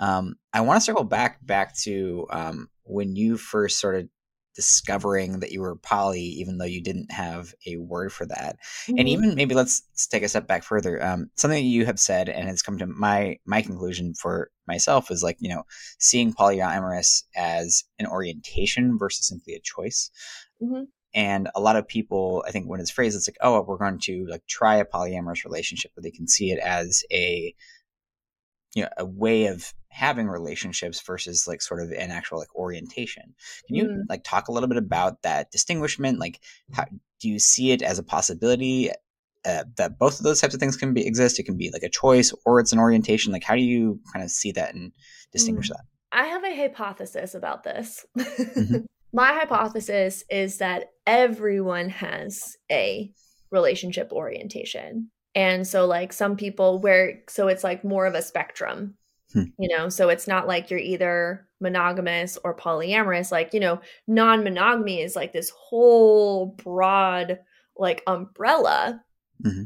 Um, 0.00 0.34
I 0.52 0.62
want 0.62 0.78
to 0.78 0.84
circle 0.84 1.04
back 1.04 1.38
back 1.46 1.76
to 1.82 2.26
um, 2.30 2.68
when 2.82 3.14
you 3.14 3.36
first 3.36 3.78
started 3.78 4.08
discovering 4.54 5.40
that 5.40 5.52
you 5.52 5.60
were 5.60 5.76
poly, 5.76 6.20
even 6.20 6.58
though 6.58 6.64
you 6.64 6.82
didn't 6.82 7.10
have 7.10 7.54
a 7.66 7.76
word 7.76 8.12
for 8.12 8.26
that. 8.26 8.56
Mm-hmm. 8.86 8.98
And 8.98 9.08
even 9.08 9.34
maybe 9.34 9.54
let's, 9.54 9.82
let's, 9.92 10.06
take 10.06 10.22
a 10.22 10.28
step 10.28 10.46
back 10.46 10.62
further. 10.62 11.04
Um, 11.04 11.30
something 11.36 11.62
that 11.62 11.68
you 11.68 11.86
have 11.86 11.98
said 11.98 12.28
and 12.28 12.48
has 12.48 12.62
come 12.62 12.78
to 12.78 12.86
my 12.86 13.38
my 13.44 13.62
conclusion 13.62 14.14
for 14.14 14.50
myself 14.66 15.10
is 15.10 15.22
like 15.22 15.36
you 15.40 15.48
know 15.48 15.64
seeing 15.98 16.32
polyamorous 16.32 17.24
as 17.36 17.84
an 17.98 18.06
orientation 18.06 18.98
versus 18.98 19.26
simply 19.26 19.54
a 19.54 19.60
choice. 19.60 20.10
Mm-hmm. 20.62 20.84
And 21.16 21.48
a 21.54 21.60
lot 21.60 21.76
of 21.76 21.86
people, 21.86 22.44
I 22.46 22.50
think, 22.50 22.68
when 22.68 22.80
it's 22.80 22.90
phrased, 22.90 23.16
it's 23.16 23.28
like, 23.28 23.36
oh, 23.40 23.62
we're 23.62 23.76
going 23.76 24.00
to 24.00 24.26
like 24.28 24.44
try 24.48 24.76
a 24.76 24.84
polyamorous 24.84 25.44
relationship, 25.44 25.92
but 25.94 26.02
they 26.02 26.10
can 26.10 26.26
see 26.26 26.50
it 26.50 26.58
as 26.58 27.04
a 27.12 27.54
you 28.74 28.82
know 28.82 28.88
a 28.98 29.04
way 29.04 29.46
of 29.46 29.72
having 29.94 30.26
relationships 30.26 31.00
versus 31.02 31.46
like 31.46 31.62
sort 31.62 31.80
of 31.80 31.90
an 31.92 32.10
actual 32.10 32.38
like 32.38 32.52
orientation. 32.56 33.22
Can 33.68 33.76
you 33.76 33.84
mm. 33.84 34.02
like 34.08 34.24
talk 34.24 34.48
a 34.48 34.52
little 34.52 34.68
bit 34.68 34.76
about 34.76 35.22
that 35.22 35.52
distinguishment? 35.52 36.18
Like, 36.18 36.40
how 36.72 36.84
do 37.20 37.28
you 37.28 37.38
see 37.38 37.70
it 37.70 37.80
as 37.80 38.00
a 38.00 38.02
possibility 38.02 38.90
uh, 39.44 39.64
that 39.76 39.96
both 39.96 40.18
of 40.18 40.24
those 40.24 40.40
types 40.40 40.52
of 40.52 40.58
things 40.58 40.76
can 40.76 40.94
be 40.94 41.06
exist? 41.06 41.38
It 41.38 41.44
can 41.44 41.56
be 41.56 41.70
like 41.70 41.84
a 41.84 41.88
choice 41.88 42.34
or 42.44 42.58
it's 42.58 42.72
an 42.72 42.80
orientation. 42.80 43.32
Like, 43.32 43.44
how 43.44 43.54
do 43.54 43.62
you 43.62 44.00
kind 44.12 44.24
of 44.24 44.32
see 44.32 44.50
that 44.52 44.74
and 44.74 44.90
distinguish 45.30 45.70
mm. 45.70 45.74
that? 45.74 45.84
I 46.10 46.26
have 46.26 46.42
a 46.42 46.56
hypothesis 46.56 47.34
about 47.34 47.62
this. 47.62 48.04
mm-hmm. 48.18 48.78
My 49.12 49.32
hypothesis 49.32 50.24
is 50.28 50.58
that 50.58 50.86
everyone 51.06 51.88
has 51.88 52.56
a 52.70 53.12
relationship 53.52 54.10
orientation. 54.10 55.12
And 55.36 55.64
so, 55.64 55.86
like, 55.86 56.12
some 56.12 56.34
people 56.34 56.80
where, 56.80 57.22
so 57.28 57.46
it's 57.46 57.62
like 57.62 57.84
more 57.84 58.06
of 58.06 58.16
a 58.16 58.22
spectrum, 58.22 58.96
hmm. 59.34 59.44
you 59.58 59.76
know? 59.76 59.90
So 59.90 60.08
it's 60.08 60.26
not 60.26 60.46
like 60.46 60.70
you're 60.70 60.80
either 60.80 61.46
monogamous 61.60 62.38
or 62.42 62.56
polyamorous. 62.56 63.30
Like, 63.30 63.52
you 63.52 63.60
know, 63.60 63.80
non 64.06 64.42
monogamy 64.42 65.02
is 65.02 65.14
like 65.14 65.32
this 65.32 65.50
whole 65.50 66.46
broad, 66.46 67.40
like, 67.76 68.02
umbrella 68.06 69.02
mm-hmm. 69.44 69.64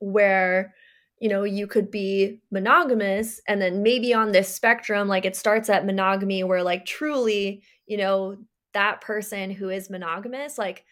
where, 0.00 0.74
you 1.20 1.30
know, 1.30 1.44
you 1.44 1.66
could 1.66 1.90
be 1.90 2.42
monogamous 2.50 3.40
and 3.48 3.62
then 3.62 3.82
maybe 3.82 4.12
on 4.12 4.32
this 4.32 4.54
spectrum, 4.54 5.08
like, 5.08 5.24
it 5.24 5.36
starts 5.36 5.70
at 5.70 5.86
monogamy 5.86 6.44
where, 6.44 6.62
like, 6.62 6.84
truly, 6.84 7.62
you 7.86 7.96
know, 7.96 8.36
that 8.74 9.00
person 9.00 9.50
who 9.50 9.70
is 9.70 9.88
monogamous 9.88 10.58
like 10.58 10.84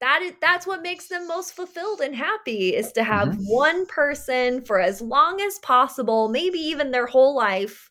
that 0.00 0.22
is 0.22 0.32
that's 0.40 0.66
what 0.66 0.82
makes 0.82 1.08
them 1.08 1.26
most 1.26 1.54
fulfilled 1.54 2.00
and 2.00 2.14
happy 2.14 2.74
is 2.74 2.92
to 2.92 3.02
have 3.02 3.28
mm-hmm. 3.28 3.42
one 3.44 3.86
person 3.86 4.62
for 4.62 4.80
as 4.80 5.00
long 5.00 5.40
as 5.40 5.58
possible 5.60 6.28
maybe 6.28 6.58
even 6.58 6.90
their 6.90 7.06
whole 7.06 7.34
life 7.34 7.90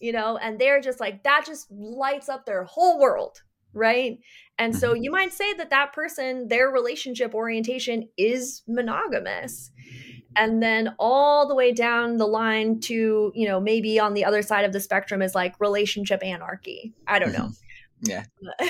you 0.00 0.12
know 0.12 0.36
and 0.38 0.58
they're 0.58 0.80
just 0.80 1.00
like 1.00 1.22
that 1.24 1.44
just 1.46 1.70
lights 1.70 2.28
up 2.28 2.46
their 2.46 2.64
whole 2.64 3.00
world 3.00 3.42
right 3.72 4.18
and 4.58 4.76
so 4.76 4.92
mm-hmm. 4.92 5.02
you 5.02 5.10
might 5.10 5.32
say 5.32 5.52
that 5.54 5.70
that 5.70 5.92
person 5.92 6.48
their 6.48 6.68
relationship 6.68 7.34
orientation 7.34 8.08
is 8.16 8.62
monogamous 8.66 9.70
and 10.36 10.62
then 10.62 10.94
all 10.98 11.48
the 11.48 11.54
way 11.54 11.72
down 11.72 12.16
the 12.16 12.26
line 12.26 12.78
to 12.78 13.32
you 13.34 13.48
know 13.48 13.60
maybe 13.60 13.98
on 13.98 14.14
the 14.14 14.24
other 14.24 14.42
side 14.42 14.64
of 14.64 14.72
the 14.72 14.80
spectrum 14.80 15.22
is 15.22 15.34
like 15.34 15.54
relationship 15.60 16.22
anarchy 16.22 16.94
i 17.06 17.18
don't 17.18 17.32
know 17.32 17.46
mm-hmm. 17.46 17.64
Yeah. 18.02 18.24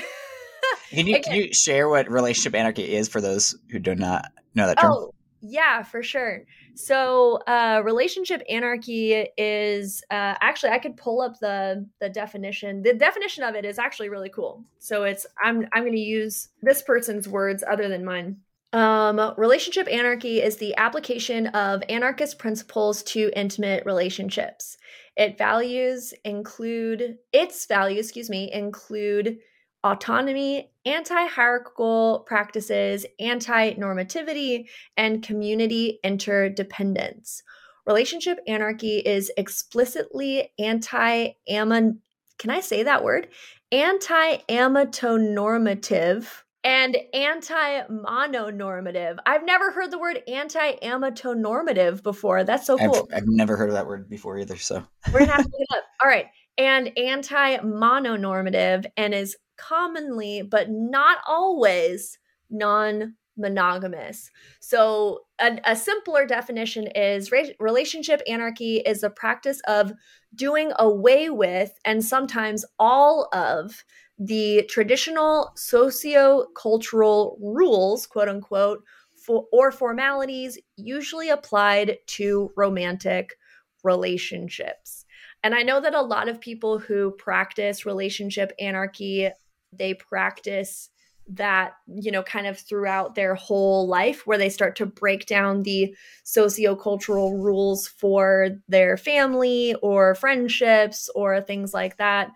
can 0.91 1.07
you 1.07 1.21
can 1.21 1.35
you 1.35 1.53
share 1.53 1.89
what 1.89 2.11
relationship 2.11 2.55
anarchy 2.55 2.95
is 2.95 3.09
for 3.09 3.21
those 3.21 3.57
who 3.71 3.79
do 3.79 3.95
not 3.95 4.27
know 4.55 4.67
that 4.67 4.79
term? 4.79 4.93
Oh, 4.93 5.15
yeah, 5.41 5.83
for 5.83 6.03
sure. 6.03 6.45
So, 6.75 7.37
uh, 7.47 7.83
relationship 7.85 8.43
anarchy 8.49 9.27
is 9.37 10.03
uh, 10.11 10.35
actually 10.41 10.71
I 10.71 10.79
could 10.79 10.97
pull 10.97 11.21
up 11.21 11.39
the 11.41 11.87
the 12.01 12.09
definition. 12.09 12.83
The 12.83 12.95
definition 12.95 13.45
of 13.45 13.55
it 13.55 13.65
is 13.65 13.79
actually 13.79 14.09
really 14.09 14.31
cool. 14.31 14.65
So 14.79 15.05
it's 15.05 15.27
I'm 15.43 15.67
I'm 15.73 15.83
going 15.83 15.93
to 15.93 15.99
use 15.99 16.49
this 16.63 16.83
person's 16.83 17.29
words 17.29 17.65
other 17.69 17.89
than 17.89 18.05
mine. 18.05 18.39
Um, 18.73 19.35
relationship 19.39 19.89
anarchy 19.91 20.43
is 20.43 20.57
the 20.57 20.77
application 20.77 21.47
of 21.49 21.83
anarchist 21.89 22.39
principles 22.39 23.03
to 23.05 23.31
intimate 23.35 23.87
relationships. 23.87 24.77
It 25.17 25.39
values 25.39 26.13
include 26.25 27.17
its 27.33 27.65
values, 27.67 28.07
excuse 28.07 28.29
me, 28.29 28.53
include 28.53 29.39
autonomy, 29.85 30.71
anti-hierarchical 30.85 32.25
practices, 32.27 33.07
anti-normativity, 33.21 34.67
and 34.97 35.23
community 35.23 36.01
interdependence. 36.05 37.43
Relationship 37.87 38.39
anarchy 38.47 38.99
is 38.99 39.31
explicitly 39.37 40.53
anti-amon 40.59 42.01
can 42.39 42.51
I 42.51 42.61
say 42.61 42.85
that 42.85 43.05
word? 43.05 43.29
Anti-amatonormative 43.73 46.27
and 46.65 46.97
anti-mononormative. 47.13 49.19
I've 49.27 49.45
never 49.45 49.71
heard 49.73 49.91
the 49.91 49.99
word 49.99 50.23
anti-amatonormative 50.27 52.03
before. 52.03 52.45
That's 52.45 52.67
so 52.67 52.79
cool. 52.79 53.07
I've, 53.13 53.19
I've, 53.19 53.27
never 53.27 53.57
heard 53.57 53.69
of 53.69 53.75
that 53.75 53.87
word 53.87 54.09
before 54.09 54.39
either. 54.39 54.57
So 54.57 54.83
we're 55.13 55.19
gonna 55.21 55.33
have 55.33 55.45
to 55.45 55.51
look 55.51 55.61
it 55.61 55.69
up. 55.77 55.85
All 56.03 56.09
right. 56.09 56.29
And 56.57 56.91
anti-mononormative 56.97 58.87
and 58.97 59.13
is 59.15 59.37
commonly, 59.59 60.43
but 60.43 60.71
not 60.71 61.19
always, 61.27 62.19
non 62.51 63.15
monogamous. 63.37 64.31
So, 64.61 65.21
a, 65.41 65.59
a, 65.65 65.77
simpler 65.77 66.27
definition 66.27 66.89
is 66.89 67.31
relationship 67.61 68.21
anarchy 68.27 68.79
is 68.79 69.03
the 69.03 69.11
practice 69.11 69.61
of 69.69 69.93
doing 70.35 70.73
away 70.79 71.31
with 71.31 71.73
and 71.85 72.05
sometimes 72.05 72.65
all 72.79 73.29
of 73.33 73.85
the 74.19 74.65
traditional 74.69 75.53
socio-cultural 75.55 77.39
rules, 77.41 78.07
quote 78.07 78.29
unquote, 78.29 78.83
for, 79.17 79.45
or 79.53 79.71
formalities 79.71 80.59
usually 80.77 81.31
applied 81.31 81.99
to 82.07 82.51
romantic 82.57 83.37
relationships. 83.85 85.05
And 85.43 85.55
I 85.55 85.63
know 85.63 85.81
that 85.81 85.95
a 85.95 86.03
lot 86.03 86.29
of 86.29 86.41
people 86.41 86.79
who 86.79 87.13
practice 87.13 87.87
relationship 87.87 88.53
anarchy, 88.59 89.31
they 89.73 89.95
practice 89.95 90.91
that 91.31 91.73
you 91.87 92.11
know 92.11 92.23
kind 92.23 92.47
of 92.47 92.59
throughout 92.59 93.15
their 93.15 93.35
whole 93.35 93.87
life 93.87 94.27
where 94.27 94.39
they 94.39 94.49
start 94.49 94.77
to 94.77 94.87
break 94.87 95.27
down 95.27 95.63
the 95.63 95.95
sociocultural 96.25 97.43
rules 97.43 97.87
for 97.87 98.49
their 98.67 98.97
family 98.97 99.75
or 99.83 100.15
friendships 100.15 101.11
or 101.15 101.41
things 101.41 101.75
like 101.75 101.99
that. 101.99 102.31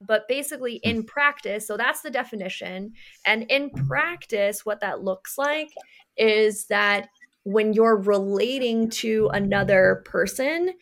But 0.00 0.26
basically 0.26 0.76
in 0.76 1.04
practice 1.04 1.66
so 1.66 1.76
that's 1.76 2.00
the 2.00 2.10
definition. 2.10 2.92
And 3.26 3.42
in 3.50 3.70
practice 3.70 4.64
what 4.64 4.80
that 4.80 5.02
looks 5.02 5.36
like 5.36 5.68
is 6.16 6.66
that 6.66 7.08
when 7.42 7.74
you're 7.74 7.96
relating 7.96 8.88
to 8.88 9.28
another 9.34 10.02
person 10.06 10.72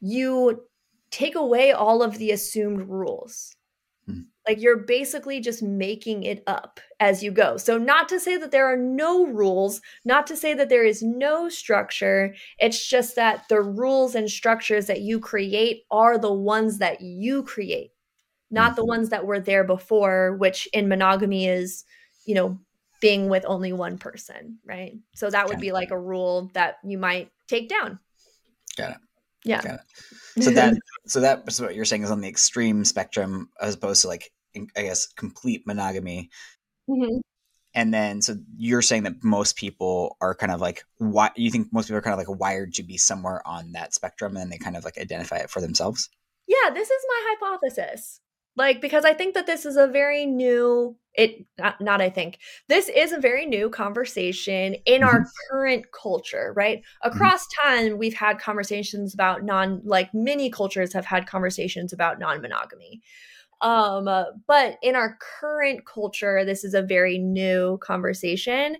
you 0.00 0.62
take 1.10 1.34
away 1.34 1.72
all 1.72 2.02
of 2.02 2.18
the 2.18 2.30
assumed 2.30 2.88
rules. 2.88 3.52
hmm. 3.56 3.57
Like 4.48 4.60
you're 4.60 4.78
basically 4.78 5.40
just 5.40 5.62
making 5.62 6.22
it 6.22 6.42
up 6.46 6.80
as 7.00 7.22
you 7.22 7.30
go 7.30 7.56
so 7.56 7.76
not 7.76 8.08
to 8.08 8.18
say 8.18 8.36
that 8.36 8.50
there 8.50 8.66
are 8.66 8.76
no 8.76 9.26
rules 9.26 9.80
not 10.04 10.26
to 10.26 10.36
say 10.36 10.54
that 10.54 10.68
there 10.68 10.84
is 10.84 11.02
no 11.02 11.48
structure 11.48 12.34
it's 12.58 12.88
just 12.88 13.14
that 13.16 13.44
the 13.48 13.60
rules 13.60 14.14
and 14.14 14.30
structures 14.30 14.86
that 14.86 15.02
you 15.02 15.20
create 15.20 15.82
are 15.90 16.18
the 16.18 16.32
ones 16.32 16.78
that 16.78 17.00
you 17.00 17.42
create 17.42 17.90
not 18.50 18.76
the 18.76 18.82
mm-hmm. 18.82 18.88
ones 18.88 19.08
that 19.10 19.26
were 19.26 19.40
there 19.40 19.64
before, 19.64 20.36
which 20.36 20.68
in 20.72 20.88
monogamy 20.88 21.46
is, 21.46 21.84
you 22.24 22.34
know, 22.34 22.58
being 23.00 23.28
with 23.28 23.44
only 23.46 23.72
one 23.72 23.98
person, 23.98 24.58
right? 24.64 24.94
So 25.14 25.30
that 25.30 25.48
would 25.48 25.60
be 25.60 25.72
like 25.72 25.90
a 25.90 25.98
rule 25.98 26.50
that 26.54 26.76
you 26.84 26.98
might 26.98 27.30
take 27.46 27.68
down. 27.68 27.98
Got 28.76 28.92
it. 28.92 28.96
Yeah. 29.44 29.62
Got 29.62 29.74
it. 29.74 29.80
So 30.40 30.50
that 30.52 30.74
so 31.06 31.20
that 31.20 31.50
so 31.52 31.64
what 31.64 31.74
you're 31.74 31.84
saying 31.84 32.04
is 32.04 32.12
on 32.12 32.20
the 32.20 32.28
extreme 32.28 32.84
spectrum 32.84 33.50
as 33.60 33.74
opposed 33.74 34.02
to 34.02 34.08
like 34.08 34.30
I 34.76 34.82
guess 34.82 35.06
complete 35.06 35.66
monogamy. 35.66 36.30
Mm-hmm. 36.88 37.18
And 37.74 37.94
then 37.94 38.22
so 38.22 38.36
you're 38.56 38.82
saying 38.82 39.04
that 39.04 39.22
most 39.22 39.56
people 39.56 40.16
are 40.20 40.34
kind 40.34 40.50
of 40.50 40.60
like 40.60 40.84
why 40.96 41.30
you 41.36 41.50
think 41.50 41.72
most 41.72 41.86
people 41.86 41.98
are 41.98 42.02
kind 42.02 42.18
of 42.18 42.26
like 42.26 42.40
wired 42.40 42.74
to 42.74 42.82
be 42.82 42.96
somewhere 42.96 43.46
on 43.46 43.72
that 43.72 43.94
spectrum 43.94 44.36
and 44.36 44.50
they 44.50 44.58
kind 44.58 44.76
of 44.76 44.84
like 44.84 44.98
identify 44.98 45.36
it 45.36 45.50
for 45.50 45.60
themselves? 45.60 46.08
Yeah, 46.46 46.70
this 46.72 46.90
is 46.90 47.02
my 47.08 47.36
hypothesis 47.36 48.20
like 48.58 48.80
because 48.80 49.04
i 49.06 49.14
think 49.14 49.34
that 49.34 49.46
this 49.46 49.64
is 49.64 49.76
a 49.76 49.86
very 49.86 50.26
new 50.26 50.94
it 51.14 51.46
not, 51.58 51.80
not, 51.80 52.02
i 52.02 52.10
think 52.10 52.38
this 52.68 52.90
is 52.90 53.12
a 53.12 53.20
very 53.20 53.46
new 53.46 53.70
conversation 53.70 54.74
in 54.84 55.02
our 55.02 55.20
mm-hmm. 55.20 55.50
current 55.50 55.86
culture 55.98 56.52
right 56.54 56.80
mm-hmm. 56.80 57.08
across 57.08 57.46
time 57.62 57.96
we've 57.96 58.14
had 58.14 58.38
conversations 58.38 59.14
about 59.14 59.44
non 59.44 59.80
like 59.84 60.12
many 60.12 60.50
cultures 60.50 60.92
have 60.92 61.06
had 61.06 61.26
conversations 61.26 61.92
about 61.92 62.18
non-monogamy 62.18 63.00
um 63.60 64.06
uh, 64.06 64.24
but 64.46 64.78
in 64.82 64.94
our 64.94 65.18
current 65.40 65.84
culture 65.84 66.44
this 66.44 66.62
is 66.64 66.74
a 66.74 66.82
very 66.82 67.18
new 67.18 67.78
conversation 67.78 68.76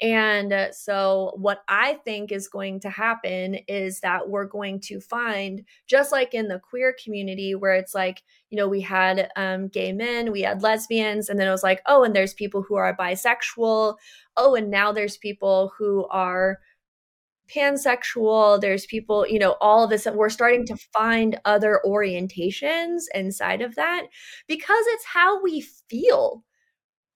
and 0.00 0.52
uh, 0.52 0.72
so, 0.72 1.32
what 1.36 1.62
I 1.68 1.94
think 2.04 2.32
is 2.32 2.48
going 2.48 2.80
to 2.80 2.90
happen 2.90 3.56
is 3.68 4.00
that 4.00 4.28
we're 4.28 4.46
going 4.46 4.80
to 4.80 5.00
find, 5.00 5.64
just 5.86 6.10
like 6.10 6.34
in 6.34 6.48
the 6.48 6.58
queer 6.58 6.94
community, 7.02 7.54
where 7.54 7.74
it's 7.74 7.94
like, 7.94 8.22
you 8.50 8.56
know, 8.58 8.68
we 8.68 8.80
had 8.80 9.30
um, 9.36 9.68
gay 9.68 9.92
men, 9.92 10.32
we 10.32 10.42
had 10.42 10.62
lesbians, 10.62 11.28
and 11.28 11.38
then 11.38 11.46
it 11.46 11.52
was 11.52 11.62
like, 11.62 11.80
oh, 11.86 12.02
and 12.02 12.14
there's 12.14 12.34
people 12.34 12.62
who 12.62 12.74
are 12.74 12.96
bisexual. 12.96 13.94
Oh, 14.36 14.54
and 14.56 14.70
now 14.70 14.90
there's 14.92 15.16
people 15.16 15.72
who 15.78 16.06
are 16.08 16.58
pansexual. 17.48 18.60
There's 18.60 18.86
people, 18.86 19.26
you 19.26 19.38
know, 19.38 19.56
all 19.60 19.84
of 19.84 19.90
this. 19.90 20.06
We're 20.06 20.28
starting 20.30 20.66
to 20.66 20.76
find 20.92 21.38
other 21.44 21.80
orientations 21.86 23.02
inside 23.14 23.62
of 23.62 23.74
that 23.76 24.06
because 24.48 24.84
it's 24.88 25.04
how 25.04 25.42
we 25.42 25.60
feel 25.60 26.44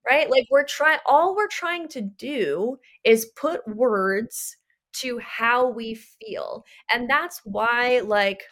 right? 0.08 0.30
Like 0.30 0.46
we're 0.50 0.64
trying, 0.64 0.98
all 1.06 1.36
we're 1.36 1.48
trying 1.48 1.88
to 1.88 2.00
do 2.00 2.78
is 3.04 3.26
put 3.36 3.66
words 3.68 4.56
to 4.94 5.18
how 5.18 5.68
we 5.70 5.94
feel. 5.94 6.64
And 6.92 7.08
that's 7.08 7.40
why, 7.44 8.00
like, 8.00 8.42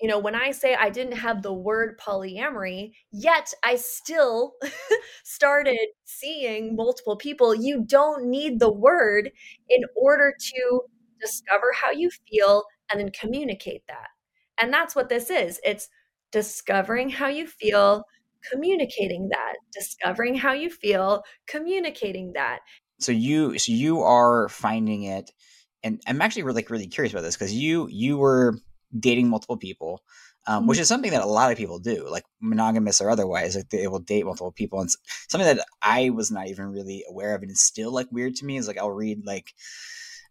you 0.00 0.08
know, 0.08 0.18
when 0.18 0.34
I 0.34 0.50
say 0.50 0.74
I 0.74 0.90
didn't 0.90 1.16
have 1.18 1.42
the 1.42 1.52
word 1.52 1.98
polyamory, 1.98 2.92
yet 3.12 3.52
I 3.64 3.76
still 3.76 4.54
started 5.24 5.78
seeing 6.04 6.76
multiple 6.76 7.16
people, 7.16 7.54
you 7.54 7.84
don't 7.86 8.26
need 8.26 8.58
the 8.60 8.72
word 8.72 9.30
in 9.68 9.82
order 9.96 10.34
to 10.38 10.80
discover 11.24 11.72
how 11.72 11.90
you 11.90 12.10
feel 12.28 12.64
and 12.90 13.00
then 13.00 13.10
communicate 13.10 13.82
that. 13.88 14.08
And 14.60 14.72
that's 14.72 14.94
what 14.94 15.08
this 15.08 15.30
is 15.30 15.60
it's 15.64 15.88
discovering 16.32 17.08
how 17.08 17.28
you 17.28 17.46
feel, 17.46 18.04
communicating 18.50 19.28
that, 19.30 19.54
discovering 19.72 20.34
how 20.34 20.52
you 20.52 20.70
feel, 20.70 21.22
communicating 21.46 22.32
that. 22.34 22.60
So 23.00 23.12
you 23.12 23.58
so 23.58 23.72
you 23.72 24.02
are 24.02 24.48
finding 24.48 25.04
it 25.04 25.30
and 25.82 26.00
I'm 26.06 26.22
actually 26.22 26.42
really 26.42 26.66
really 26.68 26.86
curious 26.86 27.12
about 27.12 27.22
this 27.22 27.36
because 27.36 27.52
you 27.52 27.88
you 27.88 28.18
were 28.18 28.58
dating 28.98 29.28
multiple 29.28 29.56
people. 29.56 30.02
Um, 30.46 30.58
mm-hmm. 30.58 30.68
which 30.68 30.78
is 30.78 30.88
something 30.88 31.10
that 31.12 31.22
a 31.22 31.26
lot 31.26 31.50
of 31.50 31.56
people 31.56 31.78
do, 31.78 32.06
like 32.06 32.24
monogamous 32.38 33.00
or 33.00 33.08
otherwise, 33.08 33.56
like 33.56 33.70
they 33.70 33.86
will 33.88 33.98
date 33.98 34.26
multiple 34.26 34.52
people. 34.52 34.78
And 34.78 34.90
something 35.26 35.46
that 35.46 35.64
I 35.80 36.10
was 36.10 36.30
not 36.30 36.48
even 36.48 36.66
really 36.66 37.02
aware 37.08 37.34
of 37.34 37.40
and 37.40 37.50
is 37.50 37.62
still 37.62 37.90
like 37.90 38.08
weird 38.12 38.34
to 38.36 38.44
me 38.44 38.58
is 38.58 38.68
like 38.68 38.76
I'll 38.76 38.90
read 38.90 39.24
like 39.24 39.54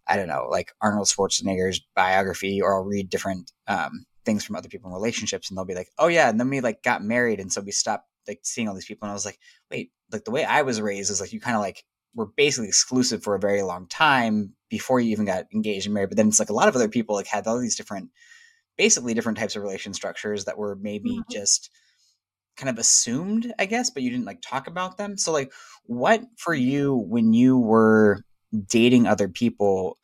I 0.07 0.17
don't 0.17 0.27
know, 0.27 0.47
like 0.49 0.71
Arnold 0.81 1.07
Schwarzenegger's 1.07 1.81
biography, 1.95 2.61
or 2.61 2.75
I'll 2.75 2.83
read 2.83 3.09
different 3.09 3.51
um, 3.67 4.05
things 4.25 4.43
from 4.43 4.55
other 4.55 4.69
people 4.69 4.89
in 4.89 4.93
relationships 4.93 5.49
and 5.49 5.57
they'll 5.57 5.65
be 5.65 5.75
like, 5.75 5.89
oh 5.97 6.07
yeah, 6.07 6.29
and 6.29 6.39
then 6.39 6.49
we 6.49 6.61
like 6.61 6.83
got 6.83 7.03
married 7.03 7.39
and 7.39 7.51
so 7.51 7.61
we 7.61 7.71
stopped 7.71 8.07
like 8.27 8.39
seeing 8.43 8.67
all 8.67 8.75
these 8.75 8.85
people 8.85 9.05
and 9.05 9.11
I 9.11 9.13
was 9.13 9.25
like, 9.25 9.39
wait, 9.69 9.91
like 10.11 10.25
the 10.25 10.31
way 10.31 10.43
I 10.43 10.61
was 10.61 10.81
raised 10.81 11.11
is 11.11 11.21
like 11.21 11.33
you 11.33 11.39
kind 11.39 11.55
of 11.55 11.61
like 11.61 11.83
were 12.15 12.27
basically 12.37 12.67
exclusive 12.67 13.23
for 13.23 13.35
a 13.35 13.39
very 13.39 13.63
long 13.63 13.87
time 13.87 14.53
before 14.69 14.99
you 14.99 15.11
even 15.11 15.25
got 15.25 15.45
engaged 15.53 15.85
and 15.85 15.93
married. 15.93 16.09
But 16.09 16.17
then 16.17 16.27
it's 16.27 16.39
like 16.39 16.49
a 16.49 16.53
lot 16.53 16.67
of 16.67 16.75
other 16.75 16.89
people 16.89 17.15
like 17.15 17.27
had 17.27 17.47
all 17.47 17.59
these 17.59 17.75
different, 17.75 18.09
basically 18.77 19.13
different 19.13 19.37
types 19.37 19.55
of 19.55 19.63
relation 19.63 19.93
structures 19.93 20.45
that 20.45 20.57
were 20.57 20.75
maybe 20.75 21.11
mm-hmm. 21.11 21.31
just 21.31 21.69
kind 22.55 22.69
of 22.69 22.77
assumed, 22.77 23.51
I 23.57 23.65
guess, 23.65 23.89
but 23.89 24.03
you 24.03 24.11
didn't 24.11 24.25
like 24.25 24.41
talk 24.41 24.67
about 24.67 24.97
them. 24.97 25.17
So 25.17 25.31
like 25.31 25.51
what 25.85 26.21
for 26.37 26.53
you 26.53 26.95
when 26.95 27.33
you 27.33 27.57
were 27.57 28.21
dating 28.67 29.07
other 29.07 29.27
people, 29.27 29.97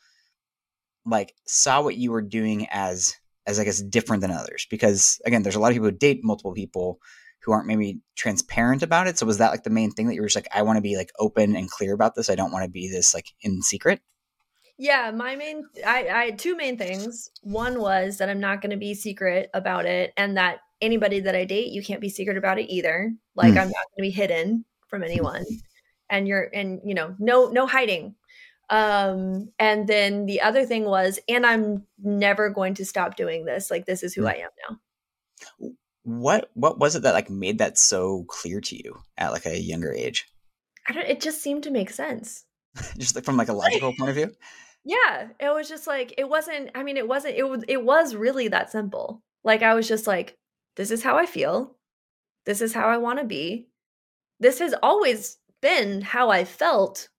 like 1.05 1.34
saw 1.47 1.81
what 1.81 1.97
you 1.97 2.11
were 2.11 2.21
doing 2.21 2.67
as 2.71 3.15
as 3.45 3.59
I 3.59 3.63
guess 3.63 3.81
different 3.81 4.21
than 4.21 4.31
others 4.31 4.67
because 4.69 5.19
again, 5.26 5.43
there's 5.43 5.55
a 5.55 5.59
lot 5.59 5.69
of 5.69 5.76
people 5.76 5.89
who 5.89 5.95
date 5.95 6.19
multiple 6.23 6.53
people 6.53 6.99
who 7.41 7.51
aren't 7.51 7.67
maybe 7.67 7.99
transparent 8.15 8.84
about 8.84 9.07
it. 9.07 9.17
So 9.17 9.26
was 9.26 9.38
that 9.38 9.51
like 9.51 9.63
the 9.63 9.69
main 9.69 9.91
thing 9.91 10.07
that 10.07 10.15
you 10.15 10.21
were 10.21 10.27
just 10.27 10.35
like, 10.35 10.49
I 10.53 10.61
want 10.61 10.77
to 10.77 10.81
be 10.81 10.97
like 10.97 11.11
open 11.19 11.55
and 11.55 11.69
clear 11.69 11.93
about 11.93 12.15
this. 12.15 12.30
I 12.30 12.35
don't 12.35 12.51
want 12.51 12.65
to 12.65 12.69
be 12.69 12.89
this 12.89 13.13
like 13.13 13.34
in 13.41 13.61
secret. 13.61 14.01
Yeah, 14.77 15.11
my 15.11 15.35
main 15.35 15.65
I, 15.85 16.07
I 16.07 16.26
had 16.26 16.39
two 16.39 16.55
main 16.55 16.77
things. 16.77 17.30
One 17.41 17.81
was 17.81 18.17
that 18.17 18.30
I'm 18.30 18.39
not 18.39 18.61
going 18.61 18.71
to 18.71 18.77
be 18.77 18.93
secret 18.93 19.49
about 19.53 19.85
it, 19.85 20.13
and 20.15 20.38
that 20.38 20.59
anybody 20.81 21.19
that 21.19 21.35
I 21.35 21.43
date, 21.43 21.73
you 21.73 21.84
can't 21.84 21.99
be 21.99 22.07
secret 22.07 22.38
about 22.38 22.59
it 22.59 22.71
either. 22.73 23.11
Like 23.35 23.53
mm. 23.53 23.57
I'm 23.57 23.67
not 23.67 23.88
going 23.89 23.97
to 23.97 24.01
be 24.03 24.09
hidden 24.09 24.63
from 24.88 25.03
anyone, 25.03 25.43
and 26.09 26.30
you're 26.30 26.49
and 26.53 26.80
you 26.85 26.93
know 26.93 27.13
no 27.19 27.49
no 27.49 27.67
hiding 27.67 28.15
um 28.70 29.50
and 29.58 29.88
then 29.88 30.26
the 30.26 30.41
other 30.41 30.66
thing 30.66 30.86
was 30.86 31.20
and 31.28 31.46
i'm 31.46 31.86
never 32.04 32.50
going 32.50 32.74
to 32.76 32.86
stop 32.86 33.16
doing 33.16 33.46
this 33.46 33.72
like 33.72 33.86
this 33.86 34.04
is 34.04 34.14
who 34.14 34.24
mm. 34.24 34.30
i 34.30 34.36
am 34.36 34.50
now. 34.70 34.78
What 36.04 36.50
what 36.54 36.80
was 36.80 36.96
it 36.96 37.04
that 37.04 37.14
like 37.14 37.30
made 37.30 37.60
that 37.60 37.78
so 37.78 38.24
clear 38.28 38.62
to 38.62 38.76
you 38.76 38.98
at 39.18 39.32
like 39.32 39.46
a 39.46 39.60
younger 39.60 39.94
age? 39.94 40.28
I 40.88 40.94
don't 40.94 41.08
it 41.08 41.22
just 41.22 41.41
seemed 41.41 41.64
to 41.64 41.72
make 41.72 41.90
sense. 41.90 42.46
Just 42.98 43.16
like 43.16 43.26
from 43.26 43.38
like 43.38 43.50
a 43.50 43.54
logical 43.54 43.94
point 43.94 44.10
of 44.10 44.16
view? 44.16 44.32
Yeah 44.86 45.30
it 45.40 45.54
was 45.54 45.68
just 45.68 45.88
like 45.88 46.14
it 46.18 46.30
wasn't 46.30 46.70
i 46.74 46.84
mean 46.84 46.98
it 46.98 47.08
wasn't 47.08 47.36
it 47.36 47.48
was 47.48 47.64
it 47.68 47.84
was 47.84 48.16
really 48.16 48.48
that 48.48 48.72
simple. 48.72 49.22
Like 49.44 49.62
i 49.62 49.74
was 49.74 49.88
just 49.88 50.08
like 50.08 50.38
this 50.76 50.91
is 50.91 51.04
how 51.04 51.18
i 51.18 51.26
feel. 51.26 51.76
This 52.46 52.62
is 52.62 52.74
how 52.74 52.88
i 52.88 52.98
want 52.98 53.20
to 53.20 53.26
be. 53.26 53.68
This 54.40 54.60
has 54.60 54.74
always 54.82 55.38
been 55.62 56.02
how 56.02 56.30
i 56.30 56.46
felt. 56.46 57.10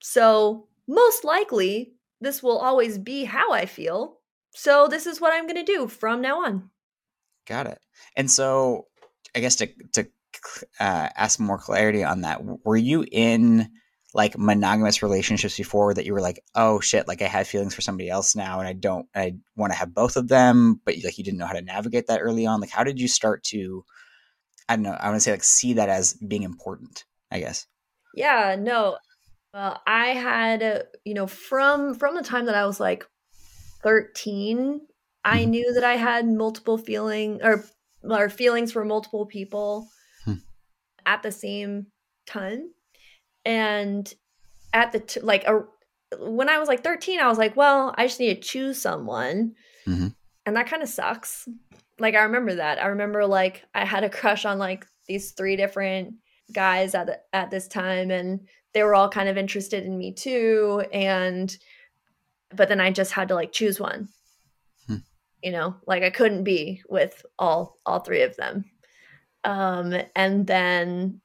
So 0.00 0.68
most 0.90 1.24
likely 1.24 1.92
this 2.20 2.42
will 2.42 2.58
always 2.58 2.98
be 2.98 3.24
how 3.24 3.52
I 3.52 3.66
feel. 3.66 4.18
So 4.54 4.88
this 4.88 5.06
is 5.06 5.20
what 5.20 5.32
I'm 5.32 5.46
going 5.46 5.64
to 5.64 5.72
do 5.72 5.86
from 5.86 6.20
now 6.20 6.44
on. 6.44 6.70
Got 7.46 7.68
it. 7.68 7.78
And 8.16 8.28
so 8.28 8.86
I 9.34 9.40
guess 9.40 9.56
to 9.56 9.68
to 9.92 10.08
uh, 10.80 11.08
ask 11.16 11.38
more 11.38 11.58
clarity 11.58 12.02
on 12.02 12.22
that, 12.22 12.42
were 12.64 12.76
you 12.76 13.04
in 13.10 13.70
like 14.12 14.36
monogamous 14.36 15.02
relationships 15.02 15.56
before 15.56 15.94
that 15.94 16.04
you 16.04 16.12
were 16.12 16.20
like, 16.20 16.42
oh 16.56 16.80
shit, 16.80 17.06
like 17.06 17.22
I 17.22 17.26
had 17.26 17.46
feelings 17.46 17.74
for 17.74 17.80
somebody 17.80 18.10
else 18.10 18.34
now 18.34 18.58
and 18.58 18.66
I 18.68 18.72
don't, 18.72 19.06
I 19.14 19.36
want 19.54 19.72
to 19.72 19.78
have 19.78 19.94
both 19.94 20.16
of 20.16 20.26
them, 20.26 20.80
but 20.84 20.96
like 21.04 21.16
you 21.16 21.22
didn't 21.22 21.38
know 21.38 21.46
how 21.46 21.52
to 21.52 21.62
navigate 21.62 22.08
that 22.08 22.20
early 22.20 22.44
on? 22.44 22.60
Like, 22.60 22.70
how 22.70 22.82
did 22.82 23.00
you 23.00 23.06
start 23.06 23.44
to, 23.44 23.84
I 24.68 24.74
don't 24.74 24.82
know, 24.82 24.96
I 24.98 25.08
want 25.08 25.16
to 25.16 25.20
say 25.20 25.30
like 25.30 25.44
see 25.44 25.74
that 25.74 25.88
as 25.88 26.14
being 26.14 26.42
important, 26.42 27.04
I 27.30 27.38
guess? 27.38 27.66
Yeah, 28.14 28.56
no. 28.58 28.98
Well, 29.52 29.80
I 29.86 30.08
had, 30.08 30.84
you 31.04 31.14
know, 31.14 31.26
from 31.26 31.94
from 31.94 32.14
the 32.14 32.22
time 32.22 32.46
that 32.46 32.54
I 32.54 32.66
was 32.66 32.78
like 32.80 33.04
13, 33.82 34.86
I 35.24 35.44
Mhm. 35.44 35.48
knew 35.48 35.72
that 35.74 35.84
I 35.84 35.96
had 35.96 36.26
multiple 36.26 36.78
feeling 36.78 37.40
or 37.42 37.64
or 38.02 38.30
feelings 38.30 38.72
for 38.72 38.82
multiple 38.84 39.26
people 39.26 39.86
Hmm. 40.24 40.34
at 41.04 41.22
the 41.22 41.30
same 41.32 41.88
time. 42.26 42.72
And 43.44 44.12
at 44.72 44.92
the 44.92 45.00
t- 45.00 45.20
like 45.20 45.44
a, 45.46 45.64
when 46.18 46.48
I 46.48 46.58
was 46.58 46.68
like 46.68 46.82
13, 46.82 47.20
I 47.20 47.28
was 47.28 47.36
like, 47.36 47.56
well, 47.56 47.94
I 47.98 48.06
just 48.06 48.18
need 48.20 48.34
to 48.34 48.40
choose 48.40 48.80
someone. 48.80 49.54
Mhm. 49.86 50.14
And 50.46 50.56
that 50.56 50.66
kind 50.66 50.82
of 50.82 50.88
sucks. 50.88 51.46
Like 51.98 52.14
I 52.14 52.22
remember 52.22 52.54
that. 52.54 52.82
I 52.82 52.86
remember 52.86 53.26
like 53.26 53.64
I 53.74 53.84
had 53.84 54.04
a 54.04 54.08
crush 54.10 54.44
on 54.46 54.58
like 54.58 54.86
these 55.06 55.32
three 55.32 55.56
different 55.56 56.14
guys 56.52 56.94
at 56.94 57.06
the, 57.06 57.20
at 57.34 57.50
this 57.50 57.68
time 57.68 58.10
and 58.10 58.48
they 58.72 58.82
were 58.82 58.94
all 58.94 59.08
kind 59.08 59.28
of 59.28 59.36
interested 59.36 59.84
in 59.84 59.98
me 59.98 60.12
too 60.12 60.84
and 60.92 61.56
but 62.54 62.68
then 62.68 62.80
I 62.80 62.90
just 62.90 63.12
had 63.12 63.28
to 63.28 63.34
like 63.36 63.52
choose 63.52 63.78
one. 63.78 64.08
Hmm. 64.88 64.96
You 65.42 65.52
know, 65.52 65.76
like 65.86 66.02
I 66.02 66.10
couldn't 66.10 66.42
be 66.44 66.82
with 66.88 67.24
all 67.38 67.78
all 67.86 68.00
three 68.00 68.22
of 68.22 68.36
them. 68.36 68.64
Um 69.44 69.94
and 70.16 70.46
then 70.46 71.20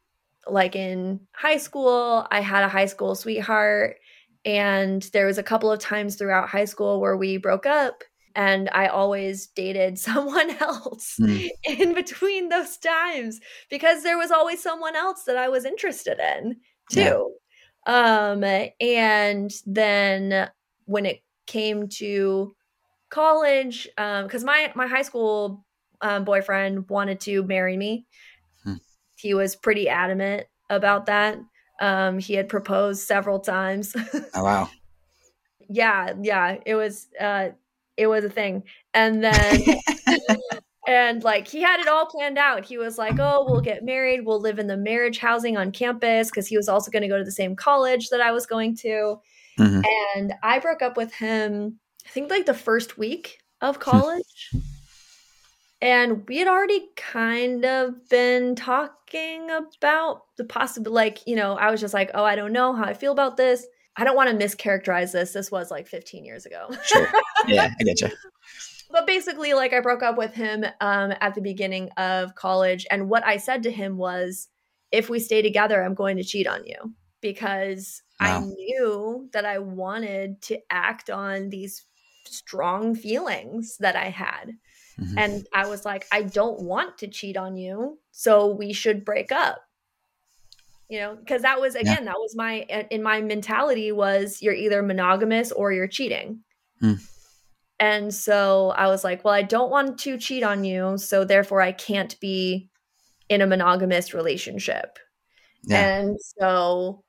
like 0.47 0.75
in 0.75 1.21
high 1.33 1.57
school, 1.57 2.27
I 2.29 2.41
had 2.41 2.63
a 2.63 2.69
high 2.69 2.85
school 2.85 3.15
sweetheart 3.15 3.97
and 4.45 5.01
there 5.13 5.25
was 5.25 5.39
a 5.39 5.43
couple 5.43 5.71
of 5.71 5.79
times 5.79 6.15
throughout 6.15 6.49
high 6.49 6.65
school 6.65 7.01
where 7.01 7.17
we 7.17 7.37
broke 7.37 7.65
up 7.65 8.03
and 8.35 8.69
I 8.73 8.87
always 8.87 9.47
dated 9.47 9.97
someone 10.09 10.51
else 10.61 11.15
Mm. 11.19 11.49
in 11.63 11.93
between 11.95 12.49
those 12.49 12.77
times 12.77 13.39
because 13.71 14.03
there 14.03 14.17
was 14.19 14.29
always 14.29 14.61
someone 14.61 14.95
else 14.95 15.23
that 15.23 15.37
I 15.37 15.49
was 15.49 15.65
interested 15.65 16.19
in 16.19 16.57
Yeah. 16.91 17.09
too. 17.09 17.33
Um 17.85 18.43
and 18.43 19.51
then 19.65 20.49
when 20.85 21.05
it 21.05 21.21
came 21.47 21.87
to 21.87 22.55
college 23.09 23.87
um 23.97 24.27
cuz 24.27 24.43
my 24.43 24.71
my 24.75 24.87
high 24.87 25.03
school 25.03 25.63
um, 26.01 26.25
boyfriend 26.25 26.89
wanted 26.89 27.21
to 27.21 27.43
marry 27.43 27.77
me. 27.77 28.05
Hmm. 28.63 28.75
He 29.17 29.33
was 29.33 29.55
pretty 29.55 29.87
adamant 29.87 30.47
about 30.69 31.05
that. 31.05 31.39
Um 31.79 32.19
he 32.19 32.33
had 32.33 32.49
proposed 32.49 33.01
several 33.07 33.39
times. 33.39 33.95
Oh, 34.33 34.43
wow. 34.43 34.69
yeah, 35.69 36.13
yeah, 36.21 36.57
it 36.65 36.75
was 36.75 37.07
uh 37.19 37.49
it 37.97 38.07
was 38.07 38.23
a 38.23 38.29
thing. 38.29 38.63
And 38.93 39.23
then 39.23 39.63
and 40.95 41.23
like 41.23 41.47
he 41.47 41.61
had 41.61 41.79
it 41.79 41.87
all 41.87 42.05
planned 42.05 42.37
out. 42.37 42.65
He 42.65 42.77
was 42.77 42.97
like, 42.97 43.17
"Oh, 43.19 43.45
we'll 43.47 43.61
get 43.61 43.83
married. 43.83 44.25
We'll 44.25 44.39
live 44.39 44.59
in 44.59 44.67
the 44.67 44.77
marriage 44.77 45.17
housing 45.19 45.57
on 45.57 45.71
campus 45.71 46.29
because 46.29 46.47
he 46.47 46.57
was 46.57 46.69
also 46.69 46.91
going 46.91 47.01
to 47.03 47.07
go 47.07 47.17
to 47.17 47.23
the 47.23 47.31
same 47.31 47.55
college 47.55 48.09
that 48.09 48.21
I 48.21 48.31
was 48.31 48.45
going 48.45 48.75
to." 48.77 49.19
Mhm. 49.59 49.83
And 50.15 50.33
I 50.43 50.59
broke 50.59 50.81
up 50.81 50.97
with 50.97 51.13
him 51.13 51.79
I 52.05 52.09
think 52.09 52.29
like 52.29 52.45
the 52.45 52.53
first 52.53 52.97
week 52.97 53.39
of 53.61 53.79
college. 53.79 54.51
and 55.81 56.27
we 56.27 56.37
had 56.37 56.47
already 56.47 56.87
kind 56.95 57.65
of 57.65 58.07
been 58.09 58.55
talking 58.55 59.49
about 59.51 60.21
the 60.37 60.43
possible 60.45 60.91
like, 60.91 61.19
you 61.27 61.35
know, 61.35 61.53
I 61.57 61.71
was 61.71 61.81
just 61.81 61.93
like, 61.93 62.11
"Oh, 62.13 62.23
I 62.23 62.35
don't 62.35 62.53
know 62.53 62.73
how 62.73 62.83
I 62.85 62.93
feel 62.93 63.11
about 63.11 63.37
this." 63.37 63.65
I 63.97 64.03
don't 64.03 64.15
want 64.15 64.29
to 64.29 64.45
mischaracterize 64.45 65.13
this. 65.13 65.31
This 65.31 65.51
was 65.51 65.71
like 65.71 65.87
15 65.87 66.25
years 66.25 66.45
ago. 66.45 66.69
Sure. 66.83 67.07
Yeah, 67.47 67.69
I 67.79 67.83
get 67.83 68.01
you. 68.01 68.09
But 68.95 69.05
basically 69.05 69.53
like 69.53 69.73
i 69.73 69.79
broke 69.81 70.01
up 70.01 70.17
with 70.17 70.33
him 70.33 70.63
um, 70.79 71.13
at 71.19 71.35
the 71.35 71.41
beginning 71.41 71.89
of 71.97 72.33
college 72.35 72.87
and 72.89 73.09
what 73.09 73.25
i 73.25 73.35
said 73.35 73.61
to 73.61 73.69
him 73.69 73.97
was 73.97 74.47
if 74.91 75.09
we 75.09 75.19
stay 75.19 75.41
together 75.41 75.83
i'm 75.83 75.93
going 75.93 76.15
to 76.15 76.23
cheat 76.23 76.47
on 76.47 76.65
you. 76.65 76.77
Because 77.21 78.01
i 78.21 78.39
knew 78.39 79.29
that 79.33 79.45
i 79.45 79.59
wanted 79.59 80.41
to 80.43 80.57
act 80.69 81.09
on 81.09 81.49
these 81.49 81.85
strong 82.25 82.95
feelings 82.95 83.77
that 83.79 83.95
i 83.97 84.09
had. 84.09 84.53
Mhm. 84.97 85.13
and 85.17 85.47
i 85.53 85.67
was 85.67 85.83
like 85.83 86.07
i 86.13 86.21
don't 86.21 86.61
want 86.61 86.97
to 86.99 87.07
cheat 87.07 87.35
on 87.35 87.57
you 87.57 87.99
so 88.11 88.47
we 88.47 88.71
should 88.71 89.03
break 89.03 89.31
up. 89.31 89.59
You 90.87 90.99
know 90.99 91.15
because 91.15 91.41
that 91.41 91.59
was 91.59 91.75
again 91.75 92.05
that 92.05 92.15
was 92.17 92.33
my 92.35 92.59
in 92.91 93.03
my 93.03 93.19
mentality 93.19 93.91
was 93.91 94.41
you're 94.41 94.53
either 94.53 94.81
monogamous 94.81 95.51
or 95.51 95.73
you're 95.73 95.89
cheating. 95.89 96.43
Hmm. 96.79 96.93
And 97.79 98.13
so 98.13 98.69
i 98.77 98.87
was 98.87 99.03
like 99.03 99.23
well 99.23 99.33
i 99.33 99.41
don't 99.41 99.71
want 99.71 99.97
to 99.99 100.17
cheat 100.17 100.43
on 100.43 100.63
you 100.63 100.97
so 100.97 101.23
therefore 101.25 101.61
i 101.61 101.71
can't 101.71 102.19
be 102.19 102.69
in 103.29 103.41
a 103.41 103.47
monogamous 103.47 104.13
relationship 104.13 104.99
Yeah. 105.63 105.97
and 105.99 106.17
so 106.39 107.03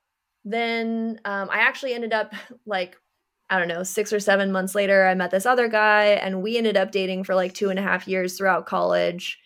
then 0.44 1.20
um, 1.24 1.48
I 1.50 1.58
actually 1.58 1.92
ended 1.94 2.12
up 2.12 2.32
like, 2.66 2.96
I 3.50 3.58
don't 3.58 3.68
know, 3.68 3.82
six 3.82 4.12
or 4.12 4.20
seven 4.20 4.52
months 4.52 4.74
later, 4.74 5.04
I 5.06 5.14
met 5.14 5.30
this 5.32 5.46
other 5.46 5.68
guy 5.68 6.04
and 6.06 6.42
we 6.42 6.56
ended 6.56 6.76
up 6.76 6.92
dating 6.92 7.24
for 7.24 7.34
like 7.34 7.52
two 7.52 7.68
and 7.70 7.78
a 7.78 7.82
half 7.82 8.06
years 8.08 8.38
throughout 8.38 8.66
college. 8.66 9.38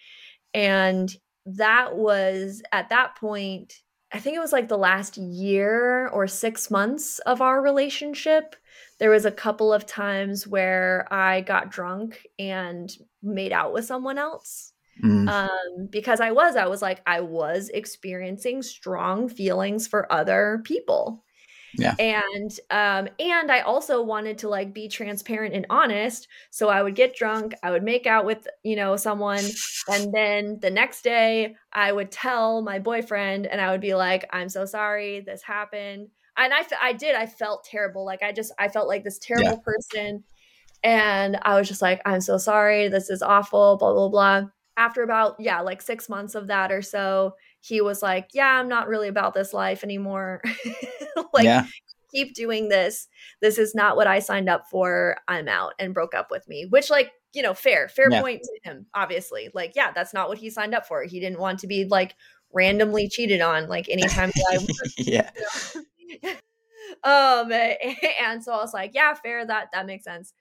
And 0.55 1.11
that 1.47 1.97
was 1.97 2.63
at 2.73 2.91
that 2.91 3.17
point, 3.17 3.75
I 4.13 4.19
think 4.19 4.37
it 4.37 4.41
was 4.41 4.53
like 4.53 4.69
the 4.69 4.77
last 4.79 5.17
year 5.17 6.09
or 6.09 6.27
six 6.27 6.71
months 6.71 7.19
of 7.21 7.41
our 7.41 7.63
relationship. 7.63 8.57
There 9.01 9.11
was 9.11 9.25
a 9.25 9.31
couple 9.33 9.73
of 9.73 9.87
times 9.87 10.47
where 10.47 11.09
I 11.11 11.41
got 11.41 11.71
drunk 11.71 12.27
and 12.39 12.89
made 13.23 13.53
out 13.53 13.73
with 13.73 13.85
someone 13.87 14.19
else 14.19 14.73
Mm. 15.03 15.31
um 15.31 15.87
because 15.89 16.21
i 16.21 16.31
was 16.31 16.57
i 16.57 16.67
was 16.67 16.83
like 16.83 17.01
i 17.07 17.21
was 17.21 17.71
experiencing 17.71 18.61
strong 18.61 19.31
feelings 19.31 19.87
for 19.87 20.13
other 20.13 20.61
people 20.65 21.25
Yeah. 21.79 21.95
and 21.99 22.51
um 22.71 23.09
and 23.19 23.51
i 23.51 23.61
also 23.61 24.03
wanted 24.03 24.37
to 24.39 24.51
like 24.51 24.75
be 24.75 24.89
transparent 24.89 25.55
and 25.55 25.65
honest 25.71 26.29
so 26.51 26.69
i 26.69 26.83
would 26.83 26.97
get 26.97 27.17
drunk 27.17 27.55
i 27.63 27.71
would 27.71 27.83
make 27.83 28.07
out 28.07 28.27
with 28.27 28.47
you 28.63 28.77
know 28.77 28.97
someone 28.97 29.45
and 29.89 30.13
then 30.13 30.59
the 30.61 30.71
next 30.71 31.03
day 31.03 31.55
i 31.73 31.91
would 31.91 32.11
tell 32.11 32.61
my 32.61 32.79
boyfriend 32.79 33.47
and 33.47 33.59
i 33.59 33.71
would 33.71 33.81
be 33.81 33.95
like 33.95 34.29
i'm 34.35 34.51
so 34.51 34.67
sorry 34.67 35.21
this 35.21 35.43
happened 35.43 36.09
and 36.41 36.53
i 36.55 36.65
i 36.83 36.93
did 36.93 37.15
i 37.15 37.27
felt 37.27 37.65
terrible 37.65 38.05
like 38.05 38.23
i 38.23 38.33
just 38.33 38.53
i 38.59 38.69
felt 38.69 38.89
like 38.89 39.05
this 39.05 39.19
terrible 39.19 39.59
person 39.59 40.25
and 40.83 41.39
i 41.43 41.59
was 41.59 41.69
just 41.69 41.83
like 41.83 42.01
i'm 42.07 42.21
so 42.21 42.37
sorry 42.39 42.89
this 42.89 43.11
is 43.11 43.23
awful 43.23 43.77
blah 43.77 43.93
blah 43.93 44.09
blah. 44.09 44.43
After 44.77 45.03
about 45.03 45.37
yeah 45.39 45.61
like 45.61 45.83
six 45.83 46.09
months 46.09 46.35
of 46.35 46.47
that 46.47 46.73
or 46.73 46.81
so 46.81 47.35
he 47.61 47.83
was 47.83 48.03
like 48.03 48.31
yeah 48.33 48.59
i'm 48.59 48.69
not 48.69 48.89
really 48.89 49.09
about 49.09 49.35
this 49.35 49.53
life 49.53 49.85
anymore. 49.85 50.43
Like 51.35 51.45
yeah. 51.45 51.67
keep 52.13 52.35
doing 52.35 52.69
this. 52.69 53.07
This 53.43 53.59
is 53.59 53.75
not 53.75 53.95
what 53.97 54.07
i 54.07 54.21
signed 54.21 54.49
up 54.49 54.65
for. 54.71 55.17
I'm 55.29 55.49
out 55.49 55.75
and 55.79 55.93
broke 55.93 56.15
up 56.15 56.29
with 56.31 56.49
me 56.49 56.65
which 56.65 56.89
like 56.89 57.13
you 57.35 57.43
know 57.43 57.53
fair 57.53 57.89
fair 57.89 58.07
Yeah. 58.11 58.23
point 58.23 58.43
to 58.43 58.71
him 58.71 58.87
obviously. 58.95 59.51
Like 59.53 59.73
yeah 59.77 59.91
that's 59.93 60.15
not 60.15 60.29
what 60.29 60.39
he 60.39 60.49
signed 60.49 60.75
up 60.75 60.87
for. 60.87 61.03
He 61.03 61.21
didn't 61.21 61.41
want 61.41 61.59
to 61.61 61.67
be 61.67 61.85
like 61.85 62.15
randomly 62.55 63.09
cheated 63.09 63.41
on 63.43 63.69
like 63.69 63.89
anytime 63.91 64.31
that 64.35 64.67
i 64.69 64.93
yeah. 64.97 65.31
Um 67.05 67.53
and 68.21 68.43
so 68.43 68.53
i 68.53 68.57
was 68.57 68.75
like 68.75 68.93
yeah 68.95 69.15
fair 69.15 69.47
that 69.47 69.69
that 69.73 69.87
makes 69.87 70.05
sense. 70.05 70.35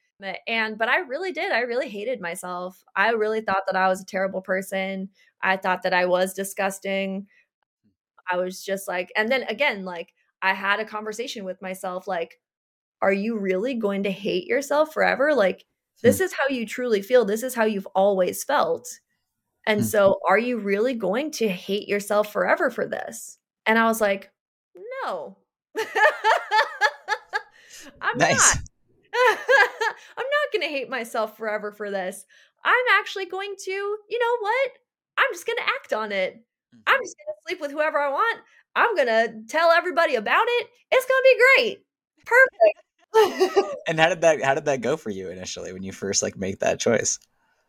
And 0.47 0.77
but 0.77 0.89
i 0.89 0.99
really 0.99 1.31
did 1.31 1.51
i 1.51 1.59
really 1.61 1.89
hated 1.89 2.19
myself. 2.21 2.83
I 2.95 3.11
really 3.11 3.41
thought 3.41 3.63
that 3.67 3.75
i 3.75 3.87
was 3.87 4.01
a 4.01 4.05
terrible 4.05 4.41
person. 4.41 5.09
I 5.41 5.57
thought 5.57 5.83
that 5.83 5.93
i 5.93 6.05
was 6.05 6.33
disgusting. 6.33 7.27
I 8.29 8.37
was 8.37 8.63
just 8.63 8.87
like 8.87 9.11
and 9.15 9.29
then 9.31 9.43
again 9.43 9.85
like 9.85 10.13
i 10.41 10.53
had 10.53 10.79
a 10.79 10.85
conversation 10.85 11.43
with 11.45 11.61
myself 11.61 12.07
like 12.07 12.39
are 13.01 13.13
you 13.13 13.37
really 13.39 13.75
going 13.75 14.03
to 14.03 14.11
hate 14.11 14.47
yourself 14.47 14.93
forever? 14.93 15.35
Like 15.35 15.65
this 16.03 16.21
is 16.21 16.33
how 16.33 16.47
you 16.53 16.65
truly 16.65 17.01
feel. 17.03 17.25
This 17.25 17.43
is 17.43 17.55
how 17.55 17.65
you've 17.65 17.87
always 17.95 18.43
felt. 18.43 18.87
And 19.67 19.83
Hmm. 19.83 19.85
so 19.85 20.19
are 20.29 20.39
you 20.39 20.59
really 20.59 20.93
going 20.95 21.31
to 21.33 21.49
hate 21.49 21.87
yourself 21.89 22.33
forever 22.33 22.69
for 22.71 22.87
this? 22.87 23.39
And 23.67 23.79
i 23.79 23.85
was 23.85 24.01
like 24.01 24.31
no 25.05 25.39
i'm 28.01 28.18
Nice. 28.18 28.56
not 28.56 28.57
i'm 30.18 30.26
not 30.26 30.51
going 30.53 30.61
to 30.61 30.68
hate 30.68 30.89
myself 30.89 31.38
forever 31.38 31.72
for 31.72 31.89
this 31.91 32.26
i'm 32.64 32.85
actually 32.99 33.26
going 33.26 33.56
to 33.65 33.72
you 33.72 34.19
know 34.19 34.38
what 34.39 34.72
i'm 35.18 35.31
just 35.31 35.45
going 35.45 35.57
to 35.57 35.64
act 35.64 35.93
on 35.93 36.11
it 36.11 36.35
mm-hmm. 36.35 36.80
i'm 36.88 37.01
just 37.01 37.15
going 37.18 37.27
to 37.27 37.41
sleep 37.47 37.61
with 37.61 37.72
whoever 37.72 37.99
i 37.99 38.10
want 38.10 38.39
i'm 38.76 38.95
going 38.95 39.07
to 39.07 39.41
tell 39.47 39.72
everybody 39.72 40.15
about 40.15 40.45
it 40.47 40.68
it's 40.91 41.06
going 41.06 41.22
to 41.22 41.30
be 41.34 41.43
great 41.56 41.85
perfect 42.26 42.80
And 43.88 43.99
how 43.99 44.10
did 44.10 44.22
that 44.22 44.43
how 44.43 44.53
did 44.53 44.65
that 44.65 44.81
go 44.81 44.97
for 44.97 45.10
you 45.10 45.30
initially 45.30 45.73
when 45.73 45.84
you 45.84 45.91
first 45.91 46.22
like 46.22 46.38
make 46.38 46.60
that 46.60 46.80
choice? 46.80 47.18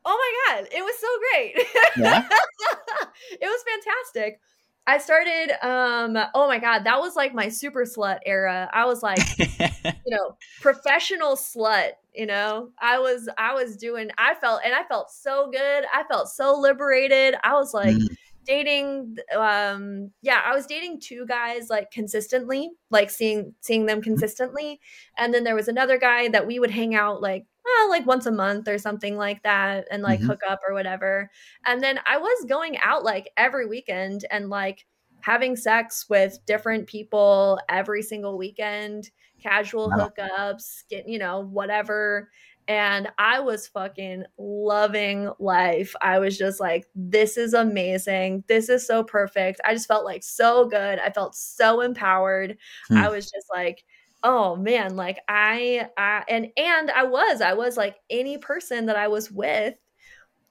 Oh 0.04 0.16
my 0.48 0.54
god, 0.54 0.68
it 0.70 0.82
was 0.82 0.94
so 1.00 1.08
great. 1.30 1.66
Yeah? 1.96 2.28
it 3.32 3.46
was 3.46 3.64
fantastic. 3.64 4.40
I 4.86 4.98
started 4.98 5.52
um 5.66 6.16
oh 6.34 6.48
my 6.48 6.58
god, 6.58 6.84
that 6.84 7.00
was 7.00 7.16
like 7.16 7.34
my 7.34 7.48
super 7.48 7.84
slut 7.84 8.18
era. 8.26 8.68
I 8.72 8.86
was 8.86 9.02
like, 9.02 9.28
you 9.38 10.16
know, 10.16 10.36
professional 10.60 11.36
slut, 11.36 11.92
you 12.14 12.26
know. 12.26 12.70
I 12.80 12.98
was 12.98 13.28
I 13.38 13.54
was 13.54 13.76
doing 13.76 14.10
I 14.18 14.34
felt 14.34 14.62
and 14.64 14.74
I 14.74 14.84
felt 14.84 15.10
so 15.10 15.50
good. 15.50 15.84
I 15.92 16.04
felt 16.04 16.28
so 16.28 16.58
liberated. 16.58 17.34
I 17.42 17.54
was 17.54 17.72
like 17.74 18.00
Mm. 18.00 18.16
dating 18.46 19.16
um 19.36 20.10
yeah, 20.22 20.40
I 20.44 20.54
was 20.54 20.66
dating 20.66 21.00
two 21.00 21.26
guys 21.26 21.68
like 21.70 21.90
consistently, 21.90 22.70
like 22.90 23.10
seeing 23.10 23.54
seeing 23.60 23.86
them 23.86 24.02
consistently. 24.02 24.80
And 25.16 25.32
then 25.32 25.44
there 25.44 25.54
was 25.54 25.68
another 25.68 25.98
guy 25.98 26.28
that 26.30 26.46
we 26.46 26.58
would 26.58 26.70
hang 26.70 26.94
out 26.94 27.20
like 27.22 27.46
uh, 27.82 27.88
like 27.88 28.06
once 28.06 28.26
a 28.26 28.32
month 28.32 28.68
or 28.68 28.78
something 28.78 29.16
like 29.16 29.42
that 29.42 29.86
and 29.90 30.02
like 30.02 30.20
Mhm. 30.20 30.26
hook 30.26 30.40
up 30.48 30.60
or 30.68 30.74
whatever. 30.74 31.30
And 31.66 31.82
then 31.82 32.00
I 32.06 32.18
was 32.18 32.44
going 32.48 32.78
out 32.78 33.04
like 33.04 33.30
every 33.36 33.66
weekend 33.66 34.24
and 34.30 34.48
like 34.50 34.86
having 35.20 35.56
sex 35.56 36.06
with 36.08 36.38
different 36.46 36.86
people 36.86 37.58
every 37.68 38.02
single 38.02 38.38
weekend, 38.38 39.10
casual 39.42 39.92
Wow. 39.92 39.96
hookups, 39.96 40.84
get 40.88 41.08
you 41.08 41.18
know, 41.18 41.40
whatever. 41.40 42.30
And 42.68 43.10
I 43.18 43.40
was 43.40 43.66
fucking 43.66 44.24
loving 44.38 45.30
life. 45.40 45.94
I 46.00 46.20
was 46.20 46.38
just 46.38 46.60
like, 46.60 46.86
this 46.94 47.36
is 47.36 47.52
amazing. 47.52 48.44
This 48.46 48.68
is 48.68 48.86
so 48.86 49.02
perfect. 49.02 49.60
I 49.64 49.74
just 49.74 49.88
felt 49.88 50.04
like 50.04 50.22
so 50.22 50.68
good. 50.68 51.00
I 51.00 51.10
felt 51.10 51.34
so 51.34 51.80
empowered. 51.80 52.56
Hmm. 52.88 53.04
I 53.04 53.08
was 53.08 53.28
just 53.28 53.46
like, 53.52 53.84
oh 54.22 54.56
man, 54.56 54.96
like 54.96 55.18
I, 55.28 55.88
I 55.96 56.24
and 56.28 56.48
and 56.56 56.90
I 56.90 57.04
was, 57.04 57.40
I 57.40 57.54
was 57.54 57.76
like 57.76 57.96
any 58.10 58.38
person 58.38 58.86
that 58.86 58.96
I 58.96 59.08
was 59.08 59.30
with, 59.30 59.74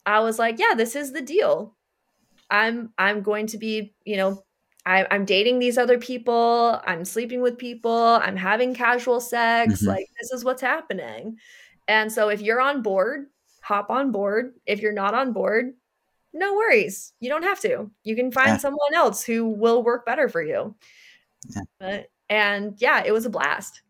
I 0.05 0.19
was 0.21 0.39
like, 0.39 0.59
yeah, 0.59 0.73
this 0.75 0.95
is 0.95 1.11
the 1.11 1.21
deal. 1.21 1.75
I'm 2.49 2.93
I'm 2.97 3.21
going 3.21 3.47
to 3.47 3.57
be, 3.57 3.93
you 4.05 4.17
know, 4.17 4.43
I, 4.85 5.05
I'm 5.11 5.25
dating 5.25 5.59
these 5.59 5.77
other 5.77 5.99
people. 5.99 6.81
I'm 6.85 7.05
sleeping 7.05 7.41
with 7.41 7.57
people. 7.57 7.91
I'm 8.21 8.35
having 8.35 8.73
casual 8.73 9.19
sex. 9.21 9.83
Mhm. 9.83 9.87
Like 9.87 10.07
this 10.19 10.31
is 10.31 10.43
what's 10.43 10.61
happening. 10.61 11.37
And 11.87 12.11
so 12.11 12.29
if 12.29 12.41
you're 12.41 12.61
on 12.61 12.81
board, 12.81 13.27
hop 13.61 13.89
on 13.91 14.11
board. 14.11 14.55
If 14.65 14.81
you're 14.81 14.93
not 14.93 15.13
on 15.13 15.31
board, 15.33 15.73
no 16.33 16.55
worries. 16.55 17.13
You 17.19 17.29
don't 17.29 17.43
have 17.43 17.59
to. 17.61 17.91
You 18.03 18.15
can 18.15 18.31
find 18.31 18.49
Yeah. 18.49 18.57
someone 18.57 18.93
else 18.95 19.23
who 19.23 19.47
will 19.49 19.83
work 19.83 20.05
better 20.05 20.27
for 20.29 20.41
you. 20.41 20.75
Yeah. 21.55 21.61
But, 21.79 22.09
and 22.29 22.75
yeah, 22.77 23.03
it 23.05 23.11
was 23.11 23.25
a 23.25 23.29
blast. 23.29 23.81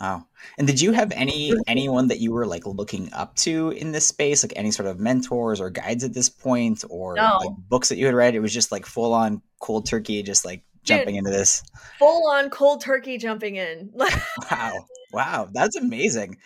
Oh, 0.00 0.22
and 0.58 0.66
did 0.66 0.80
you 0.80 0.92
have 0.92 1.10
any 1.12 1.54
anyone 1.66 2.08
that 2.08 2.20
you 2.20 2.30
were 2.32 2.46
like 2.46 2.66
looking 2.66 3.10
up 3.14 3.34
to 3.36 3.70
in 3.70 3.92
this 3.92 4.06
space, 4.06 4.44
like 4.44 4.52
any 4.54 4.70
sort 4.70 4.88
of 4.88 5.00
mentors 5.00 5.58
or 5.60 5.70
guides 5.70 6.04
at 6.04 6.12
this 6.12 6.28
point, 6.28 6.84
or 6.90 7.14
No. 7.14 7.38
like 7.40 7.56
books 7.68 7.88
that 7.88 7.96
you 7.96 8.04
had 8.06 8.14
read? 8.14 8.34
It 8.34 8.40
was 8.40 8.52
just 8.52 8.70
like 8.70 8.84
full 8.84 9.14
on 9.14 9.40
cold 9.60 9.86
turkey, 9.86 10.22
just 10.22 10.44
like 10.44 10.62
jumping 10.84 11.16
into 11.16 11.30
this. 11.30 11.62
Full 11.98 12.28
on 12.30 12.50
cold 12.50 12.82
turkey 12.82 13.16
jumping 13.18 13.56
in. 13.56 13.90
Wow, 14.50 14.72
wow, 15.12 15.48
that's 15.52 15.76
amazing. 15.76 16.36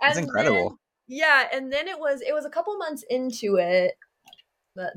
That's 0.00 0.16
And 0.16 0.26
incredible. 0.26 0.68
then- 0.70 0.76
yeah, 1.08 1.48
and 1.52 1.72
then 1.72 1.88
it 1.88 1.98
was 1.98 2.20
it 2.20 2.32
was 2.32 2.44
a 2.44 2.50
couple 2.50 2.76
months 2.76 3.04
into 3.10 3.56
it 3.56 3.94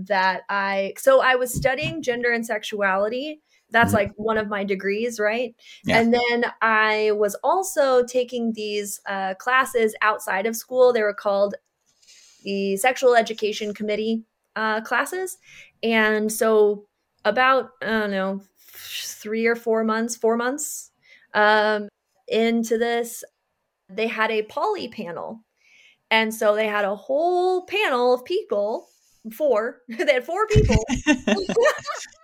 that 0.06 0.42
I 0.50 0.94
so 0.98 1.20
I 1.22 1.34
was 1.36 1.52
studying 1.54 2.04
gender 2.04 2.30
and 2.32 2.46
sexuality. 2.46 3.42
That's 3.74 3.92
Mhm. 3.92 3.96
like 3.96 4.12
one 4.16 4.38
of 4.38 4.48
my 4.48 4.64
degrees, 4.64 5.20
right? 5.20 5.54
Yeah. 5.84 6.00
And 6.00 6.14
then 6.14 6.46
I 6.62 7.12
was 7.12 7.36
also 7.44 8.04
taking 8.06 8.54
these 8.54 9.02
uh, 9.06 9.34
classes 9.36 9.96
outside 10.02 10.46
of 10.46 10.56
school. 10.56 10.94
They 10.94 11.02
were 11.04 11.14
called 11.14 11.56
the 12.44 12.78
Sexual 12.78 13.16
Education 13.16 13.74
Committee 13.74 14.24
uh, 14.56 14.82
classes, 14.82 15.38
and 15.82 16.32
so 16.32 16.86
about 17.26 17.72
I 17.82 17.88
don't 17.88 18.12
know 18.12 18.42
three 18.58 19.46
or 19.48 19.56
four 19.56 19.84
months, 19.84 20.16
four 20.16 20.38
months 20.38 20.92
um, 21.34 21.90
into 22.28 22.78
this, 22.78 23.24
they 23.90 24.08
had 24.08 24.32
a 24.32 24.44
poly 24.44 24.88
panel. 24.90 25.40
And 26.12 26.34
so 26.34 26.56
they 26.56 26.68
had 26.68 26.86
a 26.86 26.96
whole 26.96 27.66
panel 27.66 28.14
of 28.14 28.26
people, 28.26 28.88
four, 29.32 29.82
they 29.88 30.14
had 30.14 30.26
four 30.26 30.46
people, 30.48 30.84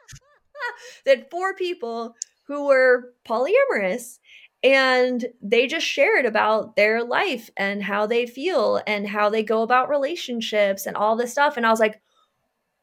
had 1.05 1.29
four 1.29 1.53
people 1.55 2.15
who 2.47 2.65
were 2.67 3.13
polyamorous. 3.27 4.19
And 4.61 5.25
they 5.41 5.67
just 5.67 5.85
shared 5.85 6.25
about 6.25 6.75
their 6.75 7.01
life 7.03 7.49
and 7.55 7.81
how 7.81 8.05
they 8.05 8.25
feel 8.25 8.81
and 8.85 9.07
how 9.07 9.29
they 9.29 9.41
go 9.41 9.61
about 9.61 9.87
relationships 9.87 10.85
and 10.85 10.97
all 10.97 11.15
this 11.15 11.31
stuff. 11.31 11.55
And 11.55 11.65
I 11.65 11.69
was 11.69 11.79
like, 11.79 12.01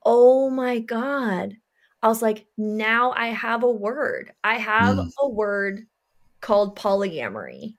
oh 0.04 0.48
my 0.50 0.78
God. 0.78 1.56
I 2.02 2.08
was 2.08 2.22
like, 2.22 2.46
now 2.56 3.12
I 3.12 3.28
have 3.28 3.62
a 3.62 3.70
word. 3.70 4.32
I 4.44 4.54
have 4.58 4.96
Mm. 4.96 5.10
a 5.20 5.28
word 5.28 5.86
called 6.40 6.78
polyamory. 6.78 7.76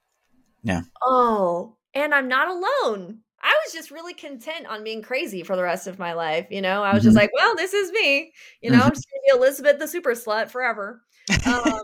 Yeah. 0.63 0.81
Oh, 1.01 1.77
and 1.93 2.13
I'm 2.13 2.27
not 2.27 2.49
alone. 2.49 3.21
I 3.47 3.53
was 3.65 3.71
just 3.73 3.91
really 3.91 4.13
content 4.13 4.65
on 4.67 4.83
being 4.83 5.01
crazy 5.01 5.41
for 5.41 5.55
the 5.55 5.63
rest 5.63 5.87
of 5.87 5.97
my 5.97 6.11
life. 6.11 6.47
You 6.49 6.61
know, 6.61 6.83
I 6.83 6.93
was 6.93 7.03
just 7.03 7.15
Mhm. 7.15 7.21
like, 7.21 7.31
well, 7.33 7.55
this 7.55 7.73
is 7.73 7.91
me. 7.93 8.33
You 8.61 8.71
know, 8.71 8.81
I'm 8.83 8.93
just 8.93 9.07
going 9.09 9.21
to 9.21 9.33
be 9.33 9.37
Elizabeth 9.37 9.79
the 9.79 9.87
super 9.87 10.11
slut 10.11 10.49
forever. 10.51 11.01
Um, 11.45 11.79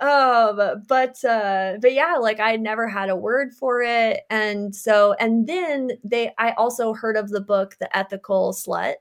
um 0.00 0.82
but 0.88 1.24
uh 1.24 1.74
but 1.80 1.92
yeah 1.94 2.16
like 2.16 2.38
i 2.38 2.54
never 2.56 2.86
had 2.86 3.08
a 3.08 3.16
word 3.16 3.52
for 3.54 3.80
it 3.80 4.20
and 4.28 4.76
so 4.76 5.14
and 5.14 5.46
then 5.46 5.90
they 6.04 6.30
i 6.36 6.50
also 6.52 6.92
heard 6.92 7.16
of 7.16 7.30
the 7.30 7.40
book 7.40 7.76
the 7.80 7.96
ethical 7.96 8.52
slut 8.52 8.96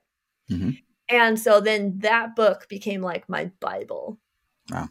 Mhm. 0.50 0.78
and 1.10 1.38
so 1.38 1.60
then 1.60 1.98
that 2.00 2.34
book 2.36 2.68
became 2.70 3.02
like 3.02 3.28
my 3.28 3.52
bible 3.60 4.18
Wow. 4.72 4.88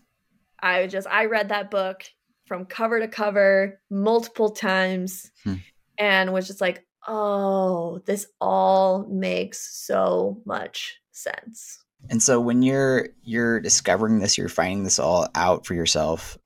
i 0.60 0.86
just 0.86 1.06
i 1.08 1.24
read 1.24 1.48
that 1.48 1.70
book 1.70 2.02
from 2.46 2.64
cover 2.66 3.00
to 3.00 3.08
cover 3.08 3.80
multiple 3.90 4.50
times 4.50 5.30
Hmm. 5.44 5.54
and 5.98 6.32
was 6.32 6.46
just 6.46 6.60
like 6.60 6.84
oh 7.06 8.00
this 8.06 8.26
all 8.40 9.06
makes 9.08 9.76
so 9.86 10.40
much 10.46 11.00
sense 11.12 11.78
And 12.10 12.22
so 12.22 12.40
when 12.40 12.62
you're 12.62 13.08
you're 13.22 13.60
discovering 13.60 14.18
this, 14.18 14.36
you're 14.36 14.48
finding 14.48 14.84
this 14.84 14.98
all 14.98 15.26
out 15.34 15.64
for 15.64 15.72
yourself, 15.74 16.36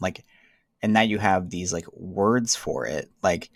like, 0.00 0.24
and 0.82 0.92
now 0.94 1.02
you 1.02 1.18
have 1.18 1.50
these 1.50 1.72
like 1.74 1.86
words 1.92 2.56
for 2.56 2.86
it. 2.86 3.10
Like, 3.22 3.50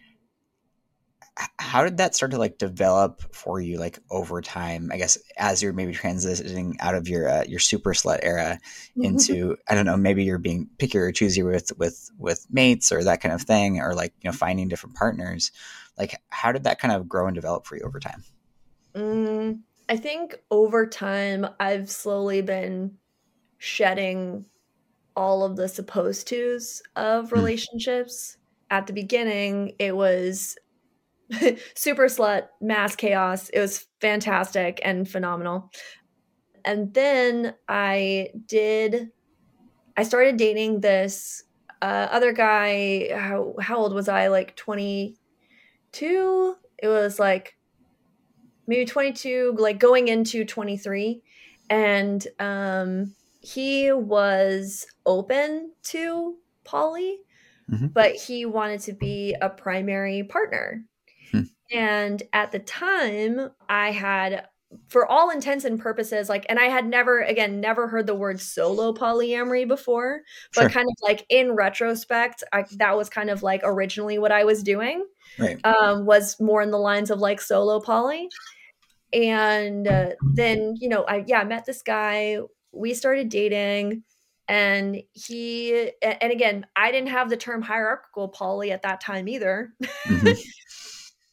how 1.58 1.84
did 1.84 1.98
that 1.98 2.14
start 2.14 2.32
to 2.32 2.38
like 2.38 2.58
develop 2.58 3.22
for 3.34 3.60
you, 3.60 3.78
like 3.78 3.98
over 4.10 4.40
time? 4.42 4.90
I 4.92 4.96
guess 4.96 5.18
as 5.36 5.62
you're 5.62 5.72
maybe 5.72 5.92
transitioning 5.94 6.74
out 6.80 6.94
of 6.94 7.08
your 7.08 7.28
uh, 7.28 7.44
your 7.46 7.60
super 7.60 7.92
slut 7.94 8.20
era 8.22 8.58
into 9.00 9.56
I 9.68 9.74
don't 9.74 9.86
know, 9.86 9.96
maybe 9.96 10.24
you're 10.24 10.38
being 10.38 10.68
picky 10.78 10.98
or 10.98 11.12
choosy 11.12 11.42
with 11.42 11.72
with 11.78 12.10
with 12.18 12.46
mates 12.50 12.90
or 12.92 13.04
that 13.04 13.20
kind 13.20 13.34
of 13.34 13.42
thing, 13.42 13.80
or 13.80 13.94
like 13.94 14.14
you 14.20 14.28
know 14.30 14.36
finding 14.36 14.68
different 14.68 14.96
partners. 14.96 15.52
Like, 15.98 16.20
how 16.30 16.52
did 16.52 16.64
that 16.64 16.78
kind 16.80 16.94
of 16.94 17.08
grow 17.08 17.26
and 17.26 17.34
develop 17.34 17.66
for 17.66 17.76
you 17.76 17.82
over 17.84 18.00
time? 18.00 18.24
Mm, 18.96 19.62
I 19.88 19.96
think 19.96 20.36
over 20.50 20.86
time, 20.86 21.46
I've 21.60 21.90
slowly 21.90 22.42
been 22.42 22.98
shedding 23.58 24.46
all 25.16 25.44
of 25.44 25.56
the 25.56 25.68
supposed 25.68 26.28
tos 26.28 26.82
of 26.96 27.32
Hmm. 27.32 27.32
relationships. 27.32 28.38
At 28.70 28.86
the 28.88 28.94
beginning, 28.94 29.74
it 29.78 29.96
was 29.96 30.58
super 31.74 32.04
slut, 32.06 32.48
mass 32.60 32.96
chaos. 32.96 33.48
It 33.50 33.60
was 33.60 33.86
fantastic 34.00 34.80
and 34.82 35.08
phenomenal. 35.08 35.70
And 36.64 36.92
then 36.94 37.54
I 37.68 38.30
did, 38.46 39.10
I 39.96 40.02
started 40.02 40.36
dating 40.36 40.80
this 40.80 41.44
uh, 41.82 42.08
other 42.10 42.32
guy. 42.32 43.10
How, 43.14 43.54
how 43.60 43.78
old 43.78 43.94
was 43.94 44.08
I? 44.08 44.28
Like 44.28 44.56
22? 44.56 45.16
It 46.78 46.88
was 46.88 47.18
like 47.18 47.56
maybe 48.66 48.84
22 48.84 49.56
like 49.58 49.78
going 49.78 50.08
into 50.08 50.44
23 50.44 51.22
and 51.70 52.26
um 52.38 53.14
he 53.40 53.92
was 53.92 54.86
open 55.06 55.72
to 55.82 56.36
poly 56.64 57.20
Mhm. 57.70 57.92
but 57.92 58.14
he 58.14 58.46
wanted 58.46 58.80
to 58.80 58.94
be 58.94 59.36
a 59.42 59.50
primary 59.50 60.22
partner. 60.22 60.84
And 61.72 62.22
at 62.32 62.52
the 62.52 62.58
time 62.58 63.50
i 63.68 63.90
had 63.90 64.48
for 64.88 65.06
all 65.06 65.30
intents 65.30 65.64
and 65.64 65.80
purposes 65.80 66.28
like 66.28 66.44
and 66.48 66.58
i 66.58 66.64
had 66.64 66.86
never 66.86 67.20
again 67.22 67.60
never 67.60 67.88
heard 67.88 68.06
the 68.06 68.14
word 68.14 68.40
solo 68.40 68.92
polyamory 68.92 69.66
before 69.66 70.20
but 70.54 70.68
Sure. 70.68 70.70
kind 70.70 70.86
of 70.88 70.94
like 71.02 71.24
in 71.30 71.52
retrospect 71.52 72.42
I, 72.52 72.64
that 72.76 72.96
was 72.96 73.08
kind 73.08 73.30
of 73.30 73.42
like 73.42 73.60
originally 73.64 74.18
what 74.18 74.32
i 74.32 74.44
was 74.44 74.62
doing 74.62 75.06
Right. 75.38 75.64
um, 75.64 76.06
was 76.06 76.40
more 76.40 76.62
in 76.62 76.70
the 76.70 76.78
lines 76.78 77.10
of 77.10 77.20
like 77.20 77.40
solo 77.40 77.80
poly. 77.80 78.32
And 79.12 79.88
uh, 79.88 80.10
then, 80.36 80.76
you 80.80 80.88
know, 80.88 81.04
I, 81.04 81.24
yeah, 81.26 81.40
I 81.40 81.44
met 81.44 81.64
this 81.64 81.82
guy. 81.82 82.38
We 82.72 82.94
started 82.94 83.28
dating. 83.30 84.04
And 84.48 85.02
he, 85.12 85.90
and 86.02 86.32
again, 86.32 86.66
I 86.76 86.90
didn't 86.90 87.08
have 87.10 87.28
the 87.30 87.36
term 87.36 87.62
hierarchical 87.62 88.28
poly 88.28 88.72
at 88.72 88.82
that 88.82 89.00
time 89.00 89.28
either. 89.28 89.74
Mhm. 90.04 90.38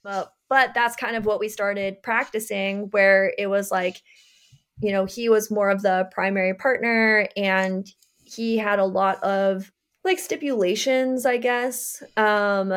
but, 0.05 0.31
but 0.47 0.73
that's 0.73 0.95
kind 0.95 1.17
of 1.17 1.25
what 1.25 1.39
we 1.41 1.49
started 1.49 2.01
practicing, 2.01 2.83
where 2.91 3.33
it 3.37 3.47
was 3.47 3.71
like 3.71 4.01
you 4.81 4.91
know, 4.91 5.05
he 5.05 5.29
was 5.29 5.49
more 5.49 5.69
of 5.69 5.81
the 5.81 6.09
primary 6.11 6.53
partner 6.53 7.29
and 7.37 7.87
he 8.25 8.57
had 8.57 8.79
a 8.79 8.85
lot 8.85 9.23
of 9.23 9.71
like 10.03 10.19
stipulations 10.19 11.25
i 11.25 11.37
guess. 11.37 12.03
Um 12.17 12.71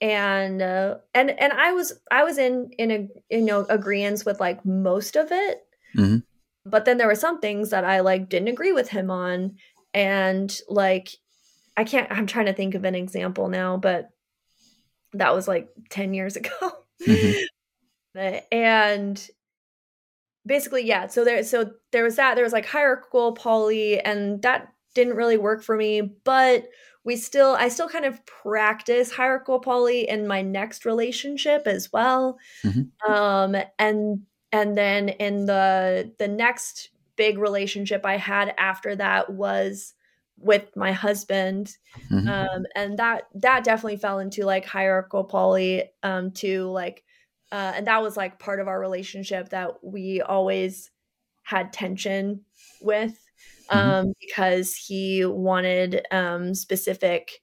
and 0.00 0.62
uh, 0.62 0.96
and 1.14 1.30
and 1.30 1.52
i 1.52 1.72
was 1.72 1.92
i 2.10 2.22
was 2.22 2.38
in 2.38 2.70
in 2.78 2.90
a 2.90 3.08
you 3.34 3.42
know 3.42 3.66
agreements 3.68 4.24
with 4.24 4.38
like 4.40 4.64
most 4.64 5.16
of 5.16 5.28
it. 5.32 5.58
Mhm. 5.96 6.22
but 6.66 6.84
then 6.84 6.98
there 6.98 7.06
were 7.06 7.14
some 7.14 7.40
things 7.40 7.70
that 7.70 7.84
i 7.84 8.00
like 8.00 8.28
didn't 8.28 8.48
agree 8.48 8.72
with 8.72 8.90
him 8.90 9.10
on. 9.10 9.56
And 9.94 10.56
like 10.68 11.08
i 11.76 11.82
can't 11.84 12.12
i'm 12.12 12.26
trying 12.26 12.46
to 12.46 12.52
think 12.52 12.74
of 12.74 12.84
an 12.84 12.94
example 12.94 13.48
now 13.48 13.76
but 13.78 14.10
that 15.14 15.34
was 15.34 15.48
like 15.48 15.68
10 15.90 16.14
years 16.14 16.36
ago 16.36 16.50
Mhm. 17.06 17.34
and 18.52 19.30
basically 20.46 20.84
yeah 20.84 21.06
so 21.06 21.24
there 21.24 21.42
so 21.42 21.70
there 21.92 22.04
was 22.04 22.16
that 22.16 22.34
there 22.34 22.44
was 22.44 22.52
like 22.52 22.66
hierarchical 22.66 23.32
poly 23.32 24.00
and 24.00 24.40
that 24.42 24.72
didn't 24.94 25.16
really 25.16 25.36
work 25.36 25.62
for 25.62 25.76
me 25.76 26.00
but 26.00 26.64
we 27.04 27.16
still 27.16 27.54
i 27.58 27.68
still 27.68 27.88
kind 27.88 28.04
of 28.04 28.24
practice 28.24 29.12
hierarchical 29.12 29.60
poly 29.60 30.08
in 30.08 30.26
my 30.26 30.40
next 30.40 30.84
relationship 30.84 31.66
as 31.66 31.92
well 31.92 32.38
Mhm. 32.64 32.90
um 33.06 33.56
and 33.78 34.22
and 34.52 34.78
then 34.78 35.10
in 35.10 35.44
the 35.46 36.12
the 36.18 36.28
next 36.28 36.90
big 37.16 37.36
relationship 37.38 38.06
i 38.06 38.16
had 38.16 38.54
after 38.58 38.96
that 38.96 39.30
was 39.30 39.94
with 40.40 40.74
my 40.76 40.92
husband 40.92 41.76
Mhm. 42.10 42.28
um 42.28 42.66
and 42.74 42.98
that 42.98 43.24
that 43.34 43.64
definitely 43.64 43.96
fell 43.96 44.18
into 44.18 44.44
like 44.44 44.64
hierarchical 44.64 45.24
poly 45.24 45.90
um 46.02 46.30
to 46.32 46.64
like 46.70 47.04
uh 47.52 47.72
and 47.76 47.86
that 47.86 48.02
was 48.02 48.16
like 48.16 48.38
part 48.38 48.60
of 48.60 48.68
our 48.68 48.80
relationship 48.80 49.50
that 49.50 49.82
we 49.84 50.20
always 50.20 50.90
had 51.42 51.72
tension 51.72 52.44
with 52.80 53.18
Mhm. 53.72 53.98
um 54.00 54.12
because 54.20 54.74
he 54.76 55.24
wanted 55.24 56.06
um 56.10 56.54
specific 56.54 57.42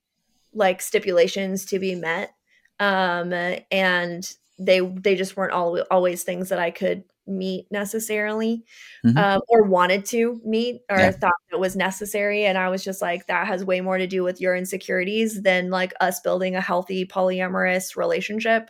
like 0.54 0.82
stipulations 0.82 1.66
to 1.66 1.80
be 1.80 1.96
met 1.96 2.34
um 2.80 3.34
and 3.72 4.32
they 4.58 4.80
they 4.80 5.16
just 5.16 5.36
weren't 5.36 5.52
all, 5.52 5.82
always 5.92 6.24
things 6.24 6.50
that 6.50 6.60
I 6.60 6.72
could 6.72 7.04
meet 7.28 7.66
necessarily 7.72 8.64
Mhm. 9.06 9.18
um, 9.18 9.42
or 9.48 9.64
wanted 9.64 10.06
to 10.06 10.40
meet 10.46 10.82
or 10.90 11.00
Yeah. 11.00 11.12
thought 11.12 11.34
it 11.52 11.60
was 11.60 11.76
necessary 11.76 12.46
and 12.46 12.58
i 12.58 12.70
was 12.70 12.84
just 12.84 13.02
like 13.02 13.28
that 13.28 13.48
has 13.48 13.64
way 13.66 13.82
more 13.82 13.98
to 13.98 14.08
do 14.08 14.24
with 14.24 14.40
your 14.42 14.56
insecurities 14.56 15.42
than 15.42 15.70
like 15.70 15.94
us 16.02 16.20
building 16.22 16.56
a 16.56 16.62
healthy 16.62 17.06
polyamorous 17.06 17.96
relationship 17.96 18.70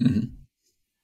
Mhm. 0.00 0.30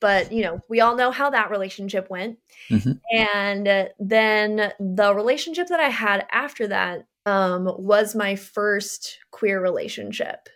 but 0.00 0.32
you 0.32 0.42
know 0.42 0.60
we 0.68 0.80
all 0.80 0.96
know 0.96 1.10
how 1.10 1.30
that 1.30 1.50
relationship 1.50 2.08
went 2.10 2.38
Mhm. 2.70 3.00
and 3.12 3.68
uh, 3.68 3.86
then 3.98 4.72
the 4.80 5.14
relationship 5.14 5.68
that 5.68 5.80
i 5.80 5.88
had 5.88 6.26
after 6.32 6.66
that 6.68 7.06
um, 7.26 7.70
was 7.78 8.14
my 8.14 8.36
first 8.36 9.18
queer 9.30 9.60
relationship 9.60 10.48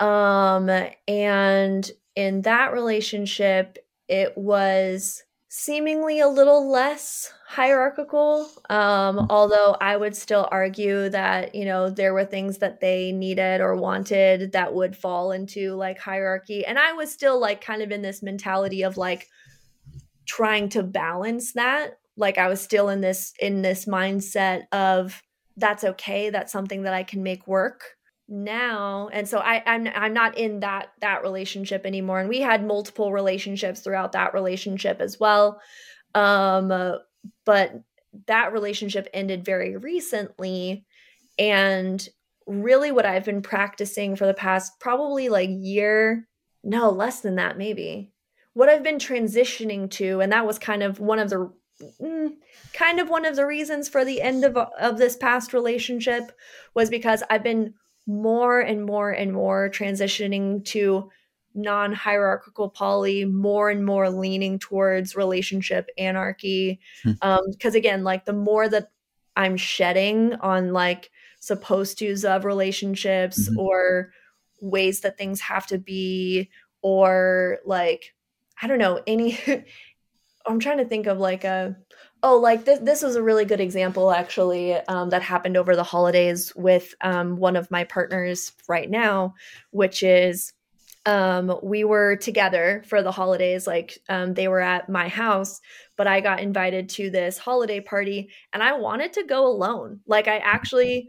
um 0.00 0.68
and 1.06 1.90
in 2.16 2.42
that 2.42 2.72
relationship 2.72 3.78
it 4.08 4.36
was 4.36 5.22
seemingly 5.48 6.18
a 6.18 6.26
little 6.28 6.68
less 6.70 7.32
hierarchical 7.46 8.48
um 8.70 9.16
Mm. 9.18 9.26
although 9.30 9.76
i 9.80 9.96
would 9.96 10.16
still 10.16 10.48
argue 10.50 11.08
that 11.10 11.54
you 11.54 11.64
know 11.64 11.88
there 11.88 12.12
were 12.12 12.24
things 12.24 12.58
that 12.58 12.80
they 12.80 13.12
needed 13.12 13.60
or 13.60 13.76
wanted 13.76 14.50
that 14.52 14.74
would 14.74 14.96
fall 14.96 15.30
into 15.30 15.74
like 15.74 15.98
hierarchy. 15.98 16.66
And 16.66 16.76
i 16.78 16.92
was 16.92 17.12
still 17.12 17.38
like 17.38 17.60
kind 17.60 17.82
of 17.82 17.92
in 17.92 18.02
this 18.02 18.20
mentality 18.22 18.82
of 18.82 18.96
like 18.96 19.28
trying 20.26 20.68
to 20.70 20.82
balance 20.82 21.52
that. 21.52 21.98
Like 22.16 22.38
i 22.38 22.48
was 22.48 22.60
still 22.60 22.88
in 22.88 23.00
this 23.00 23.32
in 23.38 23.62
this 23.62 23.84
mindset 23.86 24.62
of 24.72 25.22
that's 25.56 25.84
okay. 25.84 26.30
That's 26.30 26.50
something 26.52 26.82
that 26.82 26.94
i 26.94 27.04
can 27.04 27.22
make 27.22 27.46
work 27.46 27.84
now 28.26 29.10
and 29.12 29.28
so 29.28 29.38
i 29.38 29.62
i'm, 29.66 29.86
I'm 29.94 30.14
not 30.14 30.38
in 30.38 30.60
that 30.60 30.92
that 31.00 31.22
relationship 31.22 31.84
anymore. 31.84 32.20
And 32.20 32.28
we 32.28 32.40
had 32.40 32.66
multiple 32.66 33.12
relationships 33.12 33.80
throughout 33.80 34.12
that 34.12 34.32
relationship 34.32 35.00
as 35.00 35.20
well. 35.20 35.60
Um 36.14 36.70
uh, 36.70 36.98
but 37.44 37.82
that 38.26 38.52
relationship 38.52 39.08
ended 39.12 39.44
very 39.44 39.76
recently. 39.76 40.84
And 41.38 42.06
really 42.46 42.92
what 42.92 43.06
i've 43.06 43.24
been 43.24 43.40
practicing 43.42 44.16
for 44.16 44.26
the 44.26 44.34
past 44.34 44.78
probably 44.78 45.30
like 45.30 45.48
year 45.50 46.28
no 46.62 46.90
less 46.90 47.20
than 47.20 47.36
that 47.36 47.58
maybe. 47.58 48.12
What 48.54 48.68
i've 48.68 48.82
been 48.82 48.98
transitioning 48.98 49.90
to 49.92 50.20
and 50.20 50.32
that 50.32 50.46
was 50.46 50.58
kind 50.58 50.82
of 50.82 51.00
one 51.00 51.18
of 51.18 51.28
the 51.28 51.52
mm, 52.00 52.32
kind 52.72 53.00
of 53.00 53.10
one 53.10 53.24
of 53.24 53.36
the 53.36 53.46
reasons 53.46 53.88
for 53.88 54.04
the 54.04 54.22
end 54.22 54.44
of 54.44 54.56
of 54.56 54.96
this 54.96 55.16
past 55.16 55.52
relationship 55.52 56.32
was 56.74 56.88
because 56.88 57.22
i've 57.30 57.42
been 57.42 57.74
more 58.06 58.60
and 58.60 58.84
more 58.84 59.10
and 59.10 59.32
more 59.32 59.68
transitioning 59.70 60.64
to 60.64 61.10
non-hierarchical 61.54 62.68
poly 62.68 63.24
more 63.24 63.70
and 63.70 63.84
more 63.86 64.10
leaning 64.10 64.58
towards 64.58 65.14
relationship 65.16 65.88
anarchy 65.96 66.80
Hmm. 67.02 67.12
um 67.22 67.40
because 67.52 67.74
again 67.74 68.02
like 68.04 68.24
the 68.24 68.32
more 68.32 68.68
that 68.68 68.90
i'm 69.36 69.56
shedding 69.56 70.34
on 70.34 70.72
like 70.72 71.10
supposed 71.40 71.98
to's 71.98 72.24
of 72.24 72.44
relationships 72.44 73.48
Mhm. 73.48 73.56
or 73.58 74.12
ways 74.60 75.00
that 75.02 75.16
things 75.16 75.40
have 75.42 75.66
to 75.68 75.78
be 75.78 76.50
or 76.82 77.58
like 77.64 78.14
i 78.60 78.66
don't 78.66 78.78
know 78.78 79.00
any 79.06 79.38
i'm 80.46 80.58
trying 80.60 80.78
to 80.78 80.84
think 80.84 81.06
of 81.06 81.18
like 81.18 81.44
a 81.44 81.76
oh 82.24 82.38
like 82.38 82.64
this 82.64 82.80
this 82.80 83.02
was 83.02 83.14
a 83.14 83.22
really 83.22 83.44
good 83.44 83.60
example 83.60 84.10
actually 84.10 84.72
um, 84.88 85.10
that 85.10 85.22
happened 85.22 85.56
over 85.56 85.76
the 85.76 85.84
holidays 85.84 86.52
with 86.56 86.94
um, 87.02 87.36
one 87.36 87.54
of 87.54 87.70
my 87.70 87.84
partners 87.84 88.50
right 88.66 88.90
now 88.90 89.34
which 89.70 90.02
is 90.02 90.52
um, 91.06 91.60
we 91.62 91.84
were 91.84 92.16
together 92.16 92.82
for 92.86 93.02
the 93.02 93.12
holidays 93.12 93.66
like 93.66 93.98
um, 94.08 94.32
they 94.32 94.48
were 94.48 94.60
at 94.60 94.88
my 94.88 95.06
house 95.06 95.60
but 95.96 96.06
i 96.06 96.20
got 96.20 96.40
invited 96.40 96.88
to 96.88 97.10
this 97.10 97.36
holiday 97.38 97.78
party 97.78 98.30
and 98.52 98.62
i 98.62 98.72
wanted 98.72 99.12
to 99.12 99.22
go 99.22 99.46
alone 99.46 100.00
like 100.06 100.26
i 100.26 100.38
actually 100.38 101.08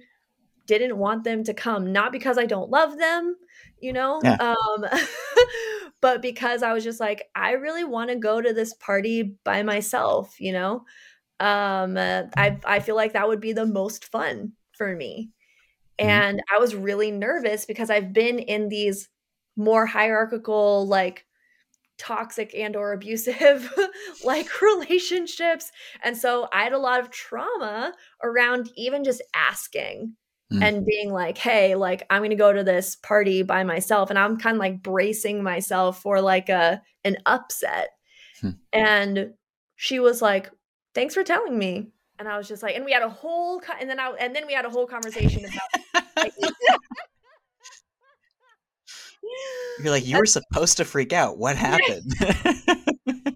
didn't 0.68 0.98
want 0.98 1.24
them 1.24 1.44
to 1.46 1.54
come 1.54 1.94
not 1.94 2.12
because 2.12 2.38
i 2.38 2.46
don't 2.46 2.70
love 2.70 2.98
them 2.98 3.38
you 3.80 3.94
know 3.94 4.20
Yeah. 4.22 4.36
um 4.36 4.86
but 6.06 6.22
because 6.22 6.62
i 6.62 6.72
was 6.72 6.84
just 6.84 7.00
like 7.00 7.24
i 7.36 7.52
really 7.54 7.84
want 7.84 8.12
to 8.12 8.16
go 8.16 8.40
to 8.40 8.54
this 8.54 8.74
party 8.76 9.36
by 9.44 9.64
myself 9.64 10.36
you 10.40 10.52
know? 10.54 10.84
Um 11.40 11.98
uh, 11.98 12.24
i 12.38 12.60
i 12.66 12.80
feel 12.80 12.96
like 12.96 13.14
that 13.14 13.28
would 13.28 13.42
be 13.42 13.54
the 13.54 13.66
most 13.66 14.06
fun 14.06 14.54
for 14.78 14.96
me. 14.96 15.32
Mhm. 16.02 16.08
and 16.10 16.42
i 16.54 16.60
was 16.60 16.76
really 16.76 17.12
nervous 17.12 17.66
because 17.66 17.90
i've 17.90 18.14
been 18.14 18.40
in 18.40 18.70
these 18.70 19.10
more 19.58 19.86
hierarchical 19.88 20.88
like 20.88 21.26
toxic 21.98 22.54
and 22.56 22.76
or 22.76 22.94
abusive 22.94 23.72
like 24.26 24.62
relationships. 24.72 25.72
And 26.04 26.18
so 26.18 26.48
i 26.54 26.64
had 26.64 26.74
a 26.74 26.78
lot 26.90 27.00
of 27.02 27.10
trauma 27.10 27.94
around 28.24 28.70
even 28.76 29.04
just 29.04 29.22
asking 29.34 30.16
Mm. 30.54 30.62
and 30.62 30.86
being 30.86 31.12
like 31.12 31.40
hey 31.40 31.74
like 31.74 32.06
i'm 32.12 32.22
gonna 32.22 32.36
go 32.36 32.54
to 32.54 32.64
this 32.64 32.96
party 32.98 33.42
by 33.42 33.64
myself 33.64 34.12
and 34.12 34.20
i'm 34.20 34.38
kind 34.38 34.56
of 34.56 34.60
like 34.60 34.84
bracing 34.84 35.42
myself 35.42 36.04
for 36.04 36.22
like 36.22 36.50
a 36.50 36.82
an 37.04 37.18
upset 37.26 37.90
Hmm. 38.42 38.50
and 38.72 39.34
she 39.76 39.98
was 40.00 40.22
like 40.22 40.52
thanks 40.94 41.16
for 41.16 41.24
telling 41.24 41.58
me 41.58 41.88
and 42.20 42.28
i 42.28 42.38
was 42.38 42.48
just 42.48 42.62
like 42.62 42.76
and 42.76 42.86
we 42.86 42.92
had 42.92 43.02
a 43.02 43.10
whole 43.10 43.60
co- 43.60 43.74
and 43.80 43.90
then 43.90 44.00
i 44.00 44.12
and 44.20 44.36
then 44.36 44.46
we 44.46 44.54
had 44.54 44.66
a 44.66 44.70
whole 44.70 44.86
conversation 44.86 45.46
about 45.46 46.06
like, 46.16 46.34
You're 49.80 49.92
like, 49.92 50.06
you 50.06 50.18
were 50.18 50.26
supposed 50.26 50.78
to 50.78 50.86
freak 50.86 51.12
out. 51.12 51.38
What 51.38 51.58
happened? 51.58 52.14
and 52.20 52.36
then 53.08 53.36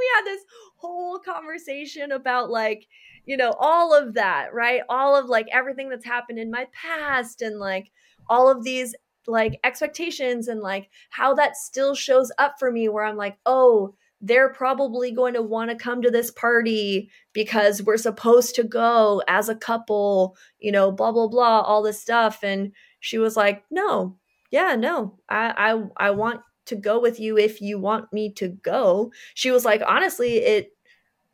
we 0.00 0.10
had 0.14 0.24
this 0.24 0.42
whole 0.76 1.18
conversation 1.18 2.12
about 2.12 2.50
like 2.50 2.86
you 3.26 3.36
know 3.36 3.54
all 3.58 3.94
of 3.94 4.14
that 4.14 4.52
right? 4.54 4.82
All 4.88 5.16
of 5.16 5.26
like 5.28 5.48
everything 5.52 5.88
that's 5.88 6.04
happened 6.04 6.38
in 6.38 6.50
my 6.50 6.66
past 6.72 7.42
and 7.42 7.58
like 7.58 7.90
all 8.28 8.50
of 8.50 8.64
these 8.64 8.94
like 9.26 9.60
expectations 9.64 10.48
and 10.48 10.60
like 10.60 10.88
how 11.10 11.34
that 11.34 11.56
still 11.56 11.94
shows 11.94 12.32
up 12.38 12.54
for 12.58 12.72
me 12.72 12.88
where 12.88 13.04
i'm 13.04 13.18
like 13.18 13.36
oh 13.44 13.94
they're 14.20 14.52
probably 14.52 15.10
going 15.10 15.34
to 15.34 15.42
want 15.42 15.70
to 15.70 15.76
come 15.76 16.02
to 16.02 16.10
this 16.10 16.30
party 16.30 17.10
because 17.32 17.82
we're 17.82 17.96
supposed 17.96 18.54
to 18.54 18.64
go 18.64 19.22
as 19.28 19.48
a 19.48 19.54
couple 19.54 20.36
you 20.58 20.70
know 20.70 20.92
blah 20.92 21.12
blah 21.12 21.28
blah 21.28 21.60
all 21.60 21.82
this 21.82 22.00
stuff. 22.00 22.40
And 22.42 22.72
she 23.00 23.18
was 23.18 23.36
like 23.36 23.64
no. 23.70 24.16
Yeah 24.50 24.76
no. 24.76 25.18
I 25.28 25.54
i, 25.98 26.08
I 26.08 26.10
want 26.10 26.40
to 26.66 26.76
go 26.76 27.00
with 27.00 27.18
you 27.18 27.38
if 27.38 27.60
you 27.60 27.78
want 27.78 28.12
me 28.12 28.32
to 28.34 28.48
go. 28.48 29.12
She 29.34 29.50
was 29.50 29.64
like 29.64 29.82
honestly 29.86 30.36
it 30.36 30.72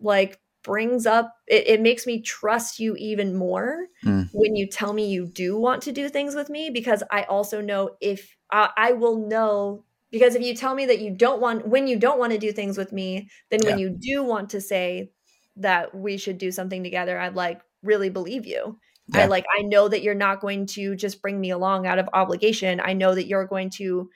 like 0.01 0.39
brings 0.67 1.07
up 1.07 1.35
it, 1.47 1.67
it 1.69 1.81
makes 1.81 2.07
me 2.07 2.21
trust 2.21 2.79
you 2.81 2.97
even 2.97 3.35
more 3.37 3.87
Mm. 4.05 4.31
when 4.33 4.57
you 4.57 4.67
tell 4.69 4.93
me 4.93 5.09
you 5.09 5.27
do 5.27 5.59
want 5.59 5.83
to 5.83 5.93
do 5.93 6.09
things 6.09 6.35
with 6.35 6.51
me 6.51 6.71
because 6.71 7.03
i 7.11 7.23
also 7.25 7.61
know 7.61 7.97
if 8.01 8.37
uh, 8.53 8.69
i 8.77 8.93
will 8.93 9.17
know 9.29 9.85
Because 10.13 10.35
if 10.37 10.43
you 10.43 10.55
tell 10.55 10.75
me 10.75 10.87
that 10.87 11.01
you 11.01 11.11
don't 11.15 11.41
want 11.41 11.67
when 11.69 11.87
you 11.87 11.99
don't 11.99 12.19
want 12.19 12.33
to 12.33 12.39
do 12.39 12.53
things 12.53 12.79
with 12.79 12.93
me, 12.93 13.29
then 13.51 13.65
when 13.67 13.77
you 13.77 13.91
do 13.91 14.23
want 14.23 14.51
to 14.51 14.61
say 14.61 15.11
that 15.57 15.95
we 15.95 16.17
should 16.17 16.39
do 16.39 16.51
something 16.53 16.83
together, 16.85 17.19
I'd 17.19 17.35
like 17.35 17.61
really 17.83 18.09
believe 18.11 18.47
you. 18.47 18.79
I 19.13 19.25
like 19.27 19.45
I 19.59 19.63
know 19.63 19.89
that 19.89 20.03
you're 20.03 20.15
not 20.15 20.41
going 20.41 20.67
to 20.79 20.95
just 20.97 21.21
bring 21.23 21.41
me 21.41 21.51
along 21.51 21.87
out 21.87 21.99
of 21.99 22.09
obligation. 22.13 22.81
I 22.81 22.93
know 22.93 23.15
that 23.15 23.27
you're 23.27 23.47
going 23.47 23.71
to 23.83 24.11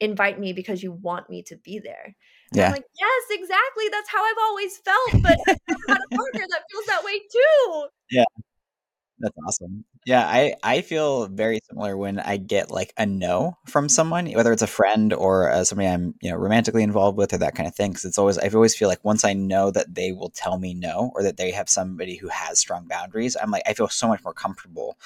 invite 0.00 0.38
me 0.38 0.52
because 0.52 0.82
you 0.82 0.92
want 0.92 1.28
me 1.30 1.42
to 1.44 1.56
be 1.56 1.78
there. 1.78 2.16
And 2.52 2.60
Yeah. 2.60 2.66
I'm 2.66 2.72
like, 2.72 2.86
yes, 2.98 3.22
exactly. 3.30 3.88
That's 3.90 4.08
how 4.10 4.24
I've 4.24 4.40
always 4.42 4.76
felt. 4.78 5.22
But 5.22 5.38
I've 5.90 6.00
a 6.04 6.10
partner 6.16 6.44
that 6.50 6.62
feels 6.70 6.86
that 6.86 7.04
way 7.04 7.18
too. 7.32 7.88
Yeah. 8.10 8.24
That's 9.20 9.36
awesome. 9.46 9.84
Yeah, 10.06 10.24
I 10.26 10.54
I 10.62 10.80
feel 10.82 11.26
very 11.26 11.58
similar 11.68 11.96
when 11.96 12.20
I 12.20 12.36
get 12.36 12.70
like 12.70 12.92
a 12.96 13.04
no 13.04 13.58
from 13.66 13.88
someone, 13.88 14.30
whether 14.32 14.52
it's 14.52 14.62
a 14.62 14.68
friend 14.68 15.12
or 15.12 15.50
uh, 15.50 15.64
somebody 15.64 15.88
I'm 15.88 16.14
you 16.22 16.30
know 16.30 16.36
romantically 16.36 16.84
involved 16.84 17.18
with 17.18 17.32
or 17.32 17.38
that 17.38 17.56
kind 17.56 17.68
of 17.68 17.74
thing. 17.74 17.90
Because 17.90 18.04
it's 18.04 18.18
always 18.18 18.38
I 18.38 18.48
always 18.48 18.76
feel 18.76 18.88
like 18.88 19.04
once 19.04 19.24
I 19.24 19.32
know 19.32 19.72
that 19.72 19.92
they 19.94 20.12
will 20.12 20.30
tell 20.30 20.58
me 20.58 20.72
no 20.72 21.10
or 21.16 21.24
that 21.24 21.36
they 21.36 21.50
have 21.50 21.68
somebody 21.68 22.14
who 22.16 22.28
has 22.28 22.60
strong 22.60 22.86
boundaries, 22.86 23.36
I'm 23.40 23.50
like 23.50 23.64
I 23.66 23.74
feel 23.74 23.88
so 23.88 24.06
much 24.06 24.22
more 24.22 24.34
comfortable 24.34 24.96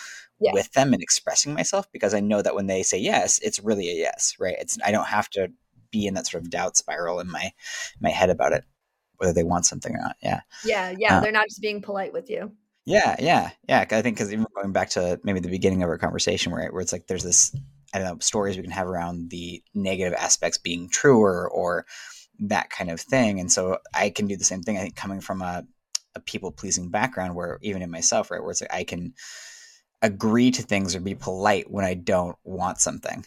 Yeah. 0.41 0.53
with 0.53 0.71
them 0.73 0.93
and 0.93 1.03
expressing 1.03 1.55
myself 1.55 1.91
because 1.91 2.13
I 2.15 2.21
know 2.21 2.43
that 2.43 2.55
when 2.55 2.67
they 2.67 2.83
say 2.83 2.99
yes, 2.99 3.39
it's 3.43 3.61
really 3.61 3.89
a 3.91 3.95
yes, 3.95 4.37
right? 4.39 4.57
It's 4.61 4.79
I 4.85 4.93
don't 4.93 5.07
have 5.07 5.31
to 5.31 5.49
be 5.93 6.07
in 6.07 6.15
that 6.15 6.27
sort 6.27 6.43
of 6.43 6.51
doubt 6.51 6.77
spiral 6.77 7.21
in 7.21 7.31
my 7.31 7.53
my 8.01 8.11
head 8.11 8.31
about 8.31 8.53
it, 8.53 8.65
whether 9.19 9.33
they 9.33 9.45
want 9.45 9.67
something 9.67 9.95
or 9.95 10.01
not. 10.01 10.17
Yeah. 10.23 10.41
Yeah, 10.65 10.93
yeah. 10.99 11.19
Uh, 11.19 11.21
they're 11.21 11.33
not 11.33 11.49
just 11.49 11.63
being 11.63 11.83
polite 11.83 12.13
with 12.13 12.29
you. 12.29 12.53
Yeah, 12.85 13.15
yeah, 13.21 13.51
yeah. 13.69 13.81
I 13.81 14.03
think 14.03 14.17
because 14.17 14.33
even 14.33 14.47
going 14.55 14.73
back 14.73 14.91
to 14.91 15.21
maybe 15.23 15.41
the 15.41 15.49
beginning 15.49 15.83
of 15.83 15.89
our 15.89 15.99
conversation, 15.99 16.51
where 16.53 16.69
where 16.73 16.83
it's 16.83 16.93
like 16.93 17.07
there's 17.07 17.23
this 17.23 17.55
I 17.95 17.99
don't 17.99 18.09
know 18.09 18.19
stories 18.19 18.57
we 18.57 18.63
can 18.63 18.73
have 18.73 18.89
around 18.89 19.31
the 19.31 19.63
negative 19.75 20.15
aspects 20.15 20.59
being 20.59 20.89
truer 20.89 21.49
or 21.49 21.87
that 22.41 22.71
kind 22.71 22.91
of 22.91 23.01
thing, 23.01 23.39
and 23.39 23.53
so 23.53 23.79
I 23.95 24.11
can 24.11 24.27
do 24.27 24.37
the 24.37 24.45
same 24.45 24.63
thing. 24.63 24.79
I 24.79 24.81
think 24.81 24.97
coming 24.97 25.21
from 25.21 25.43
a 25.43 25.65
a 26.15 26.21
people 26.21 26.51
pleasing 26.51 26.91
background, 26.91 27.37
where 27.37 27.59
even 27.63 27.83
in 27.83 27.91
myself, 27.91 28.31
right, 28.31 28.43
where 28.43 28.51
it's 28.51 28.61
like 28.61 28.75
I 28.75 28.85
can 28.85 29.15
agree 30.03 30.51
to 30.51 30.63
things 30.63 30.97
or 30.97 31.01
be 31.01 31.15
polite 31.15 31.71
when 31.71 31.85
I 31.85 31.95
don't 31.95 32.37
want 32.43 32.81
something, 32.81 33.25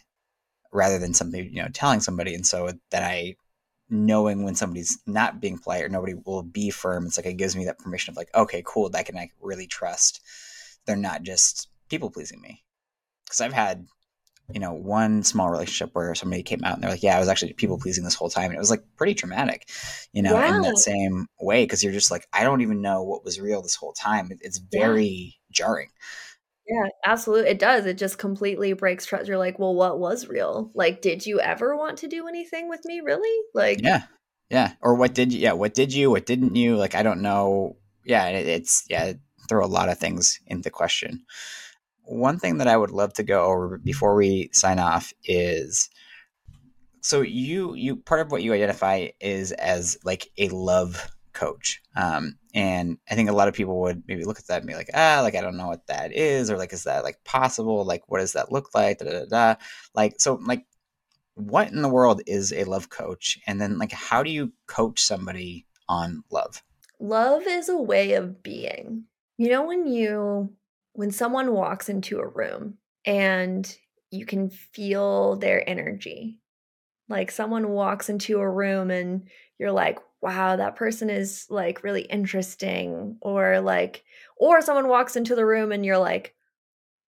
rather 0.76 1.00
than 1.00 1.14
something 1.14 1.50
you 1.52 1.62
know 1.62 1.70
telling 1.74 2.02
somebody, 2.02 2.36
and 2.36 2.46
so 2.46 2.72
that 2.92 3.04
I 3.04 3.36
knowing 3.90 4.44
when 4.44 4.56
somebody's 4.56 4.98
not 5.06 5.40
being 5.40 5.58
polite 5.60 5.84
or 5.84 5.90
nobody 5.90 6.16
will 6.26 6.42
be 6.44 6.72
firm 6.72 7.06
it's 7.06 7.18
like 7.18 7.26
it 7.28 7.36
gives 7.38 7.56
me 7.56 7.66
that 7.66 7.78
permission 7.78 8.12
of 8.12 8.18
like 8.18 8.30
okay 8.34 8.64
cool 8.66 8.90
that 8.90 8.98
i 8.98 9.04
can 9.04 9.16
like 9.16 9.32
really 9.40 9.68
trust 9.68 10.22
they're 10.86 10.96
not 10.96 11.22
just 11.24 11.70
people 11.90 12.10
pleasing 12.10 12.42
me. 12.42 12.64
Because 13.26 13.42
i've 13.42 13.54
had 13.54 13.86
you 14.54 14.60
know 14.60 14.74
one 14.74 15.24
small 15.24 15.50
relationship 15.50 15.92
where 15.94 16.16
somebody 16.16 16.44
came 16.44 16.64
out 16.64 16.76
and 16.76 16.84
they're 16.84 16.92
like 16.92 17.04
yeah 17.04 17.16
i 17.16 17.20
was 17.20 17.30
actually 17.30 17.54
people 17.54 17.80
pleasing 17.80 18.04
this 18.04 18.16
whole 18.16 18.30
time. 18.30 18.46
And 18.52 18.56
it 18.56 18.60
was 18.60 18.72
like 18.72 18.84
pretty 18.98 19.14
traumatic 19.16 19.70
you 20.14 20.22
know 20.24 20.38
in 20.40 20.62
that 20.62 20.78
same 20.78 21.28
way 21.40 21.64
because 21.64 21.84
you're 21.84 21.94
just 21.94 22.12
like 22.12 22.28
i 22.34 22.44
don't 22.44 22.62
even 22.62 22.82
know 22.82 23.04
what 23.04 23.24
was 23.26 23.40
real 23.40 23.62
this 23.62 23.76
whole 23.76 23.94
time. 23.94 24.32
It- 24.32 24.40
it's 24.42 24.60
Yeah. 24.72 24.80
very 24.80 25.36
jarring 25.52 25.90
Yeah, 26.68 26.88
absolutely. 27.06 27.52
It 27.52 27.60
does. 27.60 27.86
It 27.86 27.98
just 27.98 28.18
completely 28.18 28.74
breaks 28.74 29.06
trust. 29.06 29.28
You're 29.28 29.38
like, 29.38 29.60
well, 29.60 29.76
what 29.76 30.00
was 30.00 30.28
real? 30.28 30.72
Like, 30.74 31.02
did 31.02 31.26
you 31.26 31.40
ever 31.40 31.78
want 31.78 32.00
to 32.00 32.08
do 32.08 32.28
anything 32.28 32.70
with 32.70 32.84
me? 32.86 33.02
Really? 33.02 33.44
Like, 33.54 33.82
yeah 33.84 34.04
yeah 34.50 34.74
or 34.82 34.96
what 34.96 35.14
did 35.14 35.34
you 35.34 35.40
yeah 35.40 35.54
what 35.54 35.74
did 35.74 35.94
you 35.94 36.10
what 36.10 36.26
didn't 36.26 36.56
you 36.56 36.76
like 36.76 36.96
i 36.96 37.04
don't 37.04 37.22
know 37.22 37.76
yeah 38.04 38.28
it, 38.28 38.48
it's 38.48 38.86
yeah 38.90 39.14
throw 39.50 39.64
a 39.64 39.68
lot 39.68 39.90
of 39.90 39.98
things 39.98 40.40
into 40.48 40.70
question 40.70 41.24
one 42.04 42.38
thing 42.38 42.58
that 42.58 42.68
i 42.68 42.78
would 42.78 42.92
love 42.92 43.14
to 43.14 43.24
go 43.24 43.46
over 43.46 43.78
before 43.78 44.16
we 44.16 44.50
sign 44.54 44.80
off 44.80 45.14
is 45.24 45.90
so 47.02 47.22
you 47.22 47.74
you 47.76 47.96
part 47.96 48.22
of 48.22 48.32
what 48.32 48.44
you 48.44 48.54
identify 48.54 49.08
is 49.20 49.52
as 49.54 49.98
like 50.04 50.30
a 50.38 50.50
love 50.50 51.10
coach. 51.36 51.82
Um 51.96 52.38
and 52.54 52.98
i 53.10 53.16
think 53.16 53.30
a 53.30 53.34
lot 53.34 53.50
of 53.50 53.54
people 53.54 53.82
would 53.82 54.02
maybe 54.08 54.24
look 54.24 54.40
at 54.40 54.48
that 54.48 54.60
and 54.60 54.68
be 54.68 54.76
like 54.76 54.90
ah 54.94 55.20
like 55.22 55.36
i 55.36 55.42
don't 55.42 55.58
know 55.58 55.68
what 55.68 55.86
that 55.88 56.14
is 56.14 56.50
or 56.50 56.58
like 56.58 56.72
is 56.72 56.86
that 56.86 57.04
like 57.04 57.22
possible? 57.26 57.84
Like 57.86 58.04
what 58.08 58.20
does 58.20 58.34
that 58.34 58.52
look 58.52 58.70
like? 58.74 59.00
Da, 59.00 59.06
da, 59.06 59.26
da, 59.26 59.56
like 59.94 60.16
so 60.18 60.40
like 60.42 60.66
what 61.36 61.68
in 61.72 61.82
the 61.82 61.90
world 61.90 62.22
is 62.26 62.54
a 62.54 62.64
love 62.64 62.90
coach? 62.90 63.38
And 63.46 63.60
then 63.62 63.78
like 63.78 63.92
how 63.92 64.24
do 64.24 64.32
you 64.32 64.54
coach 64.68 65.02
somebody 65.02 65.68
on 65.88 66.24
love? 66.32 66.64
Love 67.00 67.44
is 67.46 67.70
a 67.70 67.78
way 67.78 68.14
of 68.14 68.42
being. 68.42 69.04
You 69.38 69.50
know, 69.50 69.66
when 69.66 69.86
you, 69.86 70.54
when 70.94 71.12
someone 71.12 71.52
walks 71.52 71.90
into 71.90 72.20
a 72.20 72.28
room 72.28 72.78
and 73.06 73.78
you 74.12 74.26
can 74.26 74.50
feel 74.50 75.36
their 75.36 75.68
energy, 75.70 76.40
like 77.10 77.32
someone 77.32 77.70
walks 77.70 78.08
into 78.08 78.40
a 78.40 78.50
room 78.50 78.90
and 78.90 79.28
you're 79.60 79.74
like, 79.74 80.00
wow, 80.26 80.58
that 80.58 80.78
person 80.78 81.12
is 81.12 81.48
like 81.52 81.84
really 81.86 82.04
interesting. 82.04 83.18
Or 83.22 83.62
like, 83.62 84.06
or 84.38 84.62
someone 84.62 84.90
walks 84.90 85.18
into 85.18 85.36
the 85.36 85.48
room 85.48 85.72
and 85.74 85.86
you're 85.86 86.00
like, 86.00 86.36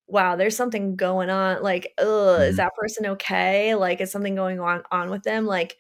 wow, 0.08 0.36
there's 0.38 0.56
something 0.58 0.96
going 0.96 1.30
on. 1.32 1.64
Like, 1.64 1.94
ugh, 2.00 2.44
is 2.50 2.56
Mhm. 2.56 2.58
that 2.58 2.74
person 2.76 3.06
okay? 3.08 3.76
Like, 3.76 4.02
is 4.02 4.12
something 4.12 4.36
going 4.36 4.60
on 4.62 4.84
on 4.92 5.10
with 5.12 5.24
them? 5.24 5.46
Like, 5.48 5.78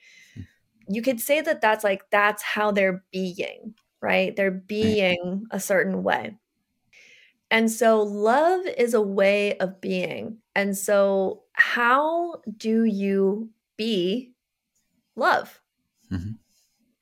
you 0.89 1.01
could 1.01 1.19
say 1.19 1.41
that 1.41 1.61
that's 1.61 1.83
like 1.83 2.09
that's 2.11 2.43
how 2.43 2.71
they're 2.71 3.03
being, 3.11 3.75
right? 4.01 4.35
They're 4.35 4.51
being 4.51 5.45
a 5.51 5.59
certain 5.59 6.03
way. 6.03 6.37
And 7.49 7.71
so 7.71 8.01
love 8.01 8.65
is 8.65 8.93
a 8.93 9.01
way 9.01 9.57
of 9.59 9.79
being. 9.79 10.39
And 10.55 10.77
so 10.77 11.43
how 11.53 12.41
do 12.57 12.83
you 12.83 13.49
be 13.77 14.33
love? 15.15 15.61
Mhm. 16.09 16.37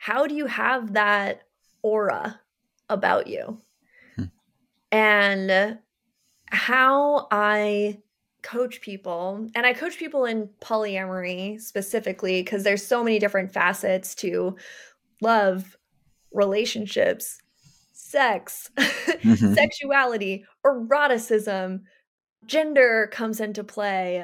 How 0.06 0.28
do 0.28 0.36
you 0.36 0.46
have 0.46 0.94
that 0.94 1.48
aura 1.82 2.40
about 2.92 3.26
you? 3.26 3.60
Hmm. 4.16 4.26
And 4.92 5.80
how 6.52 7.28
I 7.32 7.98
coach 8.44 8.82
people, 8.82 9.50
and 9.56 9.66
I 9.66 9.74
coach 9.74 9.98
people 9.98 10.26
in 10.26 10.48
polyamory 10.62 11.60
specifically 11.60 12.44
because 12.44 12.62
there's 12.62 12.86
so 12.86 13.04
many 13.04 13.18
different 13.18 13.52
facets 13.52 14.14
to 14.18 14.56
love, 15.22 15.76
relationships, 16.32 17.40
sex, 17.94 18.70
Mhm. 18.78 19.56
sexuality, 19.56 20.46
eroticism, 20.64 21.82
gender 22.46 23.10
comes 23.12 23.40
into 23.40 23.64
play. 23.64 24.24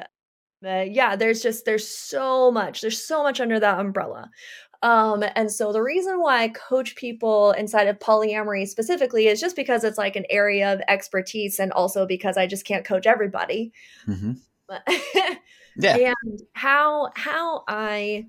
Uh, 0.64 0.84
yeah, 0.88 1.16
there's 1.16 1.42
just 1.42 1.64
there's 1.64 1.88
so 1.88 2.52
much. 2.52 2.82
There's 2.82 3.04
so 3.04 3.24
much 3.24 3.40
under 3.40 3.58
that 3.58 3.80
umbrella. 3.80 4.30
Um, 4.82 5.24
and 5.36 5.50
so 5.50 5.72
the 5.72 5.82
reason 5.82 6.20
why 6.20 6.42
I 6.42 6.48
coach 6.48 6.96
people 6.96 7.52
inside 7.52 7.86
of 7.86 7.98
polyamory 8.00 8.66
specifically 8.66 9.28
is 9.28 9.40
just 9.40 9.54
because 9.54 9.84
it's 9.84 9.98
like 9.98 10.16
an 10.16 10.26
area 10.28 10.72
of 10.72 10.80
expertise 10.88 11.60
and 11.60 11.72
also 11.72 12.04
because 12.06 12.36
I 12.36 12.46
just 12.46 12.64
can't 12.64 12.84
coach 12.84 13.06
everybody. 13.06 13.72
Mhm. 14.06 14.38
Yeah 15.76 16.12
and 16.24 16.42
how 16.52 17.10
how 17.14 17.64
I 17.66 18.26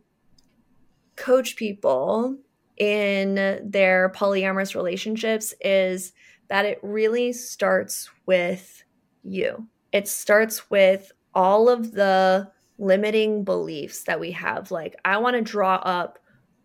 coach 1.15 1.55
people 1.55 2.38
in 2.77 3.35
their 3.63 4.11
polyamorous 4.15 4.75
relationships 4.75 5.53
is 5.61 6.13
that 6.47 6.65
it 6.65 6.80
really 6.81 7.34
starts 7.34 8.09
with 8.25 8.84
you. 9.23 9.67
It 9.91 10.07
starts 10.07 10.69
with 10.69 11.11
all 11.35 11.69
of 11.69 11.91
the 11.91 12.49
limiting 12.77 13.43
beliefs 13.43 14.03
that 14.03 14.19
we 14.19 14.31
have. 14.31 14.71
Like, 14.71 14.95
I 15.05 15.17
want 15.17 15.35
to 15.35 15.41
draw 15.41 15.75
up 15.75 16.19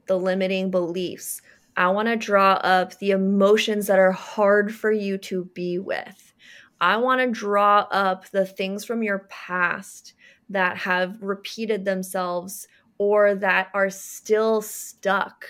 the 0.09 0.19
limiting 0.19 0.71
beliefs. 0.71 1.41
I 1.77 1.89
want 1.89 2.09
to 2.09 2.17
draw 2.17 2.55
up 2.55 2.99
the 2.99 3.13
emotions 3.13 3.87
that 3.87 4.01
are 4.01 4.11
hard 4.11 4.75
for 4.75 4.91
you 4.91 5.17
to 5.19 5.45
be 5.55 5.79
with. 5.79 6.35
I 6.81 6.97
want 6.97 7.21
to 7.21 7.31
draw 7.31 7.87
up 7.91 8.29
the 8.31 8.45
things 8.45 8.85
from 8.85 9.03
your 9.03 9.27
past 9.31 10.15
that 10.49 10.77
have 10.79 11.23
repeated 11.23 11.85
themselves 11.85 12.67
or 12.99 13.35
that 13.37 13.69
are 13.75 13.91
still 13.91 14.61
stuck 14.61 15.47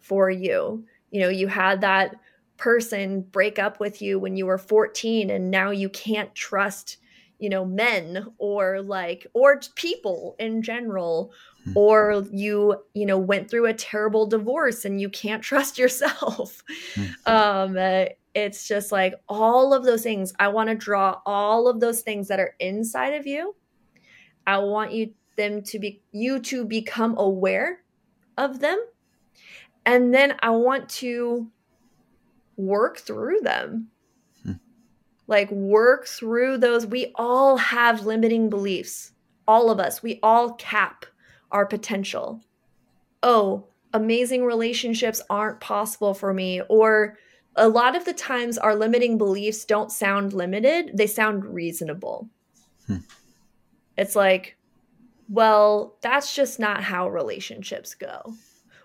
for 0.00 0.30
you. 0.30 0.84
You 1.10 1.20
know, 1.20 1.28
you 1.28 1.46
had 1.46 1.80
that 1.82 2.16
person 2.56 3.20
break 3.20 3.58
up 3.58 3.78
with 3.78 4.02
you 4.02 4.18
when 4.18 4.36
you 4.36 4.46
were 4.46 4.58
14 4.58 5.30
and 5.30 5.50
now 5.50 5.70
you 5.70 5.88
can't 5.88 6.34
trust, 6.34 6.96
you 7.38 7.48
know, 7.48 7.64
men 7.64 8.26
or 8.38 8.82
like 8.82 9.26
or 9.32 9.60
people 9.76 10.34
in 10.38 10.62
general 10.62 11.32
Hmm. 11.68 11.78
or 11.78 12.24
you, 12.32 12.76
you 12.94 13.06
know, 13.06 13.18
went 13.18 13.50
through 13.50 13.66
a 13.66 13.74
terrible 13.74 14.26
divorce 14.26 14.84
and 14.84 15.00
you 15.00 15.08
can't 15.08 15.42
trust 15.50 15.78
yourself. 15.78 16.62
Hmm. 16.94 17.04
Um 17.26 17.76
uh, 17.78 18.04
it's 18.34 18.68
just 18.68 18.92
like 18.92 19.14
all 19.28 19.74
of 19.74 19.84
those 19.84 20.02
things. 20.02 20.32
I 20.38 20.48
want 20.48 20.68
to 20.68 20.74
draw 20.74 21.20
all 21.26 21.68
of 21.68 21.80
those 21.80 22.02
things 22.02 22.28
that 22.28 22.38
are 22.38 22.54
inside 22.60 23.14
of 23.14 23.26
you. 23.26 23.54
I 24.46 24.58
want 24.58 24.92
you 24.92 25.12
them 25.36 25.62
to 25.62 25.78
be 25.78 26.02
you 26.12 26.38
to 26.40 26.64
become 26.64 27.16
aware 27.18 27.80
of 28.36 28.60
them. 28.60 28.78
And 29.86 30.12
then 30.12 30.34
I 30.40 30.50
want 30.50 30.88
to 30.90 31.50
work 32.56 32.98
through 32.98 33.40
them. 33.40 33.88
Hmm. 34.42 34.52
Like 35.26 35.50
work 35.50 36.06
through 36.06 36.58
those. 36.58 36.86
We 36.86 37.12
all 37.14 37.56
have 37.56 38.04
limiting 38.04 38.50
beliefs. 38.50 39.12
All 39.46 39.70
of 39.70 39.80
us. 39.80 40.02
We 40.02 40.20
all 40.22 40.52
cap 40.54 41.06
our 41.50 41.66
potential. 41.66 42.40
Oh, 43.22 43.66
amazing 43.92 44.44
relationships 44.44 45.22
aren't 45.30 45.60
possible 45.60 46.14
for 46.14 46.32
me. 46.32 46.60
Or 46.68 47.16
a 47.56 47.68
lot 47.68 47.96
of 47.96 48.04
the 48.04 48.12
times, 48.12 48.58
our 48.58 48.74
limiting 48.74 49.18
beliefs 49.18 49.64
don't 49.64 49.90
sound 49.90 50.32
limited, 50.32 50.92
they 50.94 51.06
sound 51.06 51.44
reasonable. 51.44 52.28
Hmm. 52.86 52.98
It's 53.96 54.14
like, 54.14 54.56
well, 55.28 55.96
that's 56.00 56.34
just 56.34 56.58
not 56.58 56.82
how 56.84 57.08
relationships 57.08 57.94
go. 57.94 58.34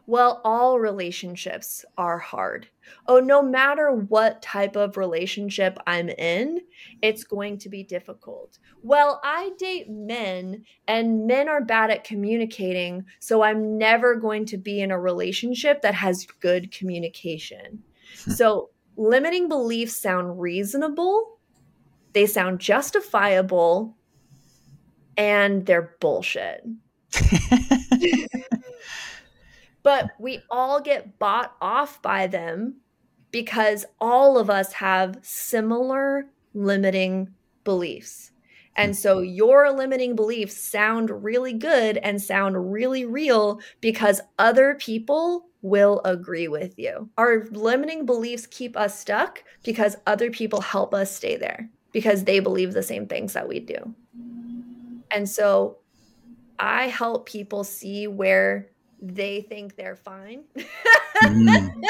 Well, 0.06 0.42
all 0.44 0.80
relationships 0.80 1.86
are 1.98 2.18
hard. 2.18 2.68
Oh, 3.08 3.20
no 3.20 3.42
matter 3.42 3.92
what 3.92 4.42
type 4.42 4.76
of 4.76 4.98
relationship 4.98 5.78
I'm 5.88 6.10
in, 6.10 6.60
it's 7.02 7.24
going 7.24 7.58
to 7.60 7.70
be 7.70 7.84
difficult. 7.84 8.60
Well, 8.82 9.22
I 9.24 9.52
date 9.58 9.90
men 9.90 10.66
and 10.88 11.26
men 11.26 11.48
are 11.48 11.64
bad 11.64 11.90
at 11.90 12.04
communicating, 12.04 13.06
so 13.20 13.44
I'm 13.44 13.78
never 13.78 14.16
going 14.16 14.46
to 14.48 14.58
be 14.58 14.82
in 14.82 14.92
a 14.92 15.00
relationship 15.00 15.82
that 15.84 15.96
has 15.96 16.28
good 16.42 16.72
communication. 16.72 17.84
Hmm. 18.26 18.32
so, 18.32 18.70
limiting 18.98 19.48
beliefs 19.48 19.96
sound 19.96 20.40
reasonable, 20.40 21.40
they 22.12 22.26
sound 22.26 22.60
justifiable, 22.60 23.96
and 25.16 25.66
they're 25.66 25.96
bullshit. 26.02 26.66
but 29.84 30.12
we 30.20 30.42
all 30.50 30.82
get 30.82 31.20
bought 31.20 31.56
off 31.62 32.02
by 32.02 32.28
them 32.28 32.76
because 33.32 33.86
all 34.00 34.38
of 34.38 34.50
us 34.50 34.74
have 34.74 35.20
similar 35.22 36.26
limiting 36.54 37.30
beliefs. 37.64 38.32
And 38.76 38.96
so 38.96 39.20
your 39.20 39.72
limiting 39.72 40.16
beliefs 40.16 40.56
sound 40.58 41.24
really 41.24 41.54
good 41.54 41.98
and 41.98 42.22
sound 42.22 42.72
really 42.72 43.06
real 43.06 43.60
because 43.82 44.22
other 44.40 44.76
people 44.76 45.46
will 45.62 46.02
agree 46.06 46.48
with 46.48 46.78
you. 46.78 47.10
Our 47.18 47.46
limiting 47.52 48.06
beliefs 48.06 48.48
keep 48.48 48.76
us 48.76 49.00
stuck 49.00 49.44
because 49.64 49.96
other 50.08 50.32
people 50.32 50.62
help 50.62 50.94
us 50.94 51.16
stay 51.16 51.38
there 51.38 51.70
because 51.92 52.24
they 52.24 52.40
believe 52.40 52.74
the 52.74 52.84
same 52.84 53.08
things 53.08 53.34
that 53.34 53.48
we 53.48 53.60
do. 53.60 53.94
And 55.12 55.30
so 55.30 55.78
I 56.60 56.88
help 56.88 57.28
people 57.28 57.64
see 57.64 58.08
where 58.08 58.70
they 59.04 59.42
think 59.42 59.76
they're 59.76 59.98
fine. 59.98 60.46
mm. 61.24 61.84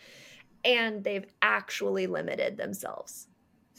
and 0.64 1.04
they've 1.04 1.26
actually 1.40 2.08
limited 2.08 2.56
themselves. 2.56 3.28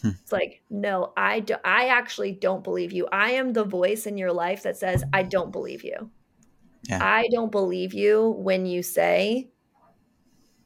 Hmm. 0.01 0.11
It's 0.22 0.31
like, 0.31 0.61
no, 0.69 1.11
I 1.18 1.41
do, 1.41 1.55
I 1.65 1.88
actually 1.88 2.31
don't 2.31 2.64
believe 2.64 2.93
you. 2.93 3.07
I 3.11 3.31
am 3.31 3.51
the 3.51 3.65
voice 3.65 4.05
in 4.05 4.18
your 4.18 4.31
life 4.31 4.64
that 4.64 4.77
says 4.77 5.03
I 5.11 5.23
don't 5.23 5.51
believe 5.51 5.84
you. 5.84 6.09
Yeah. 6.88 6.99
I 7.01 7.27
don't 7.31 7.51
believe 7.51 7.93
you 7.93 8.30
when 8.38 8.65
you 8.65 8.81
say, 8.81 9.49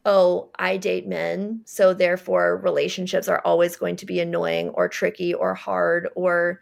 "Oh, 0.05 0.51
I 0.59 0.77
date 0.77 1.07
men, 1.07 1.61
so 1.65 1.95
therefore 1.95 2.57
relationships 2.57 3.27
are 3.27 3.41
always 3.43 3.75
going 3.75 3.95
to 3.95 4.05
be 4.05 4.19
annoying 4.19 4.69
or 4.69 4.87
tricky 4.87 5.33
or 5.33 5.55
hard 5.55 6.09
or 6.15 6.59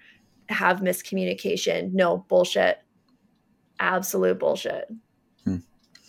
have 0.47 0.79
miscommunication." 0.79 1.91
No, 1.91 2.19
bullshit. 2.29 2.77
Absolute 3.81 4.39
bullshit. 4.39 4.89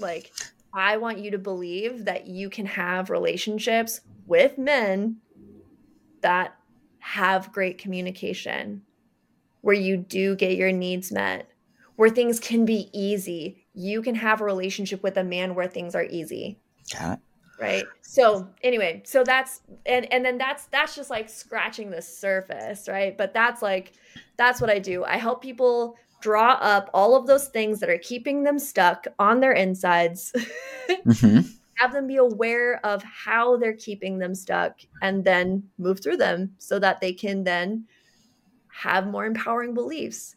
Like 0.01 0.33
I 0.73 0.97
want 0.97 1.19
you 1.19 1.31
to 1.33 1.39
believe 1.39 2.05
that 2.05 2.27
you 2.27 2.51
can 2.51 2.67
have 2.67 3.11
relationships 3.11 4.01
with 4.27 4.59
men 4.59 5.17
that 6.23 6.55
have 7.01 7.53
great 7.53 7.79
communication, 7.79 8.83
where 9.63 9.75
you 9.75 9.97
do 9.97 10.37
get 10.37 10.57
your 10.57 10.73
needs 10.73 11.11
met, 11.11 11.51
where 11.97 12.11
things 12.11 12.39
can 12.39 12.65
be 12.65 12.91
easy. 12.93 13.67
You 13.75 14.03
can 14.03 14.15
have 14.15 14.41
a 14.41 14.45
relationship 14.45 15.03
with 15.03 15.17
a 15.17 15.25
man 15.25 15.55
where 15.55 15.67
things 15.67 15.95
are 15.95 16.05
easy. 16.05 16.59
Got 16.93 17.15
it. 17.15 17.19
Right. 17.61 17.85
So 18.01 18.49
anyway, 18.63 19.03
so 19.05 19.23
that's 19.23 19.61
and 19.85 20.11
and 20.11 20.25
then 20.25 20.39
that's 20.39 20.65
that's 20.67 20.97
just 20.97 21.11
like 21.11 21.29
scratching 21.29 21.91
the 21.91 22.01
surface, 22.01 22.89
right? 22.89 23.17
But 23.17 23.35
that's 23.35 23.61
like 23.61 23.93
that's 24.39 24.63
what 24.63 24.71
I 24.71 24.79
do. 24.79 25.05
I 25.05 25.19
help 25.19 25.43
people 25.43 25.97
draw 26.21 26.53
up 26.61 26.91
all 26.93 27.17
of 27.17 27.27
those 27.27 27.49
things 27.49 27.81
that 27.81 27.91
are 27.91 27.99
keeping 27.99 28.43
them 28.43 28.59
stuck 28.59 29.07
on 29.19 29.41
their 29.41 29.53
insides. 29.53 30.33
mm-hmm. 30.89 31.41
Have 31.77 31.93
them 31.93 32.07
be 32.07 32.17
aware 32.17 32.85
of 32.85 33.03
how 33.03 33.57
they're 33.57 33.73
keeping 33.73 34.19
them 34.19 34.35
stuck 34.35 34.81
and 35.03 35.25
then 35.25 35.63
move 35.79 36.01
through 36.01 36.19
them 36.19 36.55
so 36.59 36.79
that 36.79 37.01
they 37.01 37.13
can 37.13 37.43
then 37.43 37.87
have 38.69 39.07
more 39.07 39.25
empowering 39.25 39.75
beliefs, 39.75 40.37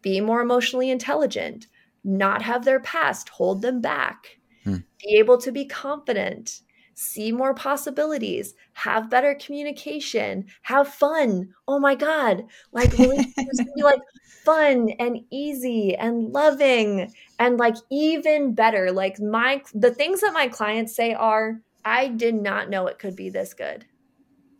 be 0.00 0.20
more 0.20 0.40
emotionally 0.40 0.90
intelligent, 0.90 1.68
not 2.02 2.42
have 2.42 2.64
their 2.64 2.80
past 2.80 3.28
hold 3.28 3.62
them 3.62 3.80
back, 3.80 4.38
hmm. 4.64 4.76
be 5.02 5.16
able 5.16 5.38
to 5.38 5.52
be 5.52 5.64
confident, 5.64 6.62
see 6.94 7.32
more 7.32 7.54
possibilities, 7.54 8.54
have 8.72 9.10
better 9.10 9.34
communication, 9.34 10.46
have 10.62 10.88
fun. 10.88 11.50
Oh 11.68 11.78
my 11.78 11.94
God. 11.94 12.44
Like 12.72 12.92
relationships 12.92 13.64
be 13.74 13.82
like 13.82 14.00
fun 14.44 14.90
and 14.98 15.20
easy 15.30 15.94
and 15.96 16.32
loving 16.32 17.12
and 17.38 17.58
like 17.58 17.76
even 17.90 18.54
better. 18.54 18.92
Like 18.92 19.20
my 19.20 19.62
the 19.74 19.94
things 19.94 20.20
that 20.20 20.32
my 20.32 20.48
clients 20.48 20.94
say 20.94 21.14
are, 21.14 21.60
I 21.84 22.08
did 22.08 22.34
not 22.34 22.70
know 22.70 22.86
it 22.86 22.98
could 22.98 23.16
be 23.16 23.30
this 23.30 23.54
good. 23.54 23.84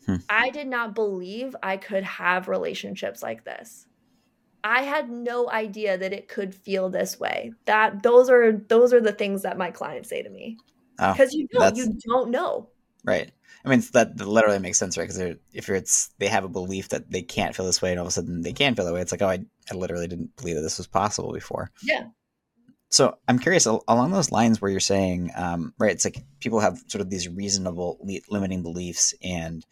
Hmm. 0.06 0.16
I 0.28 0.50
did 0.50 0.66
not 0.66 0.94
believe 0.94 1.56
I 1.62 1.76
could 1.76 2.04
have 2.04 2.48
relationships 2.48 3.22
like 3.22 3.44
this. 3.44 3.86
I 4.62 4.82
had 4.82 5.10
no 5.10 5.50
idea 5.50 5.98
that 5.98 6.12
it 6.14 6.28
could 6.28 6.54
feel 6.54 6.88
this 6.88 7.20
way. 7.20 7.52
That 7.66 8.02
those 8.02 8.30
are 8.30 8.52
those 8.52 8.92
are 8.92 9.00
the 9.00 9.12
things 9.12 9.42
that 9.42 9.58
my 9.58 9.70
clients 9.70 10.08
say 10.08 10.22
to 10.22 10.30
me 10.30 10.58
because 10.96 11.34
oh, 11.34 11.38
you 11.38 11.48
don't 11.48 11.76
you 11.76 11.98
don't 12.06 12.30
know. 12.30 12.68
Right. 13.04 13.30
I 13.64 13.68
mean 13.68 13.82
that, 13.92 14.16
that 14.16 14.28
literally 14.28 14.58
makes 14.58 14.78
sense 14.78 14.98
right? 14.98 15.08
Because 15.08 15.36
if 15.52 15.68
it's 15.68 16.10
they 16.18 16.28
have 16.28 16.44
a 16.44 16.48
belief 16.48 16.90
that 16.90 17.10
they 17.10 17.22
can't 17.22 17.56
feel 17.56 17.66
this 17.66 17.80
way 17.80 17.90
and 17.90 17.98
all 17.98 18.06
of 18.06 18.10
a 18.10 18.12
sudden 18.12 18.42
they 18.42 18.52
can 18.52 18.74
feel 18.74 18.84
that 18.84 18.92
way 18.92 19.00
it's 19.00 19.12
like 19.12 19.22
oh 19.22 19.28
I, 19.28 19.44
I 19.70 19.74
literally 19.74 20.06
didn't 20.06 20.36
believe 20.36 20.56
that 20.56 20.62
this 20.62 20.78
was 20.78 20.86
possible 20.86 21.32
before. 21.32 21.70
Yeah. 21.82 22.04
So 22.90 23.18
i'm 23.26 23.38
curious 23.38 23.66
along 23.66 24.12
those 24.12 24.30
lines 24.30 24.60
where 24.60 24.70
you're 24.70 24.80
saying 24.80 25.30
um, 25.34 25.74
right 25.78 25.92
it's 25.92 26.04
like 26.04 26.22
people 26.40 26.60
have 26.60 26.82
sort 26.88 27.00
of 27.00 27.10
these 27.10 27.28
reasonable 27.28 27.98
limiting 28.30 28.62
beliefs 28.62 29.14
and 29.22 29.66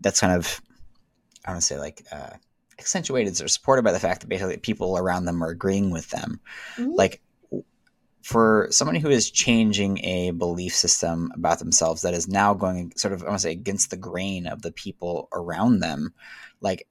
that's 0.00 0.20
kind 0.20 0.32
of 0.32 0.60
i 1.44 1.50
want 1.50 1.60
to 1.60 1.66
say 1.66 1.78
like 1.78 2.04
uh, 2.10 2.30
accentuated 2.78 3.40
or 3.40 3.48
supported 3.48 3.82
by 3.82 3.92
the 3.92 3.98
fact 3.98 4.20
that 4.20 4.28
basically 4.28 4.56
people 4.56 4.98
around 4.98 5.24
them 5.24 5.42
are 5.42 5.48
agreeing 5.48 5.90
with 5.90 6.10
them. 6.10 6.40
Mm-hmm. 6.76 6.92
like 6.92 7.22
for 8.26 8.66
someone 8.72 8.96
who 8.96 9.08
is 9.08 9.30
changing 9.30 10.04
a 10.04 10.32
belief 10.32 10.74
system 10.74 11.30
about 11.36 11.60
themselves 11.60 12.02
that 12.02 12.12
is 12.12 12.26
now 12.26 12.54
going 12.54 12.92
sort 12.96 13.14
of 13.14 13.22
I 13.22 13.26
want 13.26 13.36
to 13.36 13.42
say 13.44 13.52
against 13.52 13.90
the 13.90 13.96
grain 13.96 14.48
of 14.48 14.62
the 14.62 14.72
people 14.72 15.28
around 15.32 15.78
them, 15.78 16.12
like 16.60 16.88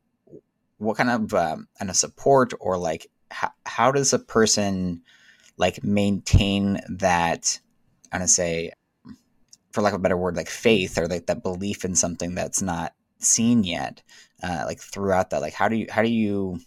what 0.78 0.96
kind 0.96 1.10
of 1.10 1.34
um, 1.34 1.68
kind 1.78 1.90
of 1.90 1.98
support 1.98 2.54
or 2.62 2.78
like 2.78 3.08
how, 3.30 3.52
how 3.66 3.92
does 3.92 4.14
a 4.14 4.20
person 4.20 5.02
like 5.58 5.84
maintain 5.84 6.80
that 6.88 7.60
I 8.14 8.20
want 8.20 8.30
to 8.30 8.34
say 8.34 8.72
for 9.74 9.82
lack 9.82 9.92
of 9.92 10.00
a 10.00 10.04
better 10.04 10.16
word 10.16 10.38
like 10.38 10.48
faith 10.48 10.98
or 10.98 11.06
like 11.06 11.26
that 11.26 11.44
belief 11.44 11.84
in 11.84 11.96
something 11.96 12.34
that's 12.34 12.62
not 12.62 12.94
seen 13.20 13.66
yet 13.66 14.02
uh, 14.42 14.64
like 14.66 14.80
throughout 14.80 15.32
that? 15.32 15.42
Like 15.42 15.54
how 15.54 15.68
do 15.68 15.76
you 15.76 15.88
how 15.90 16.02
do 16.02 16.10
you 16.10 16.62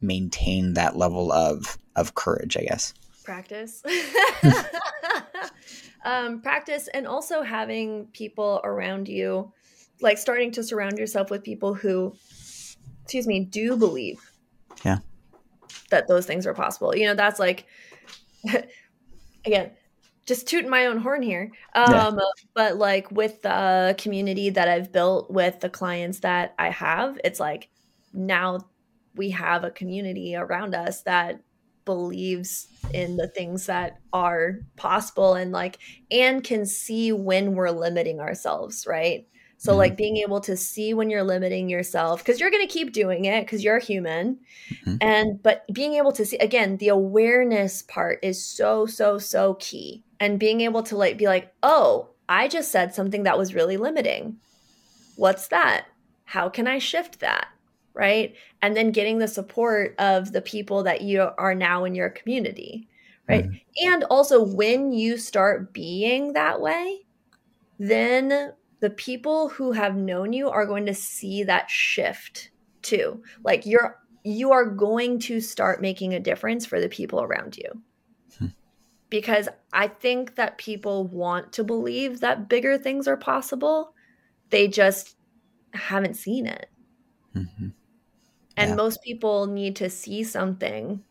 maintain 0.00 0.74
that 0.74 0.96
level 0.96 1.30
of 1.30 1.78
of 1.94 2.16
courage 2.16 2.56
I 2.56 2.62
guess 2.62 2.92
practice. 3.24 3.82
Um, 6.04 6.42
practice 6.42 6.86
and 6.88 7.06
also 7.06 7.40
having 7.40 8.08
people 8.12 8.60
around 8.62 9.08
you 9.08 9.50
like 10.02 10.18
starting 10.18 10.52
to 10.52 10.62
surround 10.62 10.98
yourself 10.98 11.30
with 11.30 11.42
people 11.42 11.72
who 11.72 12.14
excuse 13.02 13.26
me 13.26 13.40
do 13.40 13.78
believe 13.78 14.20
yeah. 14.84 14.98
that 15.90 16.06
those 16.06 16.26
things 16.26 16.46
are 16.46 16.52
possible. 16.52 16.94
You 16.94 17.06
know 17.06 17.14
that's 17.14 17.40
like 17.40 17.64
again 19.46 19.70
just 20.26 20.46
tooting 20.46 20.70
my 20.70 20.86
own 20.86 20.98
horn 20.98 21.22
here. 21.22 21.50
Um, 21.74 22.18
yeah. 22.18 22.26
but 22.54 22.76
like 22.76 23.10
with 23.10 23.40
the 23.40 23.94
community 23.96 24.50
that 24.50 24.68
i've 24.68 24.92
built 24.92 25.30
with 25.30 25.60
the 25.60 25.70
clients 25.70 26.20
that 26.20 26.54
i 26.58 26.68
have 26.68 27.18
it's 27.24 27.40
like 27.40 27.70
now 28.12 28.58
we 29.14 29.30
have 29.30 29.64
a 29.64 29.70
community 29.70 30.36
around 30.36 30.74
us 30.74 31.02
that 31.02 31.40
believes 31.84 32.68
in 32.92 33.16
the 33.16 33.28
things 33.28 33.66
that 33.66 33.98
are 34.12 34.60
possible 34.76 35.34
and 35.34 35.52
like 35.52 35.78
and 36.10 36.44
can 36.44 36.66
see 36.66 37.12
when 37.12 37.54
we're 37.54 37.70
limiting 37.70 38.20
ourselves 38.20 38.86
right? 38.86 39.26
So 39.56 39.70
mm-hmm. 39.70 39.78
like 39.78 39.96
being 39.96 40.18
able 40.18 40.40
to 40.40 40.56
see 40.56 40.94
when 40.94 41.10
you're 41.10 41.24
limiting 41.24 41.68
yourself 41.68 42.20
because 42.20 42.40
you're 42.40 42.50
going 42.50 42.66
to 42.66 42.72
keep 42.72 42.92
doing 42.92 43.24
it 43.24 43.44
because 43.44 43.64
you're 43.64 43.78
human. 43.78 44.38
Mm-hmm. 44.70 44.96
and 45.00 45.42
but 45.42 45.64
being 45.72 45.94
able 45.94 46.12
to 46.12 46.24
see 46.24 46.38
again 46.38 46.78
the 46.78 46.88
awareness 46.88 47.82
part 47.82 48.18
is 48.22 48.44
so 48.44 48.86
so 48.86 49.18
so 49.18 49.54
key. 49.54 50.02
And 50.20 50.38
being 50.38 50.60
able 50.60 50.82
to 50.84 50.96
like 50.96 51.18
be 51.18 51.26
like 51.26 51.52
oh 51.62 52.10
i 52.28 52.48
just 52.48 52.70
said 52.70 52.94
something 52.94 53.24
that 53.24 53.38
was 53.38 53.54
really 53.54 53.76
limiting. 53.76 54.36
What's 55.16 55.48
that? 55.48 55.86
How 56.24 56.48
can 56.48 56.66
i 56.66 56.78
shift 56.78 57.20
that 57.20 57.48
right? 57.94 58.34
And 58.60 58.76
then 58.76 58.90
getting 58.90 59.18
the 59.18 59.28
support 59.28 59.94
of 59.98 60.32
the 60.32 60.42
people 60.42 60.82
that 60.82 61.02
you 61.02 61.30
are 61.38 61.54
now 61.54 61.84
in 61.84 61.94
your 61.94 62.10
community, 62.10 62.88
right? 63.28 63.44
Mm-hmm. 63.44 63.88
And 63.92 64.04
also, 64.04 64.42
when 64.42 64.92
you 64.92 65.16
start 65.16 65.72
being 65.72 66.32
that 66.32 66.60
way, 66.60 67.06
then 67.78 68.52
the 68.80 68.90
people 68.90 69.48
who 69.48 69.72
have 69.72 69.96
known 69.96 70.32
you 70.32 70.50
are 70.50 70.66
going 70.66 70.86
to 70.86 70.94
see 70.94 71.44
that 71.44 71.70
shift 71.70 72.50
too. 72.82 73.22
Like 73.42 73.64
you're 73.64 73.98
you 74.24 74.52
are 74.52 74.64
going 74.64 75.18
to 75.20 75.40
start 75.40 75.82
making 75.82 76.14
a 76.14 76.20
difference 76.20 76.64
for 76.64 76.80
the 76.80 76.88
people 76.88 77.22
around 77.22 77.56
you. 77.56 77.82
Hmm. 78.38 78.46
Because 79.10 79.48
I 79.72 79.88
think 79.88 80.34
that 80.36 80.58
people 80.58 81.06
want 81.06 81.52
to 81.54 81.64
believe 81.64 82.20
that 82.20 82.48
bigger 82.48 82.78
things 82.78 83.06
are 83.06 83.18
possible. 83.18 83.94
They 84.50 84.66
just 84.66 85.16
haven't 85.74 86.14
seen 86.14 86.46
it. 86.46 86.70
Mm-hmm. 87.36 87.68
And 88.56 88.70
yeah. 88.70 88.76
most 88.76 89.02
people 89.02 89.46
need 89.46 89.76
to 89.76 89.90
see 89.90 90.22
something 90.22 91.02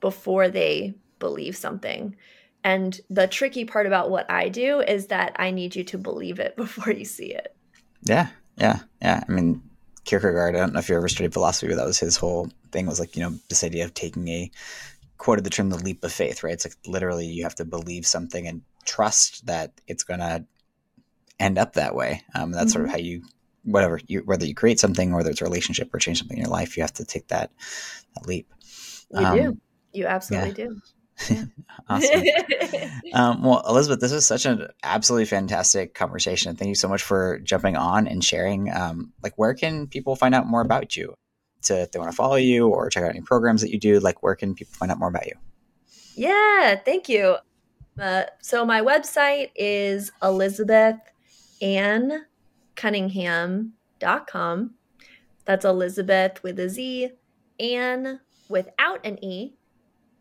before 0.00 0.48
they 0.48 0.94
believe 1.18 1.56
something. 1.56 2.16
And 2.64 3.00
the 3.10 3.26
tricky 3.26 3.64
part 3.64 3.86
about 3.86 4.10
what 4.10 4.30
I 4.30 4.48
do 4.48 4.80
is 4.80 5.08
that 5.08 5.34
I 5.36 5.50
need 5.50 5.74
you 5.74 5.84
to 5.84 5.98
believe 5.98 6.38
it 6.38 6.56
before 6.56 6.92
you 6.92 7.04
see 7.04 7.32
it. 7.34 7.54
Yeah. 8.02 8.28
Yeah. 8.56 8.80
Yeah. 9.00 9.24
I 9.26 9.32
mean, 9.32 9.62
Kierkegaard, 10.04 10.56
I 10.56 10.58
don't 10.58 10.72
know 10.72 10.80
if 10.80 10.88
you 10.88 10.96
ever 10.96 11.08
studied 11.08 11.32
philosophy, 11.32 11.68
but 11.68 11.76
that 11.76 11.86
was 11.86 11.98
his 11.98 12.16
whole 12.16 12.50
thing 12.72 12.86
was 12.86 13.00
like, 13.00 13.16
you 13.16 13.22
know, 13.22 13.38
this 13.48 13.62
idea 13.62 13.84
of 13.84 13.94
taking 13.94 14.26
a 14.28 14.50
quoted 15.18 15.44
the 15.44 15.50
term 15.50 15.70
the 15.70 15.78
leap 15.78 16.02
of 16.02 16.12
faith, 16.12 16.42
right? 16.42 16.54
It's 16.54 16.66
like 16.66 16.74
literally 16.86 17.26
you 17.26 17.44
have 17.44 17.54
to 17.56 17.64
believe 17.64 18.06
something 18.06 18.46
and 18.48 18.62
trust 18.84 19.46
that 19.46 19.72
it's 19.86 20.02
going 20.02 20.18
to 20.18 20.44
end 21.38 21.58
up 21.58 21.74
that 21.74 21.94
way. 21.94 22.22
Um, 22.34 22.50
that's 22.50 22.66
mm-hmm. 22.66 22.72
sort 22.72 22.84
of 22.84 22.88
mm-hmm. 22.88 22.98
how 22.98 23.04
you 23.04 23.22
whatever 23.64 24.00
you 24.06 24.20
whether 24.20 24.46
you 24.46 24.54
create 24.54 24.80
something, 24.80 25.12
whether 25.12 25.30
it's 25.30 25.40
a 25.40 25.44
relationship 25.44 25.92
or 25.94 25.98
change 25.98 26.18
something 26.18 26.36
in 26.36 26.44
your 26.44 26.52
life, 26.52 26.76
you 26.76 26.82
have 26.82 26.94
to 26.94 27.04
take 27.04 27.28
that, 27.28 27.50
that 28.14 28.26
leap. 28.26 28.48
You 29.10 29.26
um, 29.26 29.38
do. 29.38 29.58
You 29.92 30.06
absolutely 30.06 30.50
yeah. 30.50 30.68
do. 30.68 30.80
Awesome. 31.88 32.22
um, 33.12 33.42
well, 33.42 33.62
Elizabeth, 33.68 34.00
this 34.00 34.12
is 34.12 34.26
such 34.26 34.46
an 34.46 34.68
absolutely 34.82 35.24
fantastic 35.24 35.94
conversation. 35.94 36.54
Thank 36.54 36.68
you 36.68 36.74
so 36.74 36.88
much 36.88 37.02
for 37.02 37.38
jumping 37.40 37.76
on 37.76 38.06
and 38.06 38.22
sharing. 38.22 38.72
Um, 38.72 39.12
like, 39.22 39.34
where 39.36 39.54
can 39.54 39.88
people 39.88 40.16
find 40.16 40.34
out 40.34 40.46
more 40.46 40.60
about 40.60 40.96
you? 40.96 41.14
To 41.64 41.82
if 41.82 41.92
they 41.92 41.98
want 41.98 42.10
to 42.10 42.16
follow 42.16 42.36
you 42.36 42.68
or 42.68 42.88
check 42.88 43.04
out 43.04 43.10
any 43.10 43.20
programs 43.20 43.62
that 43.62 43.70
you 43.70 43.78
do, 43.78 44.00
like, 44.00 44.22
where 44.22 44.34
can 44.34 44.54
people 44.54 44.74
find 44.74 44.90
out 44.90 44.98
more 44.98 45.08
about 45.08 45.26
you? 45.26 45.34
Yeah, 46.14 46.76
thank 46.76 47.08
you. 47.08 47.36
Uh, 47.98 48.24
so 48.40 48.64
my 48.64 48.80
website 48.80 49.50
is 49.54 50.12
Elizabeth 50.22 50.96
Ann 51.60 52.26
cunningham.com. 52.76 54.74
That's 55.44 55.64
Elizabeth 55.64 56.42
with 56.42 56.58
a 56.60 56.68
Z, 56.68 57.10
Ann 57.58 58.20
without 58.48 59.04
an 59.04 59.22
E, 59.24 59.54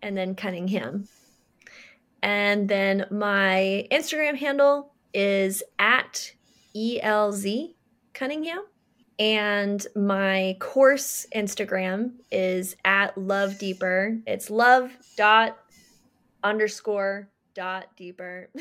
and 0.01 0.17
then 0.17 0.35
Cunningham. 0.35 1.07
And 2.23 2.69
then 2.69 3.05
my 3.11 3.87
Instagram 3.91 4.37
handle 4.37 4.93
is 5.13 5.63
at 5.79 6.33
ELZ 6.75 7.73
Cunningham. 8.13 8.63
And 9.19 9.85
my 9.95 10.57
course 10.59 11.27
Instagram 11.35 12.13
is 12.31 12.75
at 12.85 13.17
love 13.17 13.59
deeper. 13.59 14.17
It's 14.25 14.49
love 14.49 14.91
dot 15.15 15.57
underscore 16.43 17.30
dot 17.53 17.87
deeper. 17.95 18.49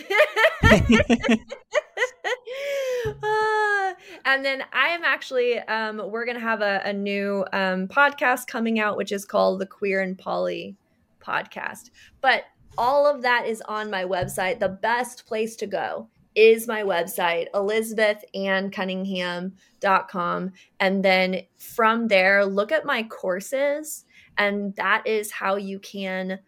uh, 3.22 3.94
and 4.24 4.44
then 4.44 4.62
I 4.72 4.88
am 4.88 5.04
actually, 5.04 5.58
um, 5.60 6.10
we're 6.10 6.24
going 6.24 6.36
to 6.36 6.42
have 6.42 6.60
a, 6.60 6.82
a 6.84 6.92
new 6.92 7.44
um, 7.52 7.88
podcast 7.88 8.46
coming 8.46 8.78
out, 8.78 8.96
which 8.96 9.12
is 9.12 9.24
called 9.24 9.60
the 9.60 9.66
Queer 9.66 10.00
and 10.00 10.18
Poly 10.18 10.76
podcast. 11.24 11.90
But 12.20 12.44
all 12.78 13.06
of 13.06 13.22
that 13.22 13.46
is 13.46 13.62
on 13.62 13.90
my 13.90 14.04
website. 14.04 14.58
The 14.58 14.68
best 14.68 15.26
place 15.26 15.56
to 15.56 15.66
go 15.66 16.08
is 16.34 16.68
my 16.68 16.82
website, 16.82 17.46
elizabethanncunningham.com. 17.54 20.52
And 20.78 21.04
then 21.04 21.42
from 21.58 22.08
there, 22.08 22.46
look 22.46 22.72
at 22.72 22.86
my 22.86 23.02
courses. 23.04 24.04
And 24.38 24.74
that 24.76 25.06
is 25.06 25.32
how 25.32 25.56
you 25.56 25.78
can 25.80 26.38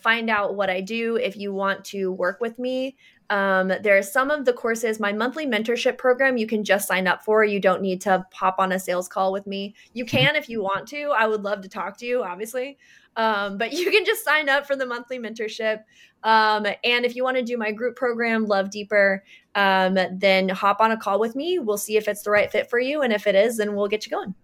find 0.00 0.30
out 0.30 0.54
what 0.54 0.70
I 0.70 0.80
do 0.80 1.16
if 1.16 1.36
you 1.36 1.52
want 1.52 1.84
to 1.86 2.12
work 2.12 2.40
with 2.40 2.58
me. 2.58 2.96
Um, 3.28 3.72
there 3.82 3.98
are 3.98 4.02
some 4.02 4.30
of 4.30 4.44
the 4.44 4.52
courses, 4.52 5.00
my 5.00 5.12
monthly 5.12 5.46
mentorship 5.46 5.98
program, 5.98 6.36
you 6.36 6.46
can 6.46 6.62
just 6.62 6.86
sign 6.86 7.06
up 7.06 7.24
for. 7.24 7.44
You 7.44 7.60
don't 7.60 7.82
need 7.82 8.00
to 8.02 8.24
pop 8.30 8.56
on 8.58 8.72
a 8.72 8.78
sales 8.78 9.08
call 9.08 9.32
with 9.32 9.46
me. 9.46 9.74
You 9.92 10.04
mm-hmm. 10.04 10.16
can 10.16 10.36
if 10.36 10.48
you 10.48 10.62
want 10.62 10.86
to. 10.88 11.12
I 11.16 11.26
would 11.26 11.42
love 11.42 11.60
to 11.62 11.68
talk 11.68 11.96
to 11.98 12.06
you, 12.06 12.22
obviously. 12.22 12.78
Um, 13.16 13.58
but 13.58 13.72
you 13.78 13.90
can 13.90 14.04
just 14.04 14.24
sign 14.24 14.48
up 14.48 14.66
for 14.66 14.76
the 14.76 14.86
monthly 14.86 15.18
mentorship. 15.18 15.82
Um, 16.22 16.66
and 16.84 17.04
if 17.04 17.14
you 17.14 17.24
want 17.24 17.36
to 17.36 17.42
do 17.42 17.56
my 17.56 17.72
group 17.72 17.96
program, 17.96 18.46
Love 18.46 18.70
Deeper, 18.70 19.24
um, 19.54 19.98
then 20.12 20.48
hop 20.48 20.80
on 20.80 20.92
a 20.92 20.96
call 20.96 21.18
with 21.18 21.36
me. 21.36 21.58
We'll 21.58 21.78
see 21.78 21.96
if 21.96 22.08
it's 22.08 22.22
the 22.22 22.30
right 22.30 22.50
fit 22.50 22.70
for 22.70 22.78
you. 22.78 23.02
And 23.02 23.12
if 23.12 23.26
it 23.26 23.34
is, 23.34 23.56
then 23.56 23.74
we'll 23.74 23.88
get 23.88 24.06
you 24.06 24.10
going. 24.10 24.34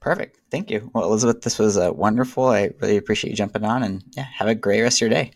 Perfect. 0.00 0.38
Thank 0.50 0.70
you. 0.70 0.90
Well, 0.94 1.04
Elizabeth, 1.04 1.42
this 1.42 1.58
was 1.58 1.76
uh, 1.76 1.92
wonderful. 1.92 2.46
I 2.46 2.70
really 2.80 2.96
appreciate 2.96 3.30
you 3.30 3.36
jumping 3.36 3.64
on 3.64 3.82
and 3.82 4.04
yeah, 4.16 4.24
have 4.24 4.48
a 4.48 4.54
great 4.54 4.82
rest 4.82 4.98
of 4.98 5.00
your 5.02 5.10
day. 5.10 5.32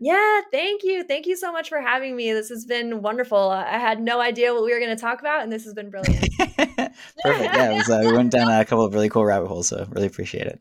Yeah, 0.00 0.40
thank 0.50 0.82
you. 0.82 1.04
Thank 1.04 1.26
you 1.26 1.36
so 1.36 1.52
much 1.52 1.68
for 1.68 1.80
having 1.80 2.16
me. 2.16 2.32
This 2.32 2.48
has 2.48 2.64
been 2.64 3.00
wonderful. 3.00 3.38
I 3.50 3.78
had 3.78 4.00
no 4.00 4.20
idea 4.20 4.52
what 4.52 4.64
we 4.64 4.72
were 4.72 4.80
going 4.80 4.94
to 4.94 5.00
talk 5.00 5.20
about, 5.20 5.42
and 5.42 5.52
this 5.52 5.64
has 5.64 5.72
been 5.72 5.88
brilliant. 5.88 6.28
Perfect. 6.38 7.54
Yeah, 7.54 7.74
was, 7.74 7.88
uh, 7.88 8.02
we 8.04 8.12
went 8.12 8.32
down 8.32 8.50
a 8.50 8.64
couple 8.64 8.84
of 8.84 8.92
really 8.92 9.08
cool 9.08 9.24
rabbit 9.24 9.46
holes, 9.46 9.68
so 9.68 9.86
really 9.90 10.06
appreciate 10.06 10.46
it. 10.46 10.60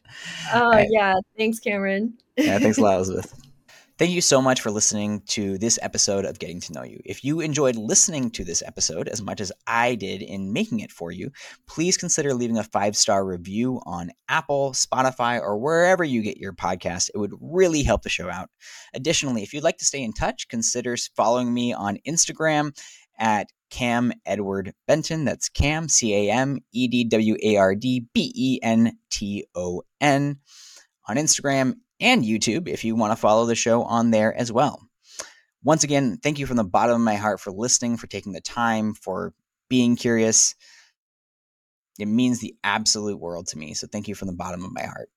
Oh, 0.54 0.70
right. 0.70 0.88
yeah. 0.90 1.16
Thanks, 1.38 1.60
Cameron. 1.60 2.14
yeah, 2.38 2.60
thanks 2.60 2.78
a 2.78 2.82
lot, 2.82 2.96
Elizabeth. 2.96 3.34
Thank 4.00 4.10
you 4.10 4.22
so 4.22 4.42
much 4.42 4.60
for 4.62 4.72
listening 4.72 5.22
to 5.28 5.60
this 5.60 5.78
episode 5.84 6.26
of 6.26 6.40
Getting 6.40 6.60
to 6.62 6.74
Know 6.74 6.84
You. 6.84 7.00
If 7.06 7.24
you 7.24 7.42
enjoyed 7.42 7.76
listening 7.76 8.32
to 8.32 8.44
this 8.44 8.64
episode 8.66 9.08
as 9.08 9.22
much 9.22 9.40
as 9.40 9.52
I 9.68 9.94
did 9.94 10.24
in 10.24 10.52
making 10.52 10.80
it 10.80 10.92
for 10.92 11.12
you, 11.12 11.30
please 11.68 11.96
consider 11.96 12.34
leaving 12.34 12.58
a 12.58 12.64
five 12.64 12.98
star 12.98 13.24
review 13.24 13.82
on 13.86 14.10
Apple, 14.28 14.72
Spotify, 14.72 15.40
or 15.40 15.60
wherever 15.60 16.04
you 16.04 16.24
get 16.24 16.38
your 16.40 16.54
podcast. 16.54 17.12
It 17.14 17.20
would 17.20 17.36
really 17.40 17.84
help 17.84 18.02
the 18.02 18.10
show 18.10 18.32
out. 18.32 18.50
Additionally, 18.96 19.44
if 19.44 19.54
you'd 19.54 19.64
like 19.64 19.78
to 19.78 19.86
stay 19.86 20.02
in 20.02 20.12
touch, 20.12 20.48
consider 20.48 20.96
following 21.16 21.54
me 21.54 21.72
on 21.72 22.00
Instagram 22.08 22.76
at 23.20 23.46
Cam 23.70 24.12
Edward 24.26 24.74
Benton. 24.88 25.24
That's 25.24 25.50
Cam, 25.50 25.88
C 25.88 26.16
A 26.16 26.34
M 26.34 26.58
E 26.72 26.88
D 26.88 27.04
W 27.04 27.38
A 27.44 27.58
R 27.58 27.76
D 27.76 28.08
B 28.12 28.32
E 28.36 28.60
N 28.64 28.98
T 29.12 29.46
O 29.54 29.84
N 30.02 30.40
on 31.08 31.18
Instagram 31.18 31.76
and 32.04 32.24
YouTube 32.24 32.68
if 32.68 32.84
you 32.84 32.96
want 32.96 33.12
to 33.12 33.18
follow 33.18 33.46
the 33.46 33.56
show 33.56 33.84
on 33.84 34.12
there 34.12 34.36
as 34.36 34.52
well. 34.52 34.82
Once 35.64 35.84
again, 35.84 36.20
thank 36.22 36.40
you 36.40 36.46
from 36.46 36.58
the 36.58 36.64
bottom 36.64 36.96
of 36.96 37.02
my 37.02 37.16
heart 37.16 37.40
for 37.40 37.52
listening, 37.52 37.96
for 37.98 38.08
taking 38.08 38.34
the 38.34 38.42
time, 38.42 38.94
for 38.94 39.34
being 39.70 39.96
curious. 39.96 40.56
It 41.98 42.08
means 42.08 42.40
the 42.40 42.56
absolute 42.64 43.20
world 43.20 43.48
to 43.48 43.58
me. 43.58 43.74
So 43.74 43.88
thank 43.88 44.08
you 44.08 44.16
from 44.16 44.28
the 44.28 44.36
bottom 44.36 44.66
of 44.66 44.74
my 44.74 44.84
heart. 44.84 45.10